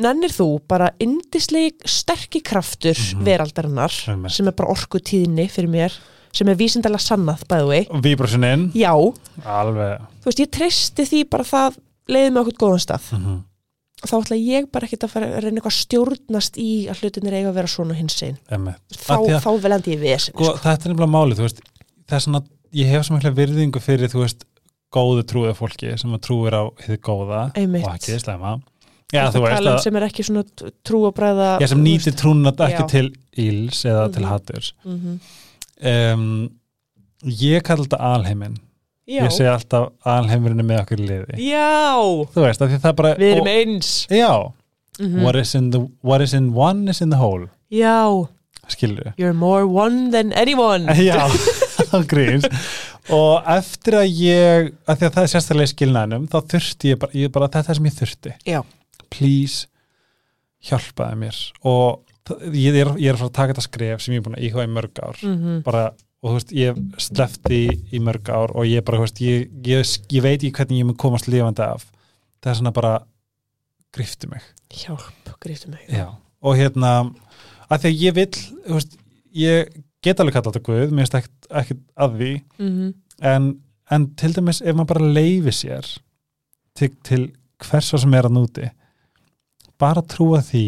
nennir 0.00 0.32
þú 0.32 0.60
bara 0.68 0.90
indisleik 1.00 1.82
sterki 1.84 2.40
kraftur 2.40 2.94
Mhm. 2.96 3.24
veraldarinnar 3.24 3.92
Einmitt. 4.08 4.32
sem 4.32 4.46
er 4.48 4.52
bara 4.52 4.72
orkutíðni 4.72 5.50
fyrir 5.50 5.68
mér 5.68 5.92
sem 6.32 6.48
er 6.48 6.58
vísindalega 6.60 7.02
sannað 7.02 7.44
by 7.50 7.58
the 7.62 7.66
way. 7.66 7.86
Víbrosinin 8.04 8.68
já, 8.76 8.92
Alveg. 9.44 10.00
Þú 10.22 10.30
veist, 10.30 10.42
ég 10.44 10.50
treysti 10.54 11.06
því 11.08 11.22
bara 11.30 11.44
það 11.48 11.78
leiði 12.10 12.30
mig 12.34 12.42
okkur 12.44 12.60
góðan 12.64 12.84
stað. 12.86 13.12
Mm 13.18 13.38
þá 14.00 14.14
ætla 14.16 14.36
ég 14.40 14.68
bara 14.72 14.86
ekkert 14.88 15.02
að 15.04 15.10
fara 15.12 15.26
að 15.28 15.42
reyna 15.44 15.60
eitthvað 15.60 15.74
að 15.74 15.80
stjórnast 15.84 16.54
í 16.56 16.68
að 16.88 17.02
hlutinir 17.02 17.34
eiga 17.36 17.50
að 17.50 17.56
vera 17.58 17.68
svona 17.68 17.96
hins 17.98 18.14
einn. 18.24 18.38
Þá, 18.96 19.16
þá 19.44 19.50
vel 19.60 19.72
endi 19.76 19.92
ég 19.92 20.00
vesen 20.00 20.32
sko, 20.32 20.54
þetta 20.56 20.88
er 20.88 20.94
nefnilega 20.94 21.12
málið, 21.12 21.36
þú 21.36 21.44
veist 21.44 21.60
það 22.08 22.16
er 22.16 22.24
svona, 22.24 22.40
ég 22.80 22.92
hef 22.94 23.04
svo 23.04 23.18
mikla 23.18 23.32
virðingu 23.36 23.82
fyrir 23.84 24.08
þú 24.12 24.22
veist, 24.24 24.46
góðu 24.96 25.26
trúið 25.28 25.52
fólki 25.58 25.92
sem 26.00 26.16
að 26.16 26.22
trúir 26.26 26.56
á 26.56 26.62
hið 26.86 26.96
góða 27.04 27.42
Einmitt. 27.60 27.84
og 27.84 27.92
ekki 27.98 28.16
slæma. 28.24 28.54
Já, 29.12 29.24
þú 29.34 29.42
veist 29.44 29.60
um 29.60 29.70
að, 29.74 29.78
sem 29.84 29.96
er 30.00 30.06
ekki 30.08 30.24
svona 30.30 30.44
trúabræða 30.86 31.50
ég 31.60 31.70
sem 31.74 31.84
nýtir 31.84 32.16
trúna 32.18 32.54
ekki 32.56 32.80
Já. 32.80 32.88
til 32.88 33.06
íls 33.36 33.84
eða 33.84 34.08
til 34.14 34.22
Mhm. 34.24 34.30
haturs. 34.32 34.72
Mm 34.84 35.20
um, 35.82 36.26
ég 37.22 37.62
kalla 37.66 37.84
þetta 37.86 38.00
alheimin 38.14 38.58
Já, 39.10 39.24
ég 39.24 39.32
segi 39.34 39.48
alltaf 39.50 39.88
alheimurinn 40.06 40.62
er 40.62 40.66
með 40.68 40.80
okkur 40.84 41.00
liði. 41.02 41.38
Já. 41.42 41.98
Veist, 42.36 42.60
það 42.62 42.92
bara 43.00 43.14
við 43.18 43.32
erum 43.32 43.48
og- 43.48 43.54
eins. 43.56 43.88
Já, 44.06 44.28
mm 45.00 45.22
what, 45.24 45.34
is 45.40 45.54
in 45.58 45.70
the, 45.74 45.80
what 46.06 46.20
is 46.22 46.34
in 46.36 46.52
one 46.54 46.86
is 46.92 47.00
in 47.02 47.10
the 47.10 47.18
whole. 47.18 47.48
Já, 47.72 48.28
skilur 48.70 49.12
you're 49.18 49.34
more 49.34 49.66
one 49.66 50.10
than 50.14 50.30
anyone. 50.32 50.86
Já, 51.10 51.26
það 51.90 52.06
gríns 52.12 52.46
og 53.10 53.42
eftir 53.50 53.96
að 53.98 54.20
ég 54.22 54.70
að 54.86 55.00
því 55.00 55.08
að 55.08 55.14
það 55.16 55.22
er 55.24 55.32
sérstaklega 55.32 55.66
í 55.66 55.72
skilnaðinum 55.74 56.28
þá 56.30 56.38
þurfti 56.52 56.92
ég 56.92 57.00
bara, 57.02 57.16
ég 57.18 57.32
bara 57.34 57.48
þetta 57.50 57.72
er 57.74 57.80
sem 57.80 57.88
ég 57.90 57.96
þurfti. 57.98 58.34
Já. 58.46 58.60
please 59.10 59.66
hjálpaði 60.70 61.18
mér. 61.24 61.38
Og 61.66 61.98
það- 61.98 62.09
ég 62.56 62.78
er, 62.80 62.92
ég 63.00 63.10
er 63.10 63.16
að 63.16 63.22
fara 63.22 63.30
að 63.30 63.36
taka 63.38 63.54
þetta 63.54 63.66
skref 63.66 64.04
sem 64.04 64.14
ég 64.14 64.22
er 64.22 64.26
búin 64.26 64.38
að 64.38 64.46
íhuga 64.48 64.66
í 64.66 64.72
mörg 64.76 65.02
ár. 65.02 65.20
Mm 65.26 65.60
bara, 65.66 65.84
og 66.20 66.30
þú 66.30 66.36
veist, 66.36 66.54
ég 66.56 66.80
slefti 67.00 67.60
í 67.90 68.00
mörg 68.04 68.30
ár 68.32 68.54
og 68.54 68.68
ég 68.68 68.84
bara, 68.86 69.00
þú 69.00 69.06
veist, 69.08 69.22
ég, 69.24 69.50
ég, 69.66 69.92
ég 70.16 70.24
veit 70.26 70.38
ekki 70.38 70.54
hvernig 70.58 70.82
ég 70.82 70.88
mun 70.88 71.00
komast 71.00 71.30
lifandi 71.30 71.66
af. 71.66 71.86
Það 72.40 72.52
er 72.52 72.60
svona 72.60 72.74
bara 72.76 72.94
grifti 73.94 74.30
mig. 74.30 74.44
Hjálp, 74.70 75.34
gríftu 75.42 75.72
mig. 75.72 75.84
Já. 75.90 76.08
og 76.40 76.56
hérna 76.56 76.90
að 77.68 77.82
því 77.82 77.90
að 77.90 78.02
ég 78.04 78.16
vill, 78.16 78.42
þú 78.66 78.78
veist, 78.78 78.98
ég 79.36 79.78
get 80.00 80.20
alveg 80.22 80.36
kallað 80.36 80.54
þetta 80.54 80.66
Guð, 80.68 80.92
mér 80.94 81.04
finnst 81.06 81.18
ekkert, 81.20 81.86
að 82.00 82.18
því. 82.20 82.32
Mm 82.62 82.90
en, 83.20 83.50
en 83.90 84.06
til 84.16 84.34
dæmis 84.36 84.62
ef 84.62 84.76
maður 84.76 84.94
bara 84.94 85.12
leifi 85.18 85.54
sér 85.54 85.88
til, 86.76 86.90
til 87.04 87.26
hvers 87.60 87.90
svo 87.90 88.00
sem 88.00 88.14
er 88.16 88.28
að 88.28 88.36
núti 88.36 88.70
bara 89.80 90.04
trúa 90.04 90.40
því 90.44 90.64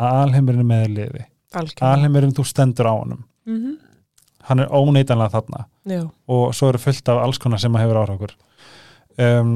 að 0.00 0.22
alheimurinn 0.24 0.64
er 0.64 0.70
með 0.70 0.82
þér 0.84 0.96
liði. 0.96 1.24
Algjörlega. 1.50 1.92
Alheimurinn 1.92 2.36
þú 2.36 2.46
stendur 2.48 2.90
á 2.90 2.94
honum. 2.94 3.24
Mm 3.48 3.78
hann 4.50 4.62
er 4.62 4.72
óneitanlega 4.72 5.34
þarna. 5.34 5.66
Já, 5.90 6.04
og 6.30 6.54
svo 6.56 6.70
eru 6.70 6.80
fullt 6.82 7.10
af 7.12 7.20
alls 7.24 7.40
konar 7.42 7.60
sem 7.62 7.76
að 7.76 7.84
hefur 7.84 8.00
ára 8.02 8.16
okkur 8.16 8.32
um, 9.20 9.52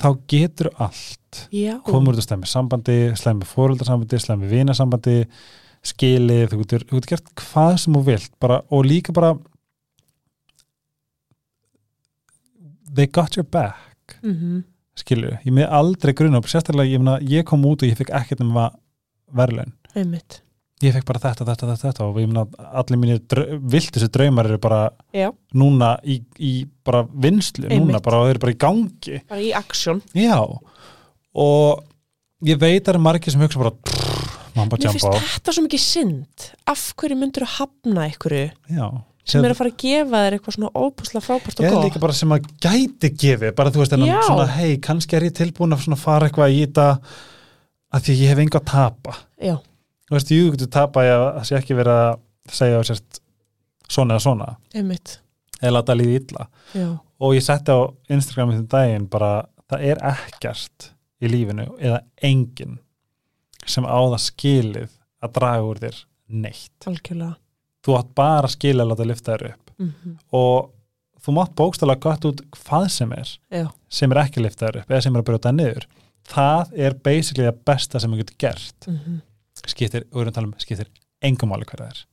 þá 0.00 0.08
getur 0.30 0.70
allt 0.82 1.44
já. 1.54 1.76
komur 1.86 2.14
út 2.14 2.22
að 2.22 2.28
slemmi 2.28 2.50
sambandi, 2.50 2.98
slemmi 3.18 3.48
fóröldarsambandi 3.48 4.20
slemmi 4.22 4.50
vinasambandi 4.50 5.16
skilið, 5.84 6.46
þú 6.52 6.60
getur, 6.62 6.86
þú 6.88 7.00
getur 7.00 7.14
gert 7.14 7.34
hvað 7.40 7.74
sem 7.82 7.96
þú 7.96 8.04
vilt 8.06 8.32
bara, 8.40 8.60
og 8.72 8.86
líka 8.88 9.14
bara 9.16 9.34
they 12.94 13.10
got 13.10 13.36
your 13.36 13.48
back. 13.48 14.20
Mm 14.22 14.62
skilju, 14.94 15.32
ég 15.42 15.50
með 15.50 15.72
aldrei 15.74 16.12
grunna 16.14 16.38
sérstaklega 16.46 16.86
ég, 16.86 17.00
meina, 17.02 17.16
ég 17.26 17.42
kom 17.48 17.64
út 17.66 17.82
og 17.82 17.88
ég 17.88 17.96
fikk 17.98 18.12
ekkert 18.14 18.44
um 18.44 18.52
verðlaun, 19.36 19.72
Einmitt. 19.94 20.40
Ég 20.82 20.92
fikk 20.96 21.06
bara 21.08 21.20
þetta, 21.22 21.46
þetta, 21.46 21.68
þetta, 21.70 21.88
þetta 21.88 22.06
og 22.08 22.18
ég 22.20 22.28
meina 22.28 22.70
allir 22.76 22.98
mínir 23.00 23.20
viltustu 23.72 24.08
draumar 24.12 24.48
eru 24.50 24.58
bara 24.60 24.80
Já, 25.14 25.28
núna 25.56 25.94
í, 26.02 26.18
í 26.42 26.52
bara 26.84 27.04
vinslu, 27.08 27.68
núna 27.70 27.78
Einmitt. 27.78 28.04
bara 28.04 28.20
og 28.20 28.28
þeir 28.28 28.34
eru 28.34 28.42
bara 28.42 28.54
í 28.54 28.58
gangi. 28.64 29.20
Bara 29.30 29.44
í 29.44 29.52
aksjón 29.56 30.02
og 31.44 31.84
ég 32.44 32.60
veit 32.60 32.82
að 32.82 32.90
það 32.90 32.98
er 32.98 33.04
margir 33.06 33.34
sem 33.34 33.44
hugsa 33.44 33.62
bara 33.62 33.72
prrr, 33.86 34.34
mamba 34.58 34.78
Mér 34.80 34.92
finnst 34.96 35.06
jamba 35.08 35.24
þetta 35.24 35.54
svo 35.56 35.64
mikið 35.64 35.84
synd. 35.86 36.48
Af 36.74 36.86
hverju 37.00 37.18
myndur 37.22 37.46
að 37.46 37.54
hafna 37.58 38.08
einhverju 38.08 38.48
Já, 38.74 38.88
sem 39.24 39.46
er 39.46 39.54
að 39.54 39.60
fara 39.62 39.72
að 39.72 39.78
gefa 39.86 40.24
þér 40.24 40.36
eitthvað 40.36 40.56
svona 40.58 40.72
óbúslega 40.74 41.24
frábært 41.24 41.62
og 41.62 41.64
ég 41.64 41.78
er 41.78 41.86
líka 41.86 42.02
bara 42.02 42.16
sem 42.18 42.34
að 42.34 42.50
gæti 42.66 43.12
gefið, 43.22 43.54
bara 43.56 43.72
þú 43.72 43.84
veist 43.84 44.52
hei, 44.58 44.74
kannski 44.84 45.16
er 45.16 45.28
ég 45.30 45.38
tilbúin 45.38 45.78
að 45.78 45.96
fara 46.02 46.28
eitthvað 46.28 46.58
í 46.58 46.66
þetta 46.66 46.88
að 47.94 48.06
því 48.06 48.14
að 48.14 48.22
ég 48.22 48.32
hef 48.32 48.42
enga 48.44 48.60
að 48.60 48.70
tapa. 48.70 49.16
Já, 49.38 49.56
þú 50.08 50.16
veist, 50.16 50.30
þú 50.32 50.54
getur 50.54 50.72
tapa 50.76 51.04
ég 51.06 51.14
að 51.18 51.26
það 51.38 51.48
sé 51.48 51.58
ekki 51.60 51.78
verið 51.78 52.00
að 52.04 52.56
segja 52.58 52.82
sérst 52.90 53.20
svona 53.88 54.16
eða 54.16 54.24
svona, 54.26 54.48
einmitt. 54.74 55.18
Eða 55.60 55.74
láta 55.76 55.96
líði 55.96 56.16
illa. 56.20 56.48
Já, 56.76 56.88
og 56.94 57.36
ég 57.36 57.46
setti 57.46 57.76
á 57.76 57.80
Instagram 58.16 58.52
í 58.52 58.58
þinn 58.58 58.70
daginn 58.74 59.08
bara, 59.12 59.32
það 59.70 59.86
er 59.92 60.02
ekkert 60.10 60.90
í 61.24 61.30
lífinu 61.30 61.68
eða 61.78 62.02
enginn 62.26 62.78
sem 63.64 63.86
á 63.88 63.96
það 63.96 64.20
skilið 64.26 64.90
að 65.24 65.34
draga 65.38 65.66
úr 65.70 65.80
þér 65.86 66.00
neitt. 66.44 66.76
Algjörlega. 66.90 67.36
Þú 67.84 67.98
átt 67.98 68.14
bara 68.16 68.50
skilið 68.52 68.84
að 68.84 68.90
láta 68.90 69.06
lyfta 69.08 69.36
þér 69.36 69.46
upp. 69.52 69.76
Mm 69.78 70.16
og 70.34 70.72
þú 71.24 71.34
mátt 71.38 71.54
bókstala 71.56 71.96
gott 72.00 72.24
út 72.28 72.42
hvað 72.64 72.88
sem 72.92 73.12
er 73.16 73.30
Já, 73.48 73.68
sem 73.88 74.12
er 74.12 74.20
ekki 74.24 74.42
lyfta 74.44 74.68
þér 74.68 74.80
upp 74.82 74.90
eða 74.92 75.04
sem 75.06 75.14
er 75.14 75.22
að 75.22 75.28
brjóta 75.30 75.52
niður 75.54 75.86
það 76.28 76.74
er 76.86 76.98
basically 77.04 77.46
það 77.46 77.62
besta 77.68 78.00
sem 78.00 78.12
þú 78.12 78.22
getur 78.22 78.42
gert. 78.46 78.88
Mm 78.88 79.22
skiptir, 79.70 80.04
og 80.10 80.18
við 80.18 80.24
erum 80.24 80.32
að 80.32 80.36
tala 80.38 80.50
um 80.50 80.54
skiptir 80.62 80.90
engum 81.24 81.52
máli 81.52 81.66
hverja 81.68 81.86
það 81.86 81.94
er. 81.94 82.04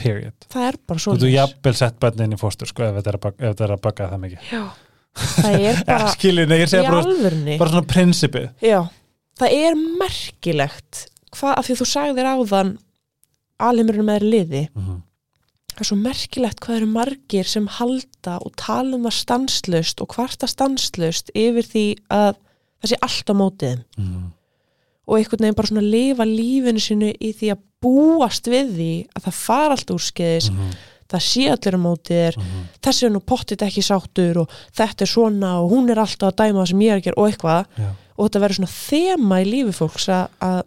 Period. 0.00 0.46
Það 0.52 0.66
er 0.66 0.78
bara 0.88 1.00
þú 1.00 1.04
svo 1.04 1.16
getur 1.16 1.32
jafnvel 1.34 1.74
sett 1.76 1.98
bönnin 2.00 2.36
í 2.36 2.38
fóstur 2.40 2.70
sko 2.70 2.86
ef 2.86 2.96
þetta 2.98 3.12
er 3.12 3.18
að, 3.20 3.64
að 3.66 3.82
baka 3.84 4.08
það 4.12 4.22
mikið. 4.24 4.48
Já, 4.50 4.62
það 5.26 5.66
er 5.68 5.82
bara 5.90 6.14
skilur, 6.14 6.48
nei, 6.50 6.64
bara, 6.70 7.02
bara 7.60 7.74
svona 7.74 7.90
prinsipið. 7.90 8.48
Já, 8.64 8.80
það 9.40 9.58
er 9.60 9.78
merkilegt 10.00 11.04
hvað, 11.36 11.54
af 11.54 11.68
því 11.68 11.76
að 11.76 11.82
þú 11.82 11.88
sagðir 11.92 12.32
áðan 12.32 12.74
alheimurinn 13.60 14.08
með 14.08 14.26
liði. 14.26 14.64
Mm 14.72 14.84
-hmm. 14.86 15.00
það 15.74 15.84
er 15.84 15.90
svo 15.90 15.98
merkilegt 16.00 16.60
hvað 16.64 16.76
eru 16.76 16.92
margir 16.96 17.46
sem 17.48 17.66
halda 17.78 18.38
og 18.40 18.54
tala 18.56 18.96
um 18.96 19.04
það 19.08 19.18
stanslust 19.20 20.00
og 20.00 20.16
hvarta 20.16 20.48
stanslust 20.48 21.30
yfir 21.34 21.64
því 21.64 21.86
að 22.08 22.34
það 22.80 22.90
sé 22.92 22.96
allt 23.02 23.30
á 23.30 23.34
mótið. 23.34 23.82
Mhm. 23.98 24.28
og 25.10 25.16
einhvern 25.18 25.40
veginn 25.42 25.56
bara 25.58 25.66
svona 25.66 25.82
lifa 25.90 26.22
lífinu 26.28 26.78
sinu 26.80 27.08
í 27.18 27.32
því 27.34 27.48
að 27.50 27.60
búast 27.82 28.46
við 28.46 28.68
því 28.76 28.90
að 29.16 29.24
það 29.26 29.34
fara 29.34 29.74
allt 29.74 29.90
úrskeiðis 29.90 30.50
Mhm. 30.52 30.68
það 31.10 31.22
sé 31.26 31.44
allir 31.50 31.74
á 31.74 31.80
mótið 31.82 32.20
þér 32.20 32.36
þessi 32.84 33.06
er 33.06 33.10
nú 33.10 33.20
pottit 33.20 33.62
ekki 33.66 33.82
sáttur 33.82 34.36
og 34.44 34.48
þetta 34.70 35.02
er 35.02 35.10
svona 35.10 35.50
og 35.64 35.70
hún 35.72 35.90
er 35.90 35.98
alltaf 35.98 36.30
að 36.30 36.36
dæma 36.38 36.62
það 36.62 36.68
sem 36.68 36.78
ég 36.84 36.90
er 36.92 37.00
að 37.00 37.04
gera 37.08 37.18
og 37.18 37.26
eitthvað 37.32 37.66
Já. 37.76 37.88
og 38.18 38.28
þetta 38.30 38.40
verður 38.44 38.58
svona 38.60 38.76
þema 38.76 39.40
í 39.42 39.46
lífi 39.50 39.74
fólks 39.80 40.06
að, 40.08 40.28
að 40.40 40.62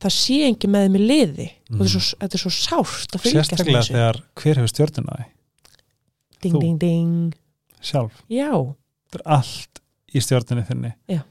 það 0.00 0.12
sé 0.18 0.38
ekki 0.50 0.68
með 0.74 0.82
þeim 0.88 0.96
í 0.98 1.06
liði 1.06 1.48
og 1.70 1.78
þetta 1.78 1.84
er 1.84 1.94
svo, 1.94 2.18
þetta 2.18 2.34
er 2.34 2.42
svo 2.42 2.50
sárt 2.58 3.14
að 3.14 3.20
fylgjast 3.22 3.50
sérstaklega 3.54 3.86
þegar 3.92 4.20
hver 4.34 4.54
hefur 4.58 4.72
stjórnuna 4.74 5.16
því 5.20 5.26
ding, 6.42 6.54
þú. 6.54 6.60
ding, 6.60 6.78
ding 6.78 7.34
sjálf, 7.80 8.12
já, 8.28 8.50
þetta 9.06 9.20
er 9.22 9.26
allt 9.38 9.80
í 10.14 10.18
stjórnunni 10.18 10.66
þinni 10.66 10.92
Já. 11.06 11.22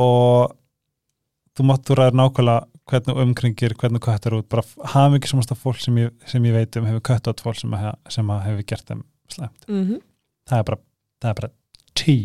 Og 0.00 0.54
þú 1.54 1.66
mátt 1.68 1.84
þú 1.88 1.98
ræður 1.98 2.18
nákvæmlega 2.20 2.60
hvernig 2.90 3.20
umkringir, 3.24 3.74
hvernig 3.80 4.02
köttar 4.04 4.36
út. 4.36 4.48
Bara 4.52 4.64
hafa 4.92 5.12
mikið 5.14 5.32
samasta 5.32 5.56
fólk 5.56 5.80
sem 5.80 6.00
ég, 6.02 6.10
sem 6.28 6.44
ég 6.44 6.56
veit 6.56 6.76
um 6.80 6.88
hefur 6.88 7.04
kött 7.10 7.30
átt 7.30 7.44
fólk 7.44 7.60
sem, 7.60 7.72
að, 7.76 7.92
sem 8.12 8.32
að 8.34 8.42
hefur 8.48 8.66
gert 8.72 8.90
þeim 8.90 9.04
slemt, 9.32 9.68
mm 9.68 10.02
það 10.44 10.58
er 10.60 10.64
bara 10.68 10.78
það 11.24 11.30
er 11.30 11.36
bara 11.38 11.48
tí 11.96 12.16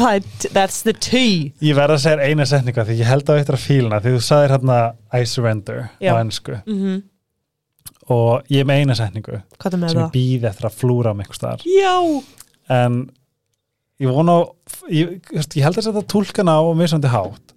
that's 0.56 0.78
the 0.86 0.94
tea. 0.94 1.52
Ég 1.60 1.76
verð 1.76 1.98
að 1.98 2.04
segja 2.06 2.30
eina 2.30 2.46
setninga 2.48 2.86
því 2.88 2.96
ég 3.02 3.10
held 3.10 3.28
á 3.28 3.34
eittra 3.36 3.60
fíluna 3.60 4.00
því 4.00 4.14
þú 4.14 4.22
sagðir 4.24 4.54
hérna 4.54 4.78
I 5.12 5.28
surrender 5.28 5.82
Já. 6.00 6.14
á 6.14 6.22
ennsku 6.22 6.62
mm 6.64 7.04
og 8.12 8.46
ég 8.52 8.62
er 8.62 8.66
með 8.68 8.80
eina 8.80 8.94
setningu 8.94 9.40
sem 9.58 9.82
ég 9.82 10.12
býði 10.14 10.46
eftir 10.46 10.68
að 10.68 10.76
flúra 10.78 11.10
um 11.10 11.20
einhver 11.22 11.34
staðar. 11.34 11.64
Já, 11.66 11.96
en 12.70 12.98
ég 14.02 14.12
vona 14.12 14.40
ég, 14.92 15.18
ég 15.32 15.62
held 15.64 15.78
að 15.80 15.88
þetta 15.90 16.04
tólkana 16.12 16.58
á 16.60 16.64
misandi 16.76 17.12
hátt 17.12 17.54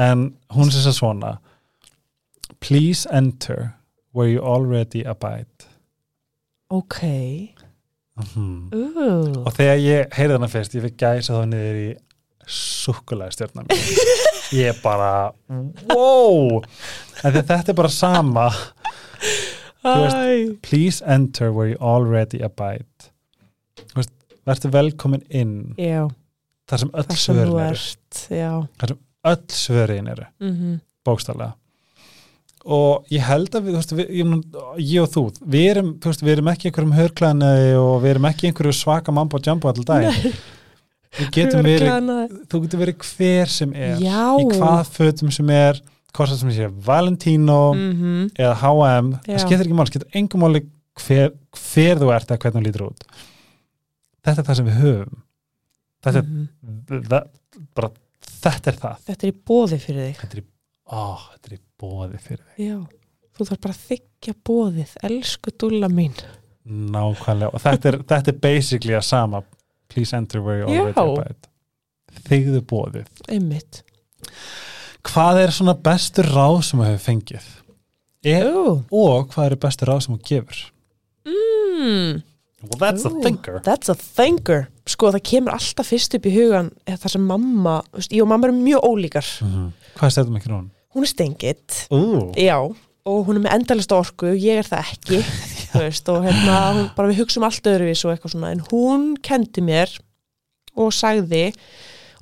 en 0.00 0.30
hún 0.54 0.68
er 0.68 0.76
þess 0.76 0.90
að 0.92 0.98
svona. 0.98 1.32
Please 2.60 3.08
enter 3.12 3.74
where 4.12 4.28
you 4.30 4.42
already 4.42 5.04
abide. 5.04 5.68
Ok. 6.70 7.00
Mm. 8.36 8.68
uh. 8.74 9.44
og 9.46 9.52
þegar 9.56 9.78
ég 9.80 10.10
heyrði 10.12 10.34
þarna 10.34 10.48
fyrst 10.52 10.74
ég 10.76 10.82
fikk 10.84 10.96
gæsa 11.00 11.38
þá 11.38 11.44
niður 11.48 11.78
í 11.80 11.86
sukkulega 12.50 13.32
stjórna 13.32 13.62
mér 13.64 13.78
ég 14.58 14.80
bara 14.82 15.30
wow! 15.88 16.60
Þetta 17.22 17.60
er 17.62 17.78
bara 17.78 17.92
sama. 17.92 18.50
Veist, 19.80 20.60
please 20.60 21.04
enter 21.06 21.52
where 21.52 21.70
you 21.70 21.78
already 21.80 22.42
abide. 22.44 23.10
Veist, 23.94 24.12
verður 24.50 24.74
velkomin 24.76 25.22
inn. 25.30 25.54
Já, 25.78 26.08
þar 26.70 26.82
sem 26.84 26.90
öll 26.94 27.08
sem 27.10 27.22
svörin 27.24 27.54
eru. 27.54 27.64
ert 27.70 28.26
já. 28.30 28.52
Öll 29.30 29.42
svörin 29.48 30.08
eru, 30.14 30.26
mm 30.40 30.78
bókstaflega. 31.06 31.54
Og 32.70 33.06
ég 33.08 33.22
held 33.24 33.54
að 33.56 33.64
við, 33.64 33.76
veist, 33.78 33.92
við 33.96 34.10
ég, 34.18 34.32
ég 34.84 35.00
og 35.00 35.08
þú, 35.14 35.22
við 35.48 35.62
erum, 35.70 35.86
veist, 36.04 36.20
við 36.26 36.32
erum 36.34 36.50
ekki 36.52 36.68
einhverjum 36.68 36.92
hörklæðinu 36.98 37.52
og 37.80 37.94
við 38.02 38.10
erum 38.12 38.26
ekki 38.28 38.50
einhverju 38.50 38.74
svaka 38.76 39.14
mambo 39.16 39.40
jumbo 39.40 39.70
alltaf 39.70 39.86
dag 39.88 40.10
við 41.16 41.30
getum 41.34 41.64
verið 41.64 41.86
Glaðnaði. 41.88 42.40
þú 42.52 42.60
getur 42.66 42.82
verið 42.84 43.06
hver 43.08 43.48
sem 43.56 43.72
er 43.74 43.96
Já. 44.04 44.20
í 44.36 44.44
hvað 44.52 44.92
fötum 44.92 45.32
sem 45.32 45.48
er 45.56 45.80
hvort 46.12 46.36
sem 46.36 46.52
sé 46.52 46.68
Valentino 46.84 47.72
Mhm. 47.74 48.28
eða 48.36 48.54
H&M, 48.60 49.08
það 49.24 49.40
skiptir 49.46 49.64
ekki 49.64 49.78
mál 49.80 49.88
skiptir 49.88 50.20
engum 50.20 50.44
máli 50.44 50.62
hver, 51.00 51.32
hver 51.56 51.96
þú 51.96 52.12
ert 52.14 52.28
eða 52.28 52.38
hvernig 52.44 52.60
þú 52.60 52.66
lítur 52.68 52.86
út 52.90 53.04
þetta 54.24 54.38
er 54.42 54.46
það 54.50 54.56
sem 54.60 54.66
við 54.70 54.78
höfum. 54.84 55.22
Þetta 56.04 56.18
er, 56.18 56.28
Mhm. 56.30 57.02
það, 57.10 57.28
bara, 57.76 57.90
þetta 58.40 58.72
er 58.72 58.78
það. 58.84 58.98
Þetta 59.08 59.26
er 59.26 59.32
í 59.32 59.38
bóði 59.50 59.78
fyrir 59.84 60.02
þig. 60.08 60.16
Þetta 60.22 60.36
er, 60.36 60.42
í- 60.42 60.50
ó, 60.90 61.16
þetta 61.34 61.50
er 61.50 61.56
í 61.56 61.60
bóði 61.82 62.20
fyrir 62.24 62.44
þig. 62.56 62.66
Já, 62.66 62.78
þú 63.36 63.48
þarf 63.50 63.60
bara 63.60 63.74
að 63.74 63.84
þykja 63.90 64.34
bóðið 64.50 64.96
Elsku 65.10 65.50
dúlla 65.60 65.88
mín. 65.92 66.14
Nákvæmlega. 66.66 67.54
Og 67.54 67.60
þetta 67.64 67.88
er, 67.92 67.98
þetta 68.14 68.28
er 68.34 68.38
basically 68.40 68.94
að 68.94 69.04
sama. 69.04 69.42
Please 69.90 70.14
enter 70.16 70.40
where 70.40 70.58
you 70.60 70.66
already 70.66 71.00
abide 71.00 71.48
þegðu 72.30 72.60
bóðið 72.62 73.06
Einmitt. 73.28 73.82
Hvað 75.02 75.38
er 75.44 75.50
svona 75.54 75.74
bestur 75.82 76.24
ráð 76.30 76.60
sem 76.66 76.78
þú 76.80 76.84
hefur 76.86 77.04
fengið? 77.08 77.46
Er, 78.22 78.46
og 78.92 79.30
hvað 79.32 79.46
eru 79.46 79.56
bestur 79.56 79.88
ráð 79.90 80.02
sem 80.04 80.16
þú 80.16 80.22
gefur? 80.28 80.60
Mm, 81.26 82.22
well 82.62 82.78
that's 82.80 83.06
a 83.06 83.10
Ú, 83.12 83.22
thinker 83.24 83.60
That's 83.64 83.88
a 83.92 83.94
thinker 83.96 84.66
Sko 84.90 85.12
það 85.14 85.22
kemur 85.30 85.54
alltaf 85.56 85.88
fyrst 85.92 86.14
upp 86.18 86.26
í 86.28 86.32
hugan 86.34 86.70
eða 86.84 86.98
það 87.04 87.14
sem 87.14 87.26
mamma, 87.30 87.76
veist, 87.94 88.12
ég 88.12 88.24
og 88.24 88.28
mamma 88.32 88.48
erum 88.50 88.62
mjög 88.64 88.84
ólíkar 88.90 89.28
Mhm. 89.46 89.72
hvað 89.96 90.14
stæðum 90.16 90.36
ekki 90.40 90.50
núna? 90.52 90.70
Hún 90.94 91.06
er 91.06 91.10
stengitt 91.12 91.76
Ú, 91.90 92.34
Já, 92.36 92.58
og 93.06 93.26
hún 93.26 93.36
er 93.38 93.44
með 93.46 93.54
endalista 93.60 93.96
orku 93.96 94.34
ég 94.36 94.60
er 94.60 94.68
það 94.68 94.92
ekki 94.94 95.20
veist, 95.80 96.08
og 96.10 96.24
hérna, 96.26 96.56
hún, 96.74 96.88
bara 96.96 97.08
við 97.12 97.22
hugsum 97.22 97.46
allt 97.46 97.62
öðruvís 97.70 98.04
og 98.04 98.12
eitthvað 98.16 98.34
svona, 98.34 98.50
en 98.52 98.64
hún 98.72 99.10
kendi 99.22 99.62
mér 99.64 99.92
og 100.76 100.90
sagði 100.92 101.52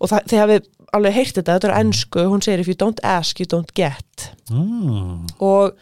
og 0.01 0.11
það, 0.13 0.29
þegar 0.31 0.51
við 0.53 0.69
alveg 0.97 1.17
heyrt 1.19 1.35
þetta, 1.37 1.57
þetta 1.59 1.69
er 1.69 1.79
ennsku 1.83 2.23
hún 2.31 2.45
segir 2.45 2.61
if 2.63 2.69
you 2.71 2.77
don't 2.79 3.01
ask, 3.05 3.41
you 3.41 3.49
don't 3.49 3.73
get 3.77 4.31
mm. 4.51 5.27
og 5.41 5.75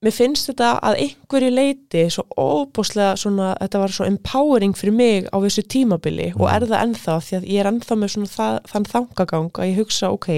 mér 0.00 0.14
finnst 0.16 0.48
þetta 0.48 0.68
að 0.80 0.94
einhverju 1.04 1.50
leiti 1.52 2.06
svo 2.14 2.22
óbúslega 2.40 3.18
svona, 3.20 3.50
þetta 3.60 3.80
var 3.82 3.92
svo 3.92 4.06
empowering 4.08 4.72
fyrir 4.78 4.94
mig 4.96 5.26
á 5.28 5.36
þessu 5.44 5.66
tímabili 5.68 6.30
og 6.38 6.46
Mm. 6.46 6.54
er 6.54 6.66
það 6.70 6.82
ennþá 6.86 7.16
því 7.26 7.36
að 7.40 7.48
ég 7.50 7.60
er 7.60 7.68
ennþá 7.72 7.96
með 8.00 8.12
svona 8.14 8.30
það, 8.32 8.58
þann 8.72 8.86
þangagang 8.94 9.50
að 9.60 9.68
ég 9.68 9.76
hugsa, 9.82 10.10
ok 10.10 10.28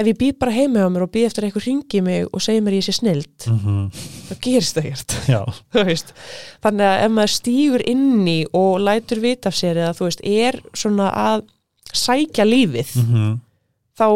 ef 0.00 0.06
ég 0.06 0.16
býð 0.16 0.38
bara 0.40 0.54
heima 0.56 0.82
á 0.82 0.88
mér 0.90 1.02
og 1.04 1.12
býð 1.12 1.26
eftir 1.28 1.44
að 1.44 1.50
eitthvað 1.50 1.66
ringi 1.68 2.00
mig 2.02 2.26
og 2.32 2.40
segir 2.42 2.62
mér 2.64 2.76
ég 2.78 2.86
sé 2.88 2.92
snild 2.96 3.46
Mm 3.46 3.90
þá 4.30 4.34
gerist 4.40 4.74
það 4.78 4.86
ekkert 4.90 5.14
þú 5.74 5.84
veist. 5.84 6.12
þannig 6.64 6.86
að 6.88 7.04
ef 7.04 7.10
maður 7.12 7.32
stígur 7.36 7.82
inn 7.86 8.26
í 8.30 8.38
og 8.54 8.80
lætur 8.80 9.20
vita 9.20 9.48
af 9.50 9.54
sér 9.58 9.76
eða 9.76 9.94
þú 9.98 10.08
veist, 10.08 10.20
er 10.24 10.60
svona 10.74 11.10
að 11.14 11.46
sækja 11.92 12.44
lífið 12.48 12.96
mm 13.06 13.38
þá 14.00 14.06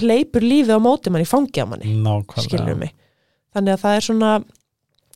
hleypur 0.00 0.40
lífið 0.40 0.72
á 0.72 0.80
móti 0.80 1.10
manni, 1.12 1.26
fangi 1.28 1.60
á 1.60 1.66
manni. 1.68 1.90
Nákvæmlega. 2.00 2.42
Skilur 2.48 2.78
mig 2.80 2.94
þannig 3.54 3.74
að 3.76 3.82
það 3.84 3.96
er 3.98 4.06
svona 4.08 4.30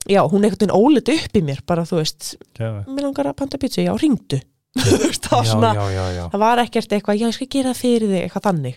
já, 0.08 0.20
hún 0.30 0.44
er 0.44 0.48
einhvern 0.48 0.62
veginn 0.62 0.76
ólit 0.78 1.10
upp 1.14 1.36
í 1.36 1.42
mér 1.44 1.60
bara 1.68 1.84
þú 1.88 1.98
veist, 2.00 2.28
mér 2.58 3.02
langar 3.08 3.28
að 3.32 3.36
panta 3.42 3.58
pizza 3.60 3.82
já, 3.84 3.92
ringdu 3.98 4.38
það 4.78 5.48
svona, 5.48 5.72
já, 5.74 5.84
já, 5.90 6.04
já. 6.14 6.24
það 6.32 6.42
var 6.44 6.62
ekkert 6.62 6.92
eitthvað 6.94 7.18
já, 7.18 7.26
ég 7.26 7.34
skal 7.38 7.48
gera 7.50 7.72
það 7.74 7.80
fyrir 7.82 8.08
þig, 8.12 8.20
eitthvað 8.28 8.44
þannig. 8.48 8.76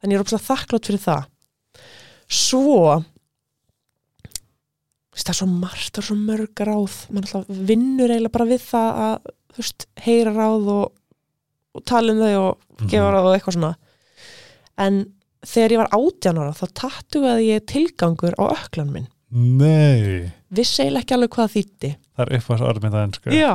Þannig 0.00 0.14
ég 0.14 0.20
er 0.20 0.24
ópslega 0.24 0.46
þakklátt 0.46 0.86
fyrir 0.88 1.00
það. 1.02 1.24
Svo 2.30 2.76
það 5.20 5.32
er 5.32 5.36
svo 5.40 5.48
margt 5.50 5.90
það 5.96 6.00
er 6.02 6.06
svo 6.08 6.16
mörg 6.20 6.62
ráð, 6.68 6.94
mann 7.12 7.26
alltaf 7.26 7.50
vinnur 7.68 8.12
eiginlega 8.14 8.32
bara 8.36 8.46
við 8.48 8.62
það 8.64 9.00
að 9.04 9.30
þú 9.50 9.60
veist, 9.64 9.86
heyra 10.06 10.32
ráð 10.36 10.68
og, 10.76 10.84
og 11.76 11.84
tala 11.90 12.14
um 12.14 12.22
þau 12.22 12.34
og 12.44 12.84
gefa 12.86 13.04
Mhm. 13.04 13.14
ráð 13.16 13.26
og 13.28 13.34
eitthvað 13.36 13.56
svona. 13.58 13.72
En 14.80 15.00
þegar 15.46 15.74
ég 15.74 15.80
var 15.80 15.90
átján 15.96 16.40
ára 16.42 16.52
þá 16.56 16.64
tattugaði 16.82 17.46
ég 17.50 17.64
tilgangur 17.70 18.36
á 18.36 18.44
öklan 18.52 18.90
minn. 18.92 19.08
Nei, 19.30 20.30
vissi 20.50 20.82
eiginlega 20.82 21.04
ekki 21.04 21.14
alveg 21.16 21.34
hvað 21.36 21.52
þýtti 21.54 21.90
það 22.18 22.32
er 22.34 22.80
með 22.82 22.94
það 22.96 23.04
ennsku 23.06 23.34
já, 23.36 23.52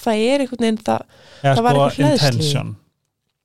það 0.00 0.22
er 0.24 0.44
einhvern 0.44 0.64
veginn 0.64 0.78
það, 0.86 1.02
það 1.42 1.60
var 1.66 1.74
sko 1.76 1.82
eitthvað 1.84 1.98
hleðsli. 2.00 2.30
intention. 2.30 2.70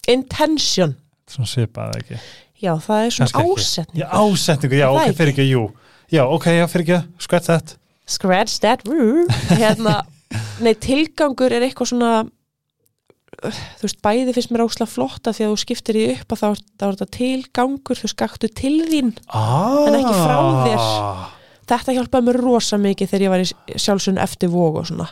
Intention. 0.08 0.94
Svona 1.28 1.50
svipað 1.50 1.98
ekki? 2.00 2.20
Já, 2.64 2.72
það 2.86 3.02
er 3.04 3.16
svona 3.18 3.32
Kannski 3.34 3.42
ekki. 3.42 3.66
ásetning 3.66 4.00
já, 4.00 4.08
ásetningu, 4.16 4.78
já, 4.80 4.86
Það 4.88 5.02
ok, 5.10 5.18
fyrir 5.20 5.34
ekki, 5.34 5.48
jú. 5.52 5.64
Já, 6.16 6.22
ok, 6.38 6.46
já, 6.56 6.66
fyrir 6.72 6.86
ekki, 6.88 7.00
skvætt 7.26 7.50
þetta 7.52 7.82
scratch 8.06 8.60
that 8.62 8.84
roo 8.88 9.26
hérna, 9.58 9.96
nei, 10.64 10.74
tilgangur 10.78 11.52
er 11.52 11.66
eitthvað 11.66 11.90
svona 11.92 12.12
þú 13.44 13.84
veist, 13.86 14.00
bæði 14.06 14.34
finnst 14.36 14.52
mér 14.54 14.64
ósla 14.66 14.88
flotta 14.90 15.34
því 15.36 15.46
að 15.48 15.52
þú 15.54 15.60
skiptir 15.64 15.98
því 16.00 16.06
upp 16.16 16.36
að 16.36 16.42
þá, 16.42 16.46
er- 16.50 16.96
þetta 16.96 17.08
tilgangur, 17.18 18.00
þú 18.02 18.12
skaktu 18.12 18.50
til 18.56 18.76
þín 18.90 19.12
ah. 19.28 19.86
En 19.90 19.98
ekki 20.00 20.14
frá 20.22 20.38
þér. 20.66 20.86
þetta 21.74 21.96
hjálpaði 21.98 22.28
mér 22.30 22.42
rosa 22.46 22.80
mikið 22.82 23.12
þegar 23.12 23.26
ég 23.28 23.34
var 23.36 23.44
í 23.46 23.80
sjálfsögn 23.86 24.22
eftir 24.22 24.52
vóg 24.54 24.82
og 24.82 24.88
svona. 24.92 25.10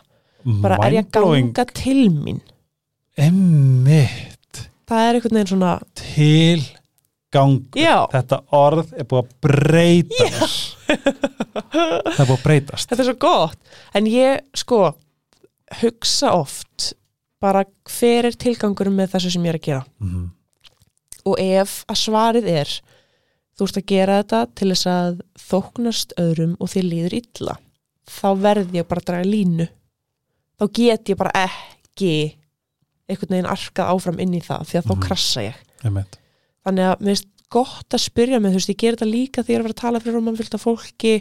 Bara 0.63 0.77
er 0.85 0.97
ég 0.99 1.05
að 1.07 1.11
ganga 1.19 1.65
til 1.71 2.07
mín? 2.11 2.41
Einmitt. 3.17 4.63
Það 4.89 5.03
er 5.07 5.17
einhvern 5.19 5.37
veginn 5.39 5.51
svona 5.53 5.73
til 5.97 6.63
gang 7.33 7.63
já, 7.79 8.03
þetta 8.11 8.37
orð 8.53 8.91
er 8.99 9.07
búið 9.09 9.23
að 9.23 9.29
breytast 9.41 10.75
það 10.85 12.19
er 12.19 12.27
búið 12.27 12.35
að 12.35 12.43
breytast. 12.43 12.89
Þetta 12.91 13.01
er 13.01 13.07
svo 13.07 13.15
gott. 13.23 13.57
En 13.97 14.09
ég 14.11 14.43
sko 14.59 14.81
hugsa 15.81 16.33
oft 16.37 16.91
bara 17.43 17.65
hver 17.91 18.29
er 18.29 18.37
tilgangurum 18.39 18.95
með 19.01 19.13
þessu 19.17 19.33
sem 19.35 19.43
ég 19.43 19.53
er 19.53 19.59
að 19.59 19.67
gera 19.67 19.83
Mhm. 19.99 20.23
og 21.25 21.39
ef 21.43 21.75
að 21.91 21.99
svarið 22.05 22.47
er 22.53 22.71
þú 23.57 23.67
ert 23.67 23.77
að 23.81 23.85
gera 23.91 24.17
þetta 24.23 24.39
til 24.55 24.69
þess 24.73 24.87
að 24.89 25.19
þóknast 25.49 26.15
öðrum 26.23 26.55
og 26.59 26.71
þér 26.73 26.87
líður 26.89 27.17
illa 27.21 27.57
þá 28.09 28.29
verð 28.41 28.73
ég 28.79 28.87
bara 28.87 29.01
að 29.03 29.05
draga 29.11 29.29
línu 29.29 29.67
þá 30.59 30.65
get 30.73 31.09
ég 31.13 31.17
bara 31.19 31.31
ekki 31.47 32.13
einhvern 33.09 33.35
veginn 33.35 33.51
arkað 33.51 33.91
áfram 33.93 34.19
inn 34.23 34.33
í 34.33 34.41
það 34.43 34.65
því 34.71 34.79
að 34.79 34.87
þá 34.89 34.95
Mhm. 34.95 35.03
krassa 35.07 35.41
ég 35.43 35.55
Einmitt. 35.83 36.17
þannig 36.65 36.85
að 36.89 36.99
mér 37.03 37.15
finnst 37.15 37.27
gott 37.53 37.89
að 37.93 38.01
spyrja 38.09 38.39
mig 38.41 38.51
þú 38.51 38.57
veist, 38.57 38.69
ég 38.73 38.77
ger 38.81 38.95
þetta 38.95 39.11
líka 39.11 39.43
þegar 39.43 39.53
ég 39.53 39.55
er 39.55 39.61
að 39.61 39.67
vera 39.67 39.73
að 39.77 39.83
tala 39.83 39.99
fyrir 39.99 40.17
um 40.17 40.27
að 40.31 40.37
fylgta 40.41 40.59
fólki 40.63 41.13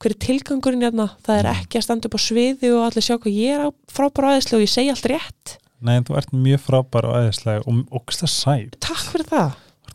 hver 0.00 0.12
er 0.12 0.18
tilgangurinn 0.26 0.82
hérna? 0.84 1.06
Það 1.26 1.38
er 1.38 1.46
Mhm. 1.50 1.60
ekki 1.62 1.78
að 1.78 1.82
standa 1.86 2.06
upp 2.10 2.16
á 2.16 2.20
sviði 2.20 2.72
og 2.76 2.82
allir 2.90 3.04
sjá 3.06 3.16
hvað 3.18 3.36
ég 3.36 3.54
er 3.56 3.60
á 3.66 3.68
frábæra 3.88 4.32
aðeinslu 4.34 4.58
og 4.58 4.64
ég 4.66 4.72
segi 4.72 4.90
allt 4.92 5.06
rétt. 5.12 5.56
Nei, 5.80 6.00
þú 6.00 6.16
ert 6.16 6.32
mjög 6.32 6.60
frábær 6.64 7.04
og 7.08 7.14
aðeinslega 7.16 7.62
og 7.66 7.74
ógstlega 8.00 8.32
sæt. 8.32 8.76
Takk 8.80 8.96
fyrir 9.12 9.26
það, 9.28 9.52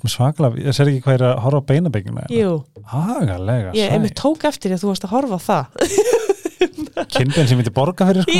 svakalega, 0.07 0.57
ég 0.65 0.73
ser 0.73 0.85
ekki 0.89 1.01
hvað 1.05 1.13
er 1.13 1.25
að 1.27 1.39
horfa 1.43 1.61
á 1.61 1.69
beinabyggina 1.69 2.23
jú. 2.29 2.63
Agalega 2.91 3.71
ég 3.73 3.89
sæt. 3.89 3.91
einmitt 3.93 4.15
tók 4.17 4.43
eftir 4.49 4.71
að 4.73 4.81
þú 4.81 4.87
varst 4.91 5.05
að 5.05 5.13
horfa 5.15 5.37
á 5.37 5.41
það. 5.49 5.65
Kinnbein 7.11 7.47
sem 7.47 7.57
myndi 7.57 7.71
borga 7.73 8.05
fyrir 8.05 8.23
sko. 8.25 8.33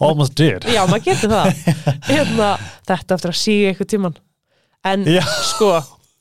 Almost 0.06 0.34
did. 0.38 0.62
Já, 0.66 0.82
maður 0.86 1.04
getur 1.06 1.30
það. 1.30 1.52
Hérna, 2.10 2.48
þetta 2.88 3.14
eftir 3.18 3.32
að 3.32 3.38
síga 3.38 3.70
eitthvað 3.72 3.90
tíman 3.94 4.16
en 4.88 5.04
Já. 5.10 5.22
sko 5.42 5.70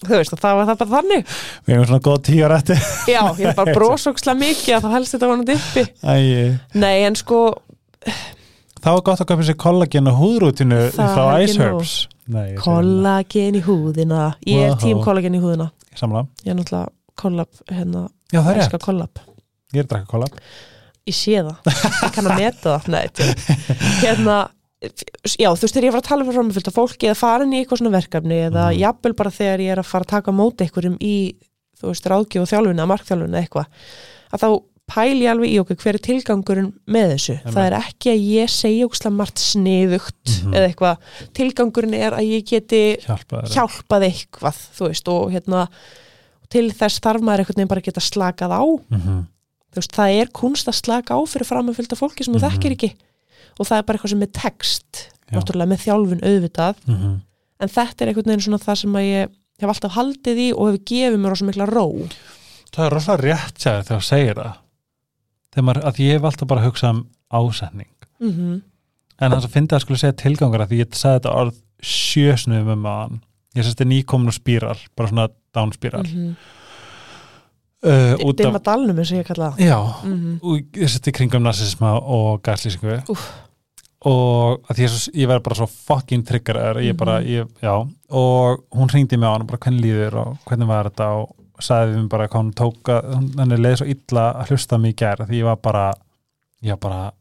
þú 0.06 0.14
veist, 0.14 0.36
það 0.38 0.58
var 0.60 0.68
það 0.70 0.82
bara 0.82 0.94
þannig. 0.96 1.38
Við 1.66 1.76
hefum 1.76 1.88
svona 1.92 2.06
góð 2.08 2.20
tíu 2.28 2.44
ára 2.48 2.60
eftir. 2.62 2.84
Já, 3.10 3.22
ég 3.42 3.46
er 3.52 3.58
bara 3.58 3.76
brósókslega 3.78 4.42
mikið 4.42 4.76
að 4.78 4.84
það 4.88 4.98
helst 4.98 5.16
þetta 5.16 5.32
vonandi 5.32 5.56
uppi 5.58 5.86
Æ, 6.04 6.18
nei, 6.78 6.98
en 7.08 7.18
sko, 7.18 7.40
Það 8.78 8.94
var 8.94 9.02
gott 9.08 9.22
að 9.24 9.30
köpa 9.32 9.46
sér 9.48 9.56
kollagen 9.60 10.08
og 10.12 10.20
húðrútinu 10.22 10.84
frá 10.94 11.24
er 11.24 11.42
ekki 11.42 11.48
Ice 11.50 11.64
Herbs. 11.64 11.96
Nei, 12.28 12.44
ég 12.54 12.60
segi 12.60 12.62
kollagen 12.62 13.58
í 13.58 13.64
húðina. 13.66 14.22
Ég 14.48 14.68
er 14.68 14.78
tím 14.80 15.02
kollagen 15.04 15.36
í 15.36 15.42
húðina. 15.42 15.72
Samla. 15.98 16.28
Ég 16.46 16.54
er 16.54 16.60
náttúrulega 16.60 16.94
kollab, 17.18 17.50
hérna 17.72 18.08
Já, 18.32 18.42
það 18.42 18.52
er 18.52 18.60
rétt, 18.62 18.82
kollab 18.84 19.22
ég 19.74 19.82
er 19.82 19.86
að 19.86 19.92
drakka 19.94 20.12
kollab 20.12 20.42
ég 21.08 21.16
sé 21.16 21.40
það, 21.40 21.70
ég 22.04 22.14
kann 22.16 22.28
að 22.28 22.42
meta 22.42 22.76
það. 22.76 22.88
Nei, 22.92 23.06
hérna 24.04 24.38
já, 24.82 25.50
þú 25.50 25.64
veist, 25.64 25.74
þegar 25.74 25.88
ég 25.88 25.94
var 25.96 26.02
að 26.04 26.08
tala 26.12 26.26
fyrir 26.28 26.38
framfylgta 26.38 26.74
fólki 26.76 27.08
eða 27.10 27.18
fara 27.18 27.44
inn 27.48 27.54
í 27.56 27.62
eitthvað 27.64 27.82
svona 27.82 27.98
verkefni 27.98 28.38
eða 28.48 28.66
Mhm. 28.72 28.80
jafnvel 28.84 29.16
bara 29.18 29.30
þegar 29.32 29.60
ég 29.66 29.72
er 29.74 29.80
að 29.82 29.86
fara 29.90 30.04
að 30.06 30.08
taka 30.14 30.32
móti 30.32 30.66
einhverjum 30.68 30.98
í, 31.02 31.36
þú 31.82 31.88
veist, 31.92 32.06
ráðgjöf 32.06 32.42
og 32.42 32.50
þjálfun 32.52 32.78
eða 32.78 32.92
markþjálfun 32.94 33.34
eða 33.34 33.42
eitthvað 33.42 33.66
að 34.34 34.40
þá 34.44 34.50
pæli 34.88 35.20
ég 35.26 35.32
alveg 35.34 35.50
í 35.52 35.60
okkur 35.60 35.76
hver 35.82 35.96
er 35.98 36.04
tilgangurinn 36.06 36.74
með 36.88 37.08
þessu, 37.12 37.34
Einmitt. 37.42 37.54
það 37.58 37.66
er 37.68 37.76
ekki 37.82 38.12
að 38.14 38.28
ég 38.38 38.50
segja 38.54 38.86
ókslega 38.88 39.16
margt 39.18 39.36
sniðugt 39.44 40.30
Mhm. 40.44 40.54
eða 40.54 40.68
eitthvað, 40.70 40.98
tilgangurinn 41.34 41.94
er 41.98 42.12
að 42.12 42.24
ég 42.32 42.46
geti 42.46 42.98
Hjálpa 43.04 43.42
þér 43.44 43.52
hjálpað 43.58 44.06
eitthvað, 44.08 44.56
þú 44.78 44.88
veist, 44.88 45.08
og 45.10 45.32
hérna 45.32 45.68
til 46.50 46.70
þess 46.72 47.00
þarf 47.02 47.20
maður 47.22 47.40
einhvern 47.44 47.56
veginn 47.58 47.68
bara 47.68 47.82
að 47.82 47.90
geta 47.90 48.00
slakað 48.00 48.52
á 48.56 48.64
Mhm. 48.92 49.28
þú 49.74 49.76
veist, 49.76 49.92
það 49.92 50.22
er 50.22 50.26
kunst 50.32 50.68
að 50.68 50.80
slaka 50.80 51.12
á 51.12 51.20
fyrir 51.28 51.50
framöfylgda 51.50 51.98
fólki 52.00 52.24
sem 52.24 52.34
þú 52.34 52.40
Mhm. 52.40 52.50
þekkir 52.52 52.72
ekki 52.78 52.94
og 53.58 53.68
það 53.68 53.78
er 53.78 53.88
bara 53.88 53.98
eitthvað 54.00 54.14
sem 54.14 54.26
er 54.26 54.32
text 54.38 55.02
náttúrulega 55.34 55.72
með 55.74 55.84
þjálfun 55.86 56.24
auðvitað. 56.24 56.80
Mhm. 56.88 57.18
en 57.58 57.70
þetta 57.74 58.04
er 58.04 58.10
einhvern 58.12 58.30
veginn 58.32 58.46
svona 58.46 58.62
það 58.62 58.76
sem 58.84 58.94
að 58.96 59.08
ég 59.08 59.36
hef 59.60 59.70
alltaf 59.74 59.96
haldið 59.98 60.38
í 60.38 60.48
og 60.54 60.68
hefur 60.68 60.84
gefið 60.92 61.20
mér 61.20 61.34
rosa 61.34 61.46
mikla 61.46 61.66
ró. 61.66 61.86
Það 62.70 62.86
er 62.86 62.94
rosalega 62.94 63.24
rétt 63.24 63.58
sér 63.58 63.84
þegar 63.84 64.02
þú 64.02 64.06
segir 64.06 64.36
það. 64.38 64.58
Þegar 65.52 65.66
maður, 65.66 65.86
að 65.90 66.02
ég 66.04 66.12
hef 66.14 66.28
alltaf 66.30 66.48
bara 66.48 66.66
hugsað 66.68 66.90
um 66.94 67.06
ásetning. 67.34 67.94
Mm 68.22 68.62
en 69.18 69.34
hann 69.34 69.42
svo 69.42 69.50
fyndi 69.50 69.74
að 69.74 69.82
skulle 69.82 69.98
segja 70.02 70.14
tilgangur 70.14 70.62
að 70.62 70.74
því 70.74 70.84
ég 70.84 70.98
sagði 70.98 71.18
þetta 71.18 71.34
orð 71.42 71.56
sjösnum 71.82 72.70
um 72.74 72.84
maðan 72.86 73.20
ég 73.58 73.66
sérst 73.66 73.82
er 73.82 73.90
nýkomin 73.90 74.30
og 74.30 74.36
spíral 74.38 74.78
bara 74.98 75.10
svona 75.10 75.28
downspíral 75.58 76.06
mm 76.06 76.36
uh, 77.88 78.14
út 78.26 78.38
Dimma 78.38 78.62
dalnum 78.64 78.98
eins 78.98 79.12
og 79.14 79.22
ég 79.22 79.28
kalla 79.28 79.52
það. 79.54 79.66
Já. 79.66 79.80
Mm 80.06 80.38
og 80.42 80.78
ég 80.82 80.90
sérst 80.94 81.10
í 81.10 81.16
kringum 81.18 81.46
narsisma 81.46 81.96
og 81.98 82.42
gaslýsingu. 82.46 83.00
Og 84.06 84.62
að 84.70 84.78
ég, 84.84 84.90
svo, 84.94 85.12
ég 85.18 85.28
verð 85.28 85.44
bara 85.44 85.56
svo 85.56 85.68
fucking 85.68 86.24
trigger 86.26 86.56
ég 86.82 86.96
bara, 86.98 87.20
Mhm. 87.20 87.28
ég, 87.28 87.48
já. 87.62 87.74
Og 88.10 88.64
hún 88.72 88.90
hringdi 88.90 89.18
mig 89.18 89.28
á 89.28 89.34
hann 89.38 89.48
bara 89.48 89.58
hvernig 89.58 89.82
líður 89.82 90.14
og 90.16 90.38
hvernig 90.46 90.68
var 90.68 90.90
þetta? 90.90 91.08
Og 91.58 91.62
sagði 91.62 91.94
við 91.96 92.02
mig 92.02 92.10
bara 92.10 92.28
hvað 92.28 92.44
hún 92.44 92.54
tóka, 92.54 93.02
hann 93.38 93.52
er 93.52 93.58
leið 93.58 93.78
svo 93.78 93.88
illa 93.88 94.34
að 94.34 94.48
hlusta 94.52 94.78
mig 94.80 94.94
í 94.96 94.98
gær 95.02 95.18
því 95.28 95.40
ég 95.42 95.44
var 95.44 95.56
bara 95.56 95.94
ég 96.64 96.70
var 96.70 96.78
bara, 96.78 97.12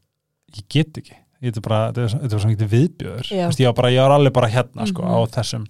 ég 0.55 0.63
get 0.69 0.93
ekki. 0.97 1.15
Þetta 1.41 1.57
er 1.57 2.29
var 2.29 2.39
svo 2.39 2.49
mikið 2.49 2.69
viðbjöður 2.69 3.31
ég 3.31 3.65
var 3.65 3.73
bara, 3.73 3.89
ég 3.89 4.01
var 4.07 4.11
alveg 4.19 4.33
bara 4.33 4.47
hérna 4.47 4.87
sko, 4.87 5.01
Mhm. 5.03 5.11
á 5.13 5.17
þessum. 5.29 5.65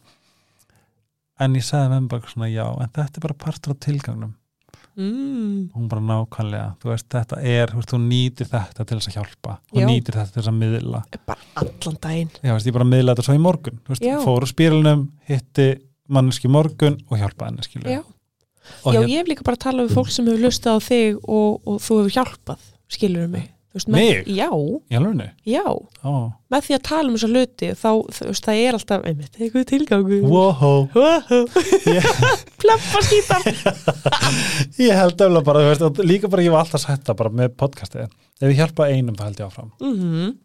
En 1.40 1.54
ég 1.54 1.62
sagði 1.64 1.90
mig 2.02 2.10
bara 2.10 2.22
svona 2.22 2.50
já, 2.52 2.82
en 2.82 2.90
þetta 2.90 3.18
er 3.18 3.22
bara 3.22 3.34
partur 3.34 3.72
af 3.72 3.80
tilgangnum 3.80 4.34
mm. 4.98 5.72
hún 5.76 5.88
bara 5.92 6.04
nákvæmlega, 6.04 6.68
þú 6.82 6.92
veist, 6.92 7.08
þetta 7.14 7.40
er 7.42 7.72
þú, 7.72 7.80
veist, 7.82 7.94
þú 7.94 8.00
nýtir 8.04 8.50
þetta 8.52 8.86
til 8.86 8.98
þess 9.00 9.12
að 9.12 9.18
hjálpa 9.18 9.58
þú 9.72 9.82
Já. 9.82 9.88
nýtir 9.90 10.18
þetta 10.20 10.34
til 10.34 10.42
þess 10.42 10.52
að 10.52 10.60
miðla 10.62 11.02
Bara 11.32 11.50
allan 11.64 12.00
daginn 12.08 12.32
já, 12.42 12.54
veist, 12.54 12.70
ég 12.70 12.78
bara 12.78 12.90
miðla 12.94 13.16
þetta 13.16 13.28
svo 13.28 13.38
í 13.38 13.44
morgun 13.48 13.82
þú 13.84 13.96
veist, 13.96 14.08
Já. 14.08 14.16
fór 14.26 14.46
úr 14.46 14.52
spíralunum, 14.54 15.04
hitti 15.30 15.68
manneski 16.08 16.52
morgun 16.52 16.98
og 17.10 17.22
hjálpa 17.22 17.50
henni 17.50 17.92
Já. 17.98 18.02
og 18.84 18.94
Já, 18.96 19.02
hér- 19.02 19.12
ég 19.12 19.22
hef 19.22 19.30
líka 19.34 19.48
bara 19.48 19.62
talað 19.62 19.90
við 19.90 20.00
fólk 20.00 20.12
sem 20.14 20.28
hefur 20.28 20.46
lustað 20.48 20.78
á 20.78 20.80
þig 20.88 21.22
og, 21.24 21.62
og 21.68 21.80
þú 21.84 22.02
hefur 22.02 22.18
hjálpað, 22.18 22.66
skilur 22.90 23.30
mig 23.32 23.48
Þú 23.48 23.57
veist, 23.78 23.92
með? 23.94 24.30
Já, 24.34 24.50
já. 25.48 25.64
Oh. 26.04 26.26
með 26.54 26.66
því 26.68 26.78
að 26.78 26.84
tala 26.90 27.12
um 27.12 27.18
þessa 27.18 27.30
hluti 27.32 27.70
þá, 27.78 27.90
veist, 28.28 28.48
það 28.48 28.64
er 28.64 28.80
alltaf, 28.80 29.06
einmitt, 29.12 29.38
eitthvað 29.38 29.68
tilgangu 29.72 30.20
wow. 30.26 30.88
Wow. 30.96 31.46
ég, 31.88 32.10
Pleppa 32.64 33.04
skítar 33.06 33.48
ég 34.88 35.00
held 35.00 35.24
efla 35.28 35.46
bara, 35.46 35.70
veist, 35.70 36.04
líka 36.04 36.32
bara 36.32 36.46
ég 36.46 36.56
var 36.56 36.66
alltaf 36.66 36.84
sætt 36.84 37.06
það 37.08 37.22
bara 37.24 37.38
með 37.44 37.56
podcastið. 37.62 38.12
Ef 38.38 38.52
ég 38.52 38.60
hjálpa 38.60 38.92
einum 38.92 39.16
þá 39.18 39.30
held 39.30 39.42
ég 39.42 39.48
áfram. 39.48 39.72
Mm 39.82 40.36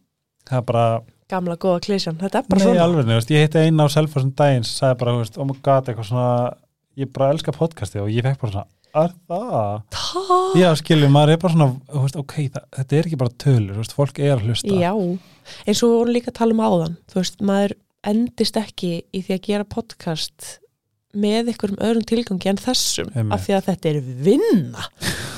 það 0.49 0.59
er 0.59 0.69
bara, 0.69 0.87
Gamla 1.33 1.57
góða 1.57 1.81
klísjan, 1.87 2.19
þetta 2.21 2.43
er 2.43 2.49
bara 2.51 2.61
nei 2.61 2.67
svona. 2.67 2.85
alveg 2.85 3.31
ég 3.33 3.47
hitti 3.47 3.63
eina 3.63 3.87
á 3.89 3.95
Selfossum 3.95 4.35
daginn 4.37 4.67
sem 4.67 4.83
sagði 4.83 4.99
bara, 5.01 5.15
oh 5.23 5.47
my 5.49 5.57
god, 5.65 5.89
eitthvað 5.89 6.09
svona 6.11 6.33
ég 7.01 7.13
bara 7.15 7.31
elska 7.33 7.55
podcastið 7.57 8.05
og 8.05 8.11
ég 8.13 8.27
fekk 8.27 8.43
bara 8.43 8.53
svona 8.57 8.67
er 9.01 9.12
það? 9.31 9.82
Ta 9.94 10.39
Já, 10.60 10.69
skiljum, 10.78 11.12
maður 11.14 11.35
er 11.35 11.40
bara 11.43 11.55
svona, 11.56 11.69
veist, 11.94 12.19
ok, 12.20 12.35
það, 12.55 12.66
þetta 12.78 12.98
er 12.98 13.09
ekki 13.09 13.20
bara 13.23 13.36
tölur, 13.44 13.78
veist, 13.81 13.94
fólk 13.97 14.20
er 14.23 14.35
að 14.36 14.48
hlusta. 14.48 14.73
Já, 14.82 14.93
eins 15.66 15.82
og 15.82 15.93
við 15.93 15.97
vorum 15.98 16.16
líka 16.16 16.32
að 16.32 16.39
tala 16.40 16.56
um 16.56 16.64
áðan 16.66 16.98
þú 17.12 17.20
veist, 17.20 17.44
maður 17.52 17.77
endist 18.12 18.59
ekki 18.59 18.93
í 19.14 19.23
því 19.23 19.36
að 19.36 19.44
gera 19.48 19.69
podcast 19.69 20.56
með 21.12 21.52
einhverjum 21.52 21.82
öðrum 21.85 22.09
tilgangi 22.09 22.51
en 22.52 22.60
þessum 22.60 23.10
Einmitt. 23.12 23.35
af 23.36 23.47
því 23.47 23.56
að 23.59 23.66
þetta 23.69 23.90
er 23.93 24.02
vinna 24.27 24.86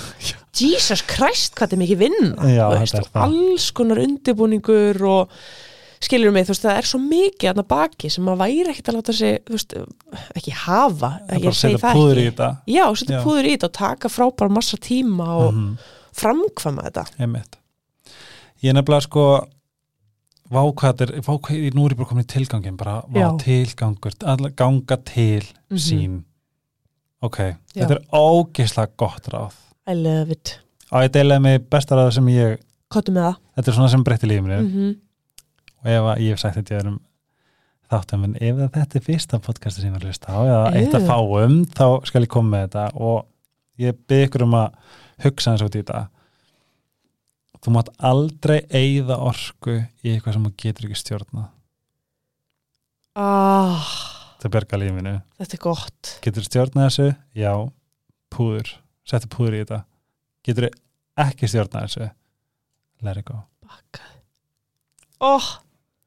Jesus 0.58 1.02
Christ, 1.10 1.54
hvað 1.56 1.66
þetta 1.66 1.76
er 1.76 1.82
mikið 1.82 2.02
vinna 2.04 2.50
Já, 2.52 2.64
þú 2.70 2.82
veist, 2.84 3.14
alls 3.24 3.68
konar 3.74 4.02
undirbúningur 4.04 5.00
og 5.10 5.38
skilur 6.04 6.32
mig, 6.34 6.44
þú 6.46 6.52
veist, 6.54 6.64
það 6.66 6.78
er 6.80 6.88
svo 6.90 7.00
mikið 7.02 7.50
að 7.54 7.66
baki 7.70 8.10
sem 8.12 8.24
maður 8.26 8.40
væri 8.44 8.70
ekkert 8.72 8.88
að 8.92 8.96
láta 8.98 9.14
sig 9.16 9.38
þú 9.48 9.56
veist, 9.56 9.74
ekki 10.38 10.54
hafa 10.64 11.10
ég 11.30 11.44
bara 11.46 11.58
setja 11.58 11.92
púður 11.96 12.20
í 12.20 12.24
ekki 12.24 12.30
þetta. 12.34 12.48
Já, 12.74 12.84
setja 13.00 13.20
púður 13.24 13.48
í 13.48 13.52
þetta 13.56 13.70
og 13.70 13.76
taka 13.78 14.08
frábæra 14.12 14.50
massa 14.50 14.76
tíma 14.76 15.28
og 15.38 15.52
Mhm, 15.54 15.76
framkvæma 16.14 16.82
þetta 16.88 17.04
Einmitt. 17.18 17.56
Ég 18.62 18.70
er 18.70 18.74
nefnilega 18.78 19.02
sko, 19.08 19.24
vá 20.50 20.60
hvað 20.72 20.92
þetta 20.92 21.06
er, 21.08 21.20
vá 21.20 21.32
hvað, 21.40 21.74
nú 21.74 21.86
er 21.86 21.94
ég 21.94 21.96
bara 21.98 22.08
komin 22.08 22.24
í 22.24 22.32
tilgangin, 22.34 22.76
bara, 22.76 23.02
vá, 23.08 23.38
tilgangur, 23.38 24.12
ganga 24.56 24.96
til 25.04 25.42
Mhm. 25.70 25.78
sín. 25.78 26.22
Ok, 27.22 27.38
Já. 27.74 27.86
þetta 27.86 27.90
er 27.96 28.04
ógeðslega 28.12 28.88
gott 28.96 29.28
ráð. 29.32 29.52
I 29.86 29.94
love 29.94 30.30
it 30.30 30.58
Á 30.92 31.00
ég 31.02 31.10
deilaði 31.10 31.40
með 31.42 31.58
besta 31.70 31.96
ráð 31.96 32.12
sem 32.12 32.26
ég, 32.26 32.58
þetta 32.92 33.68
er 33.68 33.72
svona 33.74 33.88
sem 33.90 34.04
breytti 34.04 34.28
lífinu. 34.28 34.60
mm 34.60 34.70
-hmm. 34.70 34.96
Og 35.84 35.90
ef 35.92 36.08
að 36.10 36.22
ég 36.24 36.34
hef 36.34 36.42
sagt 36.42 36.58
þetta 36.58 36.78
öðrum 36.80 36.98
þáttum 37.92 38.26
en 38.26 38.36
ef 38.40 38.60
þetta 38.74 38.98
er 38.98 39.04
fyrsta 39.04 39.40
podcasti 39.44 39.82
sem 39.82 39.90
ég 39.90 39.94
var 39.94 40.06
að 40.06 40.14
hlusta 40.14 40.34
á 40.34 40.40
eða 40.40 40.64
eitt 40.80 40.96
að 40.96 41.04
Ew. 41.04 41.08
fáum 41.12 41.56
þá 41.76 41.86
skal 42.08 42.24
ég 42.24 42.32
koma 42.32 42.54
með 42.56 42.66
þetta. 42.66 42.84
Og 42.96 43.84
ég 43.84 43.98
byrð 44.08 44.28
ykkur 44.28 44.46
um 44.46 44.58
að 44.58 44.78
hugsa 45.24 45.56
út 45.58 45.76
í 45.76 45.82
þetta. 45.82 46.06
Þú 47.64 47.74
mátt 47.76 47.92
aldrei 48.04 48.58
eigða 48.68 49.20
orku 49.24 49.76
í 49.80 50.14
eitthvað 50.14 50.36
sem 50.36 50.48
þú 50.48 50.56
getur 50.60 50.88
ekki 50.88 51.00
stjórna 51.00 51.46
ah, 53.14 53.86
það 54.42 54.54
berga 54.56 54.80
lífinu 54.80 55.14
Þetta 55.38 55.56
er 55.56 55.62
gott. 55.62 56.12
Getur 56.24 56.46
stjórna 56.46 56.88
þessu? 56.88 57.08
Já. 57.36 57.52
Púður, 58.34 58.74
settu 59.06 59.30
púður 59.30 59.58
í 59.58 59.62
þetta. 59.62 59.80
Getur 60.44 60.68
ekki 61.24 61.50
stjórna 61.50 61.84
þessu? 61.86 62.10
Let 63.04 63.20
it 63.20 63.28
go. 63.28 63.42
Oh, 65.24 65.44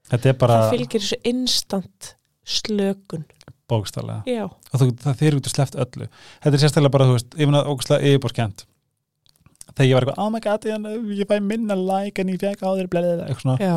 Það 0.08 0.72
fylgir 0.72 1.04
þessu 1.04 1.20
instant 1.28 2.14
slökun. 2.48 3.28
Bókstallega 3.68 4.46
og 4.48 4.80
þú, 4.80 4.86
það 5.04 5.18
þeir 5.20 5.36
út 5.36 5.48
að 5.50 5.54
sleppt 5.58 5.78
öllu. 5.84 6.06
Þetta 6.40 6.56
er 6.56 6.62
sérstaklega 6.62 6.94
bara, 6.94 7.08
þú 7.10 7.16
veist, 7.18 7.34
ég 7.36 7.50
finna 7.50 7.64
ógustlega 7.68 8.12
yfirbórskjönd 8.14 8.64
þegar 9.78 9.90
ég 9.90 9.98
var 9.98 10.06
eitthvað, 10.06 10.22
oh 10.24 10.30
my 10.34 10.42
god, 10.44 10.68
ég, 10.68 11.28
fæ 11.30 11.36
minna 11.44 11.78
like 11.78 12.24
en 12.24 12.32
ég 12.34 12.40
fekk 12.42 12.64
á 12.66 12.70
þér 12.70 12.90
bleið 12.94 13.10
eitthvað 13.26 13.44
svona, 13.44 13.58
já. 13.62 13.76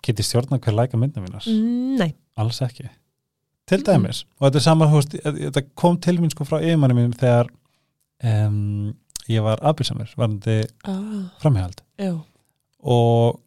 Get 0.00 0.22
ég 0.22 0.26
stjórna 0.26 0.58
hver 0.58 0.76
like 0.76 0.96
að 0.96 1.02
mynda 1.04 1.22
mínas, 1.22 1.46
Nei, 2.00 2.14
alls 2.40 2.62
ekki. 2.64 2.88
Til 3.70 3.82
dæmis, 3.86 4.24
og 4.38 4.48
þetta 4.48 4.58
er 4.58 4.64
saman 4.64 4.90
þú 4.90 5.02
veist, 5.02 5.18
þetta 5.44 5.64
kom 5.78 6.00
til 6.02 6.16
mín 6.18 6.32
sko 6.32 6.46
frá 6.48 6.58
yfirmanni 6.58 6.96
mín 6.96 7.12
þegar 7.20 7.52
um, 8.26 8.90
ég 9.30 9.44
var 9.46 9.62
afbyrsamur, 9.70 10.10
varandi 10.18 10.56
ah, 10.88 11.28
framhjald 11.42 11.84
já. 12.00 12.16
Og 12.80 13.38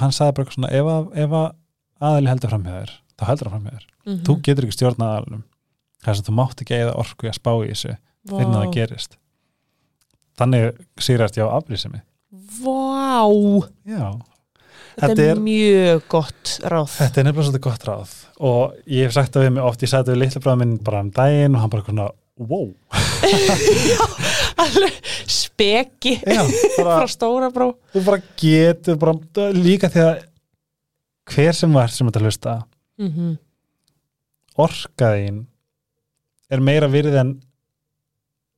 hann 0.00 0.14
sagði 0.14 0.36
bara 0.36 0.44
eitthvað 0.44 0.58
svona 0.58 0.72
ef 0.78 1.18
ef 1.24 1.36
að 1.40 1.48
aðali 2.04 2.32
heldur 2.32 2.52
framhjáður 2.54 2.94
þá 3.14 3.26
heldur 3.30 3.50
hann 3.50 3.56
framhjáður, 3.58 3.88
mm 4.06 4.22
þú 4.26 4.36
getur 4.46 4.66
ekki 4.66 4.76
stjórna 4.78 5.10
aðalunum 5.12 5.44
þess 6.04 6.20
að 6.20 6.26
þú 6.28 6.36
mátt 6.40 6.64
ekki 6.64 6.76
eða 6.80 6.96
orku 7.00 7.30
að 7.30 7.38
spá 7.38 7.52
í 7.54 7.70
þessu 7.70 7.94
fyrir 8.24 8.48
að 8.48 8.56
það 8.58 8.74
gerist. 8.74 9.18
Þannig 10.34 10.64
sýrast 11.00 11.38
ég 11.38 11.46
á 11.46 11.56
aflýsimi 11.56 12.00
Vá, 12.54 13.22
já, 13.86 14.08
þetta, 14.98 15.08
Þetta 15.08 15.24
er 15.30 15.40
mjög 15.42 16.04
gott 16.10 16.52
ráð. 16.62 16.90
Þetta 16.98 17.20
er 17.20 17.26
nefnilega 17.26 17.46
svolítið 17.48 17.64
gott 17.66 17.86
ráð. 17.88 18.12
Og 18.46 18.76
ég 18.90 19.06
hef 19.08 19.14
sagt 19.16 19.34
það 19.34 19.46
við 19.46 19.54
mig 19.54 19.66
oft, 19.68 19.82
ég 19.82 19.90
sagði 19.90 20.04
þetta 20.04 20.14
við 20.14 20.22
litla 20.22 20.42
bráða 20.44 20.60
minn 20.62 20.74
bara 20.86 21.02
um 21.04 21.10
daginn 21.14 21.56
og 21.56 21.62
hann 21.64 21.72
bara 21.72 21.86
svona 21.86 22.06
wow, 22.50 22.68
Alveg 24.64 24.98
Speki 25.30 26.18
já, 26.20 26.42
bara, 26.76 26.98
frá 26.98 27.08
stóra 27.10 27.50
bró. 27.54 27.72
Þú 27.94 28.02
bara 28.06 28.20
getur 28.40 28.98
bara, 29.00 29.14
líka 29.54 29.90
því 29.92 30.04
að 30.04 30.22
hver 31.34 31.56
sem 31.56 31.74
var 31.74 31.92
sem 31.94 32.08
þetta 32.10 32.22
hlusta 32.24 32.54
mm 33.00 33.10
-hmm. 33.10 33.32
orkaðin 34.66 35.46
er 36.50 36.60
meira 36.60 36.88
virði 36.88 37.18
en 37.20 37.32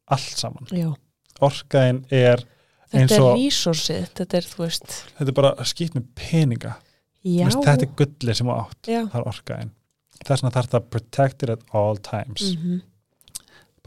allt 0.06 0.38
saman. 0.38 0.66
Já, 0.70 0.94
orkaðin 1.40 2.05
er, 2.10 2.44
Eins 2.93 3.10
þetta 3.12 3.14
er 3.14 3.22
og- 3.22 3.38
resursið 3.38 4.09
Þetta 4.14 4.36
er, 4.36 4.44
þú 4.44 4.59
veist. 4.64 5.05
Þetta 5.18 5.28
er 5.28 5.32
bara 5.32 5.64
skýt 5.64 5.94
með 5.94 6.05
peninga. 6.14 6.76
Já, 7.22 7.47
Vist, 7.47 7.59
þetta 7.59 7.82
er 7.82 7.97
gullið 7.97 8.34
sem 8.34 8.47
átt. 8.47 8.82
Já. 8.86 9.02
það 9.10 9.20
er 9.20 9.26
orkaðin 9.26 9.70
þess 10.24 10.43
vegna 10.43 10.52
þarf 10.55 10.70
það 10.72 10.90
protected 10.90 11.51
at 11.51 11.64
all 11.76 11.98
times. 11.98 12.52
Mm 12.56 12.82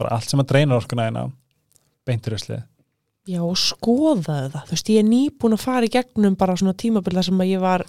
bara 0.00 0.16
allt 0.16 0.32
sem 0.32 0.40
að 0.42 0.50
dreina 0.54 0.76
orkuna 0.80 1.06
eina 1.10 1.26
beintur 2.08 2.36
öslið 2.38 2.62
Já, 3.28 3.42
og 3.44 3.58
skoðaðu 3.60 4.48
það. 4.50 4.62
Þú 4.66 4.72
veist, 4.74 4.88
ég 4.90 5.02
er 5.02 5.06
nýbúin 5.06 5.54
að 5.54 5.60
fara 5.62 5.86
í 5.86 5.90
gegnum 5.92 6.34
bara 6.40 6.54
svona 6.58 6.72
tímabilla 6.80 7.22
sem 7.22 7.36
að 7.44 7.50
ég 7.52 7.60
var 7.62 7.84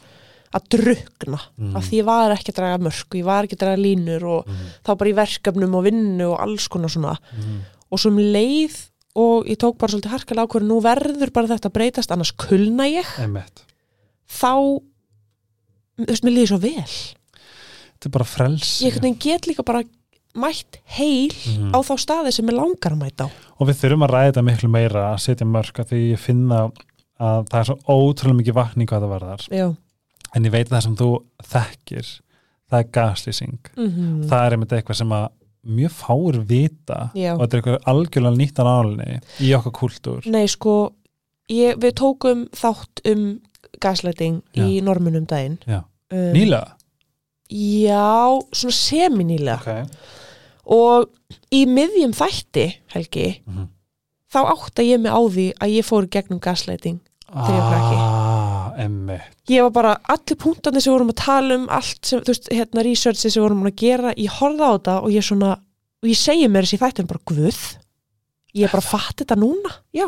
að 0.51 0.65
drukna 0.75 1.37
Mm. 1.57 1.75
af 1.79 1.85
því 1.87 1.95
ég 2.01 2.05
var 2.09 2.33
ekki 2.35 2.51
að 2.51 2.57
draga 2.59 2.81
mörg 2.83 3.15
ég 3.15 3.23
var 3.25 3.47
ekki 3.47 3.55
að 3.55 3.61
draga 3.63 3.79
línur 3.79 4.25
og 4.27 4.49
þá 4.83 4.91
bara 4.99 5.09
í 5.09 5.15
verkefnum 5.15 5.77
og 5.79 5.85
vinnu 5.87 6.27
og 6.33 6.41
alls 6.43 6.67
konar 6.67 6.91
svona. 6.91 7.13
Og 7.89 7.99
svo 8.03 8.11
um 8.11 8.19
leið 8.19 8.75
og 9.15 9.47
ég 9.47 9.57
tók 9.63 9.77
bara 9.79 9.93
svolítið 9.95 10.13
harkalega 10.17 10.45
ákvörðu 10.47 10.67
nú 10.67 10.81
verður 10.83 11.31
bara 11.33 11.47
þetta 11.55 11.71
að 11.71 11.75
breytast 11.79 12.11
annars 12.11 12.33
kulna 12.35 12.89
ég. 12.91 13.07
Einmitt. 13.23 13.63
Þá 14.27 14.51
þú 15.95 16.07
veist, 16.11 16.23
mér 16.27 16.35
líður 16.35 16.51
svo 16.53 16.59
vel. 16.67 16.85
Þetta 17.95 18.09
er 18.09 18.15
bara 18.19 18.27
frels 18.27 18.75
ég 18.83 18.99
get 19.23 19.47
líka 19.47 19.63
bara 19.65 19.83
mætt 20.35 20.79
heil 20.97 21.31
Mhm. 21.33 21.71
á 21.75 21.79
þá 21.83 21.93
staði 21.99 22.31
sem 22.33 22.47
ég 22.47 22.55
langar 22.55 22.93
að 22.95 23.01
mæta 23.03 23.25
á 23.25 23.29
og 23.59 23.67
við 23.67 23.79
þurfum 23.81 24.05
að 24.07 24.13
ræða 24.15 24.31
þetta 24.31 24.43
miklu 24.47 24.69
meira 24.69 25.03
að 25.13 25.19
setja 25.25 25.45
mörg 25.47 25.73
að 25.83 25.89
því 25.91 25.99
ég 26.13 26.19
finna 26.19 26.71
að 27.19 27.45
það 27.51 27.59
er 27.59 27.67
svo 27.69 27.77
ótrúlega 27.87 28.39
mikið 28.41 28.53
vakning 28.57 28.87
hvað 28.89 29.01
það 29.05 29.13
varðar 29.15 29.43
já, 29.51 29.67
en 30.35 30.43
ég 30.45 30.51
veit 30.51 30.67
að 30.69 30.75
það 30.77 30.83
sem 30.87 30.95
þú 30.95 31.09
þekkir 31.51 32.07
það 32.71 32.79
er 32.79 32.89
gaslýsing 32.95 33.59
mm 33.77 34.23
það 34.31 34.45
er 34.45 34.51
einmitt 34.55 34.71
eitthvað 34.77 34.95
sem 35.01 35.09
að 35.19 35.27
mjög 35.61 35.91
fáur 35.93 36.39
vita 36.49 37.11
Já. 37.13 37.35
og 37.35 37.41
þetta 37.43 37.53
er 37.57 37.61
eitthvað 37.61 37.89
algjörlega 37.91 38.37
nýttan 38.39 38.69
álinni 38.71 39.19
í 39.45 39.51
okkar 39.53 39.75
kúltúr 39.77 40.25
nei 40.25 40.47
sko 40.47 40.93
ég, 41.51 41.75
við 41.77 41.93
tókum 41.99 42.47
þátt 42.49 43.03
um 43.11 43.39
gaslighting 43.79 44.41
í 44.57 44.81
normunum 44.81 45.27
daginn 45.27 45.59
Já. 45.67 45.83
um, 46.11 46.33
Nýlega? 46.33 46.73
Já, 47.51 48.39
svona 48.55 48.73
seminýlega 48.73 49.59
Ok. 49.59 49.95
Og 50.65 51.09
í 51.51 51.65
miðjum 51.65 52.13
þætti, 52.15 52.65
Helgi 52.93 53.41
Mhm. 53.47 53.67
þá 54.31 54.39
átta 54.55 54.83
ég 54.83 54.99
mig 55.01 55.11
á 55.11 55.19
því 55.19 55.53
að 55.59 55.73
ég 55.77 55.85
fór 55.85 56.07
gegnum 56.07 56.39
gaslighting. 56.39 56.99
Ah, 57.33 58.73
ég 59.47 59.61
var 59.63 59.71
bara, 59.71 59.93
allir 60.11 60.37
punktarnir 60.39 60.81
sem 60.83 60.91
við 60.91 60.97
vorum 60.97 61.11
að 61.13 61.19
tala 61.21 61.55
um 61.55 61.67
allt 61.69 62.05
sem, 62.05 62.19
þú 62.21 62.33
veist, 62.33 62.49
hérna 62.51 62.83
researchi 62.85 63.29
sem 63.31 63.39
við 63.41 63.45
vorum 63.49 63.67
að 63.69 63.75
gera, 63.81 64.13
ég 64.19 64.29
horfði 64.39 64.67
á 64.67 64.71
þetta 64.77 64.95
og 65.03 65.09
ég 65.15 65.23
svona, 65.27 65.51
og 66.03 66.09
ég 66.11 66.19
segi 66.19 66.47
mér 66.51 66.67
þessi 66.67 66.79
þættin 66.81 67.07
bara, 67.07 67.23
guð, 67.31 67.61
ég 68.55 68.63
er 68.67 68.73
bara 68.73 68.83
að 68.83 68.91
fatta 68.91 69.23
þetta 69.23 69.39
núna, 69.41 69.71
já 69.95 70.07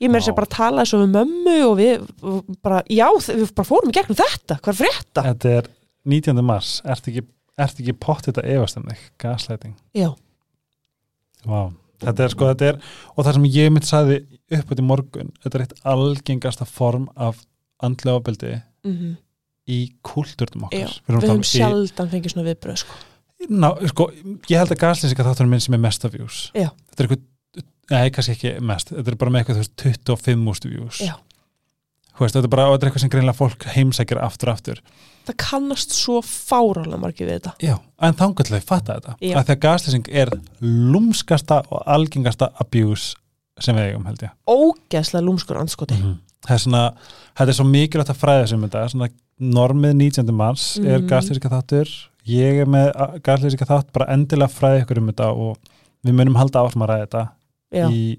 ég 0.00 0.10
mér 0.10 0.20
Vá. 0.20 0.22
þessi 0.22 0.34
bara 0.38 0.46
að 0.46 0.56
tala 0.56 0.82
þessu 0.84 1.00
við 1.02 1.14
mömmu 1.16 1.56
og 1.68 1.74
við 1.78 2.52
bara, 2.62 2.82
já, 2.90 3.08
við 3.18 3.54
bara 3.54 3.68
fórum 3.70 3.90
í 3.90 3.96
gegnum 3.98 4.18
þetta, 4.18 4.58
hvað 4.60 4.74
er 4.74 4.78
frétta? 4.82 5.22
Þetta 5.32 5.54
er 5.58 5.68
19. 6.06 6.42
mars. 6.44 6.80
Ertu 6.86 7.10
ekki, 7.12 7.24
ertu 7.58 7.84
ekki 7.84 7.96
pott 8.00 8.26
þetta 8.28 8.44
efast 8.54 8.80
um 8.80 8.88
þig? 8.88 9.04
Gaslighting. 9.22 9.76
Já, 9.96 10.10
Vá. 11.46 11.68
Þetta 11.98 12.24
er 12.24 12.30
sko, 12.30 12.46
þetta 12.52 12.66
er, 12.68 12.76
og 13.14 13.24
það 13.26 13.36
sem 13.36 13.46
ég 13.50 13.72
mitt 13.74 13.86
sagði 13.86 14.18
upp 14.54 14.70
í 14.70 14.84
morgun, 14.86 15.32
þetta 15.42 15.58
er 15.58 15.64
eitt 15.64 15.80
algengasta 15.90 16.66
form 16.68 17.08
af 17.18 17.40
andlega 17.82 18.20
ofbeldi 18.20 18.52
mm 18.86 19.16
í 19.68 19.78
kúlturnum 20.06 20.66
okkar. 20.68 20.88
já. 20.88 21.00
við 21.04 21.14
um 21.14 21.24
höfum 21.26 21.46
sjaldan 21.46 22.10
fengið 22.12 22.32
svona 22.34 22.46
viðbröð, 22.48 22.82
sko 22.84 22.94
Ná, 23.54 23.68
sko, 23.92 24.08
ég 24.50 24.58
held 24.58 24.72
að 24.74 24.80
gaslýsingar 24.80 25.28
þáttunum 25.28 25.52
minn 25.54 25.62
sem 25.62 25.76
er 25.76 25.82
mesta 25.82 26.10
views 26.10 26.38
Já. 26.56 26.70
þetta 26.90 27.04
er 27.04 27.06
eitthvað, 27.06 27.66
nei, 27.92 28.06
kannski 28.14 28.34
ekki 28.34 28.52
mest 28.66 28.90
þetta 28.94 29.12
er 29.12 29.18
bara 29.20 29.34
með 29.34 29.44
eitthvað, 29.44 29.60
þú 29.60 29.90
veist, 29.90 30.08
25 30.08 30.42
mústu 30.42 30.72
views 30.72 31.02
Já. 31.04 31.14
Veist, 32.18 32.34
þetta 32.34 32.48
er 32.48 32.54
bara 32.56 32.66
þetta 32.72 32.80
er 32.80 32.90
eitthvað 32.90 33.04
sem 33.04 33.12
greinlega 33.12 33.38
fólk 33.38 33.68
heimsækir 33.76 34.22
aftur 34.24 34.52
aftur 34.54 34.82
það 35.28 35.36
kannast 35.44 35.94
svo 35.96 36.18
fárálega 36.24 36.98
margir 37.02 37.28
við 37.28 37.38
þetta 37.38 37.54
Já, 37.68 37.76
en 38.08 38.18
þangarlega 38.18 38.66
fatta 38.68 38.98
þetta 38.98 39.14
Já. 39.20 39.34
að 39.38 39.46
því 39.48 39.54
að 39.56 39.62
gaslýsing 39.66 40.10
er 40.24 40.32
lúmskasta 40.92 41.62
og 41.70 41.82
algengasta 41.86 42.50
abuse 42.62 43.16
sem 43.60 43.74
við 43.76 43.88
eigum, 43.92 44.04
held 44.06 44.22
ég 44.22 44.34
ógeðslega 44.48 45.24
lúmskur 45.26 45.58
anskoti 45.60 45.96
það 45.98 46.54
er 46.54 46.62
svona, 46.62 46.82
þetta 47.38 47.50
er 47.52 47.56
svo 47.58 47.66
mikilvægt 47.66 48.12
að 48.14 48.20
fræða 48.20 48.44
sem 48.52 48.62
þetta, 48.66 48.84
svona 48.92 49.08
normið 49.38 49.96
19. 49.98 50.34
mars 50.34 50.68
er 50.78 50.98
Mhm. 51.00 51.08
gaslýsingar 51.10 51.52
þáttur 51.56 51.90
ég 52.28 52.60
er 52.62 52.66
með 52.66 52.92
gaslýsingar 53.26 53.68
þátt 53.70 53.92
bara 53.92 54.12
endilega 54.14 54.50
fræða 54.50 54.84
ykkur 54.84 54.98
um 55.02 55.10
þetta 55.12 55.28
og 55.34 55.58
við 56.06 56.14
munum 56.14 56.36
halda 56.38 56.62
áfram 56.62 56.86
að 56.86 56.90
ræða 56.92 57.06
þetta 57.06 57.24
já. 57.74 57.88
í 57.90 58.18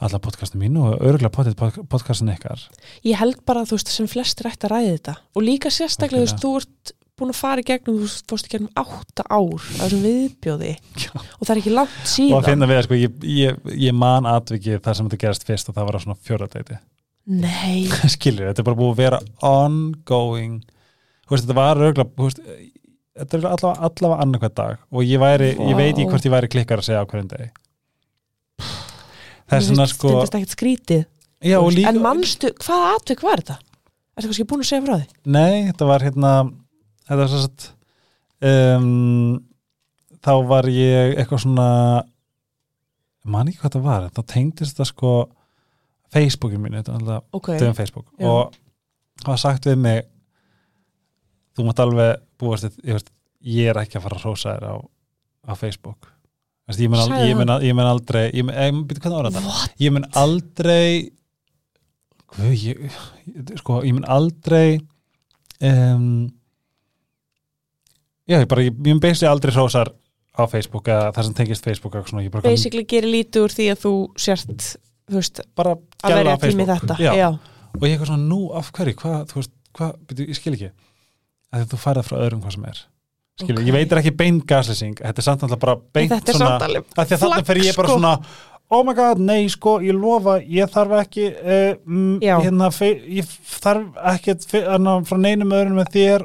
alla 0.00 0.20
podcastin 0.22 0.62
mínu 0.62 0.86
og 0.88 1.02
örgulega 1.04 1.32
potið 1.34 1.58
podcastin 1.90 2.32
ykkar. 2.32 2.62
Ég 3.06 3.18
held 3.20 3.42
bara 3.48 3.66
þú 3.68 3.76
veist 3.76 3.92
sem 3.92 4.08
flestir 4.10 4.48
ætti 4.50 4.68
að 4.68 4.74
ræði 4.74 4.94
þetta. 4.94 5.16
Og 5.36 5.44
líka 5.44 5.72
sérstaklega 5.74 6.22
þú 6.22 6.26
veist, 6.26 6.40
þú 6.44 6.52
ert 6.60 6.94
búin 7.20 7.34
að 7.34 7.40
fara 7.40 7.60
í 7.60 7.66
gegnum, 7.68 7.98
þú 8.00 8.30
fórst 8.32 8.48
í 8.48 8.52
gegnum 8.54 8.70
átta 8.80 9.26
ár 9.28 9.60
af 9.60 9.82
þessum 9.82 10.06
viðbjóði. 10.06 10.72
Já. 10.96 11.10
og 11.20 11.42
það 11.44 11.52
er 11.52 11.60
ekki 11.60 11.74
langt 11.76 11.92
og 11.92 12.06
að 12.06 12.14
síðan. 12.14 12.46
finna 12.48 12.70
við, 12.70 12.80
sko, 12.86 12.96
ég, 12.96 13.28
ég, 13.28 13.60
ég 13.88 13.96
man 13.96 14.28
atvikið 14.30 14.80
þar 14.86 14.96
sem 14.96 15.10
þetta 15.10 15.20
gerast 15.26 15.44
fyrst 15.48 15.68
og 15.68 15.76
það 15.76 15.90
var 15.90 16.00
á 16.00 16.04
svona 16.06 16.20
fjóraðdeiti 16.24 16.80
nei, 17.30 17.84
skilur, 18.14 18.48
þetta 18.48 18.62
er 18.62 18.68
bara 18.70 18.80
búið 18.80 18.92
að 18.94 19.02
vera 19.04 19.20
ongoing. 19.46 20.60
Veist, 21.30 21.44
þetta 21.44 21.58
var 21.60 21.82
örgulega 21.90 22.30
þetta 23.20 23.36
er 23.36 23.48
allavega, 23.52 23.90
allavega 23.90 24.22
annarkvæð 24.24 24.54
dag. 24.56 24.84
Og 24.90 25.04
ég 25.04 25.20
væri, 25.20 25.52
ég 25.54 25.76
veit 25.76 25.98
Vá. 26.00 26.06
hvort 26.08 26.26
ég 26.26 26.34
væri 26.34 26.50
klikkar 26.56 26.80
að 26.80 26.88
segja 26.88 27.04
á 27.04 27.08
hverjum 27.10 27.28
degi 27.34 27.50
finnst- 29.50 29.94
sko 29.96 30.12
finnst 30.18 30.38
ekkert 30.38 30.54
skrítið 30.56 31.02
já, 31.50 31.56
og 31.60 31.70
líka, 31.74 31.88
en 31.92 32.00
mannstu, 32.04 32.50
hvaða 32.64 32.94
atvik 32.98 33.22
var 33.26 33.42
þetta? 33.42 33.58
Er 34.16 34.22
það 34.24 34.28
kannski 34.30 34.48
búin 34.50 34.64
að 34.64 34.70
segja 34.70 34.84
frá 34.86 34.96
því? 35.00 35.06
nei, 35.36 35.54
þetta 35.70 35.88
var 35.90 36.04
hérna 36.06 36.32
þetta 37.08 37.20
var 37.22 37.30
svo 37.32 37.42
satt 37.46 37.68
um, 38.50 39.40
þá 40.20 40.32
var 40.50 40.68
ég 40.72 41.14
eitthvað 41.20 41.44
svona 41.46 41.68
man 43.30 43.48
ekki 43.50 43.60
hvað 43.62 43.76
það 43.78 43.86
var 43.88 44.08
þá 44.16 44.22
tengdist 44.34 44.74
þetta 44.76 44.88
sko 44.90 45.12
Facebookin 46.10 46.60
mínu, 46.64 46.80
þetta 46.80 46.92
er 46.92 46.98
alltaf 47.00 47.36
Ok, 47.38 47.52
dögum 47.60 47.76
Facebook 47.78 48.06
Já. 48.18 48.26
og 48.26 48.56
það 49.22 49.32
var 49.34 49.40
sagt 49.44 49.68
við 49.70 49.76
mig 49.84 50.00
þú 51.56 51.66
mátt 51.68 51.82
alveg 51.84 52.22
búast 52.40 52.66
ég, 52.70 52.94
veist, 52.96 53.10
ég 53.44 53.70
er 53.70 53.78
ekki 53.82 53.98
að 54.00 54.06
fara 54.06 54.18
að 54.18 54.24
rósa 54.28 54.54
þér 54.56 54.66
á, 54.72 54.76
á 55.46 55.52
Facebook 55.60 56.08
ég, 56.78 56.90
mun 56.90 57.00
al, 57.02 57.14
ég, 57.26 57.36
mun, 57.38 57.54
ég 57.64 57.74
mun 57.74 57.88
aldrei 57.90 58.26
ég 58.30 58.44
mun, 58.46 58.54
ég? 58.54 59.40
What? 59.46 59.72
ég 59.80 59.94
mun 59.94 60.06
aldrei 60.18 61.10
Guð, 62.30 62.52
ég, 62.62 62.98
sko, 63.58 63.80
ég 63.82 63.94
mun 63.96 64.06
aldrei 64.06 64.78
um, 65.66 66.28
já, 68.30 68.38
ég 68.38 68.46
bara 68.50 68.62
ég, 68.62 68.76
ég 68.76 68.92
mun 68.92 69.02
beisli 69.02 69.26
aldrei 69.26 69.54
rósar 69.56 69.90
á 70.38 70.42
Facebook 70.50 70.88
eða 70.88 71.10
það 71.16 71.26
sem 71.26 71.38
tengist 71.40 71.66
Facebook 71.66 71.96
svona, 72.06 72.42
basically 72.44 72.86
gerir 72.88 73.10
lítið 73.10 73.46
úr 73.46 73.54
því 73.56 73.66
að 73.72 73.82
þú 73.82 73.94
sért, 74.26 74.68
þú 75.10 75.18
veist, 75.18 75.42
bara 75.58 75.74
að 75.74 76.16
verja 76.20 76.36
tími 76.44 76.68
þetta 76.68 76.98
já. 77.02 77.10
Já. 77.18 77.28
og 77.74 77.82
ég 77.82 77.96
eitthvað 77.96 78.12
svona, 78.12 78.28
nú, 78.30 78.40
af 78.56 78.70
hverju, 78.76 78.96
hvað, 79.02 79.18
þú 79.32 79.40
veist, 79.40 79.54
hvað, 79.76 79.98
ég 80.22 80.38
skil 80.38 80.54
ekki 80.54 80.70
að 81.50 81.66
þú 81.72 81.82
færið 81.82 82.06
frá 82.06 82.18
öðrum 82.20 82.44
hvað 82.44 82.56
sem 82.56 82.70
er 82.70 82.82
skil, 83.42 83.56
Ok. 83.58 83.64
ég 83.66 83.72
veit 83.78 83.92
er 83.92 84.02
ekki 84.02 84.14
bein 84.16 84.38
gaslýsing 84.46 85.00
þetta 85.00 85.18
er 85.24 85.26
samt 85.30 85.42
alltaf 85.46 85.58
bara 85.66 85.76
beint 85.94 86.12
Þetta 86.12 86.34
er 86.34 86.38
svona 86.38 86.54
samt 86.54 86.68
alveg 86.68 86.86
að 86.96 87.10
að 87.16 87.34
flagg, 87.34 87.46
fer 87.50 87.60
ég 87.64 87.76
bara 87.80 87.88
sko. 87.88 87.98
svona 87.98 88.14
oh 88.70 88.84
my 88.86 88.92
god, 88.94 89.18
nei, 89.18 89.48
sko, 89.50 89.72
ég 89.82 89.96
lofa 89.98 90.36
ég 90.46 90.68
þarf 90.70 90.92
ekki 91.00 91.24
uh, 91.26 91.72
Já. 92.22 92.36
hérna, 92.44 92.68
ég 93.18 93.26
þarf 93.58 93.88
fe- 94.46 94.62
hana, 94.62 94.92
frá 95.08 95.18
neinum 95.18 95.50
öðrum 95.56 95.80
með 95.80 95.88
þér 95.96 96.24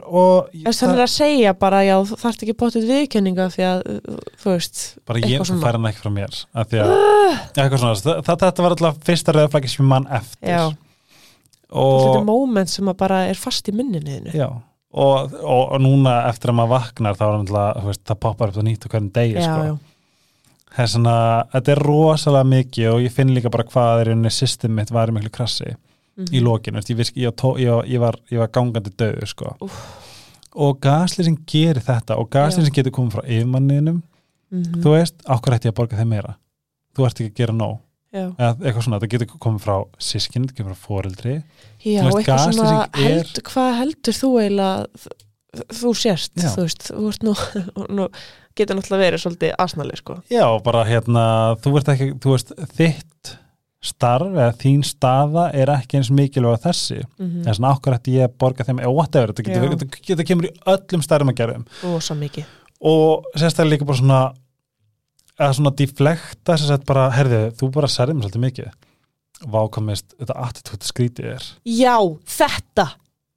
þannig 0.86 1.02
að 1.08 1.14
segja 1.16 1.54
bara, 1.58 1.80
já, 1.88 1.96
þú 2.06 2.20
þarft 2.22 2.46
ekki 2.46 2.56
bóttið 2.62 2.86
viðkenninga 2.92 3.48
því 3.56 3.66
að, 3.72 3.82
uh, 3.96 4.20
þú 4.44 4.54
veist 4.54 4.84
bara 5.10 5.24
ég 5.26 5.42
fær 5.66 5.80
hann 5.80 5.90
ekki 5.90 6.04
frá 6.06 6.14
mér 6.20 6.38
að 6.54 6.70
því 6.76 6.84
að, 6.86 6.94
eitthvað 7.56 7.82
svona 7.82 7.98
það, 8.06 8.22
það, 8.30 8.40
þetta 8.46 8.68
var 8.68 8.78
alltaf 8.78 9.02
fyrsta 9.10 9.36
rauðaflæki 9.40 9.74
sem 9.74 9.90
mann 9.96 10.08
eftir 10.22 10.54
Já, 10.54 10.64
þetta 11.66 11.82
og 11.82 12.20
er 12.22 12.30
moment 12.30 12.70
sem 12.78 12.94
að 12.94 13.00
bara 13.02 13.24
er 13.32 13.42
fast 13.42 13.74
í 13.74 13.74
minninu 13.74 14.38
Já, 14.38 14.52
og, 14.96 15.34
og, 15.44 15.64
og 15.76 15.82
núna 15.84 16.14
eftir 16.30 16.52
að 16.54 16.58
maður 16.62 16.74
vaknar 16.76 17.18
þá 17.20 17.26
er 17.28 17.42
þú 17.82 17.90
veist, 17.90 18.04
það 18.08 18.20
poppar 18.26 18.52
upp 18.52 18.56
það 18.60 18.68
nýtt 18.70 18.86
og 18.88 18.94
hvernig 18.96 19.14
degi, 19.18 19.42
sko. 19.44 19.66
já. 19.70 19.76
Það 20.76 20.84
er 20.86 20.92
svona, 20.92 21.16
þetta 21.54 21.72
er 21.72 21.82
rosalega 21.88 22.48
mikið 22.52 22.88
og 22.92 23.02
ég 23.06 23.12
finn 23.16 23.34
líka 23.36 23.52
bara 23.52 23.64
hvað 23.72 24.02
er 24.02 24.10
unni 24.16 24.32
system 24.32 24.74
mitt 24.76 24.92
var 24.92 25.12
í 25.12 25.16
miklu 25.16 25.32
krassi 25.36 25.76
Mhm. 26.16 26.32
í 26.32 26.40
lokinu, 26.40 26.80
veist, 26.80 26.90
ég, 26.94 26.96
visk, 26.96 27.16
ég, 27.20 27.32
tó, 27.36 27.58
ég, 27.60 27.90
ég, 27.92 28.00
var, 28.00 28.16
var 28.32 28.48
gangandi 28.48 28.90
döðu, 28.96 29.28
sko. 29.28 29.50
Og 30.56 30.78
gaslýsing 30.80 31.42
gerir 31.46 31.82
þetta 31.84 32.16
og 32.18 32.30
gaslýsing 32.32 32.72
getur 32.72 32.92
komið 32.96 33.18
frá 33.18 33.24
yfirmanninum, 33.28 33.98
Mhm. 34.52 34.80
þú 34.84 34.94
veist, 34.96 35.16
okkur 35.28 35.54
ætti 35.58 35.68
ég 35.68 35.74
að 35.74 35.76
borga 35.76 35.98
þeim 36.00 36.08
meira. 36.08 36.36
Þú 36.96 37.06
ert 37.06 37.20
ekki 37.20 37.32
að 37.34 37.36
gera 37.36 37.54
nóg. 37.54 37.80
Eða 38.16 38.50
eitthvað 38.62 38.86
svona, 38.88 39.00
það 39.04 39.12
getur 39.16 39.30
komið 39.46 39.64
frá 39.66 39.76
sískinn, 40.10 40.48
það 40.50 40.58
kemur 40.62 40.76
frá 40.78 40.88
foreldri. 40.90 41.36
já 41.86 42.02
veist, 42.06 42.18
eitthvað 42.22 42.44
svona 42.48 42.66
gaslýsing 42.66 43.06
er- 43.06 43.14
held, 43.20 43.44
hvað 43.52 43.72
heldur 43.82 44.20
þú 44.22 44.32
eiginlega 44.42 45.14
þú 45.72 45.92
sérst, 45.96 46.34
Já. 46.36 46.50
þú 46.52 46.66
veist 46.66 46.90
þú 46.92 47.08
ert 47.14 47.24
nú, 47.24 47.34
nú 48.00 48.08
getur 48.56 48.76
náttúrulega 48.80 49.04
verið 49.06 49.22
svolítið 49.24 49.54
asnali, 49.60 49.96
sko. 50.00 50.18
Já, 50.32 50.46
bara 50.64 50.84
hérna, 50.88 51.24
þú 51.64 51.76
ert 51.80 51.92
ekki, 51.96 52.08
þú 52.24 52.34
veist, 52.36 52.52
þitt 52.76 53.36
starf 53.86 54.32
eða 54.34 54.54
þín 54.58 54.82
staða 54.88 55.44
er 55.54 55.70
ekki 55.76 56.00
eins 56.00 56.10
mikilvæg 56.10 56.56
að 56.58 56.64
þessi, 56.70 57.02
mm 57.22 57.44
en 57.46 57.54
svona 57.54 57.74
okkur 57.76 57.94
ætti 58.00 58.16
ég 58.18 58.26
að 58.32 58.38
borga 58.42 58.66
þeim, 58.66 58.80
eða 58.82 58.94
whatever, 58.98 59.34
þetta 59.36 59.46
getur, 59.46 59.76
þetta 59.76 60.00
getur 60.10 60.28
kemur 60.32 60.48
í 60.50 60.54
öllum 60.74 61.04
starfum 61.06 61.30
að 61.32 61.38
gerðum 61.44 61.66
rosa 61.84 62.16
mikið. 62.18 62.48
Og 62.86 63.28
sérstaklega 63.38 63.72
líka 63.76 63.86
bara 63.88 64.00
svona 64.02 64.22
eða 65.40 65.54
svona 65.58 65.74
deflekta 65.78 66.58
sem 66.58 66.70
sagt 66.70 66.86
bara, 66.88 67.08
herðu, 67.16 67.42
þú 67.60 67.72
bara 67.76 67.90
særðum 67.92 68.22
svolítið 68.24 68.46
mikið. 68.46 68.70
Vákomist, 69.52 70.14
þetta 70.16 70.38
attitúti 70.46 70.88
skrítið 70.90 71.32
er. 71.36 71.48
Já, 71.68 71.96
þetta. 72.38 72.86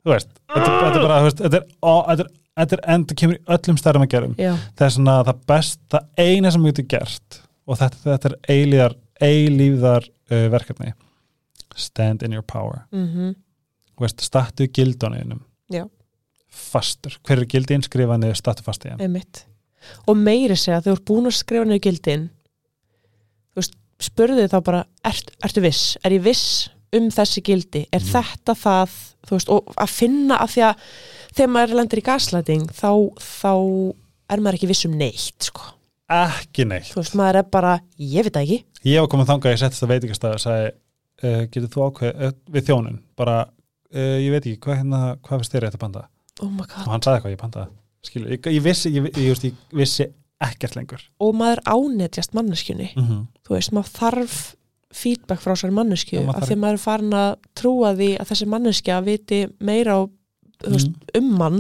Þú 0.07 0.13
veist, 0.15 0.31
þetta, 0.55 0.69
þetta 0.69 0.93
er 1.01 1.03
bara, 1.09 1.19
þú 1.19 1.29
veist, 1.29 1.43
þetta 1.43 1.59
er, 1.59 1.67
ó, 1.83 1.93
þetta 2.07 2.25
er, 2.25 2.31
þetta 2.63 2.77
er 2.79 2.85
enda 2.95 3.17
kemur 3.19 3.39
í 3.39 3.43
öllum 3.57 3.81
starfum 3.81 4.05
að 4.07 4.13
gerðum 4.15 4.39
já, 4.39 4.53
það 4.79 4.87
er 4.87 4.95
svona 4.95 5.17
það 5.27 5.43
best, 5.51 5.81
það 5.93 6.07
eina 6.25 6.53
sem 6.55 6.65
við 6.65 6.73
getum 6.73 6.89
gert 6.95 7.41
og 7.69 7.81
þetta, 7.83 8.01
þetta 8.07 8.31
er 8.31 8.39
eilíðar 8.55 8.97
eilíðar 9.19 10.07
uh, 10.31 10.47
verkefni. 10.55 10.95
Stand 11.79 12.23
in 12.27 12.35
your 12.35 12.47
power. 12.47 12.85
Mhm. 12.95 13.35
Þú 13.99 14.07
veist, 14.07 14.23
statu 14.23 14.69
gildunum 14.71 15.41
Já. 15.75 15.83
fastur, 16.49 17.17
hver 17.27 17.43
er 17.43 17.49
gildi 17.51 17.75
innskrifa 17.75 18.15
niður 18.19 18.39
statu 18.39 18.63
fast 18.63 18.87
í 18.87 18.93
þeim 18.93 19.03
Einmitt. 19.03 19.41
Og 20.09 20.17
meiri 20.17 20.57
segja, 20.57 20.81
þegar 20.81 20.97
þú 20.97 20.97
ert 20.99 21.07
búin 21.11 21.27
að 21.31 21.37
skrifa 21.39 21.65
niður 21.69 21.85
gildin 21.89 22.27
þú 23.53 23.61
veist, 23.63 23.77
spurðu 24.09 24.41
þið 24.45 24.51
þá 24.55 24.59
bara 24.69 24.83
ert, 25.11 25.31
ertu 25.45 25.63
viss, 25.65 25.85
er 26.05 26.15
ég 26.19 26.23
viss 26.27 26.45
um 26.97 27.09
þessi 27.13 27.43
gildi, 27.45 27.87
er 27.93 28.01
Mhm. 28.01 28.13
þetta 28.15 28.55
það? 28.57 28.91
Þú 29.29 29.35
veist, 29.37 29.49
og 29.53 29.75
að 29.77 29.91
finna 29.93 30.37
af 30.41 30.55
því 30.55 30.63
að 30.71 30.85
þegar 31.37 31.51
maður 31.53 31.75
lendir 31.77 31.99
í 32.01 32.05
gaslæting 32.07 32.67
þá, 32.73 32.91
þá 33.19 33.53
er 34.31 34.41
maður 34.41 34.55
ekki 34.59 34.69
viss 34.71 34.85
um 34.87 34.95
neitt 34.97 35.43
sko. 35.51 35.75
ekki 36.09 36.65
neitt, 36.65 36.89
þú 36.95 37.03
veist, 37.03 37.15
maður 37.19 37.37
er 37.43 37.43
bara, 37.53 37.81
ég 38.01 38.25
veit 38.25 38.33
það 38.33 38.43
ekki. 38.47 38.65
Ég 38.89 39.01
var 39.03 39.09
komið 39.13 39.27
þangað 39.29 39.53
ég 39.53 39.59
settist 39.61 39.83
að 39.85 39.91
veitingastæð 39.93 40.33
og 40.39 40.41
sagði 40.41 40.71
uh, 41.25 41.43
getur 41.53 41.69
þú 41.75 41.83
ákveð 41.91 42.23
uh, 42.25 42.33
við 42.55 42.65
þjónin, 42.71 42.99
bara 43.19 43.35
uh, 43.43 44.17
ég 44.23 44.31
veit 44.33 44.47
ekki, 44.47 44.61
hvað, 44.65 44.77
hérna, 44.81 45.01
hvað 45.21 45.43
finnst 45.43 45.53
þér 45.53 45.67
rétt 45.67 45.75
að 45.77 45.83
panta? 45.85 46.07
Oh 46.41 46.49
my 46.49 46.63
og 46.63 46.89
hann 46.95 47.03
sagði 47.05 47.19
eitthvað, 47.19 47.35
ég 47.35 47.43
pantaði 47.43 47.69
Skilu, 48.09 48.29
ég, 48.35 48.47
ég, 48.57 48.63
vissi, 48.65 48.91
ég, 48.95 49.09
ég, 49.19 49.55
vissi 49.77 50.09
ekkert 50.41 50.77
lengur 50.79 51.03
og 51.21 51.35
maður 51.35 51.61
ánetjast 51.67 52.35
manneskjunni 52.37 52.93
mm 52.97 53.03
-hmm. 53.09 53.25
þú 53.47 53.57
veist, 53.57 53.73
maður 53.75 53.95
þarf 53.99 54.37
feedback 54.95 55.43
frá 55.45 55.55
sér 55.59 55.71
maður 55.75 55.93
af 55.99 56.05
þarf- 56.09 56.47
því 56.49 56.55
að 56.55 56.63
maður 56.63 56.79
er 56.79 56.85
farin 56.85 57.13
að 57.13 57.35
trúa 57.59 57.91
því 57.99 58.11
að 58.21 58.29
þessi 58.31 58.47
manneskja 58.49 59.01
viti 59.05 59.41
meira 59.61 59.99
á, 59.99 60.01
þú 60.65 60.71
veist, 60.73 60.89
um 61.19 61.29
mann 61.39 61.59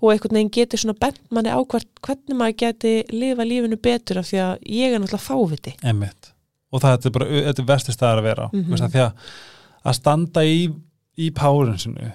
og 0.00 0.10
einhvern 0.12 0.34
veginn 0.36 0.50
geti 0.50 0.76
svona 0.76 0.98
bent 1.00 1.20
manni 1.30 1.50
á 1.50 1.60
hvert, 1.64 1.88
hvernig 2.02 2.36
maður 2.36 2.56
geti 2.56 2.92
lifa 3.12 3.44
lífinu 3.44 3.76
betur 3.76 4.18
af 4.18 4.26
því 4.30 4.38
að 4.44 4.58
ég 4.66 4.92
er 4.94 4.98
náttúrulega 5.00 5.28
fáviti 5.30 5.74
Einmitt. 5.82 6.32
og 6.72 6.80
það 6.82 7.06
er 7.06 7.10
bara, 7.10 7.26
þetta 7.26 7.62
er 7.62 7.66
versti 7.72 7.92
staðar 7.92 8.18
að 8.18 8.22
vera 8.28 8.48
mm 8.52 8.60
Mhm. 8.60 8.72
-hmm. 8.74 8.90
því 8.90 9.00
að, 9.06 9.12
að 9.84 9.92
standa 9.94 10.40
í 10.44 10.72
í 11.18 11.30
párun 11.30 11.78
sinu 11.78 12.12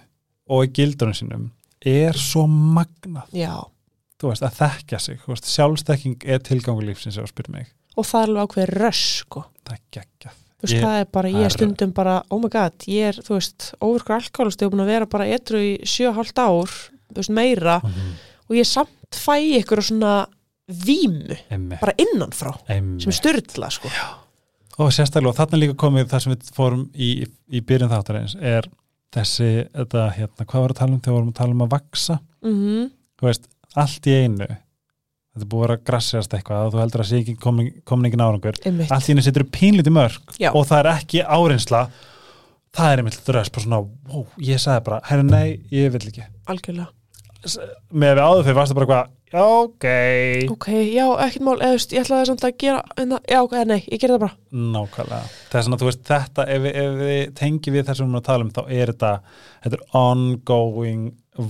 og 0.49 0.63
í 0.65 0.71
gildurinn 0.73 1.13
sinum 1.15 1.51
er 1.86 2.18
svo 2.20 2.45
magnað, 2.49 3.30
já, 3.36 3.53
þú 4.22 4.32
veist, 4.32 4.45
að 4.45 4.57
þekkja 4.62 5.02
sig 5.03 5.28
veist, 5.28 5.52
sjálfstekking 5.52 6.26
er 6.26 6.41
tilgangu 6.45 6.86
lífsins 6.86 7.20
og 7.95 8.07
það 8.07 8.22
er 8.22 8.32
alveg 8.32 8.49
ákveður 8.49 8.74
röss 8.82 9.03
sko. 9.22 9.45
það 9.64 9.78
er 9.78 9.84
geggjað. 9.98 10.41
Þú 10.56 10.66
veist, 10.66 10.76
Ég- 10.76 10.84
það 10.84 10.99
er 10.99 11.07
bara, 11.12 11.30
ég 11.30 11.45
er 11.45 11.53
stundum 11.53 11.91
bara 11.95 12.24
oh 12.30 12.40
my 12.40 12.49
god, 12.49 12.88
ég 12.88 13.10
er, 13.12 13.20
þú 13.24 13.38
veist, 13.38 13.74
óvirkur 13.80 14.16
alkoholist 14.18 14.62
ég 14.62 14.68
er 14.68 14.74
búin 14.74 14.86
að 14.86 14.94
vera 14.94 15.06
bara 15.06 15.28
etru 15.28 15.60
í 15.60 15.74
7,5 15.84 16.41
ár 16.41 16.72
þú 17.12 17.20
veist, 17.20 17.30
meira. 17.30 17.80
Mm 17.84 17.91
-hmm. 17.91 18.14
og 18.49 18.56
ég 18.56 18.66
samt 18.66 18.90
fæ 19.12 19.36
ykkur 19.62 19.82
svona 19.82 20.28
vímu, 20.68 21.38
einmitt, 21.49 21.80
bara 21.80 21.94
innanfrá 21.98 22.53
sem 22.68 23.10
er 23.10 23.12
styrla, 23.12 23.70
sko. 23.70 23.90
Og 24.78 24.91
sérstaklega, 24.91 25.30
og 25.30 25.36
þarna 25.36 25.60
líka 25.60 25.76
komið 25.76 26.10
það 26.10 26.20
sem 26.20 26.34
við 26.34 26.52
fórum 26.56 26.90
í, 26.94 27.26
í 27.49 27.62
byrjun 27.62 27.90
þáttarins 27.90 28.36
er 28.41 28.68
þessi, 29.14 29.49
þetta, 29.76 30.10
hérna, 30.15 30.45
hvað 30.45 30.65
var 30.65 30.73
að 30.73 30.80
tala 30.82 30.95
um 30.95 31.02
þegar 31.02 31.18
vorum 31.19 31.34
að 31.34 31.40
tala 31.41 31.56
um 31.57 31.65
að 31.65 31.73
vaksa 31.76 32.19
mhm 32.45 32.86
þú 33.15 33.30
veist, 33.30 33.45
allt 33.80 34.10
í 34.10 34.15
einu 34.26 34.48
þetta 35.36 35.48
búið 35.52 35.61
að 35.61 35.65
vera 35.65 35.77
að 35.77 35.86
grassjast 35.90 36.36
eitthvað 36.38 36.73
þú 36.73 36.82
heldur 36.82 37.03
að 37.03 37.10
sé 37.10 37.22
ekki 37.22 37.38
komin, 37.44 37.72
komin 37.88 38.10
ekki 38.10 38.19
nárangur 38.19 38.60
einmitt, 38.64 38.91
allt 38.91 39.07
í 39.07 39.15
einu 39.15 39.23
setur 39.26 39.48
pínlítið 39.52 39.95
mörg 39.95 40.36
Já. 40.40 40.49
og 40.52 40.68
það 40.69 40.82
er 40.82 40.91
ekki 40.94 41.23
áreinsla 41.23 41.82
það 42.76 42.91
er 42.91 43.02
einmitt 43.02 43.19
dröðs, 43.27 43.52
bara 43.56 43.65
svona 43.65 43.82
wow, 44.11 44.27
ég 44.44 44.61
sagði 44.61 44.86
bara, 44.90 45.02
herru 45.07 45.26
nei, 45.27 45.61
ég 45.72 45.91
vil 45.94 46.03
ekki. 46.10 46.26
Algjörlega 46.52 46.91
með 47.91 48.15
við 48.17 48.23
áður 48.26 48.43
fyrir 48.47 48.57
varstu 48.59 48.76
bara 48.77 48.85
eitthvað 48.85 49.13
já, 49.35 49.43
ok, 49.65 49.85
ok, 50.55 50.67
já, 50.95 51.05
ekkert 51.26 51.43
mál, 51.47 51.55
veist, 51.59 51.91
ég 51.95 52.05
ætlaði 52.05 52.27
samt 52.30 52.43
að 52.47 52.53
gera 52.63 52.81
enna, 53.01 53.19
já, 53.27 53.39
ok, 53.43 53.55
nei, 53.67 53.81
ég 53.91 53.99
gerði 53.99 54.15
það 54.15 54.23
bara. 54.26 54.38
Nákvæmlega. 54.76 55.31
Þess 55.51 55.69
að 55.72 55.80
þú 55.81 55.89
veist, 55.89 56.03
þetta, 56.07 56.45
ef 56.55 56.67
ef 56.72 56.99
við 57.01 57.23
tengi 57.41 57.73
við 57.76 57.88
þessum 57.89 58.15
að 58.19 58.26
tala 58.30 58.45
um, 58.47 58.51
þá 58.55 58.61
er 58.69 58.93
þetta 58.93 59.13
þetta 59.65 59.80
er 59.81 59.85
ongoing 60.01 61.05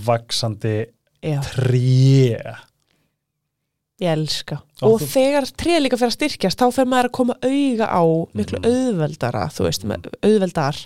vaksandi 0.08 0.76
já, 1.22 1.38
tré. 1.46 2.56
Ég 4.02 4.10
elska. 4.12 4.58
Og 4.84 4.90
og 4.92 5.00
þú- 5.00 5.06
þegar 5.14 5.46
treð 5.56 5.78
líka 5.86 5.96
fyrir 5.96 6.10
að 6.12 6.16
styrkjast 6.18 6.60
þá 6.60 6.66
fer 6.76 6.84
maður 6.90 7.06
að 7.08 7.14
koma 7.16 7.36
auga 7.40 7.86
á 7.88 8.02
miklu 8.36 8.58
Mhm. 8.60 8.66
auðveldara, 8.72 9.46
þú 9.54 9.64
veist, 9.64 9.86
auðveldar 10.22 10.76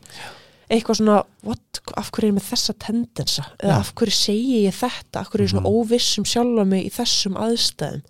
eitthvað 0.71 0.99
svona, 1.01 1.17
what, 1.43 1.81
af 1.99 2.11
hverju 2.15 2.29
er 2.29 2.33
ég 2.33 2.37
með 2.39 2.47
þessa 2.53 2.75
tendensa, 2.79 3.45
eða 3.59 3.77
af 3.81 3.93
hverju 3.99 4.15
segi 4.15 4.61
ég 4.69 4.75
þetta, 4.77 5.21
af 5.25 5.31
hverju 5.31 5.43
er 5.43 5.47
ég 5.49 5.53
svona 5.55 5.67
Mhm. 5.67 5.75
óviss 5.81 6.19
um 6.19 6.25
sjálfa 6.25 6.67
mig 6.67 6.87
í 6.87 6.91
þessum 6.95 7.35
aðstæðum? 7.37 8.03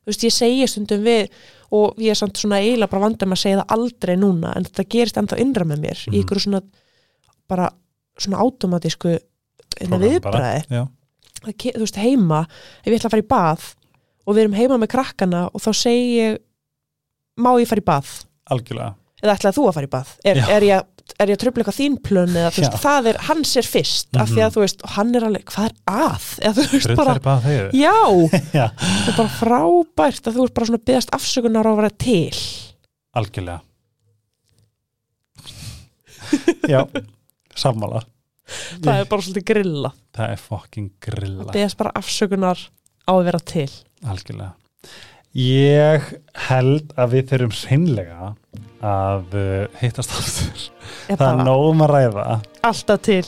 Þú 0.00 0.06
veist, 0.10 0.24
ég 0.24 0.32
segi 0.32 0.62
stundum 0.68 1.04
við 1.04 1.28
og 1.72 1.96
ég 1.98 2.10
er 2.10 2.14
samt 2.18 2.34
svona 2.40 2.58
eiginlega 2.62 2.90
bara 2.90 3.04
vandum 3.04 3.30
að 3.34 3.38
segja 3.42 3.60
það 3.60 3.74
aldrei 3.76 4.16
núna, 4.16 4.56
en 4.56 4.64
þetta 4.64 4.88
gerist 4.88 5.16
ennþá 5.20 5.38
innra 5.38 5.64
með 5.64 5.78
mér, 5.84 5.98
í 6.08 6.10
Mhm. 6.10 6.24
ykkur 6.24 6.40
svona 6.40 6.62
bara 7.48 7.70
svona 8.18 8.38
bara. 10.00 10.08
viðbræði 10.20 10.66
þú 11.76 11.80
veist, 11.84 11.96
heima, 11.96 12.46
ef 12.84 12.92
ég 12.92 12.98
ætla 12.98 13.08
að 13.08 13.10
fara 13.10 13.22
í 13.22 13.28
bað 13.28 13.74
og 14.26 14.34
við 14.36 14.40
erum 14.44 14.54
heima 14.54 14.78
með 14.78 14.88
krakkana 14.88 15.50
og 15.54 15.60
þá 15.60 15.70
segi 15.74 16.16
ég 16.16 16.38
má 17.38 17.54
ég 17.60 17.68
fara 17.68 17.80
í 17.80 17.84
bað? 17.84 18.24
Algjörlega. 18.50 18.94
Eða 19.22 19.36
ætlaði 19.36 19.54
þú 19.56 19.68
að 19.68 19.74
fara 19.74 19.86
í 19.86 19.90
bað? 19.94 20.08
Er, 20.24 20.36
er 20.36 20.60
ég, 20.62 20.84
er 21.18 21.30
ég 21.32 21.36
að 21.36 21.42
tröfla 21.42 21.62
eitthvað 21.64 21.78
þín 21.80 21.96
plön 22.06 22.34
eða 22.36 22.50
þú 22.54 22.60
veist, 22.62 22.76
Já. 22.76 22.82
það 22.84 23.08
er, 23.10 23.16
hans 23.28 23.52
er 23.56 23.66
fyrst 23.68 24.16
af 24.20 24.28
því 24.30 24.36
Mhm. 24.40 24.46
að 24.46 24.54
þú 24.56 24.60
veist, 24.64 24.84
hann 24.94 25.14
er 25.16 25.26
alveg, 25.28 25.44
hvað 25.50 25.64
er 25.66 25.74
að? 25.86 26.28
Eða 26.40 26.54
þú 26.54 26.66
veist 26.72 26.96
bara, 26.96 27.14
þegar 27.46 27.70
já. 27.72 27.96
Já, 28.60 28.66
það 28.80 29.08
er 29.10 29.16
bara 29.16 29.34
frábært 29.40 30.30
að 30.30 30.36
þú 30.38 30.44
ert 30.46 30.54
bara 30.54 30.66
svona 30.70 30.84
byggast 30.86 31.10
afsökunar 31.18 31.66
á 31.66 31.70
að 31.72 31.80
vera 31.80 31.90
til. 31.90 32.38
Algjörlega. 33.16 33.60
Já, 36.70 36.84
sammála. 37.58 38.02
Það 38.82 38.96
er 39.00 39.08
bara 39.10 39.22
svolítið 39.24 39.46
grilla. 39.50 39.90
Það 40.16 40.32
er 40.34 40.40
fucking 40.42 40.88
grilla. 41.02 41.50
Byggast 41.54 41.78
bara 41.80 41.92
afsökunar 41.98 42.58
á 43.06 43.12
að 43.14 43.24
vera 43.30 43.40
til. 43.40 43.68
Algjörlega 44.06 44.54
Ég 45.36 46.06
held 46.48 46.90
að 46.98 47.12
við 47.14 47.26
þurfum 47.30 47.52
hreinlega 47.54 48.30
að 48.82 49.34
uh, 49.38 49.66
hittast 49.78 50.14
aftur. 50.16 50.64
Það 51.06 51.26
er 51.28 51.42
nógum 51.46 51.84
að 51.86 51.92
ræða. 51.94 52.24
Alltaf 52.66 53.04
til. 53.06 53.22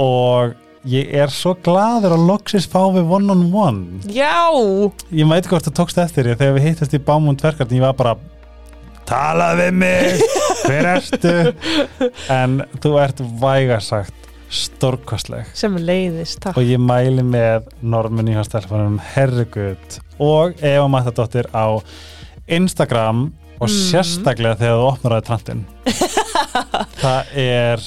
Og 0.00 0.52
ég 0.86 1.10
er 1.10 1.32
svo 1.34 1.56
gladur 1.58 2.14
að 2.14 2.28
loksis 2.28 2.68
fá 2.70 2.84
við 2.94 3.10
one 3.16 3.34
on 3.34 3.42
one 3.50 4.12
já, 4.14 4.46
Ég 5.12 5.26
mæti 5.28 5.50
hvort 5.50 5.66
þú 5.66 5.74
tókst 5.76 5.98
eftir 6.00 6.30
að 6.30 6.38
þegar 6.40 6.54
við 6.56 6.68
hittast 6.70 6.94
í 6.96 7.02
bámund 7.04 7.42
tverkartin 7.42 7.80
ég 7.80 7.84
var 7.84 7.98
bara 7.98 8.14
tala 9.10 9.50
við 9.58 9.74
mig! 9.82 10.22
Hver 10.64 10.88
ertu? 10.94 11.34
En 12.32 12.62
þú 12.80 12.94
ert 13.02 13.20
vægarsagt 13.42 14.19
stórkostleg. 14.50 15.46
Sem 15.54 15.76
leiðist, 15.78 16.40
takk. 16.44 16.58
Og 16.58 16.66
ég 16.66 16.80
mæli 16.82 17.22
með 17.26 17.68
normun 17.82 18.28
í 18.30 18.34
hans 18.34 18.50
telefonum 18.52 18.98
herrigutt 19.14 20.00
og 20.20 20.58
Eva 20.62 20.88
Matadóttir 20.90 21.46
á 21.54 21.78
Instagram 22.50 23.28
og 23.60 23.68
Mm. 23.68 23.74
sérstaklega 23.90 24.56
þegar 24.56 24.78
þú 24.80 24.86
opnar 24.88 25.12
aðeins 25.18 25.28
trantinn. 25.28 25.64
Það 27.02 27.34
er 27.36 27.82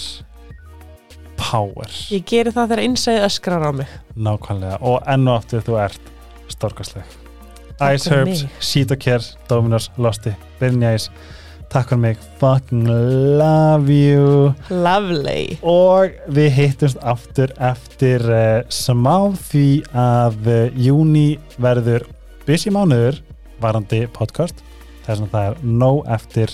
power. 1.40 1.90
Ég 2.14 2.24
geri 2.30 2.54
það 2.54 2.70
þegar 2.72 2.84
innsæði 2.88 3.24
öskrar 3.28 3.66
á 3.66 3.72
mig. 3.76 3.90
Nákvæmlega. 4.16 4.78
Og 4.86 5.02
enn 5.10 5.28
og 5.28 5.40
aftur 5.42 5.64
þú 5.66 5.78
ert 5.84 6.12
stórkostleg. 6.54 7.04
Ice 7.94 8.10
Herbs, 8.14 8.44
mig. 8.46 8.52
Sítokjær, 8.64 9.26
Dominos, 9.50 9.90
Losti, 9.98 10.32
Brynjæs 10.60 11.10
takk 11.74 11.90
fyrir 11.90 12.02
mig, 12.04 12.18
fucking 12.38 12.88
love 13.40 13.90
you. 13.90 14.54
Lovely. 14.70 15.56
Og 15.66 16.14
við 16.34 16.52
hittumst 16.54 17.00
aftur 17.02 17.54
eftir 17.58 18.22
uh, 18.30 18.62
smá 18.70 19.34
því 19.50 19.68
að 19.98 20.50
uh, 20.50 20.60
júni 20.78 21.40
verður 21.62 22.06
busy 22.46 22.74
mánuður 22.74 23.18
varandi 23.64 24.04
podcast. 24.14 24.62
Þess 25.08 25.26
að 25.26 25.32
það 25.34 25.48
er 25.48 25.64
nóg 25.82 26.04
eftir 26.14 26.54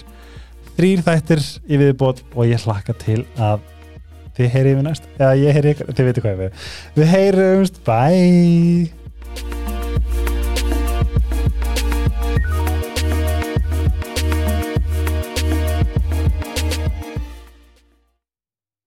þrýr 0.77 1.03
þættir 1.09 1.43
í 1.67 1.81
viðbót 1.83 2.23
og 2.35 2.47
ég 2.47 2.63
hlakka 2.63 2.95
til 3.01 3.25
að 3.35 3.65
þið 4.39 4.53
heyrið 4.55 4.79
við 4.79 4.87
næst. 4.87 5.11
Eða 5.19 5.33
ég 5.41 5.59
heyri 5.59 5.75
ykkur, 5.75 5.91
þið 5.97 6.09
veitir 6.09 6.25
hvað 6.25 6.33
ég 6.37 6.41
við 6.45 6.71
við 7.01 7.13
heyrumst, 7.17 7.83
bye 7.89 9.78